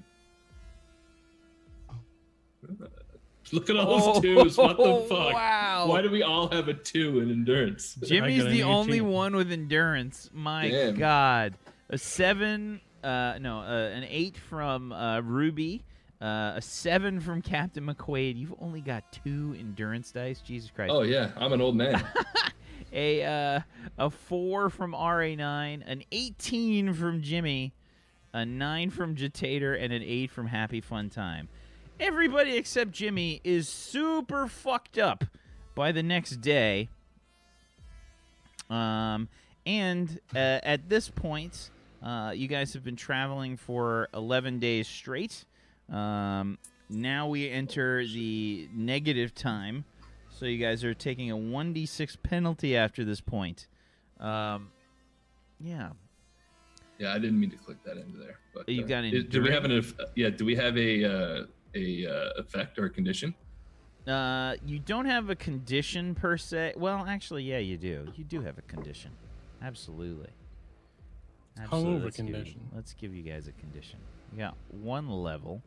[3.51, 4.57] look at all those twos.
[4.57, 5.33] What the fuck?
[5.33, 5.85] Wow.
[5.87, 7.95] Why do we all have a two in endurance?
[8.03, 9.07] Jimmy's the only 18.
[9.07, 10.29] one with endurance.
[10.33, 10.95] My Damn.
[10.95, 11.55] God,
[11.89, 15.83] a seven, uh, no, uh, an eight from uh, Ruby,
[16.21, 18.37] uh, a seven from Captain McQuaid.
[18.37, 20.41] You've only got two endurance dice.
[20.41, 20.91] Jesus Christ.
[20.93, 22.05] Oh yeah, I'm an old man.
[22.91, 23.59] A uh,
[23.97, 27.73] a four from RA9, an eighteen from Jimmy,
[28.33, 31.49] a nine from Jetator, and an eight from Happy Fun Time.
[31.99, 35.25] Everybody except Jimmy is super fucked up
[35.75, 36.89] by the next day.
[38.69, 39.27] Um,
[39.65, 45.45] and uh, at this point, uh, you guys have been traveling for 11 days straight.
[45.91, 46.57] Um,
[46.89, 49.85] now we enter the negative time.
[50.39, 53.67] So you guys are taking a 1d6 penalty after this point.
[54.21, 54.69] Um,
[55.59, 55.89] yeah.
[56.97, 58.39] yeah, I didn't mean to click that into there.
[58.55, 59.83] But You uh, got is- Do we have an?
[60.15, 60.29] Yeah.
[60.29, 61.45] Do we have a uh,
[61.75, 63.35] a uh, effect or a condition?
[64.07, 66.73] Uh, you don't have a condition per se.
[66.77, 68.07] Well, actually, yeah, you do.
[68.15, 69.11] You do have a condition.
[69.61, 70.29] Absolutely.
[71.59, 72.61] Hungover Let's give you- condition.
[72.73, 73.99] let's give you guys a condition.
[74.31, 75.61] You got one level of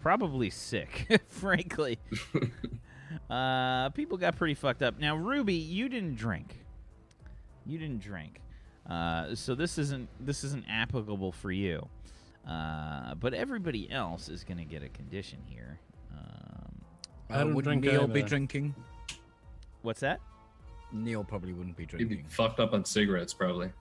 [0.00, 1.98] probably sick, frankly.
[3.30, 4.98] uh, people got pretty fucked up.
[4.98, 6.64] Now, Ruby, you didn't drink.
[7.66, 8.40] You didn't drink.
[8.88, 11.86] Uh, so this isn't this isn't applicable for you.
[12.46, 15.78] Uh, but everybody else is going to get a condition here.
[16.12, 16.82] Um,
[17.30, 18.74] I Uh, don't would drink Neil be drinking?
[19.80, 20.20] what's that?
[20.92, 22.08] Neil probably wouldn't be drinking.
[22.10, 23.70] He'd be fucked up on cigarettes probably.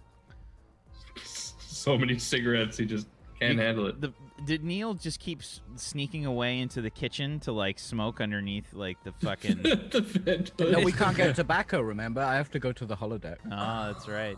[1.25, 3.07] So many cigarettes, he just
[3.41, 3.99] can't You- handle it.
[3.99, 4.13] The,
[4.45, 5.41] did Neil just keep
[5.75, 9.57] sneaking away into the kitchen to like smoke underneath like the fucking?
[9.63, 11.81] The No, we can't get tobacco.
[11.81, 13.37] Remember, I have to go to the holodeck.
[13.51, 14.37] oh, that's right.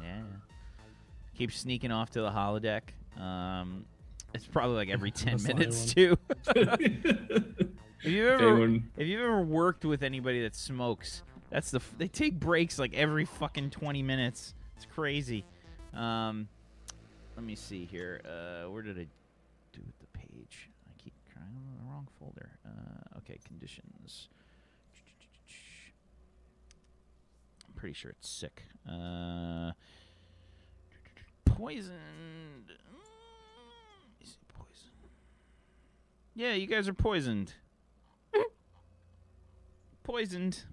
[0.00, 0.22] Yeah.
[1.36, 2.82] Keep sneaking off to the holodeck.
[3.20, 3.84] Um,
[4.34, 6.16] it's probably like every ten minutes too.
[6.46, 6.80] Have
[8.04, 11.22] you ever Anyone- have you ever worked with anybody that smokes?
[11.50, 14.54] That's the f- they take breaks like every fucking twenty minutes.
[14.76, 15.44] It's crazy.
[15.92, 16.48] Um,
[17.36, 18.20] let me see here.
[18.24, 19.06] Uh, where did I
[19.72, 20.68] do with the page?
[20.88, 22.50] I keep trying on the wrong folder.
[22.70, 24.28] Uh, okay, conditions.
[27.66, 28.62] I'm pretty sure it's sick.
[28.88, 29.72] Uh,
[31.44, 31.96] poisoned.
[32.68, 34.90] Mm, Is it poison?
[36.34, 37.54] Yeah, you guys are poisoned.
[40.02, 40.64] poisoned.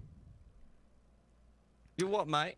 [1.96, 2.56] You what, mate?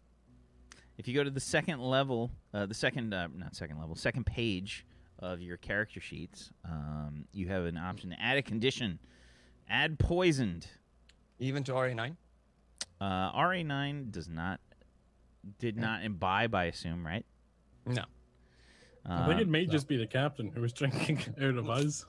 [0.99, 4.27] If you go to the second level, uh, the second, uh, not second level, second
[4.27, 4.85] page
[5.19, 8.99] of your character sheets, um, you have an option to add a condition.
[9.71, 10.67] Add poisoned.
[11.39, 12.17] Even to RA9?
[13.01, 14.61] Uh, RA9 does not
[15.59, 17.25] did not imbibe, I assume, right?
[17.87, 18.05] No.
[19.07, 22.05] I think it Um, may just be the captain who was drinking out of us.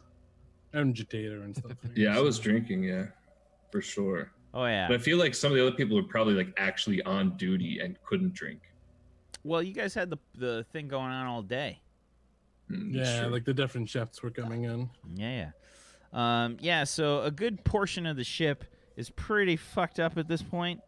[0.74, 1.78] And Jetator and stuff.
[1.96, 2.84] Yeah, I was drinking.
[2.84, 3.06] Yeah,
[3.72, 4.32] for sure.
[4.54, 4.88] oh yeah.
[4.90, 7.80] But I feel like some of the other people were probably like actually on duty
[7.80, 8.62] and couldn't drink.
[9.44, 11.82] Well, you guys had the the thing going on all day.
[12.70, 13.30] Mm, Yeah, sure.
[13.30, 14.90] like the different chefs were coming in.
[15.16, 15.52] Yeah, yeah.
[16.14, 18.66] Um, yeah, so a good portion of the ship
[18.96, 20.82] is pretty fucked up at this point.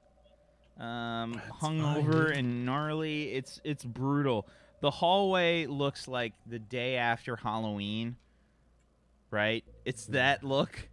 [0.79, 3.31] Um, hungover fine, and gnarly.
[3.31, 4.47] It's it's brutal.
[4.81, 8.17] The hallway looks like the day after Halloween.
[9.31, 9.63] Right?
[9.85, 10.89] It's that look.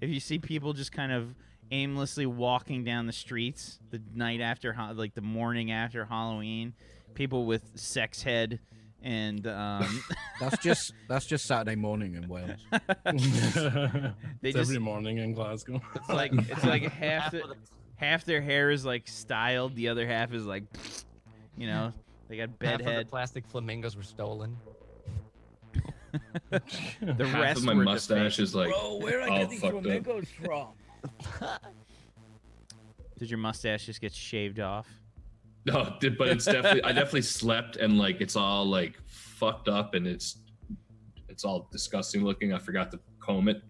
[0.00, 1.34] If you see people just kind of
[1.70, 6.74] aimlessly walking down the streets the night after like the morning after Halloween,
[7.14, 8.60] people with sex head
[9.04, 10.02] and um
[10.40, 12.58] That's just that's just Saturday morning in Wales.
[13.04, 15.80] They it's just- every morning in Glasgow.
[15.94, 17.54] It's like it's like half the,
[17.96, 20.64] half their hair is like styled, the other half is like,
[21.56, 21.92] you know,
[22.28, 24.56] they got bed Half of the plastic flamingos were stolen.
[26.50, 26.60] The
[27.26, 28.38] Half rest of my mustache defaced.
[28.40, 29.82] is like Bro, where I all get these fucked up.
[29.82, 30.68] flamingos from?
[33.18, 34.88] Did your mustache just get shaved off?
[35.66, 40.06] No, but it's definitely I definitely slept and like it's all like fucked up and
[40.06, 40.38] it's
[41.28, 42.52] it's all disgusting looking.
[42.52, 43.62] I forgot to comb it.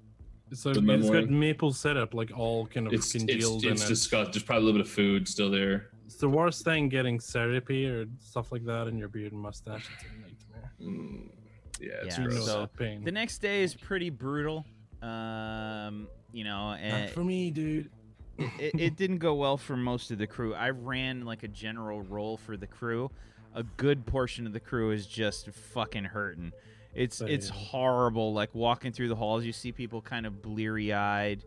[0.53, 3.81] So With it's my got maple syrup, like all kind of It's it's congealed it's
[3.81, 3.89] in it.
[3.89, 4.33] disgusting.
[4.33, 5.91] There's probably a little bit of food still there.
[6.05, 9.89] It's the worst thing getting syrupy or stuff like that in your beard and mustache.
[9.95, 10.73] It's a nightmare.
[10.83, 11.31] Mm,
[11.81, 12.47] yeah, it's Yeah, You gross.
[12.47, 13.03] so pain.
[13.05, 14.67] The next day is pretty brutal.
[15.01, 17.91] Um, you know, Not and for me, dude.
[18.39, 20.55] It, it didn't go well for most of the crew.
[20.55, 23.11] I ran like a general role for the crew.
[23.55, 26.53] A good portion of the crew is just fucking hurting.
[26.95, 27.57] It's it's Same.
[27.57, 28.33] horrible.
[28.33, 31.45] Like walking through the halls, you see people kind of bleary eyed.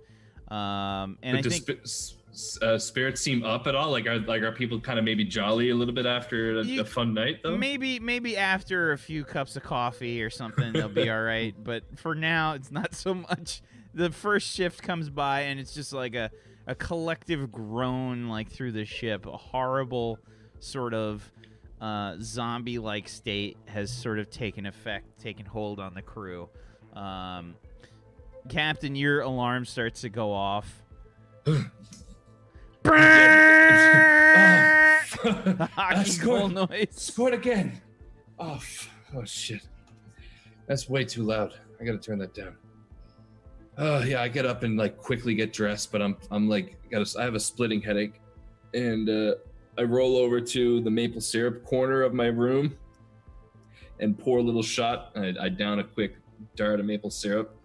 [0.49, 3.91] Um, and But I does think spi- s- uh, spirits seem up at all?
[3.91, 6.81] Like are like are people kind of maybe jolly a little bit after a, You-
[6.81, 7.57] a fun night though?
[7.57, 11.53] maybe maybe after a few cups of coffee or something, they'll be all right.
[11.61, 13.61] But for now, it's not so much.
[13.93, 16.31] The first shift comes by, and it's just like a
[16.67, 19.25] a collective groan like through the ship.
[19.25, 20.19] A horrible
[20.59, 21.31] sort of
[21.81, 26.49] uh, zombie-like state has sort of taken effect, taken hold on the crew.
[26.93, 27.55] Um,
[28.49, 30.83] Captain, your alarm starts to go off.
[32.85, 34.99] I
[35.71, 36.87] Hockey noise.
[36.91, 37.81] Scored again.
[38.39, 38.61] Oh,
[39.15, 39.61] oh shit.
[40.67, 41.53] That's way too loud.
[41.79, 42.55] I gotta turn that down.
[43.77, 47.01] Oh yeah, I get up and like quickly get dressed, but I'm I'm like got
[47.01, 48.19] a, I have a splitting headache,
[48.73, 49.35] and uh,
[49.77, 52.75] I roll over to the maple syrup corner of my room,
[53.99, 55.11] and pour a little shot.
[55.15, 56.15] I, I down a quick
[56.55, 57.55] dart of maple syrup.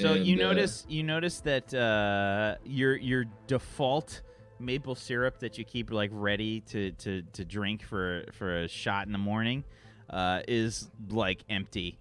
[0.00, 4.22] So you and, uh, notice you notice that uh, your your default
[4.58, 9.06] maple syrup that you keep like ready to, to, to drink for for a shot
[9.06, 9.64] in the morning
[10.10, 11.98] uh, is like empty.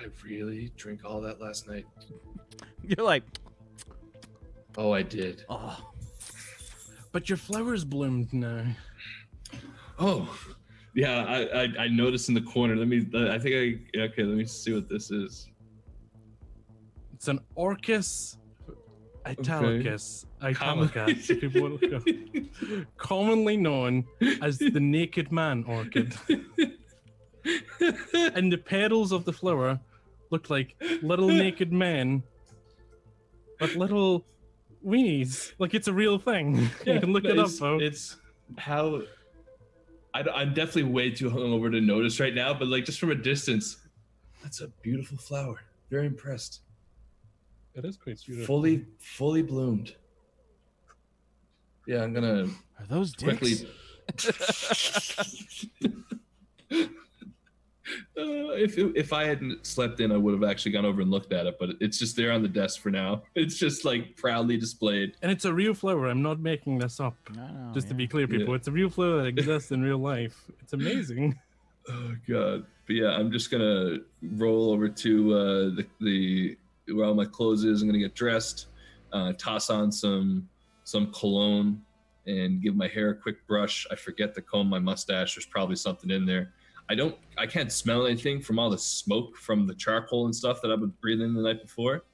[0.00, 1.86] Did I really drink all that last night?
[2.82, 3.22] You're like,
[4.76, 5.44] Oh, I did.
[5.48, 5.90] oh,
[7.12, 8.64] But your flowers bloomed now.
[9.98, 10.32] Oh,
[10.94, 11.24] yeah.
[11.24, 12.76] I, I I noticed in the corner.
[12.76, 12.98] Let me.
[13.14, 13.54] I think
[13.96, 13.98] I.
[14.00, 14.22] Okay.
[14.22, 15.48] Let me see what this is.
[17.14, 18.36] It's an Orchis
[19.26, 20.26] Italicus.
[20.54, 22.84] Common- Italicus, if people want to go.
[22.96, 24.04] commonly known
[24.40, 26.14] as the naked man orchid.
[28.34, 29.80] And the petals of the flower
[30.30, 32.22] look like little naked men,
[33.58, 34.24] but little
[34.84, 35.52] weenies.
[35.58, 36.56] Like it's a real thing.
[36.86, 37.82] you can look it up, it's, folks.
[37.84, 38.16] It's
[38.56, 39.02] how.
[40.14, 43.14] I, am definitely way too hungover to notice right now, but like just from a
[43.14, 43.76] distance,
[44.42, 45.60] that's a beautiful flower.
[45.90, 46.62] Very impressed.
[47.74, 48.46] It is quite beautiful.
[48.46, 49.94] Fully, fully bloomed.
[51.86, 52.48] Yeah, I'm gonna
[52.78, 53.68] are those quickly.
[57.88, 58.02] dicks?
[58.16, 61.32] Uh, if if I hadn't slept in, I would have actually gone over and looked
[61.32, 61.56] at it.
[61.58, 63.22] But it's just there on the desk for now.
[63.34, 65.16] It's just like proudly displayed.
[65.22, 66.06] And it's a real flower.
[66.08, 67.14] I'm not making this up.
[67.34, 68.56] No, Just to be clear, people, Yeah.
[68.56, 70.44] it's a real flower that exists in real life.
[70.60, 71.38] It's amazing.
[71.90, 72.66] Oh god.
[72.86, 76.56] But yeah, I'm just gonna roll over to uh, the the
[76.92, 77.80] where all my clothes is.
[77.80, 78.66] I'm gonna get dressed,
[79.12, 80.46] uh, toss on some
[80.84, 81.80] some cologne,
[82.26, 83.86] and give my hair a quick brush.
[83.90, 85.34] I forget to comb my mustache.
[85.34, 86.52] There's probably something in there.
[86.90, 87.16] I don't.
[87.36, 90.80] I can't smell anything from all the smoke from the charcoal and stuff that I've
[90.80, 92.04] been breathing the night before.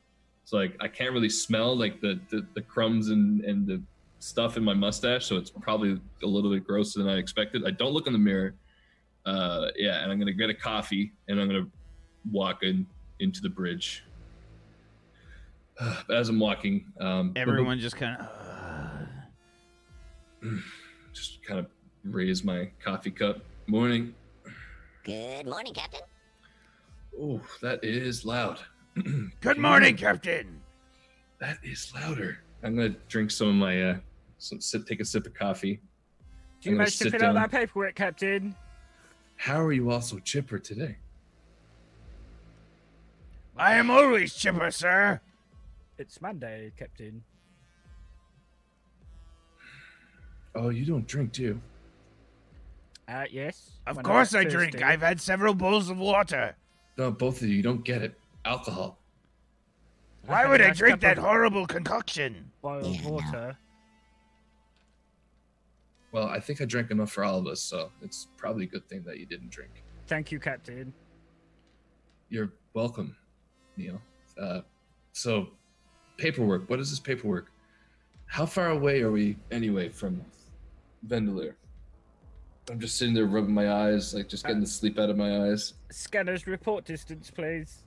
[0.44, 3.82] So like I can't really smell like the the, the crumbs and and the
[4.18, 5.26] stuff in my mustache.
[5.26, 7.66] So it's probably a little bit grosser than I expected.
[7.66, 8.54] I don't look in the mirror
[9.26, 11.68] Uh, yeah, and I'm gonna get a coffee, and I'm gonna
[12.30, 12.86] walk in
[13.20, 14.04] into the bridge.
[16.10, 18.28] As I'm walking, um, Everyone just kind of.
[21.12, 21.66] just kind of
[22.04, 23.38] raise my coffee cup.
[23.66, 24.14] Morning.
[25.04, 26.00] Good morning, Captain.
[27.20, 28.58] Oh, that is loud.
[29.42, 30.62] Good morning, Captain.
[31.40, 32.38] That is louder.
[32.62, 33.96] I'm gonna drink some of my uh,
[34.38, 35.82] some sip, take a sip of coffee.
[36.62, 38.56] Do you I'm gonna manage to fill out that paperwork, Captain?
[39.36, 40.96] How are you all so chipper today?
[43.58, 45.20] I am always chipper, sir.
[45.98, 47.22] It's Monday, Captain.
[50.54, 51.60] Oh, you don't drink, do you?
[53.08, 53.72] Uh, yes.
[53.86, 54.82] Of when course get I drink.
[54.82, 56.56] I've had several bowls of water.
[56.96, 58.18] No, both of you, you don't get it.
[58.44, 58.98] Alcohol.
[60.26, 62.50] Why would I drink that horrible concoction?
[62.62, 63.10] Boiled Yeah, no.
[63.10, 63.58] water.
[66.12, 68.88] Well, I think I drank enough for all of us, so it's probably a good
[68.88, 69.70] thing that you didn't drink.
[70.06, 70.92] Thank you, Captain.
[72.30, 73.16] You're welcome,
[73.76, 74.00] Neil.
[74.40, 74.60] Uh,
[75.12, 75.48] so,
[76.16, 76.70] paperwork.
[76.70, 77.50] What is this paperwork?
[78.26, 80.20] How far away are we anyway from
[81.06, 81.54] Vendelier?
[82.70, 85.48] I'm just sitting there rubbing my eyes, like just getting the sleep out of my
[85.48, 85.74] eyes.
[85.90, 87.84] Scanners report distance, please.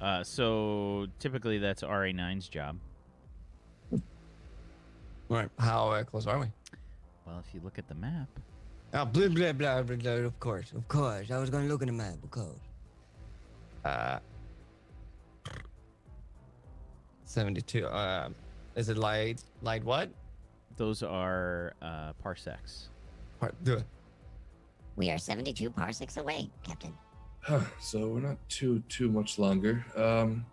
[0.00, 2.78] Uh, so typically that's RA9's job.
[5.28, 5.48] Right.
[5.58, 6.46] How uh, close are we?
[7.26, 8.28] Well, if you look at the map,
[8.94, 10.12] Oh, blah, blah, blah, blah, blah.
[10.12, 11.30] Of course, of course.
[11.30, 12.60] I was going to look at the map, of course.
[13.84, 14.20] Uh,
[17.24, 17.86] 72.
[17.88, 18.34] Um,
[18.76, 19.42] is it light?
[19.60, 20.08] Light what?
[20.76, 22.88] those are uh, parsecs.
[23.38, 23.84] Part, do it.
[24.96, 26.92] We are 72 parsecs away, Captain.
[27.40, 29.84] Huh, so we're not too too much longer.
[29.94, 30.44] Um,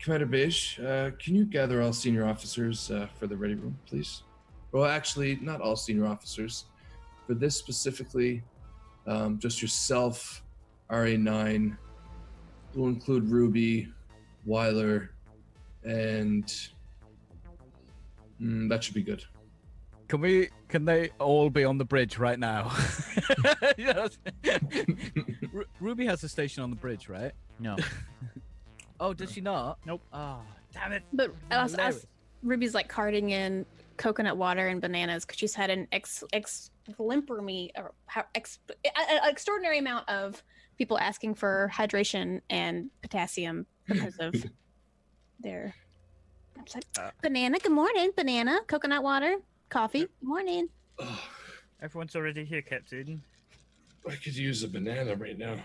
[0.00, 4.22] Commander Beige, uh, can you gather all senior officers uh, for the ready room, please?
[4.72, 6.66] Well, actually, not all senior officers.
[7.26, 8.42] For this specifically,
[9.06, 10.42] um, just yourself,
[10.90, 11.76] RA9.
[12.74, 13.88] We'll include Ruby,
[14.46, 15.10] Weiler,
[15.84, 16.44] and
[18.40, 19.24] mm, that should be good.
[20.10, 20.48] Can we?
[20.66, 22.72] Can they all be on the bridge right now?
[23.78, 24.18] yes.
[25.52, 27.30] Ru- Ruby has a station on the bridge, right?
[27.60, 27.76] No,
[28.98, 29.78] Oh, does she not?
[29.86, 30.02] Nope.
[30.12, 30.40] Oh,
[30.74, 31.04] damn it.
[31.12, 32.08] But as, as
[32.42, 33.64] Ruby's like carting in
[33.98, 36.72] coconut water and bananas because she's had an ex ex
[37.40, 40.42] me or how ex, a- a- extraordinary amount of
[40.76, 44.34] people asking for hydration and potassium because of
[45.40, 45.72] their.
[46.58, 47.10] I'm just like, Uh.
[47.22, 47.60] banana.
[47.60, 48.58] Good morning, banana.
[48.66, 49.36] Coconut water,
[49.70, 50.00] coffee.
[50.00, 50.68] Good morning.
[50.98, 51.20] Oh,
[51.82, 53.22] Everyone's already here, Captain.
[54.06, 55.54] I could use a banana right now.
[55.54, 55.62] Do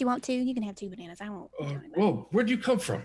[0.00, 0.34] you want two?
[0.34, 1.20] You can have two bananas.
[1.20, 1.50] I won't.
[1.60, 3.02] Oh, whoa, where'd you come from?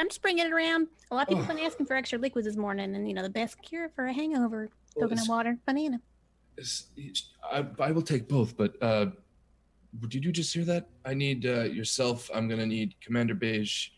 [0.00, 0.86] I'm just bringing it around.
[1.10, 1.46] A lot of people Oh.
[1.46, 4.06] have been asking for extra liquids this morning, and you know the best cure for
[4.06, 6.00] a hangover: Well, coconut water, banana.
[6.56, 6.86] Is-
[7.42, 9.06] I, I will take both, but uh,
[10.06, 10.88] did you just hear that?
[11.04, 12.30] I need uh, yourself.
[12.32, 13.88] I'm gonna need Commander Beige,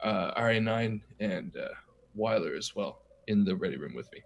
[0.00, 1.68] uh, RA9, and uh,
[2.14, 4.20] Weiler as well in the ready room with me.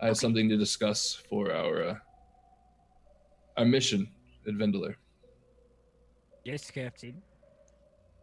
[0.00, 0.20] I have Okay.
[0.20, 1.98] something to discuss for our uh,
[3.56, 4.08] our mission
[4.46, 4.96] at Vendelier.
[6.44, 7.22] Yes, Captain.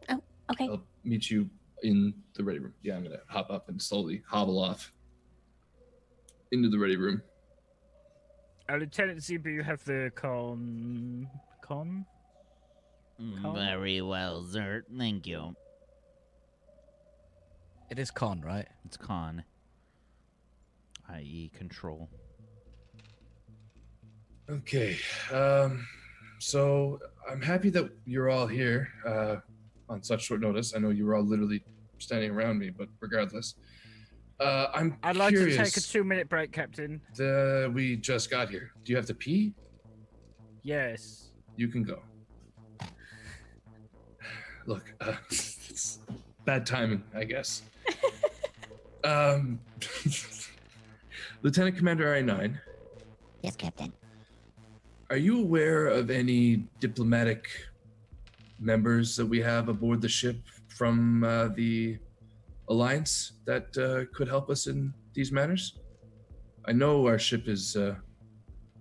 [0.08, 0.68] Oh, okay.
[0.68, 1.50] I'll meet you
[1.82, 2.74] in the ready room.
[2.82, 4.92] Yeah, I'm gonna hop up and slowly hobble off
[6.52, 7.22] into the ready room.
[8.70, 11.28] Uh, Lieutenant Zebu, you have the con.
[11.60, 12.06] Con?
[13.42, 13.54] Con?
[13.54, 14.84] very well, sir.
[14.96, 15.54] Thank you.
[17.90, 18.66] It is con, right?
[18.86, 19.44] It's con,
[21.10, 22.08] i.e., control.
[24.50, 24.98] Okay.
[25.32, 25.86] Um,
[26.38, 26.98] so
[27.30, 29.36] I'm happy that you're all here uh,
[29.88, 30.74] on such short notice.
[30.74, 31.64] I know you were all literally
[31.98, 33.54] standing around me, but regardless,
[34.40, 35.56] uh, I'm I'd like curious.
[35.56, 37.00] to take a two minute break, Captain.
[37.16, 38.72] The, we just got here.
[38.84, 39.54] Do you have to pee?
[40.62, 41.30] Yes.
[41.56, 42.02] You can go.
[44.66, 46.00] Look, uh, it's
[46.44, 47.62] bad timing, I guess.
[49.04, 49.60] um,
[51.44, 52.58] Lieutenant Commander RA9,
[53.42, 53.92] Yes, Captain.
[55.10, 57.46] Are you aware of any diplomatic
[58.58, 61.98] members that we have aboard the ship from uh, the
[62.68, 65.78] Alliance that uh, could help us in these matters?
[66.64, 67.96] I know our ship is uh,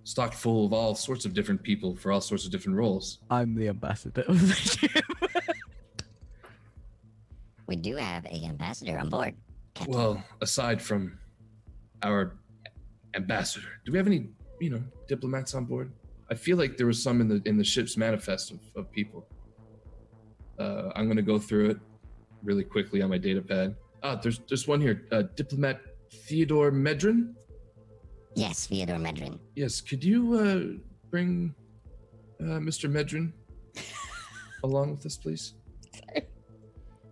[0.06, 3.20] stocked full of all sorts of different people for all sorts of different roles.
[3.30, 5.04] I'm the ambassador of the ship.
[7.68, 9.36] We do have a ambassador on board.
[9.74, 9.94] Captain.
[9.94, 11.18] Well, aside from
[12.04, 12.36] our
[13.16, 14.28] ambassador, do we have any,
[14.60, 15.92] you know, diplomats on board?
[16.30, 19.28] I feel like there was some in the in the ship's manifest of, of people.
[20.58, 21.78] Uh, I'm gonna go through it
[22.44, 23.76] really quickly on my data pad.
[24.04, 25.06] Ah, there's there's one here.
[25.12, 27.34] Uh, Diplomat Theodore Medrin.
[28.36, 29.40] Yes, Theodore Medrin.
[29.56, 30.80] Yes, could you uh,
[31.12, 31.54] bring
[32.40, 32.90] uh, Mr.
[32.90, 33.32] Medrin
[34.64, 35.54] along with us, please?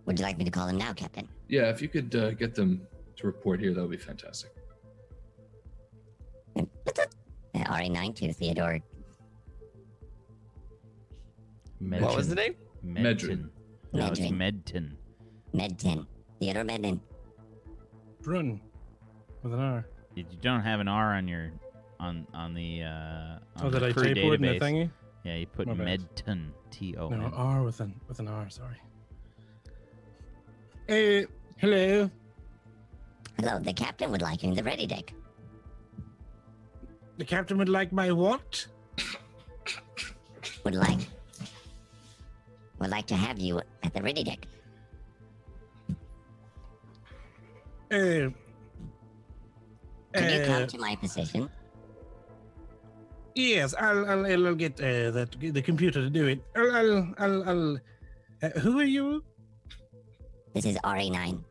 [0.06, 1.28] Would you like me to call him now, Captain?
[1.48, 4.50] Yeah, if you could uh, get them to report here, that would be fantastic.
[7.64, 8.78] RA9 to Theodore.
[11.80, 12.54] What was the name?
[12.86, 13.48] Medrin.
[13.92, 14.36] No, it's Medrin.
[14.36, 14.92] Medton.
[15.54, 16.06] Medtin.
[16.38, 17.00] Theodore Medrin.
[18.22, 18.60] Brun
[19.42, 19.86] with an R.
[20.14, 21.50] You you don't have an R on your
[21.98, 24.90] on on the uh on Oh, the did I crew typo it in the thingy?
[25.24, 25.74] Yeah, you put My.
[25.74, 26.48] Medton.
[26.70, 27.32] T O No, N.
[27.34, 28.48] R with an with an R.
[28.48, 28.76] Sorry.
[30.88, 31.26] Hey,
[31.58, 32.10] hello.
[33.38, 35.12] Hello, the captain would like you in the ready deck.
[37.18, 38.66] The captain would like my what?
[40.64, 41.00] Would like.
[42.78, 44.46] Would like to have you at the ready deck.
[47.90, 48.32] Uh,
[50.14, 51.50] Can you come uh, to my position?
[53.34, 56.40] yes, I'll, I'll, I'll get uh, that the computer to do it.
[56.56, 57.78] I'll, I'll, I'll, I'll
[58.42, 59.22] uh, who are you?
[60.54, 61.42] This is RA9,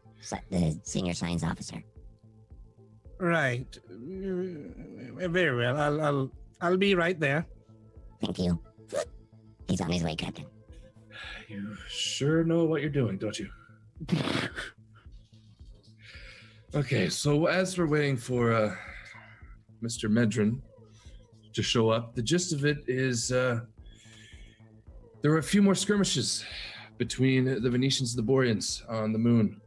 [0.49, 1.81] the senior science officer.
[3.21, 3.77] Right.
[3.87, 5.77] Uh, very well.
[5.77, 7.45] I'll, I'll, I'll be right there.
[8.19, 8.59] Thank you.
[9.67, 10.47] He's on his way, Captain.
[11.47, 13.47] You sure know what you're doing, don't you?
[16.75, 18.75] okay, so as we're waiting for uh,
[19.83, 20.09] Mr.
[20.09, 20.59] Medrin
[21.53, 23.59] to show up, the gist of it is uh,
[25.21, 26.43] there were a few more skirmishes
[26.97, 29.61] between the Venetians and the Boreans on the moon,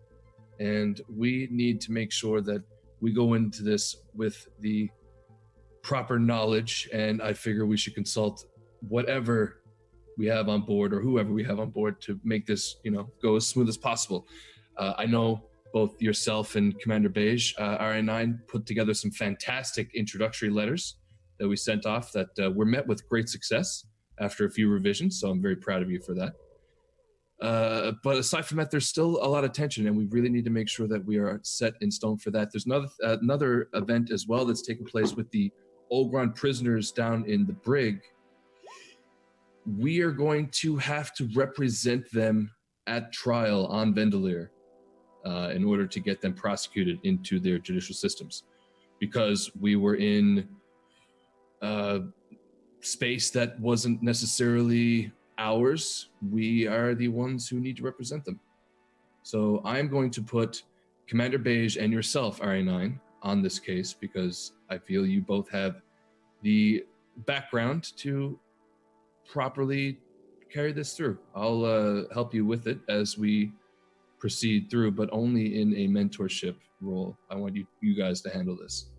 [0.59, 2.65] and we need to make sure that
[3.05, 4.89] we go into this with the
[5.83, 6.89] proper knowledge.
[6.91, 8.47] And I figure we should consult
[8.89, 9.61] whatever
[10.17, 13.11] we have on board or whoever we have on board to make this you know
[13.21, 14.29] go as smooth as possible
[14.77, 15.43] uh, i know
[15.73, 20.99] both yourself and commander beige uh, ra9 put together some fantastic introductory letters
[21.41, 23.87] that we sent off that uh, were met with great success
[24.21, 26.35] after a few revisions so i'm very proud of you for that
[27.41, 30.45] uh, but aside from that there's still a lot of tension and we really need
[30.45, 32.53] to make sure that we are set in stone for that.
[32.53, 35.53] There's another uh, another event as well that's taking place with the
[35.93, 38.01] Olgron prisoners down in the brig.
[39.79, 42.51] We are going to have to represent them
[42.87, 44.51] at trial on Vendelier
[45.25, 48.45] uh, in order to get them prosecuted into their judicial systems.
[49.01, 50.49] Because we were in
[51.63, 52.01] uh,
[52.81, 56.09] space that wasn't necessarily ours.
[56.31, 58.41] We are the ones who need to represent them.
[59.23, 60.63] So I'm going to put
[61.07, 65.81] Commander Beige and yourself, RA9, on this case because I feel you both have
[66.43, 66.85] the
[67.27, 68.39] background to
[69.31, 69.99] properly
[70.53, 71.19] carry this through.
[71.35, 73.53] I'll uh, help you with it as we
[74.19, 77.17] proceed through, but only in a mentorship role.
[77.31, 78.91] I want you you guys to handle this.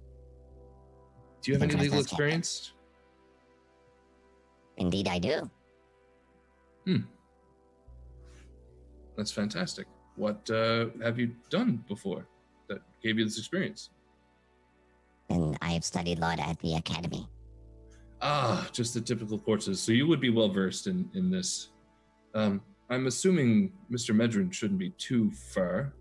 [1.41, 2.25] Do you have any legal trust us, Captain.
[2.25, 2.73] experience?
[4.77, 5.49] Indeed, I do.
[9.17, 9.87] That's fantastic.
[10.15, 12.27] What uh, have you done before
[12.67, 13.89] that gave you this experience?
[15.29, 17.27] And I have studied law at the academy.
[18.21, 19.81] Ah, just the typical courses.
[19.81, 21.69] So you would be well versed in in this.
[22.33, 24.15] Um, I'm assuming Mr.
[24.15, 25.93] Medrin shouldn't be too far.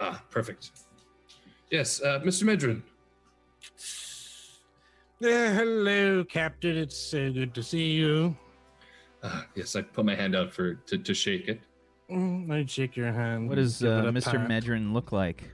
[0.00, 0.70] Ah, perfect.
[1.70, 2.44] Yes, uh, Mr.
[2.44, 2.82] Medrin.
[5.22, 6.76] Uh, hello, Captain.
[6.76, 8.36] It's uh, good to see you.
[9.24, 11.60] Ah, yes, I put my hand out for to, to shake it.
[12.10, 13.48] Mm, I'd shake your hand.
[13.48, 14.32] What does uh, Mr.
[14.32, 14.48] pat.
[14.48, 15.50] Medrin look like?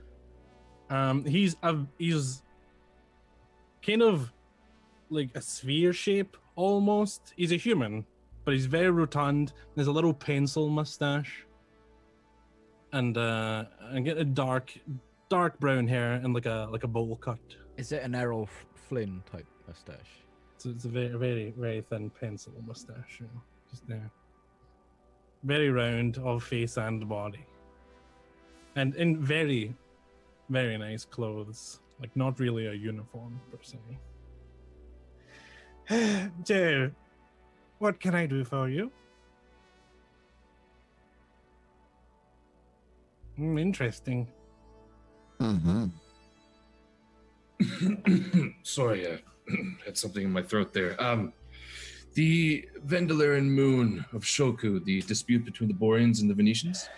[0.89, 2.43] Um, he's a he's
[3.81, 4.29] kind of
[5.09, 7.33] like a sphere shape almost.
[7.37, 8.05] He's a human,
[8.43, 9.53] but he's very rotund.
[9.75, 11.45] There's a little pencil mustache,
[12.91, 14.73] and uh, and get a dark,
[15.29, 17.39] dark brown hair and like a like a bowl cut.
[17.77, 20.19] Is it an Errol F- Flynn type mustache?
[20.57, 23.41] So it's a very very very thin pencil mustache, you know,
[23.71, 24.11] just there.
[25.43, 27.45] Very round of face and body,
[28.75, 29.73] and in very,
[30.49, 31.79] very nice clothes.
[31.99, 33.77] Like not really a uniform per se.
[36.45, 36.91] so,
[37.79, 38.91] what can I do for you?
[43.35, 44.27] Hmm, interesting.
[45.39, 45.87] Mm-hmm.
[48.63, 49.19] Sorry, I
[49.85, 51.01] had something in my throat there.
[51.01, 51.33] Um,
[52.13, 56.89] the Vendeliran moon of Shoku, the dispute between the Boreans and the Venetians.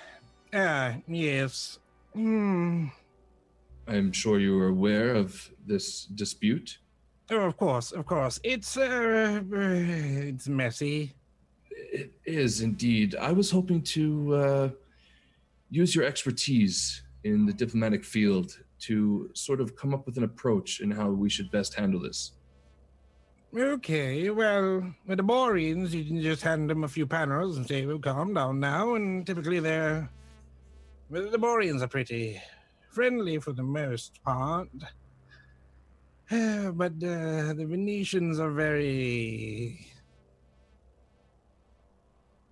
[0.54, 1.80] Ah, yes.
[2.14, 2.88] Hmm.
[3.88, 6.78] I'm sure you are aware of this dispute.
[7.30, 8.40] Oh, of course, of course.
[8.44, 9.60] It's uh, uh,
[10.30, 11.14] it's messy.
[11.70, 13.16] It is indeed.
[13.16, 14.70] I was hoping to uh,
[15.70, 20.82] use your expertise in the diplomatic field to sort of come up with an approach
[20.82, 22.34] in how we should best handle this.
[23.56, 27.86] Okay, well, with the Boreans, you can just hand them a few panels and say,
[27.86, 28.96] well, calm down now.
[28.96, 30.10] And typically they're.
[31.12, 32.42] Well, the Boreans are pretty
[32.90, 34.70] friendly for the most part.
[36.32, 39.86] but uh, the Venetians are very.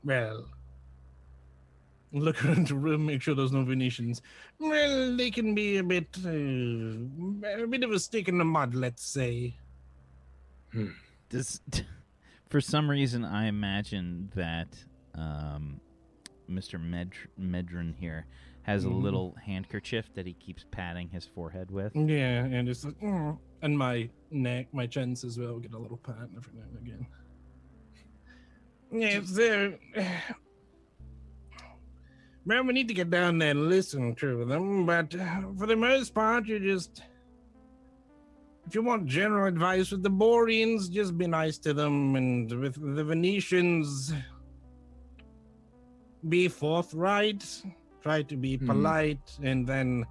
[0.04, 0.46] Well.
[2.14, 4.22] Look around the room, make sure there's no Venetians.
[4.60, 6.16] Well, they can be a bit.
[6.24, 9.56] Uh, a bit of a stick in the mud, let's say.
[11.30, 11.62] Does
[12.50, 14.76] for some reason I imagine that
[15.16, 15.80] um,
[16.50, 16.80] Mr.
[16.82, 18.26] Med- Medron here
[18.64, 19.02] has a Mhm.
[19.02, 21.96] little handkerchief that he keeps patting his forehead with.
[21.96, 25.98] Yeah, and it's like, "Mm," and my neck, my chins as well get a little
[25.98, 27.08] pat every now and again.
[28.94, 29.74] Yeah, so
[32.46, 35.76] well, we need to get down there and listen to them, but uh, for the
[35.76, 37.02] most part, you just
[38.68, 42.76] if you want general advice with the Boreans, just be nice to them, and with
[42.96, 44.14] the Venetians,
[46.30, 47.44] be forthright,
[48.02, 48.68] try to be Hmm.
[48.68, 50.06] polite, and then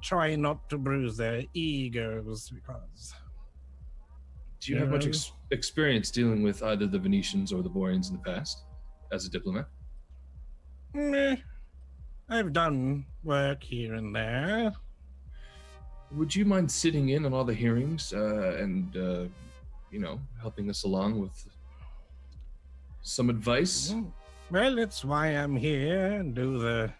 [0.00, 3.14] try not to bruise their egos because
[4.60, 8.16] Do you have much ex- experience dealing with either the Venetians or the Boreans in
[8.16, 8.64] the past
[9.10, 9.66] as a diplomat?
[10.94, 11.34] Meh.
[12.28, 14.72] I've done work here and there.
[16.16, 19.24] Would you mind sitting in on all the hearings uh, and, uh,
[19.90, 21.46] you know, helping us along with
[23.02, 23.94] some advice?
[24.50, 26.92] Well, that's why I'm here and do the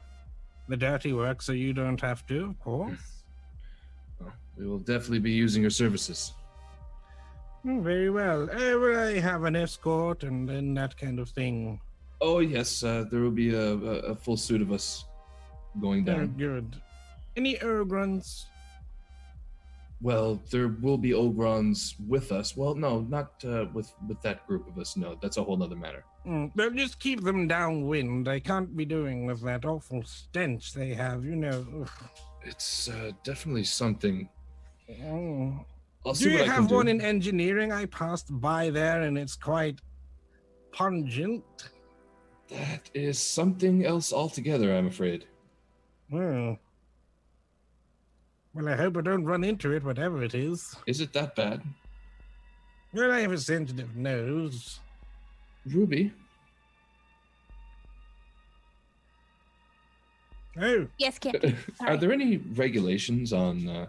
[0.68, 3.24] the dirty work so you don't have to, of course.
[4.18, 6.32] Well, we will definitely be using your services.
[7.66, 8.44] Mm, Very well.
[8.44, 11.80] Uh, well, I have an escort and then that kind of thing.
[12.22, 15.04] Oh yes, uh, there will be a, a, a full suit of us
[15.80, 16.36] going Very down.
[16.38, 16.76] good.
[17.36, 18.46] Any Urgrons?
[20.02, 22.56] Well, there will be Ogrons with us.
[22.56, 24.96] Well, no, not uh, with with that group of us.
[24.96, 26.04] No, that's a whole other matter.
[26.26, 28.28] Mm, just keep them downwind.
[28.28, 31.86] I can't be doing with that awful stench they have, you know.
[32.44, 34.28] It's uh, definitely something.
[34.90, 35.64] Mm.
[36.18, 36.74] Do you have do.
[36.74, 37.72] one in engineering?
[37.72, 39.80] I passed by there and it's quite
[40.72, 41.44] pungent.
[42.48, 45.26] That is something else altogether, I'm afraid.
[46.10, 46.58] Well,
[48.54, 50.74] well, I hope I don't run into it, whatever it is.
[50.86, 51.62] Is it that bad?
[52.92, 54.80] Well, I have a sensitive nose.
[55.66, 56.12] Ruby,
[60.60, 61.56] Oh, Yes, Captain.
[61.80, 63.86] are there any regulations on uh,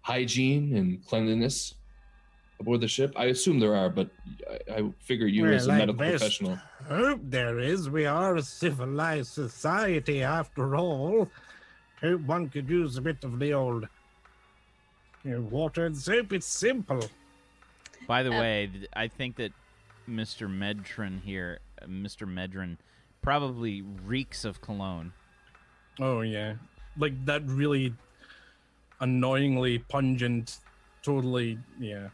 [0.00, 1.74] hygiene and cleanliness
[2.60, 3.12] aboard the ship?
[3.16, 4.08] I assume there are, but
[4.70, 7.90] I, I figure you, as a medical best professional, Hope there is.
[7.90, 11.28] We are a civilized society, after all.
[12.02, 13.86] Hope one could use a bit of the old
[15.24, 16.32] you know, water and soap.
[16.32, 17.04] It's simple.
[18.08, 19.52] By the Uh, way, I think that
[20.08, 20.48] Mr.
[20.48, 22.26] Medron here, uh, Mr.
[22.26, 22.76] Medron,
[23.22, 25.12] probably reeks of cologne.
[26.00, 26.54] Oh yeah,
[26.96, 27.94] like that really
[29.00, 30.58] annoyingly pungent,
[31.02, 32.08] totally yeah.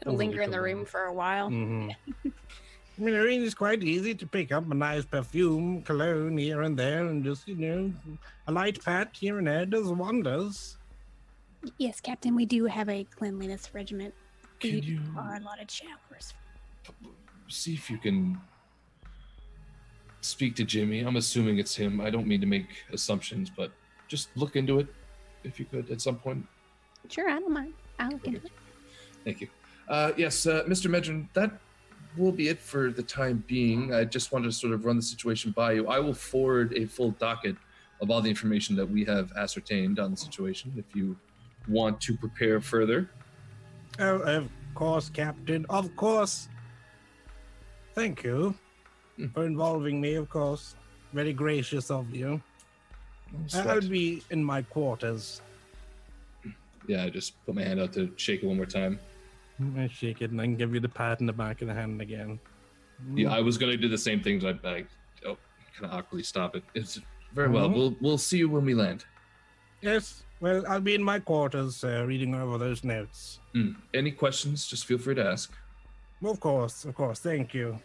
[0.00, 1.48] It'll overly linger in the room for a while.
[1.48, 1.88] hmm
[2.98, 6.62] I mean, I mean, it's quite easy to pick up a nice perfume, cologne here
[6.62, 7.92] and there, and just, you know,
[8.46, 10.78] a light pat here and there does wonders.
[11.76, 12.34] Yes, Captain.
[12.34, 14.14] We do have a cleanliness regiment.
[14.60, 16.32] can We you are a lot of showers.
[17.48, 18.40] see if you can
[20.22, 21.00] speak to Jimmy?
[21.00, 22.00] I'm assuming it's him.
[22.00, 23.72] I don't mean to make assumptions, but
[24.08, 24.86] just look into it
[25.44, 26.46] if you could at some point.
[27.10, 27.74] Sure, I don't mind.
[27.98, 28.52] I'll look into it.
[29.24, 29.48] Thank you.
[29.88, 30.90] Uh, yes, uh, Mr.
[30.90, 31.52] Medron, that
[32.16, 33.92] will be it for the time being.
[33.94, 35.88] I just wanted to sort of run the situation by you.
[35.88, 37.56] I will forward a full docket
[38.00, 41.16] of all the information that we have ascertained on the situation if you
[41.68, 43.10] want to prepare further.
[43.98, 45.64] Oh, of course, Captain.
[45.70, 46.48] Of course.
[47.94, 48.54] Thank you
[49.16, 49.28] Hmm.
[49.28, 50.76] for involving me, of course.
[51.14, 52.42] Very gracious of you.
[53.54, 55.40] I'll be in my quarters.
[56.86, 59.00] Yeah, I just put my hand out to shake it one more time.
[59.76, 62.00] I shake it and then give you the pat in the back of the hand
[62.00, 62.38] again.
[63.14, 64.84] Yeah, I was gonna do the same thing, but I, I
[65.26, 65.36] oh,
[65.78, 66.64] kind of awkwardly stop it.
[66.74, 67.00] It's
[67.32, 67.68] very well.
[67.68, 67.74] Mhm.
[67.74, 69.04] We'll we'll see you when we land.
[69.82, 73.40] Yes, well, I'll be in my quarters uh, reading over those notes.
[73.54, 73.76] Mm.
[73.94, 74.66] Any questions?
[74.66, 75.52] Just feel free to ask.
[76.22, 77.18] Of course, of course.
[77.20, 77.78] Thank you.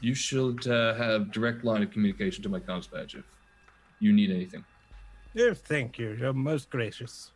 [0.00, 3.24] You should uh, have direct line of communication to my comms badge if
[3.98, 4.64] you need anything.
[5.34, 6.16] Yes, thank you.
[6.18, 7.32] You're most gracious.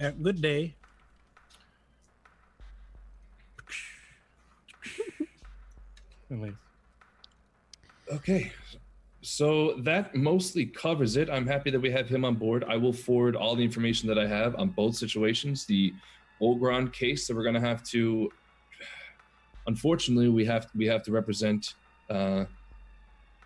[0.00, 0.74] Uh, good day.
[8.12, 8.52] Okay.
[9.22, 11.30] So that mostly covers it.
[11.30, 12.64] I'm happy that we have him on board.
[12.68, 15.64] I will forward all the information that I have on both situations.
[15.64, 15.94] The
[16.42, 18.30] Ogron case that we're going to have to,
[19.66, 21.74] unfortunately, we have we have to represent
[22.10, 22.44] uh,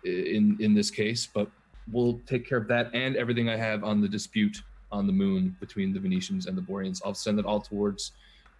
[0.03, 1.49] in in this case, but
[1.91, 4.61] we'll take care of that and everything I have on the dispute
[4.91, 7.01] on the moon between the Venetians and the Boreans.
[7.05, 8.11] I'll send it all towards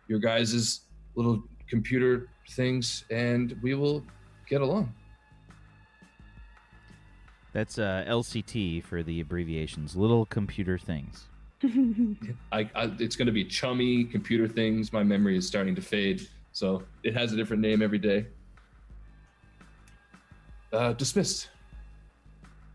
[0.07, 0.81] your guys'
[1.15, 4.03] little computer things, and we will
[4.47, 4.93] get along.
[7.53, 9.95] That's uh, LCT for the abbreviations.
[9.95, 11.27] Little computer things.
[12.51, 14.93] I, I it's going to be chummy computer things.
[14.93, 18.27] My memory is starting to fade, so it has a different name every day.
[20.71, 21.49] Uh, dismissed.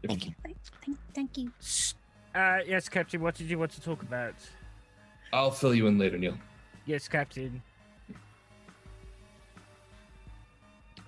[0.02, 0.34] If- Thank you.
[0.42, 1.50] Thank, thank, thank you.
[2.34, 3.20] Uh, yes, Captain.
[3.22, 4.34] What did you want to talk about?
[5.32, 6.36] I'll fill you in later, Neil.
[6.84, 7.62] Yes, Captain.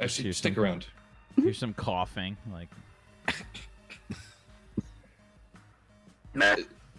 [0.01, 0.87] Actually, Here's stick some- around.
[1.37, 2.37] Here's some coughing.
[2.53, 2.69] Like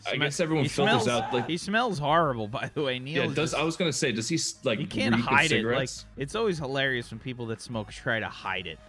[0.09, 2.48] I guess everyone he filters smells, out like he smells horrible.
[2.48, 3.26] By the way, Neil.
[3.26, 3.34] yeah.
[3.34, 5.66] Does I was gonna say, does he like you can't hide it.
[5.66, 8.80] Like it's always hilarious when people that smoke try to hide it.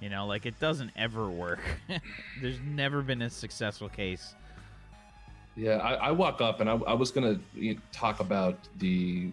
[0.00, 1.60] You know, like it doesn't ever work.
[2.40, 4.34] There's never been a successful case.
[5.56, 9.32] Yeah, I, I walk up and I, I was gonna you know, talk about the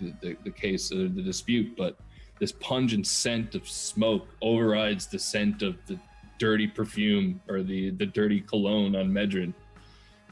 [0.00, 1.96] the, the, the case, uh, the dispute, but
[2.42, 5.96] this pungent scent of smoke overrides the scent of the
[6.38, 9.54] dirty perfume or the the dirty cologne on Medrin.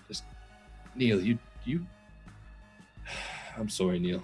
[0.09, 0.25] Just
[0.97, 1.87] Neil, you you.
[3.57, 4.21] I'm sorry, Neil.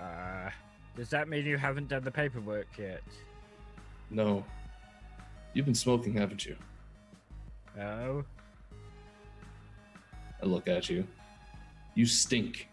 [0.00, 0.50] Uh,
[0.96, 3.04] does that mean you haven't done the paperwork yet?
[4.10, 4.44] No,
[5.52, 6.56] you've been smoking, haven't you?
[7.76, 8.24] No.
[10.42, 11.06] I look at you.
[11.94, 12.68] You stink.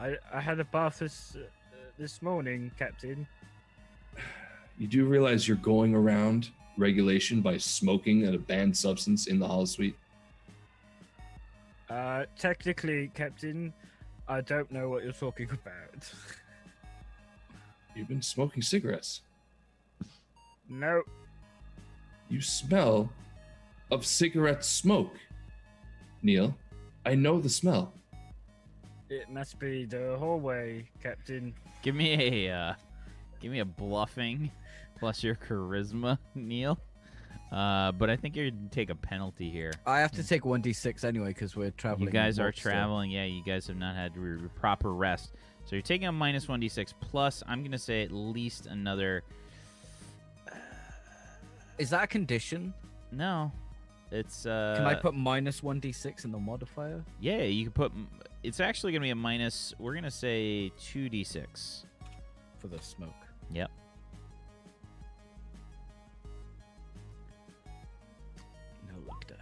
[0.00, 1.46] I I had a bath this uh,
[1.98, 3.26] this morning, Captain.
[4.78, 9.64] You do realize you're going around regulation by smoking a banned substance in the hall
[9.64, 9.96] suite?
[11.88, 13.72] Uh, technically, Captain,
[14.28, 16.12] I don't know what you're talking about.
[17.94, 19.22] You've been smoking cigarettes.
[20.68, 21.02] no.
[22.28, 23.12] You smell
[23.90, 25.14] of cigarette smoke.
[26.22, 26.56] Neil,
[27.06, 27.94] I know the smell.
[29.08, 31.54] It must be the hallway, Captain.
[31.82, 32.74] Give me a uh,
[33.40, 34.50] give me a bluffing
[34.98, 36.78] plus your charisma, Neil.
[37.52, 39.72] Uh, but I think you're gonna take a penalty here.
[39.86, 42.08] I have to take 1d6 anyway because we're traveling.
[42.08, 42.72] You guys are warp still.
[42.72, 43.10] traveling.
[43.12, 45.32] Yeah, you guys have not had re- re- proper rest.
[45.66, 49.24] So you're taking a minus 1d6 plus, I'm going to say at least another.
[51.76, 52.72] Is that a condition?
[53.10, 53.50] No.
[54.10, 54.46] It's.
[54.46, 57.04] uh Can I put minus 1d6 in the modifier?
[57.20, 57.92] Yeah, you can put.
[58.42, 59.74] It's actually going to be a minus.
[59.78, 61.84] We're going to say 2d6.
[62.58, 63.10] For the smoke.
[63.52, 63.70] Yep.
[68.88, 69.34] No luck die.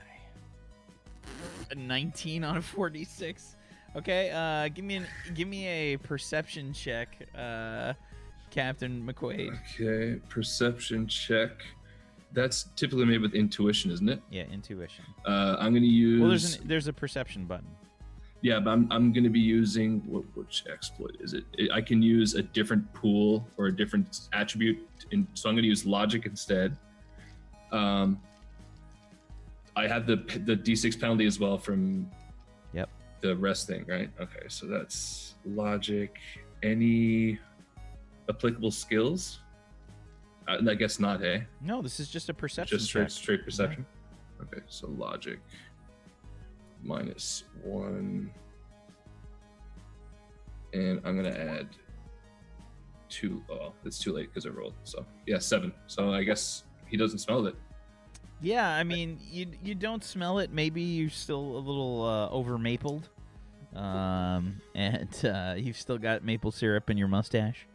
[1.70, 3.56] A 19 on a 46.
[3.96, 7.92] Okay, uh, give me an, give me a perception check, uh,
[8.50, 9.56] Captain McQuaid.
[9.80, 11.50] Okay, perception check.
[12.34, 14.20] That's typically made with intuition, isn't it?
[14.30, 15.04] Yeah, intuition.
[15.24, 16.20] Uh, I'm going to use.
[16.20, 17.68] Well, there's an, there's a perception button.
[18.42, 21.44] Yeah, but I'm, I'm going to be using what, which exploit is it?
[21.72, 25.68] I can use a different pool or a different attribute, in, so I'm going to
[25.68, 26.76] use logic instead.
[27.72, 28.20] Um,
[29.76, 32.10] I have the the d6 penalty as well from
[32.74, 32.88] Yep.
[33.22, 34.10] the rest thing, right?
[34.20, 36.18] Okay, so that's logic.
[36.62, 37.38] Any
[38.28, 39.38] applicable skills?
[40.46, 41.20] Uh, I guess not.
[41.20, 43.10] Hey, No, this is just a perception just straight check.
[43.10, 43.86] straight perception.
[44.42, 45.38] Okay, so logic
[46.82, 48.30] minus one,
[50.72, 51.68] and I'm gonna add
[53.08, 53.42] two.
[53.50, 54.74] Oh, it's too late because I rolled.
[54.84, 55.72] So yeah, seven.
[55.86, 57.54] So I guess he doesn't smell it.
[58.42, 60.50] Yeah, I mean, you you don't smell it.
[60.52, 63.08] Maybe you're still a little uh, over mapled,
[63.74, 67.66] um, and uh, you've still got maple syrup in your mustache.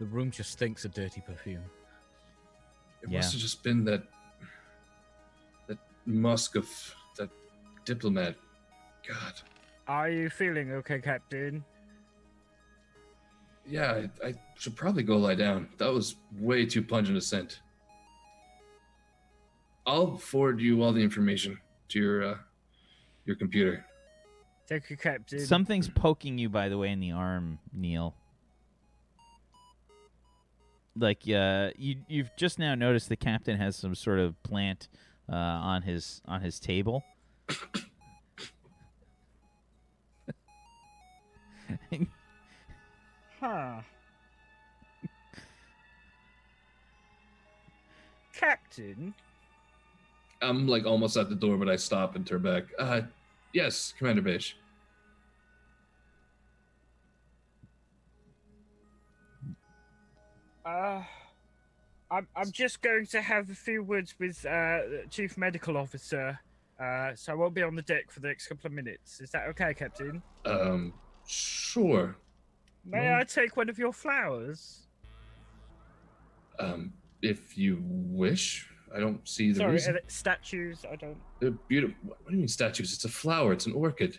[0.00, 1.62] The room just stinks of dirty perfume.
[3.06, 3.18] It Yeah.
[3.18, 4.02] must have just been that
[5.68, 6.68] that musk of
[7.16, 7.30] that
[7.84, 8.34] diplomat.
[9.06, 9.34] God.
[9.86, 11.64] Are you feeling okay, Captain?
[13.64, 15.68] Yeah, I, I should probably go lie down.
[15.78, 17.60] That was way too pungent a scent.
[19.86, 21.58] I'll forward you all the information
[21.90, 22.36] to your uh,
[23.24, 23.84] your computer.
[24.68, 25.38] Thank you, Captain.
[25.46, 28.16] Something's poking you, by the way, in the arm, Neil
[30.98, 34.88] like uh, you you've just now noticed the captain has some sort of plant
[35.30, 37.04] uh, on his on his table.
[43.40, 43.80] huh.
[48.32, 49.14] Captain.
[50.42, 52.64] I'm like almost at the door, but I stop and turn back.
[52.78, 53.00] Uh,
[53.54, 54.52] yes, Commander Beige.
[60.66, 61.00] Uh,
[62.10, 64.80] I'm, I'm just going to have a few words with uh,
[65.10, 66.38] Chief Medical Officer,
[66.80, 69.20] uh, so I won't be on the deck for the next couple of minutes.
[69.20, 70.22] Is that okay, Captain?
[70.44, 70.92] Um,
[71.26, 72.16] sure.
[72.84, 74.86] May I take one of your flowers?
[76.58, 78.68] Um, if you wish.
[78.94, 79.96] I don't see the Sorry, reason.
[79.96, 80.84] uh, statues.
[80.90, 81.16] I don't.
[81.40, 81.96] They're beautiful.
[82.04, 82.92] What do you mean statues?
[82.92, 83.52] It's a flower.
[83.52, 84.18] It's an orchid.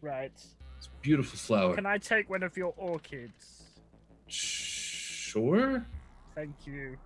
[0.00, 0.32] Right.
[0.78, 1.74] It's a beautiful flower.
[1.74, 3.64] Can I take one of your orchids?
[5.36, 5.84] Sure.
[6.34, 6.96] Thank you.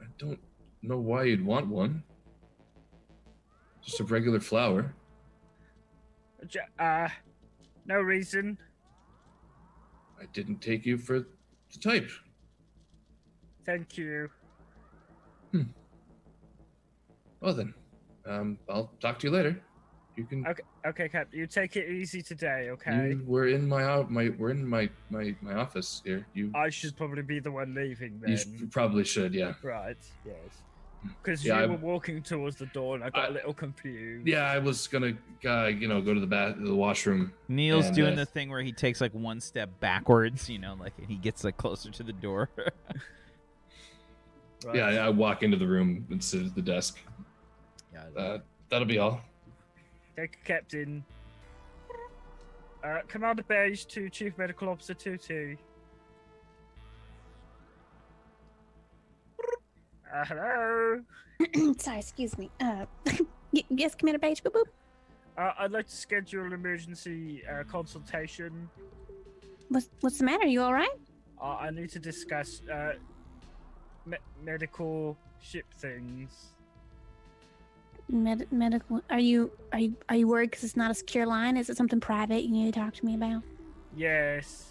[0.00, 0.38] I don't
[0.80, 2.02] know why you'd want one.
[3.84, 4.94] Just a regular flower.
[6.78, 7.08] Uh,
[7.84, 8.56] no reason.
[10.18, 12.08] I didn't take you for the type.
[13.66, 14.30] Thank you.
[15.50, 15.62] Hmm.
[17.40, 17.74] Well then,
[18.24, 19.60] um, I'll talk to you later.
[20.16, 20.46] You can.
[20.46, 21.38] Okay, okay, Captain.
[21.38, 23.10] You take it easy today, okay?
[23.10, 26.26] You, we're in my o- my we're in my my my office here.
[26.34, 28.30] You I should probably be the one leaving then.
[28.32, 29.54] you sh- probably should, yeah.
[29.62, 29.96] Right.
[30.26, 30.36] Yes.
[31.22, 33.54] Because Yeah, you I- were walking towards the door and I got I- a little
[33.54, 34.26] confused.
[34.28, 35.16] Yeah, I was gonna,
[35.46, 37.32] uh, you know, go to the bath, the washroom.
[37.48, 40.76] Neil's And, doing uh, the thing where he takes like one step backwards, you know,
[40.78, 42.50] like and he gets like closer to the door.
[44.64, 44.76] Right.
[44.76, 46.96] Yeah, I, I walk into the room and sit at the desk.
[47.92, 48.04] Yeah.
[48.16, 49.20] Uh, that'll be all.
[50.16, 51.04] Thank you, Captain.
[52.84, 55.56] Uh, Commander Beige to Chief Medical Officer Tutu.
[60.12, 61.00] Uh, hello.
[61.78, 62.50] Sorry, excuse me.
[62.60, 62.84] Uh,
[63.70, 64.40] yes, Commander Beige.
[64.42, 64.64] Boop boop.
[65.38, 68.68] Uh, I'd like to schedule an emergency uh, consultation.
[69.68, 70.44] What's what's the matter?
[70.44, 70.90] Are You all right?
[71.40, 72.92] Uh, I need to discuss uh,
[74.04, 76.52] me- medical ship things.
[78.12, 79.00] Med- medical.
[79.08, 81.56] Are you are you are you worried because it's not a secure line?
[81.56, 83.42] Is it something private you need to talk to me about?
[83.96, 84.68] Yes.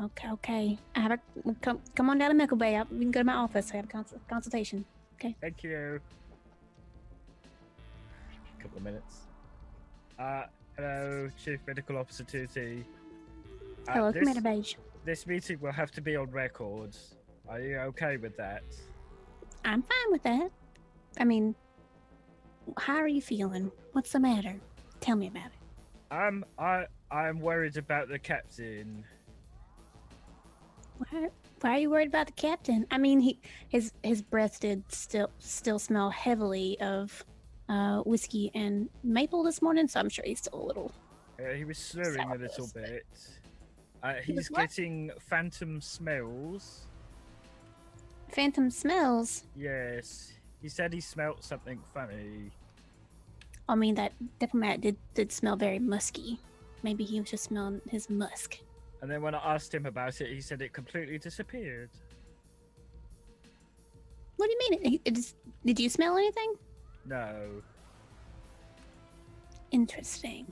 [0.00, 0.78] Okay, okay.
[0.94, 1.18] I have a
[1.60, 2.76] come come on down to Mickle Bay.
[2.76, 3.70] I, we can go to my office.
[3.72, 4.84] I have a cons- consultation.
[5.14, 5.34] Okay.
[5.40, 6.00] Thank you.
[8.58, 9.16] A couple of minutes.
[10.16, 10.44] Uh,
[10.76, 12.84] hello, Chief Medical Officer Tutti.
[13.88, 14.74] Uh, Hello, this, Commander Beige.
[15.04, 16.96] this meeting will have to be on record.
[17.48, 18.62] Are you okay with that?
[19.64, 20.50] I'm fine with that.
[21.18, 21.54] I mean,
[22.78, 23.70] how are you feeling?
[23.92, 24.56] What's the matter?
[25.00, 25.52] Tell me about it.
[26.10, 29.04] I'm I I'm worried about the captain.
[30.98, 31.28] Why,
[31.60, 32.86] why are you worried about the captain?
[32.90, 37.24] I mean, he his his breath did still still smell heavily of
[37.68, 40.92] uh, whiskey and maple this morning, so I'm sure he's still a little.
[41.38, 43.06] Uh, he was slurring a little bit.
[44.02, 46.86] Uh, he's getting phantom smells.
[48.30, 49.44] Phantom smells.
[49.56, 50.33] Yes,
[50.64, 52.50] he said he smelt something funny.
[53.68, 56.40] I mean, that diplomat did did smell very musky.
[56.82, 58.56] Maybe he was just smelling his musk.
[59.02, 61.90] And then when I asked him about it, he said it completely disappeared.
[64.38, 64.94] What do you mean?
[64.94, 65.36] It, it just,
[65.66, 66.54] did you smell anything?
[67.04, 67.62] No,
[69.70, 70.46] Interesting.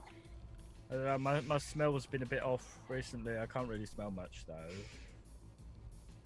[0.91, 3.39] uh, my my smell has been a bit off recently.
[3.39, 4.77] I can't really smell much though.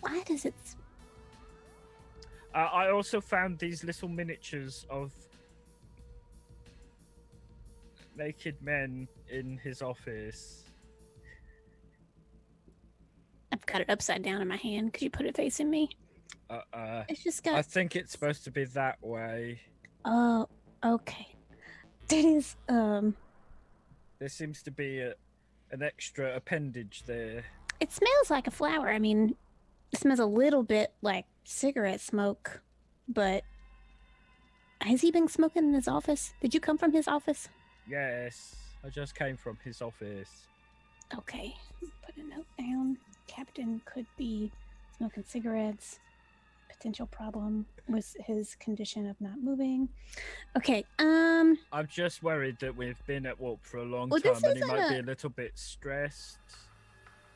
[0.00, 0.55] Why does it?
[2.55, 5.12] Uh, I also found these little miniatures of
[8.16, 10.65] naked men in his office.
[13.52, 14.92] I've got it upside down in my hand.
[14.92, 15.91] Could you put it facing me?
[16.49, 19.60] Uh, uh, It's just I think it's supposed to be that way.
[20.05, 20.49] Oh,
[20.84, 21.28] okay.
[22.08, 23.15] That is um.
[24.18, 25.15] There seems to be a,
[25.70, 27.44] an extra appendage there.
[27.81, 28.89] It smells like a flower.
[28.89, 29.34] I mean,
[29.92, 31.26] it smells a little bit like
[31.57, 32.60] cigarette smoke,
[33.08, 33.44] but
[34.81, 36.34] has he been smoking in his office?
[36.41, 37.49] Did you come from his office?
[37.89, 40.49] Yes, I just came from his office.
[41.16, 41.55] Okay,
[42.05, 42.99] put a note down.
[43.28, 44.50] Captain could be
[44.99, 46.00] smoking cigarettes.
[46.68, 49.89] Potential problem with his condition of not moving.
[50.57, 54.34] Okay, um, I'm just worried that we've been at Warp for a long Well, time
[54.44, 56.39] and he might be a- a little bit stressed.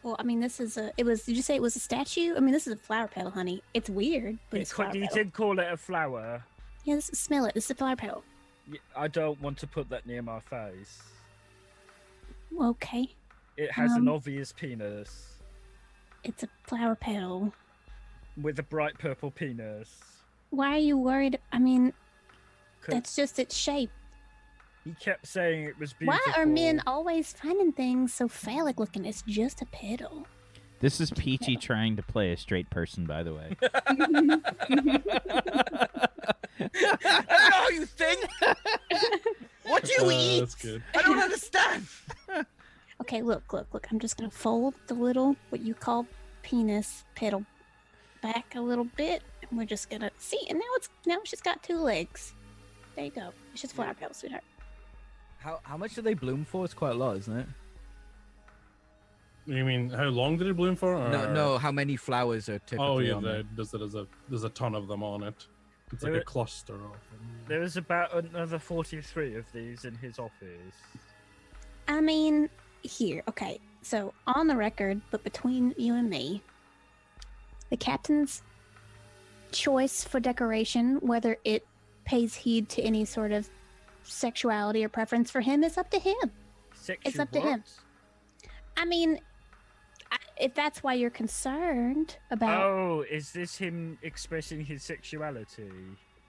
[0.02, 0.92] Well, I mean, this is a.
[0.96, 1.24] It was.
[1.24, 2.34] Did you say it was a statue?
[2.36, 3.62] I mean, this is a flower petal, honey.
[3.74, 5.08] It's weird, but it's co- flower petal.
[5.14, 6.42] did call it a flower.
[6.84, 7.54] Yeah, this is, smell it.
[7.54, 8.24] This is a flower petal.
[8.96, 11.00] I don't want to put that near my face.
[12.60, 13.08] Okay,
[13.56, 15.26] It has an Um, obvious penis
[16.24, 17.52] it's a flower petal.
[18.40, 20.00] with a bright purple penis.
[20.50, 21.38] Why are you worried?
[21.52, 21.92] I mean,
[22.88, 23.90] that's just its shape.
[24.84, 26.20] He kept saying it was beautiful.
[26.32, 29.04] Why are men always finding things so phallic looking?
[29.04, 30.26] It's just a petal.
[30.80, 33.54] This is Peachy trying to play a straight person, by the way.
[36.58, 38.26] no, you think?
[39.64, 40.40] what do you Uh, eat?
[40.40, 40.82] That's good.
[40.96, 41.86] I don't understand.
[43.02, 43.86] Okay, look, look, look.
[43.90, 46.06] I'm just gonna fold the little what you call
[46.42, 47.46] penis pedal
[48.20, 50.38] back a little bit, and we're just gonna see.
[50.50, 52.34] And now it's now she's got two legs.
[52.94, 53.30] There you go.
[53.54, 54.44] It's just flower petals, sweetheart.
[55.40, 56.64] How how much do they bloom for?
[56.64, 57.46] It's quite a lot, isn't it?
[59.46, 60.96] You mean how long did it bloom for?
[61.08, 61.58] No, or- no.
[61.58, 63.42] How many flowers are typically Oh yeah, on there, there?
[63.56, 65.46] there's, there's a there's a ton of them on it.
[65.92, 67.20] It's like a cluster of them.
[67.48, 70.74] There was about another 43 of these in his office.
[71.88, 72.48] I mean,
[72.82, 73.58] here, okay.
[73.82, 76.42] So on the record, but between you and me,
[77.70, 78.42] the captain's
[79.50, 81.66] choice for decoration, whether it
[82.04, 83.48] pays heed to any sort of
[84.10, 86.30] sexuality or preference for him, is up to him.
[86.74, 87.64] Sexual it's up to him.
[88.76, 89.20] I mean,
[90.10, 95.70] I, if that's why you're concerned about, Oh, is this him expressing his sexuality?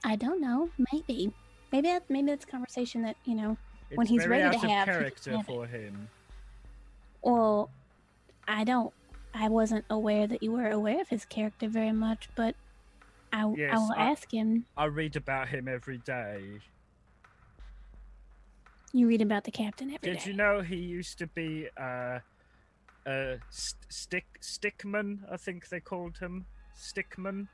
[0.03, 1.32] I don't know, maybe,
[1.72, 3.58] maybe that, maybe that's a conversation that you know.
[3.90, 6.08] It's When he's ready to have, character have for him.
[7.22, 7.69] Well,
[8.48, 8.93] I don't.
[9.34, 12.56] I wasn't aware that you were aware of his character very much, but
[13.34, 14.66] I, I will I- ask him.
[14.77, 16.60] I read about him every day.
[18.94, 20.20] You read about the captain every day.
[20.20, 22.20] Did you know he used to be uh,
[23.08, 25.20] a st- stick stickman?
[25.32, 26.45] I think they called him
[26.78, 27.48] stickman,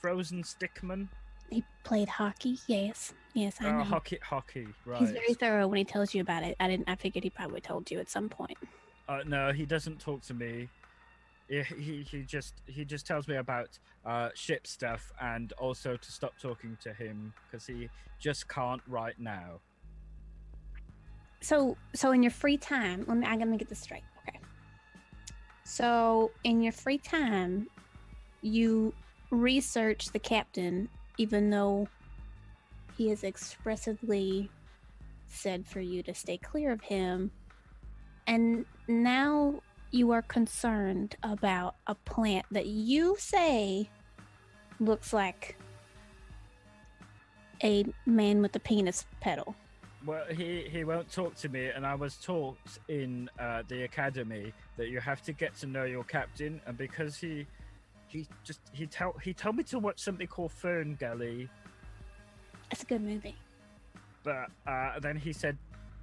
[0.00, 1.08] frozen stickman.
[1.50, 2.58] He played hockey.
[2.66, 3.84] Yes, yes, I Oh, know.
[3.84, 5.00] hockey, hockey, right?
[5.00, 6.56] He's very thorough when he tells you about it.
[6.60, 6.88] I didn't.
[6.88, 8.56] I figured he probably told you at some point.
[9.08, 10.68] Uh, no, he doesn't talk to me.
[11.48, 16.12] He, he, he just he just tells me about uh, ship stuff and also to
[16.12, 17.88] stop talking to him because he
[18.20, 19.60] just can't right now.
[21.40, 23.26] So, so in your free time, let me.
[23.26, 24.04] I'm gonna get this straight.
[24.28, 24.38] Okay.
[25.64, 27.68] So, in your free time,
[28.42, 28.92] you
[29.30, 31.88] research the captain, even though
[32.96, 34.50] he has expressively
[35.28, 37.30] said for you to stay clear of him,
[38.26, 43.88] and now you are concerned about a plant that you say
[44.78, 45.56] looks like
[47.62, 49.54] a man with a penis pedal.
[50.06, 52.56] Well, he, he won't talk to me, and I was taught
[52.88, 57.16] in uh, the academy that you have to get to know your captain, and because
[57.16, 57.46] he
[58.08, 61.48] he just he tell he told me to watch something called FernGully,
[62.70, 63.36] It's a good movie.
[64.24, 65.56] but uh, then he said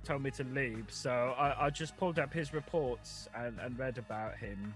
[0.03, 3.97] told me to leave, so I, I just pulled up his reports and, and read
[3.97, 4.73] about him.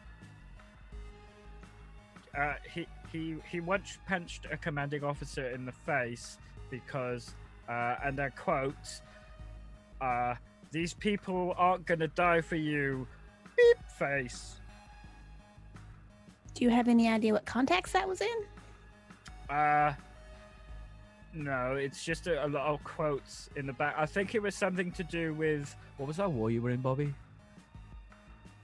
[2.37, 6.37] Uh, he he he once punched a commanding officer in the face
[6.71, 7.35] because,
[7.69, 9.01] uh, and I quote,
[10.01, 10.35] uh,
[10.71, 13.07] "These people aren't gonna die for you."
[13.55, 14.59] Beep face.
[16.53, 18.37] Do you have any idea what context that was in?
[19.49, 19.93] Uh,
[21.33, 23.95] no, it's just a, a lot of quotes in the back.
[23.97, 26.81] I think it was something to do with What was that war you were in,
[26.81, 27.13] Bobby?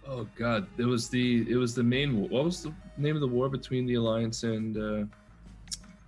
[0.08, 2.18] Oh God, it was the it was the main.
[2.20, 2.30] war.
[2.30, 4.78] What was the name of the war between the Alliance and?
[4.78, 5.06] uh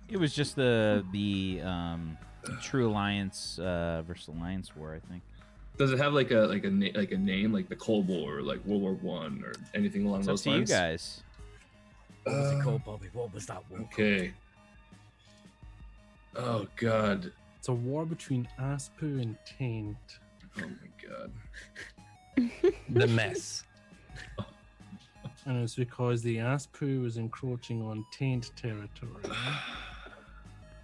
[0.08, 2.16] It was just the the um,
[2.62, 5.22] True Alliance uh, versus Alliance War, I think.
[5.76, 8.38] Does it have like a like a na- like a name like the Cold War
[8.38, 10.70] or like World War One or anything along It's up those to you lines?
[10.70, 11.22] guys.
[12.24, 13.06] What was it Uh, called, Bobby?
[13.14, 13.80] What was that war?
[13.80, 14.32] Okay.
[16.36, 17.32] Oh God.
[17.58, 19.96] It's a war between Aspu and Taint.
[20.58, 21.32] Oh my God.
[22.90, 23.64] The mess.
[25.46, 29.22] And it's because the Aspu was encroaching on Taint territory.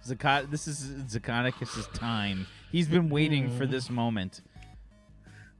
[0.07, 2.47] Zakat, this is Zakonicus's time.
[2.71, 3.71] He's been waiting for Hmm.
[3.71, 4.41] this moment.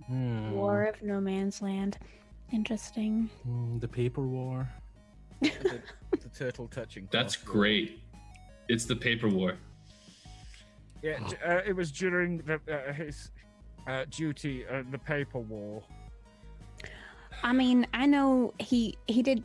[0.05, 0.51] Hmm.
[0.51, 1.97] War of No Man's Land.
[2.51, 3.29] Interesting.
[3.43, 4.69] Hmm, the paper war.
[5.41, 7.07] the, the turtle touching.
[7.11, 7.99] That's cloth great.
[8.69, 9.57] It's the paper war.
[11.03, 11.19] yeah.
[11.45, 13.31] Uh, it was during the, uh, his
[13.85, 15.83] uh, duty, uh, the paper war.
[17.43, 19.43] I mean, I know he he did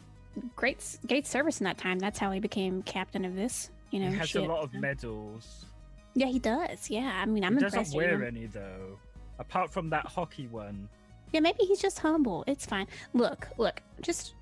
[0.56, 1.98] great great service in that time.
[1.98, 3.70] That's how he became captain of this.
[3.92, 5.66] You know, he has a lot of medals.
[6.14, 6.90] Yeah, he does.
[6.90, 7.76] Yeah, I mean, I'm he impressed.
[7.76, 8.98] doesn't wear any though,
[9.38, 10.88] apart from that hockey one.
[11.32, 12.42] Yeah, maybe he's just humble.
[12.46, 12.86] It's fine.
[13.12, 14.34] Look, look, just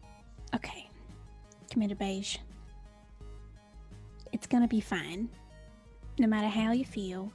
[0.55, 0.89] okay.
[1.69, 2.39] Commander Beige.
[4.33, 5.29] It's gonna be fine.
[6.19, 7.33] No matter how you feel,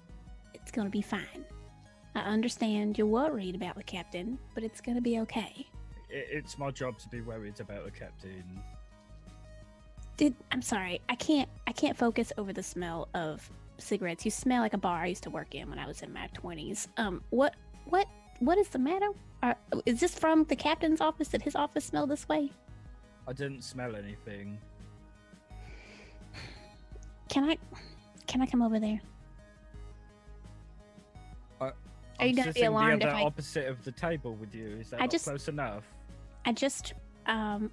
[0.53, 1.45] it's gonna be fine.
[2.16, 5.68] I understand you're worried about the captain, but it's gonna be okay.
[6.10, 8.61] It's my job to be worried about the captain.
[10.18, 14.24] Did I'm sorry, I can't I can't focus over the smell of cigarettes.
[14.24, 16.27] You smell like a bar I used to work in when I was in my
[16.34, 16.88] twenties.
[16.98, 18.08] Um, what what
[18.40, 19.10] what is the matter?
[19.44, 21.27] Are, is this from the captain's office?
[21.30, 22.50] Did his office smell this way?
[23.27, 24.58] I didn't smell anything.
[27.30, 27.58] Can I
[28.27, 29.02] can I come over there?
[31.60, 31.72] I,
[32.19, 34.77] Are you gonna be alarmed the if other I- opposite of the table with you?
[34.80, 35.84] Is that I just- close enough?
[36.45, 36.94] I just
[37.26, 37.69] um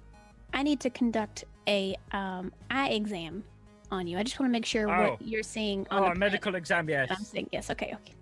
[0.53, 3.43] I need to conduct a um eye exam
[3.91, 4.17] on you.
[4.17, 5.11] I just want to make sure Oh.
[5.11, 7.07] what you're seeing on Oh, the a medical exam, yes.
[7.11, 7.69] I'm saying yes.
[7.69, 8.13] Okay, okay.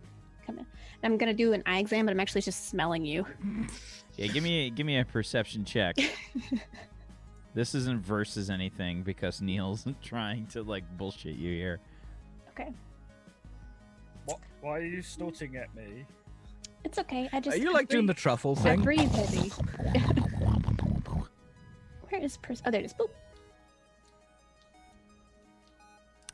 [0.45, 0.65] Come in.
[1.03, 3.25] I'm gonna do an eye exam, but I'm actually just smelling you.
[4.17, 5.95] Yeah, give me give me a perception check.
[7.55, 11.79] this isn't versus anything because Neil's trying to like bullshit you here.
[12.49, 12.71] Okay,
[14.25, 16.05] What, why are you snorting at me?
[16.83, 17.29] it's okay.
[17.31, 18.81] I just Are you I like doing the breathe- truffle I thing?
[18.81, 19.49] breathe heavy.
[22.09, 22.93] Where is pers- Oh, there it is.
[22.93, 23.09] Boop.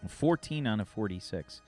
[0.07, 1.61] 14 on a 46.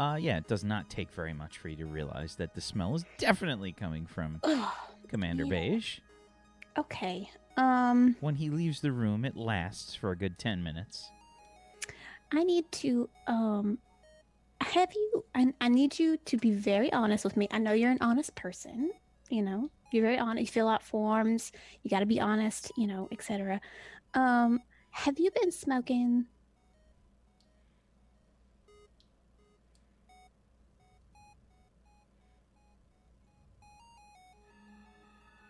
[0.00, 2.94] Uh, yeah, it does not take very much for you to realize that the smell
[2.94, 4.40] is definitely coming from
[5.08, 5.50] Commander Yeah.
[5.50, 5.98] Beige.
[6.78, 7.30] okay.
[7.56, 11.10] Um, When he leaves the room, it lasts for a good 10 minutes.
[12.30, 13.78] I need to um
[14.60, 17.48] have you I, I need you to be very honest with me.
[17.50, 18.92] I know you're an honest person,
[19.30, 19.70] you know.
[19.92, 20.40] You're very honest.
[20.42, 21.50] You fill out forms.
[21.82, 23.60] You got to be honest, you know, etc.
[24.14, 26.26] Um have you been smoking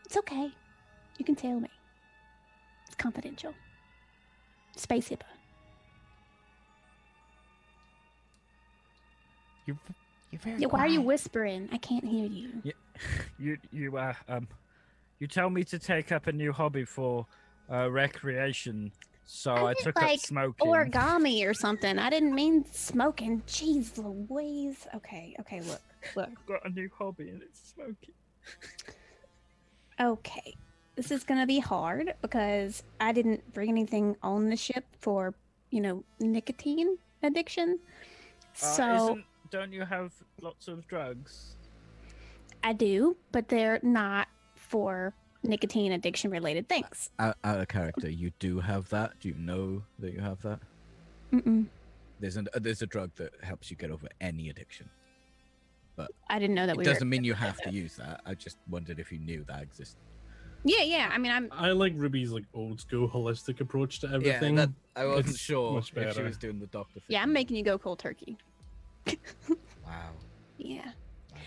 [0.09, 0.51] It's okay.
[1.19, 1.69] You can tell me.
[2.87, 3.53] It's confidential.
[4.75, 5.21] Space HIPAA.
[9.67, 9.77] You're,
[10.31, 11.69] you're very Yeah, why are you whispering?
[11.73, 12.63] I can't hear you.
[13.39, 14.49] You you uh um
[15.21, 17.27] you tell me to take up a new hobby for
[17.71, 18.91] uh, recreation,
[19.25, 20.67] so I I, took like, up smoking.
[20.67, 21.97] Origami or something.
[21.97, 23.43] I didn't mean smoking.
[23.47, 24.85] Jeez Louise.
[24.97, 25.81] Okay, okay, look,
[26.17, 26.29] look.
[26.29, 28.15] I've got a new hobby and it's smoking.
[30.01, 30.55] Okay.
[30.97, 35.35] This is gonna be hard because I didn't bring anything on the ship for,
[35.71, 37.79] you know, nicotine addiction.
[37.81, 41.57] Uh, So isn't, don't you have lots of drugs?
[42.65, 47.11] I do, but they're not for nicotine addiction related things.
[47.21, 49.21] Out, out of character, you do have that.
[49.21, 50.59] Do you know that you have that?
[51.33, 51.67] Mm-mm.
[52.21, 54.89] There's an uh, there's a drug that helps you get over any addiction.
[56.29, 57.11] I didn't know that It we doesn't were.
[57.11, 58.21] mean you have to use that.
[58.27, 60.01] I just wondered if you knew that existed.
[60.65, 61.11] Yeah, yeah.
[61.13, 61.49] I mean, I'm.
[61.53, 64.57] I like Ruby's like old school holistic approach to everything.
[64.57, 67.05] Yeah, that, I wasn't It's sure much if she was doing the doctor thing.
[67.09, 68.37] Yeah, I'm making you go cold turkey.
[69.07, 69.15] Wow.
[70.61, 70.83] Yeah.
[71.33, 71.39] wow.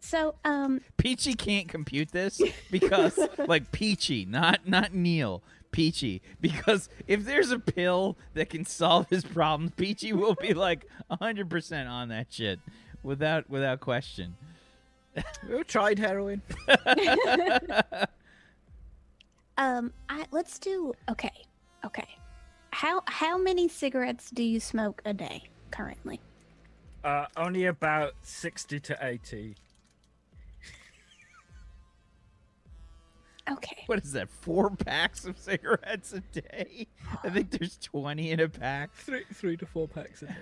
[0.00, 2.38] So, um, Peachy can't compute this
[2.70, 5.42] because like Peachy, not not Neil.
[5.70, 10.86] Peachy, because if there's a pill that can solve his problems, Peachy will be like
[11.10, 12.60] 100% on that shit
[13.02, 14.36] without without question.
[15.48, 16.40] You tried heroin?
[19.58, 20.94] um, I let's do.
[21.10, 21.44] Okay,
[21.84, 22.08] okay.
[22.70, 26.20] How how many cigarettes do you smoke a day currently?
[27.04, 29.56] Uh, only about sixty to eighty.
[33.50, 33.82] Okay.
[33.86, 34.30] What is that?
[34.30, 36.86] Four packs of cigarettes a day?
[37.24, 38.94] I think there's 20 in a pack.
[38.94, 40.32] Three three to four packs a day.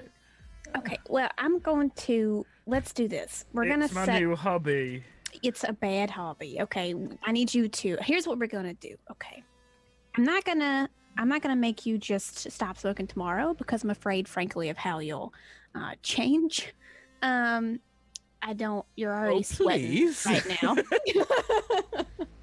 [0.76, 0.98] Okay.
[1.08, 2.44] Well, I'm going to.
[2.66, 3.44] Let's do this.
[3.52, 4.20] We're gonna it's my set.
[4.20, 5.02] new hobby.
[5.42, 6.60] It's a bad hobby.
[6.60, 6.94] Okay.
[7.24, 7.96] I need you to.
[8.00, 8.96] Here's what we're gonna do.
[9.10, 9.42] Okay.
[10.16, 10.88] I'm not gonna.
[11.18, 15.00] I'm not gonna make you just stop smoking tomorrow because I'm afraid, frankly, of how
[15.00, 15.32] you'll
[15.74, 16.72] uh, change.
[17.22, 17.80] Um,
[18.42, 18.86] I don't.
[18.96, 20.76] You're already Oh, sweating right now.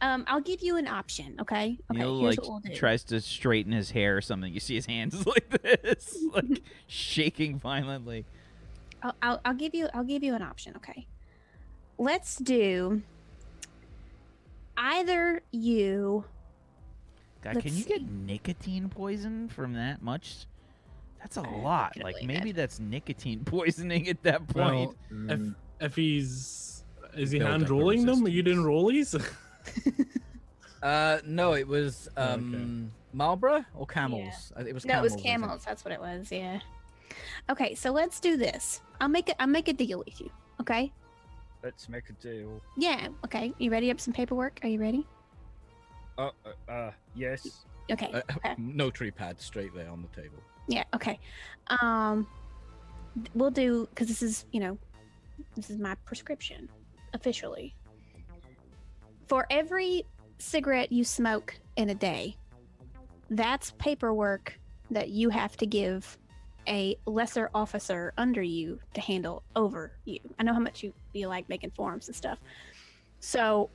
[0.00, 1.36] um, I'll give you an option.
[1.40, 1.78] Okay.
[1.90, 1.98] Okay.
[1.98, 2.74] Neil here's like what we'll do.
[2.74, 4.52] tries to straighten his hair or something.
[4.52, 8.24] You see his hands like this, like shaking violently.
[9.02, 11.06] I'll, I'll, I'll give you I'll give you an option, okay?
[11.98, 13.02] Let's do
[14.76, 16.24] either you
[17.42, 20.46] God, Let's can you get nicotine poison from that much?
[21.20, 21.92] That's a I lot.
[21.94, 22.56] can Like maybe it.
[22.56, 24.94] that's nicotine poisoning at that point.
[25.10, 25.40] Well, if
[25.80, 26.84] if he's
[27.16, 28.24] is he Build hand rolling them?
[28.24, 29.20] Are you doing rollies?
[30.82, 32.30] Uh, no, it was Okay.
[32.30, 34.52] um Marlboro or Camels.
[34.56, 35.12] Uh, It was No, it was Camels.
[35.12, 35.24] I think.
[35.42, 36.60] camels, that's what it was, yeah.
[37.50, 38.80] Okay, so let's do this.
[39.00, 40.30] I'll make it I'll make a deal with you,
[40.60, 40.92] okay?
[41.64, 42.62] Let's make a deal.
[42.76, 43.52] Yeah, okay.
[43.58, 44.60] You ready up some paperwork?
[44.62, 45.04] Are you ready?
[46.16, 47.64] Uh, uh, uh yes.
[47.90, 48.10] Okay.
[48.12, 48.54] Uh, okay.
[48.58, 50.38] notary pad straight there on the table.
[50.68, 51.18] Yeah, okay.
[51.82, 52.26] Um
[53.34, 54.78] we'll do cuz this is, you know,
[55.56, 56.68] this is my prescription
[57.14, 57.74] officially.
[59.28, 60.04] For every
[60.38, 62.36] cigarette you smoke in a day,
[63.28, 64.58] that's paperwork
[64.90, 66.16] that you have to give
[66.66, 70.18] a lesser officer under you to handle over you.
[70.38, 72.38] I know how much you, you like making forms and stuff.
[73.20, 73.68] So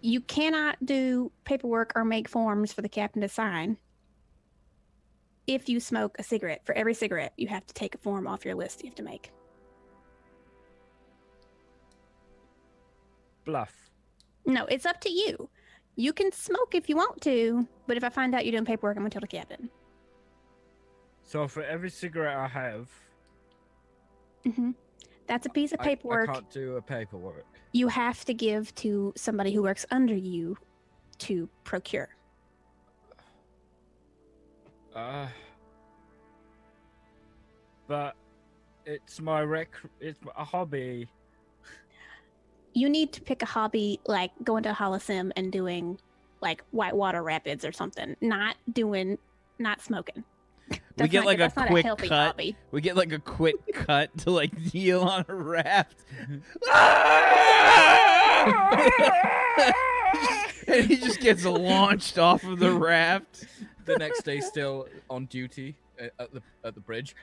[0.00, 3.76] you cannot do paperwork or make forms for the captain to sign
[5.46, 6.64] if you smoke a cigarette.
[6.64, 9.02] For every cigarette, you have to take a form off your list you have to
[9.02, 9.30] make.
[13.44, 13.87] Bluff.
[14.48, 15.48] No, it's up to you.
[15.96, 18.96] You can smoke if you want to, but if I find out you're doing paperwork,
[18.96, 19.68] I'm gonna tell the captain.
[21.22, 22.88] So for every cigarette I have,
[24.44, 24.70] hmm
[25.26, 27.44] That's a piece of I- paperwork I, can't do a paperwork.
[27.72, 30.56] you have to give to somebody who works under you
[31.18, 32.08] to procure.
[34.94, 35.28] uh,
[37.86, 38.16] but
[38.86, 39.68] it's my rec.
[40.00, 41.08] It's a hobby.
[42.74, 45.98] You need to pick a hobby like going to Holosim and doing
[46.40, 48.16] like whitewater rapids or something.
[48.20, 49.18] Not doing,
[49.58, 50.24] not smoking.
[50.98, 52.26] we get not- like a that's quick healthy cut.
[52.28, 52.56] hobby.
[52.70, 55.96] We get like a quick cut to like Neil on a raft.
[60.68, 63.46] and he just gets launched off of the raft.
[63.86, 67.16] The next day, still on duty uh, at the at the bridge.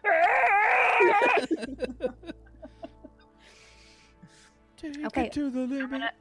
[4.93, 6.11] Take Okay, it to the I'm gonna,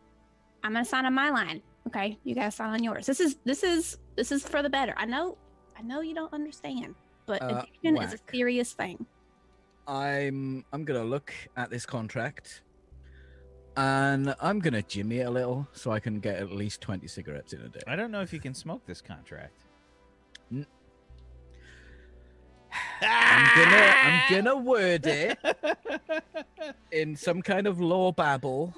[0.63, 1.63] I'm gonna sign on my line.
[1.87, 3.07] Okay, you guys sign on yours.
[3.07, 4.95] This is this is this is for the better.
[4.97, 5.37] I know,
[5.79, 6.95] I know you don't understand,
[7.27, 9.05] but Uh, addiction is a serious thing.
[9.87, 12.63] I'm I'm gonna look at this contract,
[13.77, 17.53] and I'm gonna jimmy it a little so I can get at least twenty cigarettes
[17.53, 17.81] in a day.
[17.87, 19.64] I don't know if you can smoke this contract.
[23.03, 25.39] I'm gonna I'm gonna word it
[26.93, 28.75] in some kind of law babble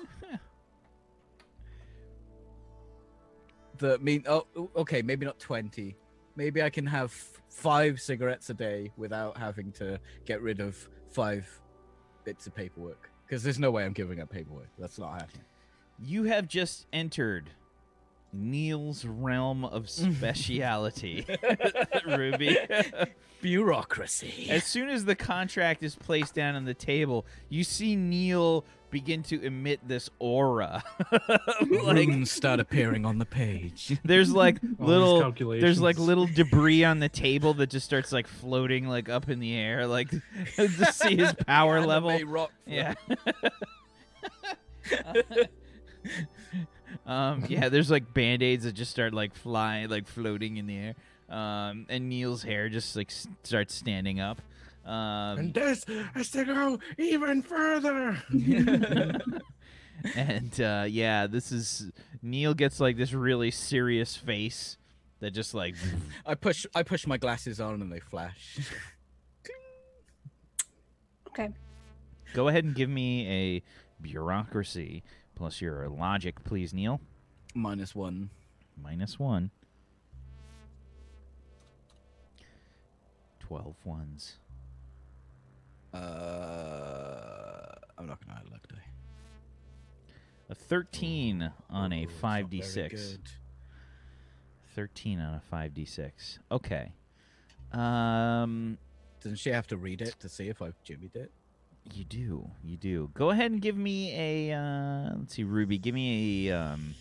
[3.79, 5.95] that mean oh okay maybe not 20
[6.35, 7.13] maybe i can have
[7.57, 11.47] five cigarettes a day without having to get rid of five
[12.27, 13.11] bits of paperwork.
[13.27, 14.69] Because there's no way i'm giving up paperwork.
[14.79, 15.45] That's not happening.
[15.99, 17.49] You have just entered
[18.33, 21.27] Neil's realm of speciality,
[22.07, 22.57] Ruby.
[23.41, 28.65] bureaucracy As soon as the contract is placed down on the table, you see Neil
[28.91, 30.83] begin to emit this aura.
[31.61, 36.99] like runes start appearing on the page there's like little there's like little debris on
[37.01, 40.09] the table that just starts like floating like up in the air like
[40.57, 42.19] to see his power level.
[42.25, 42.95] rock Yeah.
[47.07, 50.95] Um yeah, there's like band-aids that just start like flying like floating in the air.
[51.29, 54.41] Um and Neil's hair just like s- starts standing up.
[54.85, 58.23] Um And this has to go even further.
[60.15, 61.91] and uh yeah, this is
[62.23, 64.77] Neil gets like this really serious face
[65.21, 65.75] that just like
[66.27, 68.59] i push i push my glasses on and they flash
[71.29, 71.51] Okay.
[72.35, 73.63] Go ahead and give me a
[74.03, 75.03] bureaucracy
[75.37, 77.01] plus your logic, please, Neil.
[77.55, 78.31] minus one
[78.83, 79.51] Minus one.
[83.39, 84.37] Twelve ones.
[85.95, 88.75] uh i'm not gonna add luck die
[90.51, 93.19] A thirteen on a Ooh, five d six.
[94.75, 96.39] Thirteen on a five d six.
[96.53, 96.93] Okay.
[97.73, 98.77] Um,
[99.23, 101.33] Doesn't she have to read it to see if I've jimmied it?
[101.95, 103.11] You do, you do.
[103.15, 104.13] Go ahead and give me
[104.51, 104.57] a.
[104.57, 105.79] Uh, let's see, Ruby.
[105.79, 106.59] Give me a.
[106.59, 106.95] Um,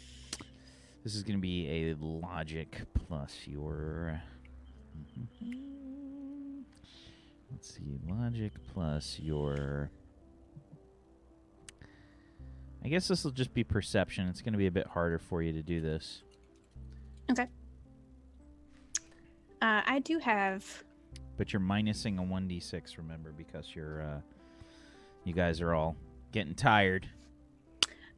[1.03, 4.21] this is going to be a logic plus your.
[7.51, 9.89] Let's see, logic plus your.
[12.83, 14.27] I guess this will just be perception.
[14.27, 16.21] It's going to be a bit harder for you to do this.
[17.31, 17.47] Okay.
[19.61, 20.83] Uh, I do have.
[21.37, 24.01] But you're minusing a 1d6, remember, because you're.
[24.01, 24.21] Uh,
[25.25, 25.97] you guys are all
[26.31, 27.07] getting tired.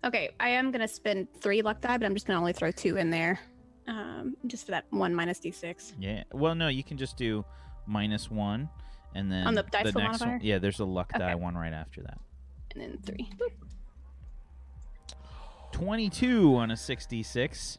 [0.04, 2.98] Okay, I am gonna spend three luck die, but I'm just gonna only throw two
[2.98, 3.40] in there,
[3.88, 5.94] um, just for that one minus d6.
[6.00, 6.24] Yeah.
[6.32, 7.44] Well, no, you can just do
[7.88, 8.70] minus one,
[9.16, 10.40] and then On the dice roll next one.
[10.44, 12.20] Yeah, there's a luck die one right after that.
[12.76, 13.30] and then three.
[15.72, 17.78] 22 on a 66.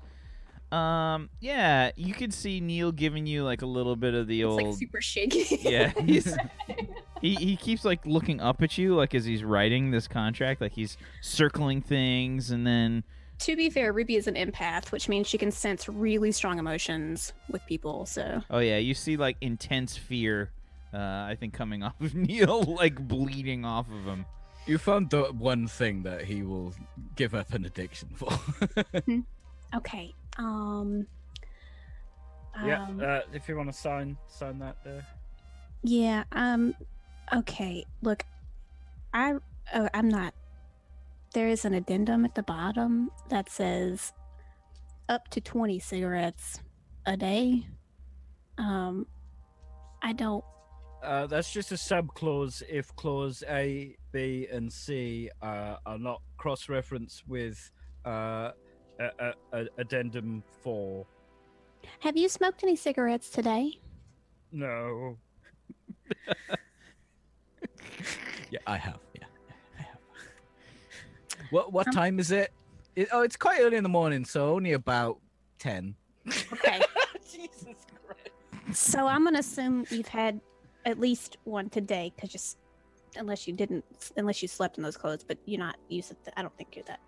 [0.71, 4.47] Um, yeah, you could see Neil giving you like a little bit of the It's
[4.47, 4.63] old.
[4.63, 5.59] like super shaky.
[5.63, 6.37] yeah, he's
[7.23, 10.73] he he keeps like looking up at you like as he's writing this contract, like
[10.73, 13.03] he's circling things, and then
[13.41, 17.33] to be fair, Ruby is an empath, which means she can sense really strong emotions
[17.49, 18.05] with people.
[18.05, 20.51] So oh yeah, you see like intense fear.
[20.93, 24.27] Uh, I think coming off of Neil, like bleeding off of him.
[24.67, 26.75] You found the one thing that he will
[27.17, 28.29] give up an addiction for.
[29.77, 31.07] okay, um,
[32.65, 35.07] Yeah, um, uh, if you want to sign sign that there.
[35.83, 36.75] yeah, um,
[37.35, 37.85] okay.
[38.03, 38.25] Look,
[39.15, 39.35] I,
[39.75, 40.35] oh, I'm not.
[41.35, 44.13] There is an addendum at the bottom that says
[45.09, 46.61] up to 20 cigarettes
[47.07, 47.67] a day.
[48.57, 49.07] Um,
[50.03, 50.45] I don't.
[51.03, 56.21] Uh, that's just a sub clause if clause A, B, and C uh, are not
[56.39, 57.71] cross referenced with
[58.05, 58.51] uh,
[58.99, 61.07] a, a, a addendum 4.
[62.01, 63.79] Have you smoked any cigarettes today?
[64.53, 65.17] No.
[68.51, 68.99] Yeah, I have.
[69.15, 69.25] Yeah,
[69.79, 69.99] I have.
[71.51, 72.51] What what Um, time is it?
[72.97, 73.09] it?
[73.13, 75.19] Oh, it's quite early in the morning, so only about
[75.59, 75.95] ten.
[76.53, 76.81] Okay.
[77.31, 78.31] Jesus Christ.
[78.73, 80.41] so I'm gonna assume you've had
[80.87, 82.57] at least one today, because just
[83.17, 83.85] unless you didn't,
[84.17, 86.15] unless you slept in those clothes, but you're not used to.
[86.15, 87.08] Th- I don't think you're that kind of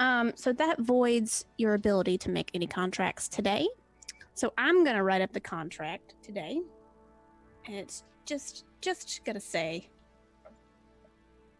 [0.00, 3.66] Um, so that voids your ability to make any contracts today.
[4.34, 6.60] So I'm gonna write up the contract today,
[7.66, 9.88] and it's just just gonna say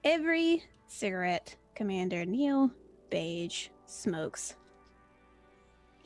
[0.04, 2.70] every cigarette Commander Neil
[3.10, 4.54] Beige smokes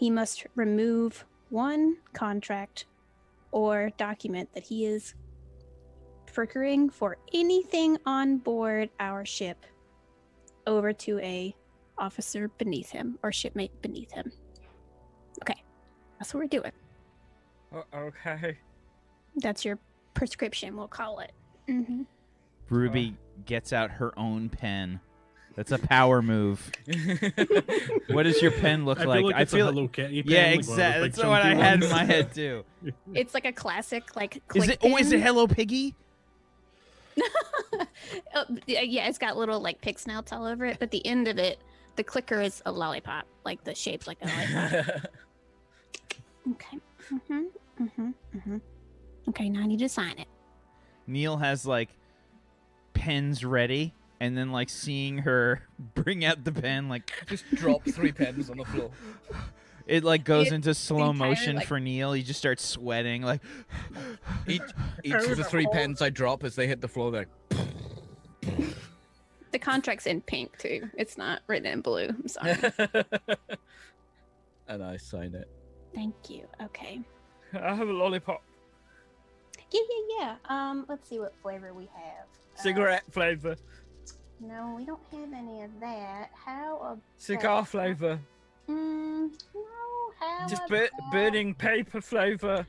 [0.03, 2.87] he must remove one contract
[3.53, 5.15] or document that he is
[6.27, 9.65] procuring for anything on board our ship
[10.67, 11.55] over to a
[12.03, 14.33] officer beneath him or shipmate beneath him.
[15.43, 15.63] Okay,
[16.19, 16.73] that's what we're doing.
[17.75, 18.59] O- okay.
[19.37, 19.79] That's your
[20.15, 21.33] prescription, we'll call it.
[21.67, 22.03] hmm
[22.69, 23.17] Ruby
[23.47, 25.01] gets out her own pen.
[25.55, 26.71] That's a power move.
[28.09, 29.19] What does your pen look I like?
[29.19, 31.03] feel like I it's feel a Hello Kitty pen, yeah, like one of those exactly.
[31.09, 32.65] big That's what I chunky had in my head too.
[33.15, 34.79] It's like a classic, like Is click it?
[34.83, 35.21] Oh, is it.
[35.21, 35.95] Hello Piggy?
[38.35, 41.29] Oh, yeah, yeah, it's got little like pig snouts all over it, but the end
[41.29, 41.59] of it,
[41.97, 45.07] the clicker is a lollipop, like the shape's like a lollipop.
[46.53, 46.79] okay.
[47.13, 47.43] Mm-hmm.
[47.85, 48.11] Mm-hmm.
[48.37, 48.57] Mm-hmm.
[49.29, 50.29] Okay, now I need to sign it.
[51.07, 51.91] Neil has like
[52.95, 55.63] pens ready, and then like seeing her
[55.95, 58.91] bring out the pen, like Just drop three pens on the floor.
[59.87, 62.13] it like goes It- into slow entire, motion like- for Neil.
[62.13, 63.41] He just starts sweating, like
[64.47, 64.63] Each
[65.05, 67.27] each of the three pens I drop as they hit the floor, they're
[69.53, 70.89] The contract's in pink too.
[70.97, 72.09] It's not written in blue.
[72.09, 72.57] I'm sorry.
[74.69, 75.49] and I sign it.
[75.95, 76.47] Thank you.
[76.63, 77.01] Okay.
[77.55, 78.43] I have a lollipop.
[79.71, 80.37] Yeah, yeah, yeah.
[80.49, 82.27] Um, let's see what flavor we have.
[82.59, 83.57] Uh, Cigarette flavor.
[84.41, 86.31] no, we don't have any of that.
[86.35, 88.19] How about Cigar flavor.
[88.69, 89.63] Mm, no.
[90.21, 92.67] How Just about burning paper flavor.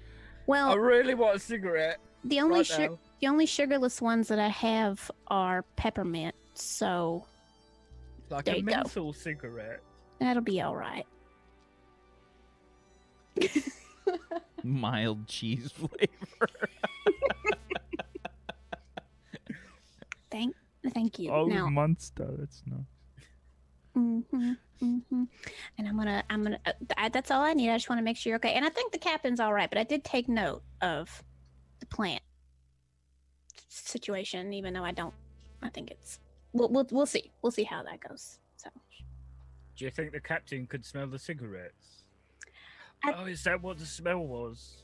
[0.48, 2.00] Well, I really want a cigarette.
[2.26, 7.26] the only right su- the only sugarless ones that I have are peppermint, so
[8.30, 9.12] Like there a you go.
[9.12, 9.82] cigarette.
[10.20, 11.06] that'll be all right.
[14.64, 16.50] mild cheese flavor.
[20.32, 20.56] Thank,
[20.94, 21.32] thank you.
[21.32, 22.28] Oh, now, monster.
[22.42, 22.80] It's not.
[23.94, 24.22] hmm
[24.80, 25.24] hmm
[25.78, 26.60] And I'm gonna, I'm gonna.
[26.66, 27.70] Uh, th- that's all I need.
[27.70, 28.54] I just want to make sure you're okay.
[28.54, 31.24] And I think the captain's all right, but I did take note of
[31.80, 32.22] the plant
[33.70, 35.14] situation, even though I don't.
[35.62, 36.20] I think it's.
[36.54, 37.32] We'll, we'll, we'll see.
[37.42, 38.40] We'll see how that goes.
[38.58, 38.70] So
[39.76, 42.04] Do you think the captain could smell the cigarettes?
[43.04, 44.78] I- Oh, is that what the smell was?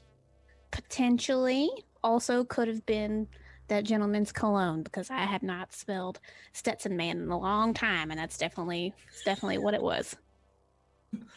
[0.72, 1.68] potentially,
[2.04, 3.28] also could have been
[3.70, 6.20] that gentleman's cologne because I have not smelled
[6.54, 10.16] Stetson Man in a long time, and that's definitely, it's definitely what it was.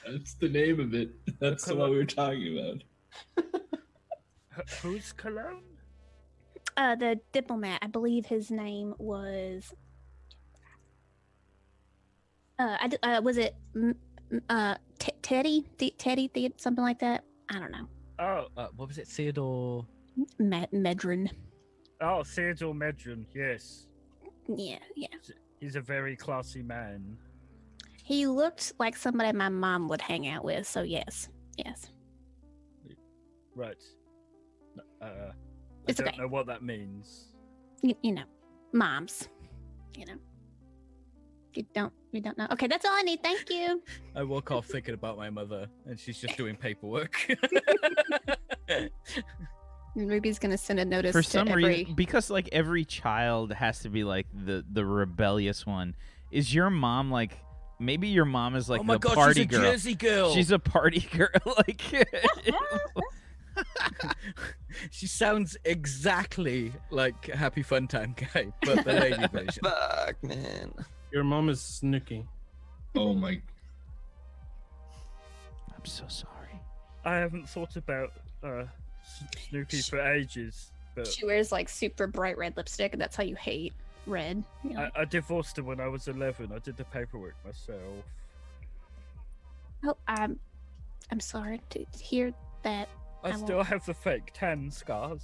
[0.06, 1.12] That's the name of it.
[1.40, 2.84] That's Come what we were talking about.
[4.58, 5.62] H- whose cologne?
[6.76, 9.72] Uh, the diplomat, I believe his name was.
[12.62, 13.56] Uh, I uh, was it
[14.48, 17.24] uh T- Teddy, Th- Teddy, Th- something like that.
[17.50, 17.88] I don't know.
[18.20, 19.84] Oh, Uh, what was it, Theodore?
[20.38, 21.28] Med- Medrin.
[22.00, 23.24] oh, Theodore Medron.
[23.34, 23.88] Yes,
[24.46, 25.08] Yeah, yeah.
[25.58, 27.16] he's a very classy man.
[28.04, 30.64] He looked like somebody my mom would hang out with.
[30.66, 31.90] So yes, yes.
[33.56, 33.82] Right.
[35.00, 35.32] Uh, I
[35.88, 36.16] It's don't okay.
[36.18, 37.34] know what that means.
[37.82, 38.24] You, you know,
[38.72, 39.28] moms.
[39.98, 40.14] You know.
[41.54, 41.92] You don't.
[42.12, 42.46] You don't know.
[42.52, 43.22] Okay, that's all I need.
[43.22, 43.82] Thank you.
[44.16, 47.14] I woke off thinking about my mother, and she's just doing paperwork.
[49.94, 51.64] And Ruby's gonna send a notice For to some every.
[51.64, 55.94] reason, because like every child has to be like the the rebellious one.
[56.30, 57.36] Is your mom like?
[57.78, 59.60] Maybe your mom is like oh my the god, party she's a girl.
[59.60, 60.32] Jersey girl.
[60.32, 61.28] She's a party girl.
[61.58, 61.82] like
[64.90, 69.62] she sounds exactly like Happy Fun Time guy, but the lady version.
[69.62, 70.72] Fuck, man.
[71.12, 72.24] Your mom is Snooki.
[72.96, 73.40] Oh my.
[75.74, 76.30] I'm so sorry.
[77.04, 78.64] I haven't thought about uh,
[79.02, 83.24] S- Snoopy for ages, but She wears like super bright red lipstick, and that's how
[83.24, 83.72] you hate
[84.06, 84.42] red.
[84.64, 84.88] You know?
[84.96, 86.50] I, I divorced her when I was 11.
[86.54, 88.04] I did the paperwork myself.
[89.84, 90.38] Oh, I'm,
[91.10, 92.32] I'm sorry to hear
[92.62, 92.88] that.
[93.24, 95.22] I, I still won't- have the fake tan scars.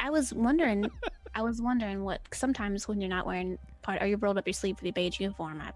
[0.00, 0.88] I was wondering,
[1.34, 4.54] I was wondering what Sometimes when you're not wearing part, or you rolled up your
[4.54, 5.72] sleeve for the beige uniform, I,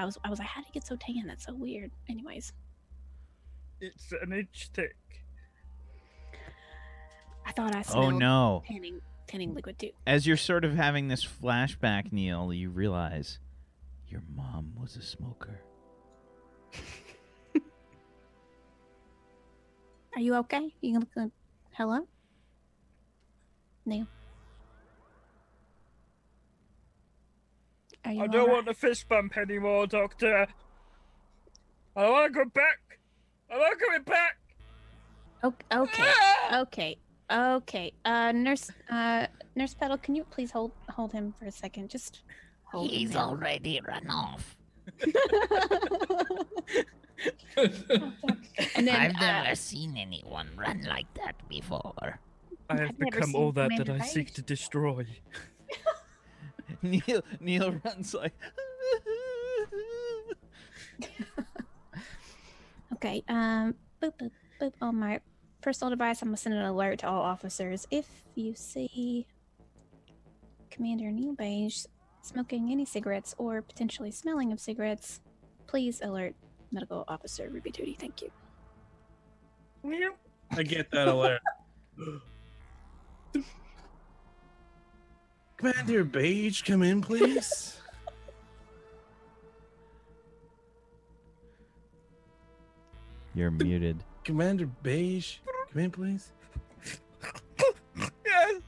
[0.00, 1.24] I was, I was like, how did it get so tan?
[1.26, 1.90] That's so weird.
[2.08, 2.52] Anyways,
[3.80, 4.96] It's an inch thick.
[7.46, 8.04] I thought I oh, smelled.
[8.14, 8.62] Oh no.
[8.68, 9.90] tanning, tanning liquid too.
[10.06, 13.38] As you're sort of having this flashback, Neil, you realize
[14.08, 15.60] your mom was a smoker.
[20.14, 20.72] Are you okay?
[20.80, 21.08] You can look.
[21.16, 21.30] Like,
[21.72, 22.06] hello,
[23.86, 24.06] Neil.
[28.04, 28.54] Are you I don't alright?
[28.54, 30.46] want the fist bump anymore, Doctor.
[31.96, 32.78] I don't want to go back.
[33.50, 34.38] I'm not going back.
[35.44, 36.02] Okay, okay,
[36.50, 36.60] Ah!
[36.62, 36.96] okay,
[37.30, 37.92] okay.
[38.04, 41.90] Uh, nurse, uh, nurse Petal, can you please hold hold him for a second?
[41.90, 42.22] Just
[42.64, 43.18] hold He's him.
[43.18, 44.56] already run off.
[48.76, 52.18] and then, I've uh, never seen anyone run like that before.
[52.70, 55.06] I have I've become all that that I seek to destroy.
[56.82, 58.34] Neil Neil runs like
[62.94, 63.22] Okay.
[63.28, 63.74] Um.
[64.02, 64.30] Boop boop
[64.60, 64.72] boop.
[64.80, 65.20] On my
[65.60, 67.86] personal device, I'm gonna send an alert to all officers.
[67.90, 69.26] If you see
[70.70, 71.84] Commander Neil Beige
[72.22, 75.20] smoking any cigarettes or potentially smelling of cigarettes,
[75.66, 76.34] please alert
[76.72, 77.96] Medical Officer Ruby Duty.
[77.98, 78.30] Thank you.
[80.50, 81.40] I get that alert.
[85.58, 87.80] Commander Beige, come in, please.
[93.34, 94.02] You're muted.
[94.24, 95.36] Commander Beige,
[95.72, 96.32] come in, please.
[98.26, 98.60] Yes.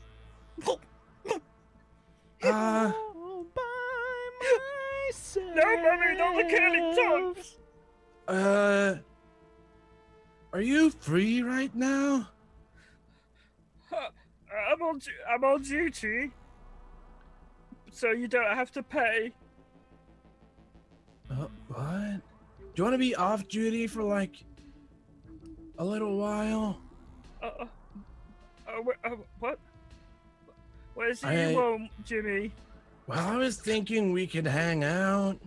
[2.43, 2.93] Uh,
[5.37, 7.57] No, mommy, not the killing tongues.
[8.29, 8.95] uh,
[10.53, 12.29] are you free right now?
[13.93, 14.99] I'm on.
[14.99, 16.31] du- I'm on duty,
[17.91, 19.33] so you don't have to pay.
[21.31, 22.21] Uh, what?
[22.59, 24.37] Do you want to be off duty for like
[25.79, 26.81] a little while?
[27.43, 27.67] Uh, uh,
[28.69, 29.59] uh, uh, what?
[30.97, 32.53] It I- you want, Jimmy?
[33.07, 35.39] Well, I was thinking we could hang out.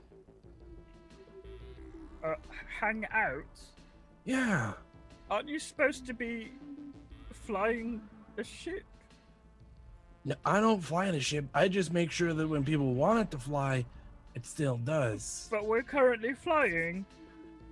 [2.23, 2.35] Uh,
[2.79, 3.43] hang out?
[4.25, 4.73] Yeah.
[5.31, 6.51] Aren't you supposed to be
[7.31, 8.01] flying
[8.37, 8.83] a ship?
[10.25, 11.45] No, I don't fly in a ship.
[11.53, 13.85] I just make sure that when people want it to fly,
[14.35, 15.47] it still does.
[15.51, 17.05] But we're currently flying.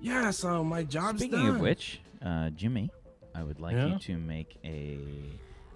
[0.02, 1.56] Yeah, so my job's Speaking done.
[1.56, 2.90] of which, uh, Jimmy,
[3.34, 5.00] I would like you to make a.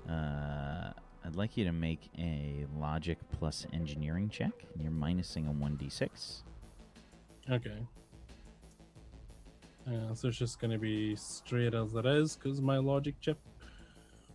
[0.10, 0.92] Uh,
[1.24, 4.52] I'd like you to make a logic plus engineering check.
[4.74, 6.44] And you're minusing a one d six.
[7.50, 7.78] Okay.
[9.88, 13.38] Uh, so it's just gonna be straight as it is, because my logic chip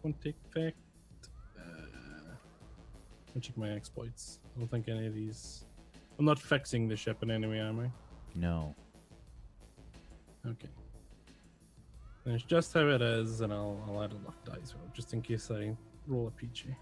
[0.03, 0.77] won't take effect.
[3.35, 4.41] I'll check my exploits.
[4.57, 5.65] I don't think any of these.
[6.19, 7.91] I'm not fixing the ship in any way, am I?
[8.35, 8.75] No.
[10.47, 10.69] Okay.
[12.25, 15.13] And it's just how it is, and I'll, I'll add a luck dice roll just
[15.15, 15.75] in case I
[16.07, 16.75] roll a peachy.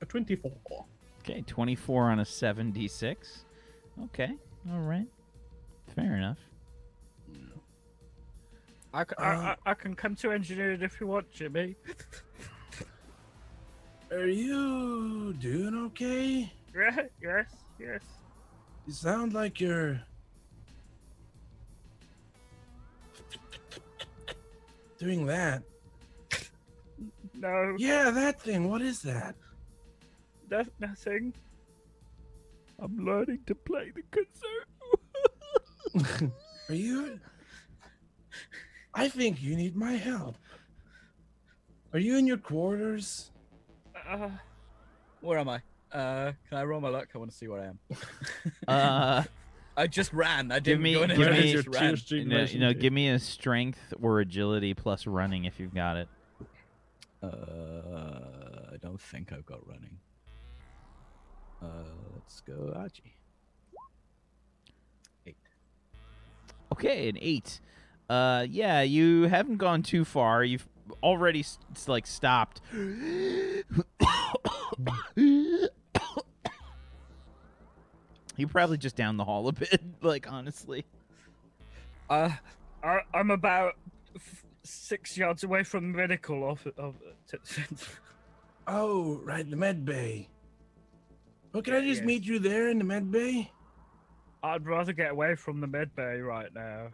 [0.00, 0.52] A 24.
[1.20, 3.46] Okay, twenty four on a seven d six.
[4.04, 4.30] Okay,
[4.70, 5.06] all right,
[5.94, 6.36] fair enough.
[8.94, 11.74] I, I- Uh, I- I can come to engineering if you want, Jimmy.
[14.12, 16.52] Are you doing okay?
[16.74, 17.46] Yeah, yes,
[17.80, 18.00] yes.
[18.86, 20.00] You sound like you're
[24.98, 25.62] doing that.
[27.34, 28.68] No, Yeah, that thing.
[28.70, 29.34] What is that?
[30.48, 31.32] that's nothing.
[32.78, 36.30] I'm learning to play the kazoo.
[36.68, 37.18] Are you?
[38.94, 40.36] I think you need my help.
[41.92, 43.30] Are you in your quarters?
[44.08, 44.30] Uh,
[45.20, 45.60] Where am I?
[45.92, 47.08] Uh, can I roll my luck?
[47.14, 47.78] I want to see where I am.
[48.68, 49.24] Uh,
[49.76, 50.52] I just ran.
[50.52, 51.82] I didn't me- go in give anywhere, I me- just Your ran.
[51.88, 55.74] tier street no, version no, give me a strength or agility plus running if you've
[55.74, 56.08] got it.
[57.20, 57.26] Uh,
[58.72, 59.98] I don't think I've got running.
[61.60, 61.66] Uh,
[62.14, 63.16] let's go Archie.
[65.26, 65.36] Eight.
[66.72, 67.60] Okay, an eight.
[68.08, 70.44] Uh, yeah, you haven't gone too far.
[70.44, 70.68] You've
[71.02, 72.60] already s- s- like stopped.
[78.36, 80.84] you probably just down the hall a bit, like honestly.
[82.10, 82.30] uh,
[82.82, 83.74] I, I'm about
[84.16, 86.94] f- six yards away from the medical of of.
[87.30, 87.38] T-
[88.66, 90.26] Oh, right, the med bay.
[91.52, 92.06] Well, can I just Yes.
[92.06, 93.52] meet you there in the med bay?
[94.42, 96.86] I'd rather get away from the med bay right now.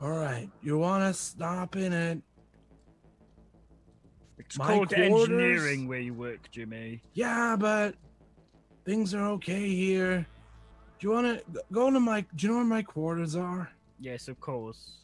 [0.00, 0.48] All right.
[0.62, 2.22] You want to stop in it?
[4.38, 5.28] It's My called quarters?
[5.28, 7.02] engineering where you work, Jimmy.
[7.12, 7.96] Yeah, but
[8.84, 10.26] things are okay here.
[10.98, 12.20] Do you want to go to my?
[12.36, 13.70] Do you know where my quarters are?
[14.00, 14.98] Yes, of course.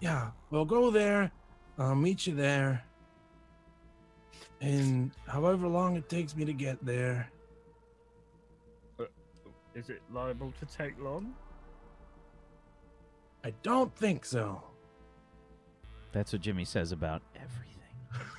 [0.00, 0.30] Yeah.
[0.50, 1.32] Well, go there.
[1.78, 2.84] I'll meet you there.
[4.60, 7.30] And however long it takes me to get there.
[9.00, 9.04] Uh,
[9.74, 11.34] is it liable to take long?
[13.44, 14.62] I don't think so.
[16.12, 17.70] That's what Jimmy says about everything.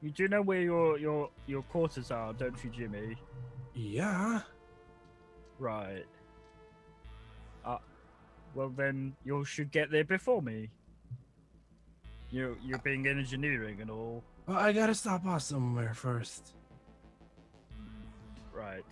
[0.00, 3.16] You do know where your your your quarters are, don't you, Jimmy?
[3.74, 4.42] Yeah.
[5.58, 6.06] Right.
[7.64, 7.78] Uh,
[8.54, 10.70] well then you should get there before me.
[12.30, 14.22] You you're being in engineering and all.
[14.46, 16.52] Well, I gotta stop off somewhere first.
[18.52, 18.84] Right.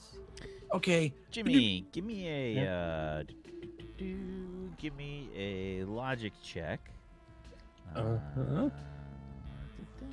[0.75, 1.13] Okay.
[1.31, 6.81] Jimmy, give me a uh, do, do, do, do, give me a logic check.
[7.95, 8.69] Uh-huh.
[10.01, 10.07] da.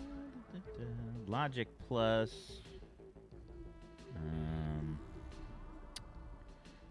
[1.27, 2.59] Logic plus.
[4.15, 4.99] Um,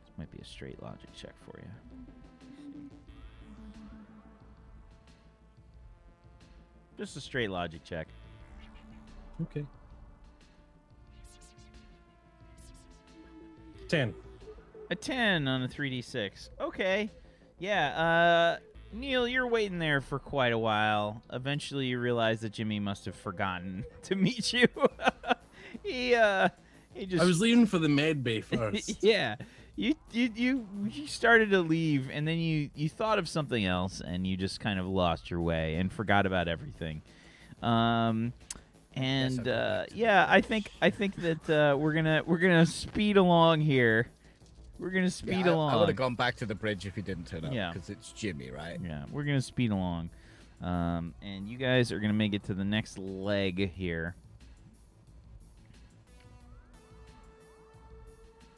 [0.05, 1.69] this might be a straight logic check for you.
[6.99, 8.09] Just a straight logic check.
[9.41, 9.65] Okay.
[13.89, 14.15] Ten.
[14.91, 16.51] A 10 on a 3d6.
[16.61, 17.11] Okay.
[17.63, 18.57] Yeah, uh
[18.93, 21.23] Neil, you're waiting there for quite a while.
[21.33, 24.67] Eventually you realize that Jimmy must have forgotten to meet you.
[25.85, 26.49] he uh
[26.93, 28.97] he just I was leaving for the med bay first.
[29.05, 29.37] yeah.
[29.77, 34.03] You, you you you started to leave and then you you thought of something else
[34.05, 37.01] and you just kind of lost your way and forgot about everything.
[37.63, 38.33] Um
[38.95, 43.17] and Yes, uh, yeah, I think I think that uh, we're gonna we're gonna speed
[43.17, 44.09] along here.
[44.83, 45.79] We're gonna speed Yeah, I, along.
[45.79, 47.53] would have gone back to the bridge if he didn't turn up.
[47.53, 47.71] Yeah.
[47.73, 48.81] Because it's Jimmy, right?
[48.85, 50.11] Yeah, we're gonna speed along,
[50.61, 54.17] um, and you guys are gonna make it to the next leg here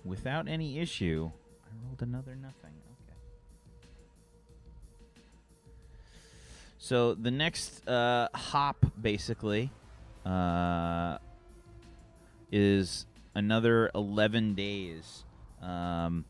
[0.02, 1.30] without any issue.
[1.62, 2.72] I rolled another nothing.
[3.02, 3.16] Okay.
[6.78, 9.70] So the next uh, hop, basically,
[10.24, 11.18] uh,
[12.50, 13.04] is
[13.34, 15.23] another eleven days,
[15.64, 16.24] um,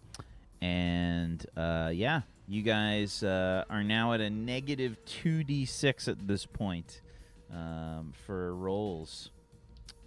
[0.61, 6.27] and uh, yeah, you guys uh, are now at a negative two d six at
[6.27, 7.01] this point
[7.53, 9.31] um, for rolls.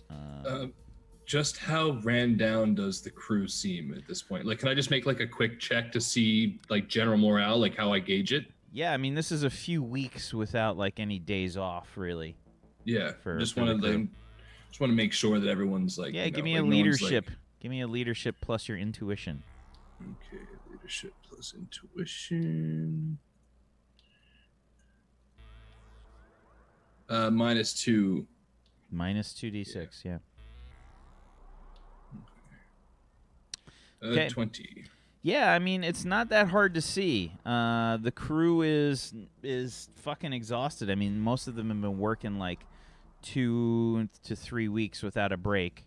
[0.10, 0.66] Um, Uh,
[1.26, 4.46] just how ran down does the crew seem at this point?
[4.46, 7.76] Like, can I just make like a quick check to see like general morale, like
[7.76, 8.46] how I gauge it?
[8.72, 12.36] yeah, I mean, this is a few weeks without like any days off, really.
[12.86, 14.08] Yeah, For- just want to like,
[14.70, 16.14] just want to make sure that everyone's like.
[16.14, 17.30] Yeah, you give me a like- leadership.
[17.60, 19.44] Give me a leadership plus your intuition.
[20.02, 23.18] Okay, leadership plus intuition.
[27.10, 28.28] Uh, minus two.
[28.92, 30.18] Minus 2d6, yeah.
[34.02, 34.30] Uh, Okay.
[34.30, 34.86] Twenty.
[35.24, 37.34] Yeah, I mean it's not that hard to see.
[37.44, 39.12] Uh, the crew is
[39.42, 40.92] is fucking exhausted.
[40.92, 42.60] I mean, most of them have been working like
[43.24, 45.84] two to three weeks without a break.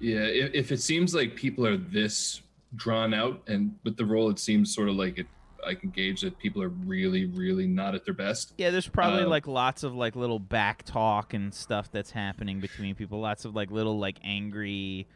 [0.00, 2.42] Yeah, if, if it seems like people are this
[2.76, 5.26] drawn out, and with the role, it seems sort of like it.
[5.66, 8.54] I can gauge that people are really, really not at their best.
[8.56, 12.60] Yeah, there's probably Uh, like lots of like little back talk and stuff that's happening
[12.60, 13.20] between people.
[13.20, 15.06] Lots of like little like angry,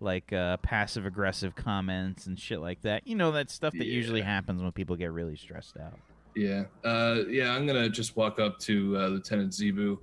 [0.00, 3.06] like uh, passive aggressive comments and shit like that.
[3.06, 6.00] You know that stuff that usually happens when people get really stressed out.
[6.34, 7.54] Yeah, uh, yeah.
[7.54, 10.00] I'm gonna just walk up to uh, Lieutenant Zebu.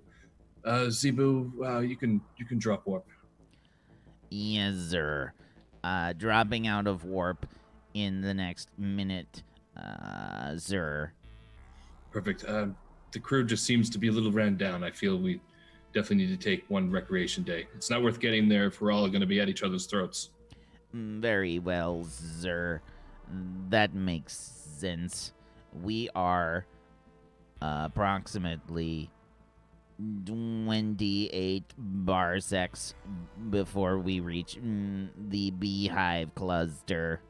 [0.64, 3.06] Uh, Zebu, uh, you can you can drop warp.
[4.30, 5.34] Yes, sir.
[5.84, 7.46] Uh, dropping out of warp
[7.94, 9.44] in the next minute,
[9.78, 11.12] uh, sir.
[12.12, 12.44] Perfect.
[12.46, 12.68] Uh,
[13.12, 14.84] the crew just seems to be a little ran down.
[14.84, 15.40] I feel we
[15.94, 17.68] definitely need to take one recreation day.
[17.76, 20.30] It's not worth getting there if we're all going to be at each other's throats.
[20.96, 22.82] Mm, Very well, sir.
[23.70, 24.34] That makes
[24.78, 25.34] sense.
[25.84, 26.66] We are
[27.62, 29.10] uh, approximately
[30.26, 31.64] 28
[32.06, 32.94] parsecs
[33.50, 37.22] before we reach mm, the beehive cluster.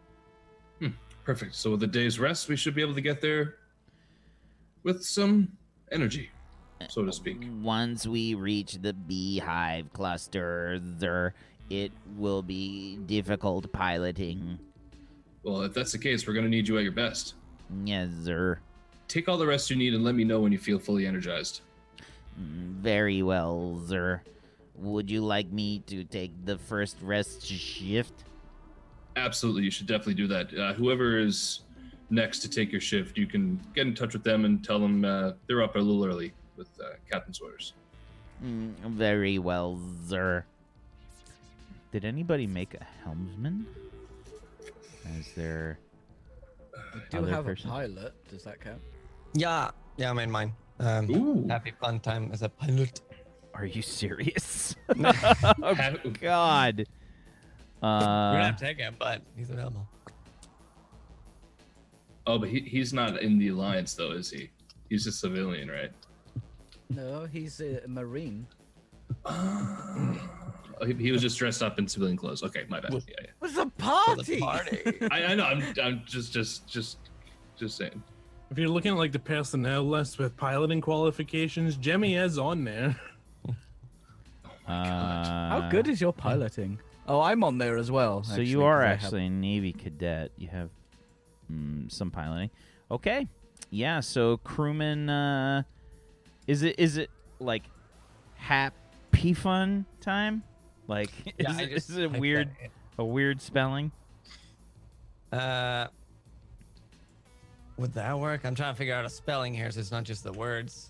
[1.30, 1.53] Perfect.
[1.53, 3.57] So with a day's rest, we should be able to get there
[4.81, 5.51] with some
[5.91, 6.31] energy,
[6.88, 7.45] so to speak.
[7.61, 10.81] Once we reach the beehive cluster,
[11.69, 14.57] it will be difficult piloting.
[15.43, 17.35] Well, if that's the case, we're going to need you at your best.
[17.85, 18.57] Yes, sir.
[19.07, 21.61] Take all the rest you need and let me know when you feel fully energized.
[22.38, 24.22] Very well, sir.
[24.75, 28.14] would you like me to take the first rest shift?
[29.17, 30.53] Absolutely, you should definitely do that.
[30.58, 31.61] Uh, whoever is
[32.09, 35.03] next to take your shift, you can get in touch with them and tell them
[35.03, 37.74] uh, they're up a little early with uh, captain's orders.
[38.43, 39.77] Mm, very well,
[40.08, 40.45] sir.
[41.91, 43.66] Did anybody make a helmsman?
[45.17, 45.77] As their
[46.93, 47.69] We do Other have person?
[47.69, 48.14] a pilot.
[48.30, 48.80] Does that count?
[49.33, 50.53] Yeah, yeah, I made mine.
[50.80, 51.48] Um, Ooh.
[51.48, 53.01] happy fun time as a pilot.
[53.53, 54.75] Are you serious?
[55.01, 56.85] Ha- oh, God.
[57.82, 59.88] We're gonna Uh, have to take him, but he's available.
[62.27, 64.49] oh, but he, he's not in the alliance though, is he?
[64.90, 65.91] He's a civilian, right?
[66.90, 68.48] No, he's a marine.
[69.25, 72.41] Oh, he, he was just dressed up in civilian clothes.
[72.43, 72.93] Okay, my bad.
[72.93, 73.24] Yeah, yeah.
[73.25, 74.35] It was a For party.
[74.35, 74.98] the party.
[75.11, 75.43] I, I know.
[75.45, 76.98] I'm, I'm just, just, just,
[77.58, 78.01] just saying.
[78.51, 82.95] If you're looking at like the personnel list with piloting qualifications, Jemmy is on there.
[84.67, 86.79] God, how uh, good is your piloting?
[87.07, 88.23] Oh, I'm on there as well.
[88.23, 90.31] So actually, you are 'cause I have- actually a Navy cadet.
[90.37, 90.69] You have
[91.51, 92.49] mm, some piloting.
[92.91, 93.27] Okay.
[93.71, 93.99] Yeah.
[93.99, 95.63] So crewman, uh,
[96.47, 97.63] is it is it like
[98.35, 100.43] happy fun time?
[100.87, 102.49] Like Yeah, is, I it, just is it a typed weird
[102.97, 103.91] a weird spelling?
[105.31, 105.37] in.
[105.39, 105.87] Uh,
[107.80, 108.41] would that work?
[108.45, 110.90] I'm trying to figure out a spelling here, so it's not just the words.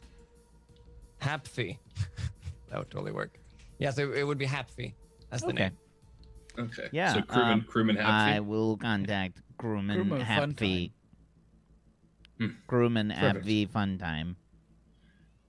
[1.21, 1.77] Hapfy.
[2.69, 3.37] that would totally work.
[3.77, 4.93] Yeah, so it would be Hapfy.
[5.29, 5.63] That's the Okay.
[5.65, 5.77] name.
[6.57, 6.89] Okay.
[6.91, 10.91] Yeah, So crewman, um, crewman I will contact crewman Crewman fun happy.
[12.39, 12.47] Hmm.
[12.67, 13.45] Crewman Perfect.
[13.45, 14.35] happy fun time.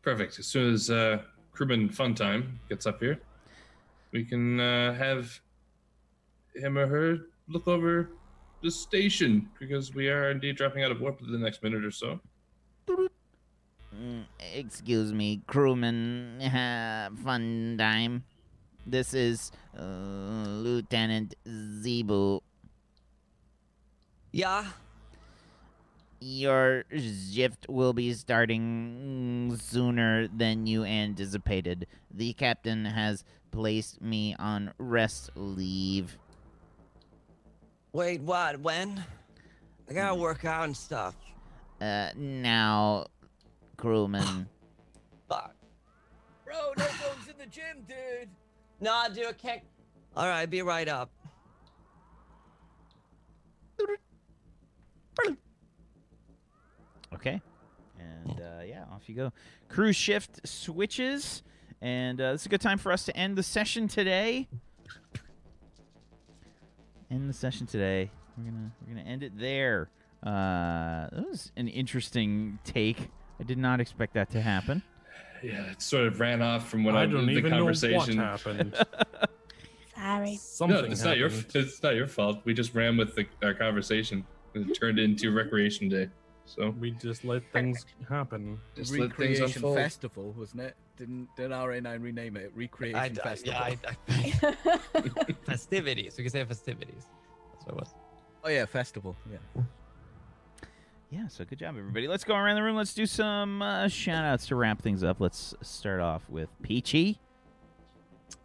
[0.02, 0.38] Perfect.
[0.38, 3.18] As soon as uh, crewman fun time gets up here,
[4.12, 5.40] we can uh, have
[6.54, 8.10] him or her look over
[8.62, 11.90] the station because we are indeed dropping out of warp within the next minute or
[11.90, 12.20] so.
[12.88, 14.24] Mm,
[14.54, 16.40] Excuse me, crewman.
[16.40, 18.24] Have fun time.
[18.86, 22.40] This is uh, Lieutenant Zebu.
[24.32, 24.66] Yeah.
[26.20, 31.86] Your shift will be starting sooner than you anticipated.
[32.10, 36.18] The captain has placed me on rest leave.
[37.92, 38.60] Wait, what?
[38.60, 39.02] When?
[39.88, 41.16] I gotta work out and stuff.
[41.80, 43.06] Uh, now,
[43.76, 44.48] crewman.
[45.28, 45.54] Fuck.
[46.44, 48.28] Bro, no phones in the gym, dude.
[48.80, 49.62] No, dude, I can't.
[50.16, 51.10] All right, be right up.
[57.12, 57.40] Okay.
[57.98, 59.32] And uh, yeah, off you go.
[59.68, 61.42] Crew shift switches,
[61.82, 64.48] and uh, this is a good time for us to end the session today.
[67.10, 68.10] End the session today.
[68.38, 69.88] We're gonna we're gonna end it there.
[70.22, 73.08] Uh, that was an interesting take.
[73.40, 74.82] I did not expect that to happen.
[75.42, 77.74] Yeah, it sort of ran off from when I, I don't the even know what
[77.80, 78.18] conversation.
[78.18, 78.76] happened.
[79.96, 80.36] Sorry.
[80.36, 82.40] Something no, it's not your it's not your fault.
[82.44, 84.24] We just ran with the, our conversation.
[84.54, 86.08] It turned into recreation day.
[86.50, 88.58] So We just let things happen.
[88.74, 89.74] just let things Recreation.
[89.74, 90.74] Festival, wasn't it?
[90.96, 93.54] Didn't didn't RA9 rename it Recreation I, I, Festival?
[93.54, 93.76] yeah,
[94.08, 94.56] I,
[94.94, 96.16] I, festivities.
[96.18, 97.06] We could say festivities.
[97.52, 97.94] That's what it was.
[98.44, 99.16] Oh yeah, festival.
[99.30, 99.62] Yeah.
[101.10, 102.06] Yeah, so good job, everybody.
[102.08, 102.76] Let's go around the room.
[102.76, 105.20] Let's do some uh, shout outs to wrap things up.
[105.20, 107.18] Let's start off with Peachy.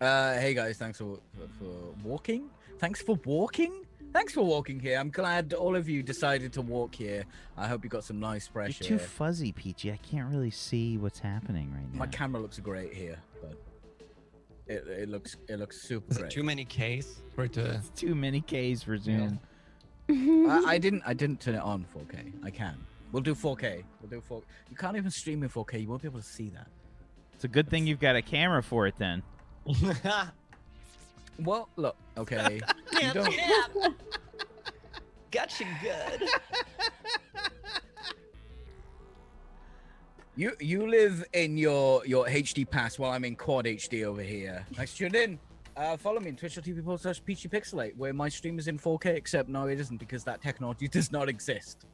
[0.01, 2.49] Uh, hey guys, thanks for, for for walking.
[2.79, 3.84] Thanks for walking.
[4.15, 4.97] Thanks for walking here.
[4.97, 7.25] I'm glad all of you decided to walk here.
[7.57, 9.91] I hope you got some nice You're fresh too fuzzy, Peachy.
[9.91, 11.99] I can't really see what's happening right now.
[11.99, 13.61] My camera looks great here, but
[14.67, 16.31] it, it looks it looks super Is it great.
[16.31, 17.73] too many Ks for it to?
[17.73, 19.37] It's too many Ks for Zoom.
[20.09, 22.31] I, I didn't I didn't turn it on 4K.
[22.41, 22.77] I can.
[23.11, 23.83] We'll do 4K.
[23.99, 24.41] We'll do 4.
[24.69, 25.81] You can't even stream in 4K.
[25.81, 26.67] You won't be able to see that.
[27.33, 29.23] It's a good thing you've got a camera for it then.
[31.39, 31.95] Well, look.
[32.17, 32.61] Okay.
[33.01, 33.35] you don't.
[35.31, 36.29] Gotcha good.
[40.37, 44.65] You you live in your your HD pass while I'm in quad HD over here.
[44.73, 45.39] Thanks for tuning in.
[45.77, 49.07] Uh, follow me on twitch.tv forward slash peachy pixelate where my stream is in 4K
[49.07, 51.85] except no it isn't because that technology does not exist.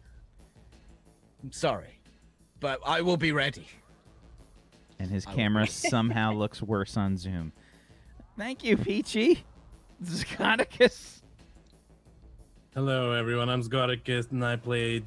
[1.43, 1.99] I'm sorry.
[2.59, 3.67] But I will be ready.
[4.99, 7.53] And his I camera somehow looks worse on Zoom.
[8.37, 9.43] Thank you, Peachy.
[10.03, 11.21] Scoticus.
[12.73, 13.49] Hello, everyone.
[13.49, 15.05] I'm Scoticus, and I played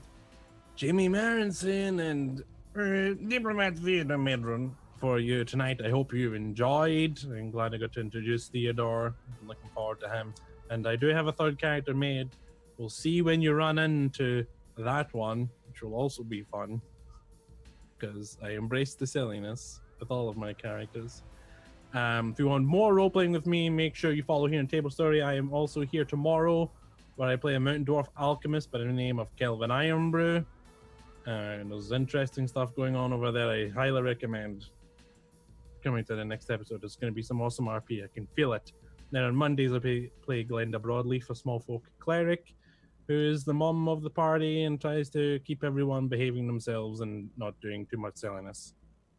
[0.76, 2.40] Jamie Marinson and
[2.76, 5.80] uh, Diplomat Theodore Medron for you tonight.
[5.84, 7.18] I hope you enjoyed.
[7.24, 9.14] I'm glad I got to introduce Theodore.
[9.40, 10.34] I'm looking forward to him.
[10.70, 12.28] And I do have a third character made.
[12.76, 14.44] We'll see when you run into
[14.76, 16.80] that one, which will also be fun.
[17.98, 21.22] Because I embrace the silliness with all of my characters.
[21.94, 24.66] Um, if you want more role playing with me, make sure you follow here in
[24.66, 25.22] Table Story.
[25.22, 26.68] I am also here tomorrow,
[27.14, 30.44] where I play a Mountain Dwarf alchemist by the name of Kelvin Ironbrew.
[31.26, 33.48] Uh, and there's interesting stuff going on over there.
[33.48, 34.66] I highly recommend
[35.84, 36.82] coming to the next episode.
[36.82, 38.02] There's going to be some awesome RP.
[38.02, 38.72] I can feel it.
[39.12, 42.54] Then on Mondays, I play, play Glenda Broadleaf, a small folk cleric,
[43.06, 47.30] who is the mom of the party and tries to keep everyone behaving themselves and
[47.36, 48.74] not doing too much silliness.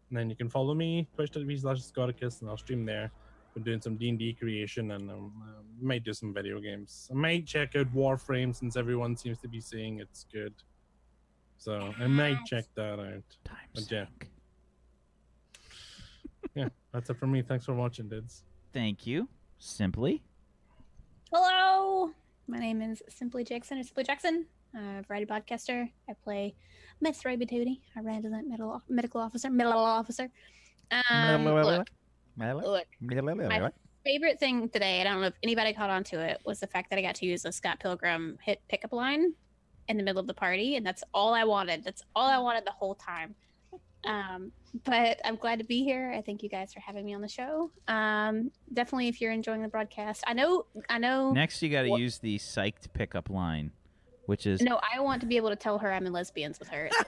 [0.09, 3.11] And then you can follow me, twitch.tv slash Scoticus, and I'll stream there.
[3.53, 7.07] Been doing some D&D creation and um, uh, might do some video games.
[7.09, 10.53] I might check out Warframe since everyone seems to be saying it's good.
[11.57, 13.23] So I might check that out.
[13.45, 14.05] Time But yeah.
[16.53, 17.41] Yeah, that's it for me.
[17.41, 18.43] Thanks for watching, dudes.
[18.71, 19.27] Thank you.
[19.57, 20.21] Simply.
[21.33, 22.11] Hello,
[22.47, 24.45] my name is Simply Jackson or Simply Jackson.
[24.73, 25.89] I'm a variety podcaster.
[26.09, 26.55] I play
[27.01, 29.49] Miss Raby Tootie, a resident medical medical officer.
[29.49, 30.29] Medical officer.
[30.91, 31.87] Um, look,
[32.63, 32.87] look,
[33.49, 33.71] my
[34.03, 36.89] favorite thing today, I don't know if anybody caught on to it, was the fact
[36.91, 39.33] that I got to use a Scott Pilgrim hit pickup line
[39.87, 41.83] in the middle of the party, and that's all I wanted.
[41.83, 43.35] That's all I wanted the whole time.
[44.05, 44.51] Um,
[44.83, 46.13] but I'm glad to be here.
[46.15, 47.71] I thank you guys for having me on the show.
[47.87, 51.31] Um, definitely, if you're enjoying the broadcast, I know, I know.
[51.31, 53.71] Next, you got to use the psyched pickup line,
[54.25, 56.69] which is No, I want to be able to tell her I'm in lesbians with
[56.69, 56.89] her.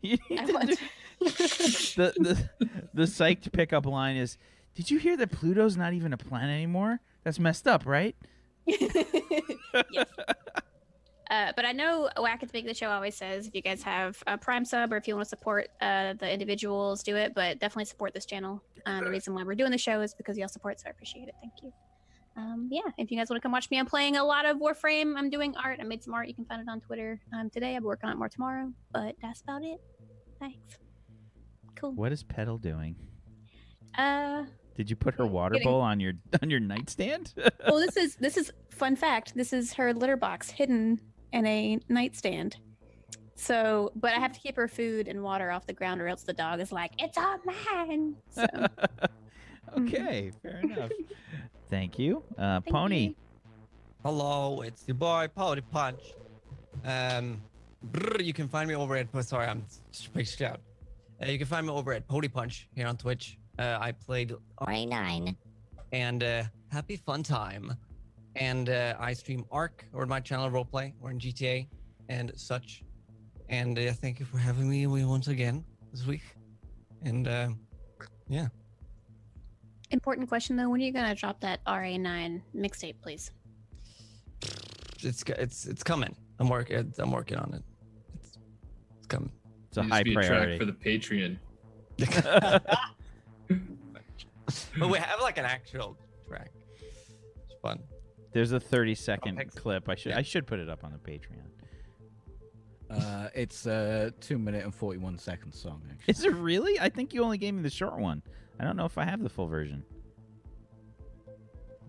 [0.00, 0.68] You I to want
[1.20, 2.48] the, the
[2.94, 4.38] the psyched pickup line is.
[4.74, 7.00] Did you hear that Pluto's not even a planet anymore?
[7.24, 8.14] That's messed up, right?
[8.66, 10.06] yes.
[11.30, 13.82] Uh, but I know Whack at the Big the Show always says if you guys
[13.82, 17.34] have a Prime sub or if you want to support uh, the individuals, do it.
[17.34, 18.62] But definitely support this channel.
[18.86, 21.28] Um, the reason why we're doing the show is because y'all support, so I appreciate
[21.28, 21.34] it.
[21.40, 21.72] Thank you.
[22.38, 24.58] Um, yeah, if you guys want to come watch me, I'm playing a lot of
[24.58, 25.14] Warframe.
[25.16, 25.80] I'm doing art.
[25.80, 26.28] I made some art.
[26.28, 27.74] You can find it on Twitter um, today.
[27.74, 28.72] I'll be working on it more tomorrow.
[28.92, 29.80] But that's about it.
[30.38, 30.78] Thanks.
[31.74, 31.92] Cool.
[31.94, 32.94] What is Petal doing?
[33.96, 34.44] Uh,
[34.76, 37.34] Did you put her water Getting- bowl on your on your nightstand?
[37.66, 39.34] well, this is this is fun fact.
[39.34, 41.00] This is her litter box hidden
[41.32, 42.56] in a nightstand.
[43.34, 46.22] So, but I have to keep her food and water off the ground, or else
[46.22, 48.46] the dog is like, "It's all mine." So,
[49.78, 50.90] okay, fair enough.
[51.70, 53.04] Thank you, uh, Thank Pony.
[53.08, 53.14] you.
[54.04, 56.00] Hello, it's your boy Pony Punch.
[56.84, 57.42] Um,
[57.82, 59.08] brr, you can find me over at.
[59.24, 60.60] Sorry, I'm spaced out.
[61.22, 63.38] Uh, you can find me over at Pony Punch here on Twitch.
[63.58, 65.34] Uh, I played RA9.
[65.92, 67.76] and uh, happy fun time.
[68.36, 71.66] And uh, I stream Arc or my channel roleplay or in GTA
[72.08, 72.84] and such.
[73.48, 76.22] And uh, thank you for having me once again this week.
[77.02, 77.48] And uh,
[78.28, 78.46] yeah,
[79.90, 83.30] important question though: When are you gonna drop that RA9 mixtape, please?
[85.02, 86.14] it's it's it's coming.
[86.38, 86.92] I'm working.
[86.98, 87.62] I'm working on it.
[88.20, 88.38] It's,
[88.98, 89.32] it's coming.
[89.68, 91.38] It's a Needs high to be a track for the Patreon.
[94.78, 96.50] but we have like an actual track.
[96.80, 97.80] It's fun.
[98.32, 99.54] There's a 30 second Thanks.
[99.54, 99.88] clip.
[99.88, 100.18] I should Yeah.
[100.18, 101.46] I should put it up on the Patreon.
[102.90, 106.12] Uh, it's a two minute and 41 second song, actually.
[106.12, 106.80] Is it really?
[106.80, 108.22] I think you only gave me the short one.
[108.60, 109.84] I don't know if I have the full version.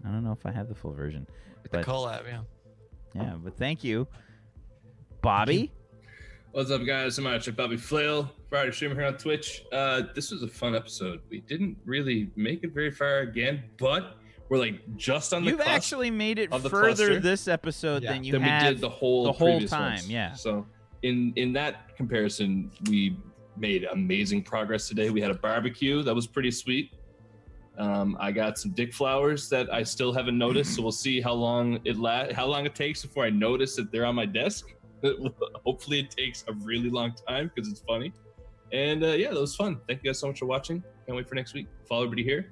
[0.05, 1.27] I don't know if I have the full version.
[1.63, 2.41] With the But- collab, yeah.
[3.15, 4.07] Yeah, but thank you,
[5.21, 5.71] Bobby.
[6.51, 7.17] What's up, guys?
[7.17, 9.63] I'm Archer Bobby Flail, Friday streamer here on Twitch.
[9.71, 11.21] Uh, this was a fun episode.
[11.29, 14.17] We didn't really make it very far again, but
[14.47, 17.19] we're like just on the You've cusp actually made it further cluster.
[17.19, 18.13] this episode Yeah.
[18.13, 19.93] than you than have we did the whole the whole time.
[19.93, 20.09] ones.
[20.09, 20.33] Yeah.
[20.33, 20.65] So
[21.01, 23.17] in in that comparison, we
[23.59, 25.09] made amazing progress today.
[25.09, 26.93] We had a barbecue that was pretty sweet.
[27.77, 31.33] Um, I got some dick flowers that I still haven't noticed, so we'll see how
[31.33, 34.73] long it la- how long it takes before I notice that they're on my desk.
[35.65, 38.11] Hopefully, it takes a really long time because it's funny.
[38.73, 39.79] And uh, yeah, that was fun.
[39.87, 40.83] Thank you guys so much for watching.
[41.05, 41.67] Can't wait for next week.
[41.87, 42.51] Follow everybody here,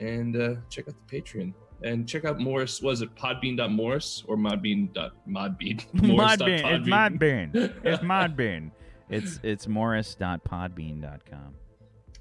[0.00, 1.54] and uh, check out the Patreon.
[1.84, 2.82] And check out Morrus.
[2.82, 5.86] Was it podbean.morrus or modbean.modbean?
[5.94, 6.80] Modbean.
[6.80, 7.72] It's Modbean.
[7.84, 8.70] It's Modbean.
[9.10, 11.54] It's it's morrus.podbean.com.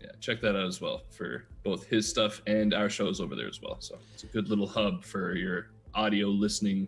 [0.02, 3.48] yeah, check that out as well for both his stuff and our shows over there
[3.48, 3.78] as well.
[3.80, 6.88] So it's a good little hub for your audio listening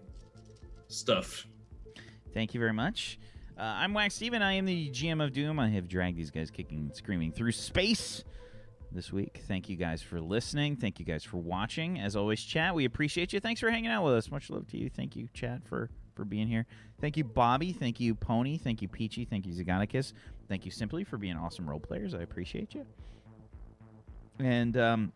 [0.88, 1.46] stuff.
[2.34, 3.20] Thank you very much.
[3.58, 4.42] Uh, I'm Wax Steven.
[4.42, 5.60] I am the GM of Doom.
[5.60, 8.24] I have dragged these guys kicking and screaming through space
[8.92, 9.42] this week.
[9.48, 10.78] Thank you guys for listening.
[10.78, 12.00] Thank you guys for watching.
[12.00, 13.40] As always, chat, we appreciate you.
[13.40, 14.32] Thanks for hanging out with us.
[14.32, 14.90] Much love to you.
[14.90, 16.66] Thank you, chat, for for being here.
[17.00, 17.72] Thank you, Bobby.
[17.72, 18.58] Thank you, Pony.
[18.58, 19.24] Thank you, Peachy.
[19.24, 20.12] Thank you, Zagonicus.
[20.50, 22.14] Thank you, Simply, for being awesome role players.
[22.14, 22.86] I appreciate you.
[24.38, 25.14] And um,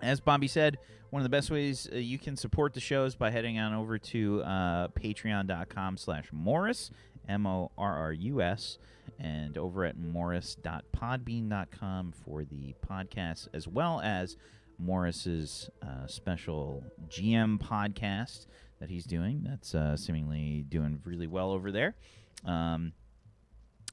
[0.00, 0.78] as Bobby said,
[1.10, 3.74] one of the best ways uh, you can support the show is by heading on
[3.74, 6.90] over to uh, patreon.com slash Morrus,
[7.28, 8.78] M-O-R-R-U-S,
[9.18, 14.38] and over at morrus.podbean.com for the podcast, as well as
[14.82, 18.46] Morrus's uh, special GM podcast
[18.80, 19.42] that he's doing.
[19.46, 21.94] That's uh, seemingly doing really well over there.
[22.44, 22.92] Um,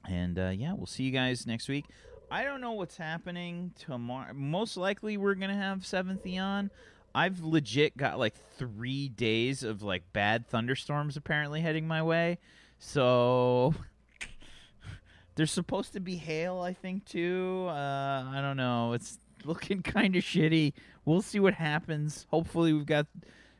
[0.08, 1.84] and uh, yeah, we'll see you guys next week.
[2.30, 4.32] I don't know what's happening tomorrow.
[4.34, 6.70] Most likely, we're gonna have Seventh Eon.
[7.14, 12.38] I've legit got like three days of like bad thunderstorms apparently heading my way.
[12.78, 13.74] So
[15.34, 17.66] there's supposed to be hail, I think, too.
[17.68, 18.92] Uh, I don't know.
[18.92, 20.74] It's looking kind of shitty.
[21.04, 22.26] We'll see what happens.
[22.30, 23.06] Hopefully, we've got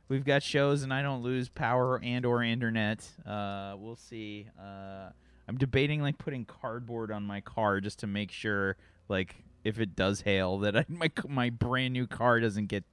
[0.08, 3.06] we've got shows and I don't lose power and or internet.
[3.26, 4.46] Uh, we'll see.
[4.58, 5.10] Uh,
[5.48, 8.76] I'm debating like putting cardboard on my car just to make sure,
[9.08, 12.84] like, if it does hail, that I, my my brand new car doesn't get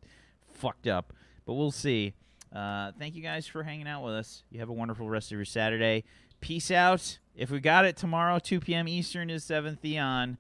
[0.54, 1.14] fucked up.
[1.46, 2.14] But we'll see.
[2.54, 4.44] Uh, thank you guys for hanging out with us.
[4.50, 6.06] You have a wonderful rest of your Saturday.
[6.40, 7.20] Peace out.
[7.36, 8.88] If we got it tomorrow, 2 p.m.
[8.88, 10.38] Eastern is 7th Theon.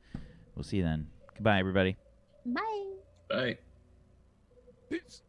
[0.55, 1.07] We'll see you then.
[1.33, 1.97] Goodbye, everybody.
[2.45, 2.85] Bye.
[3.29, 3.57] Bye.
[4.89, 5.21] Peace.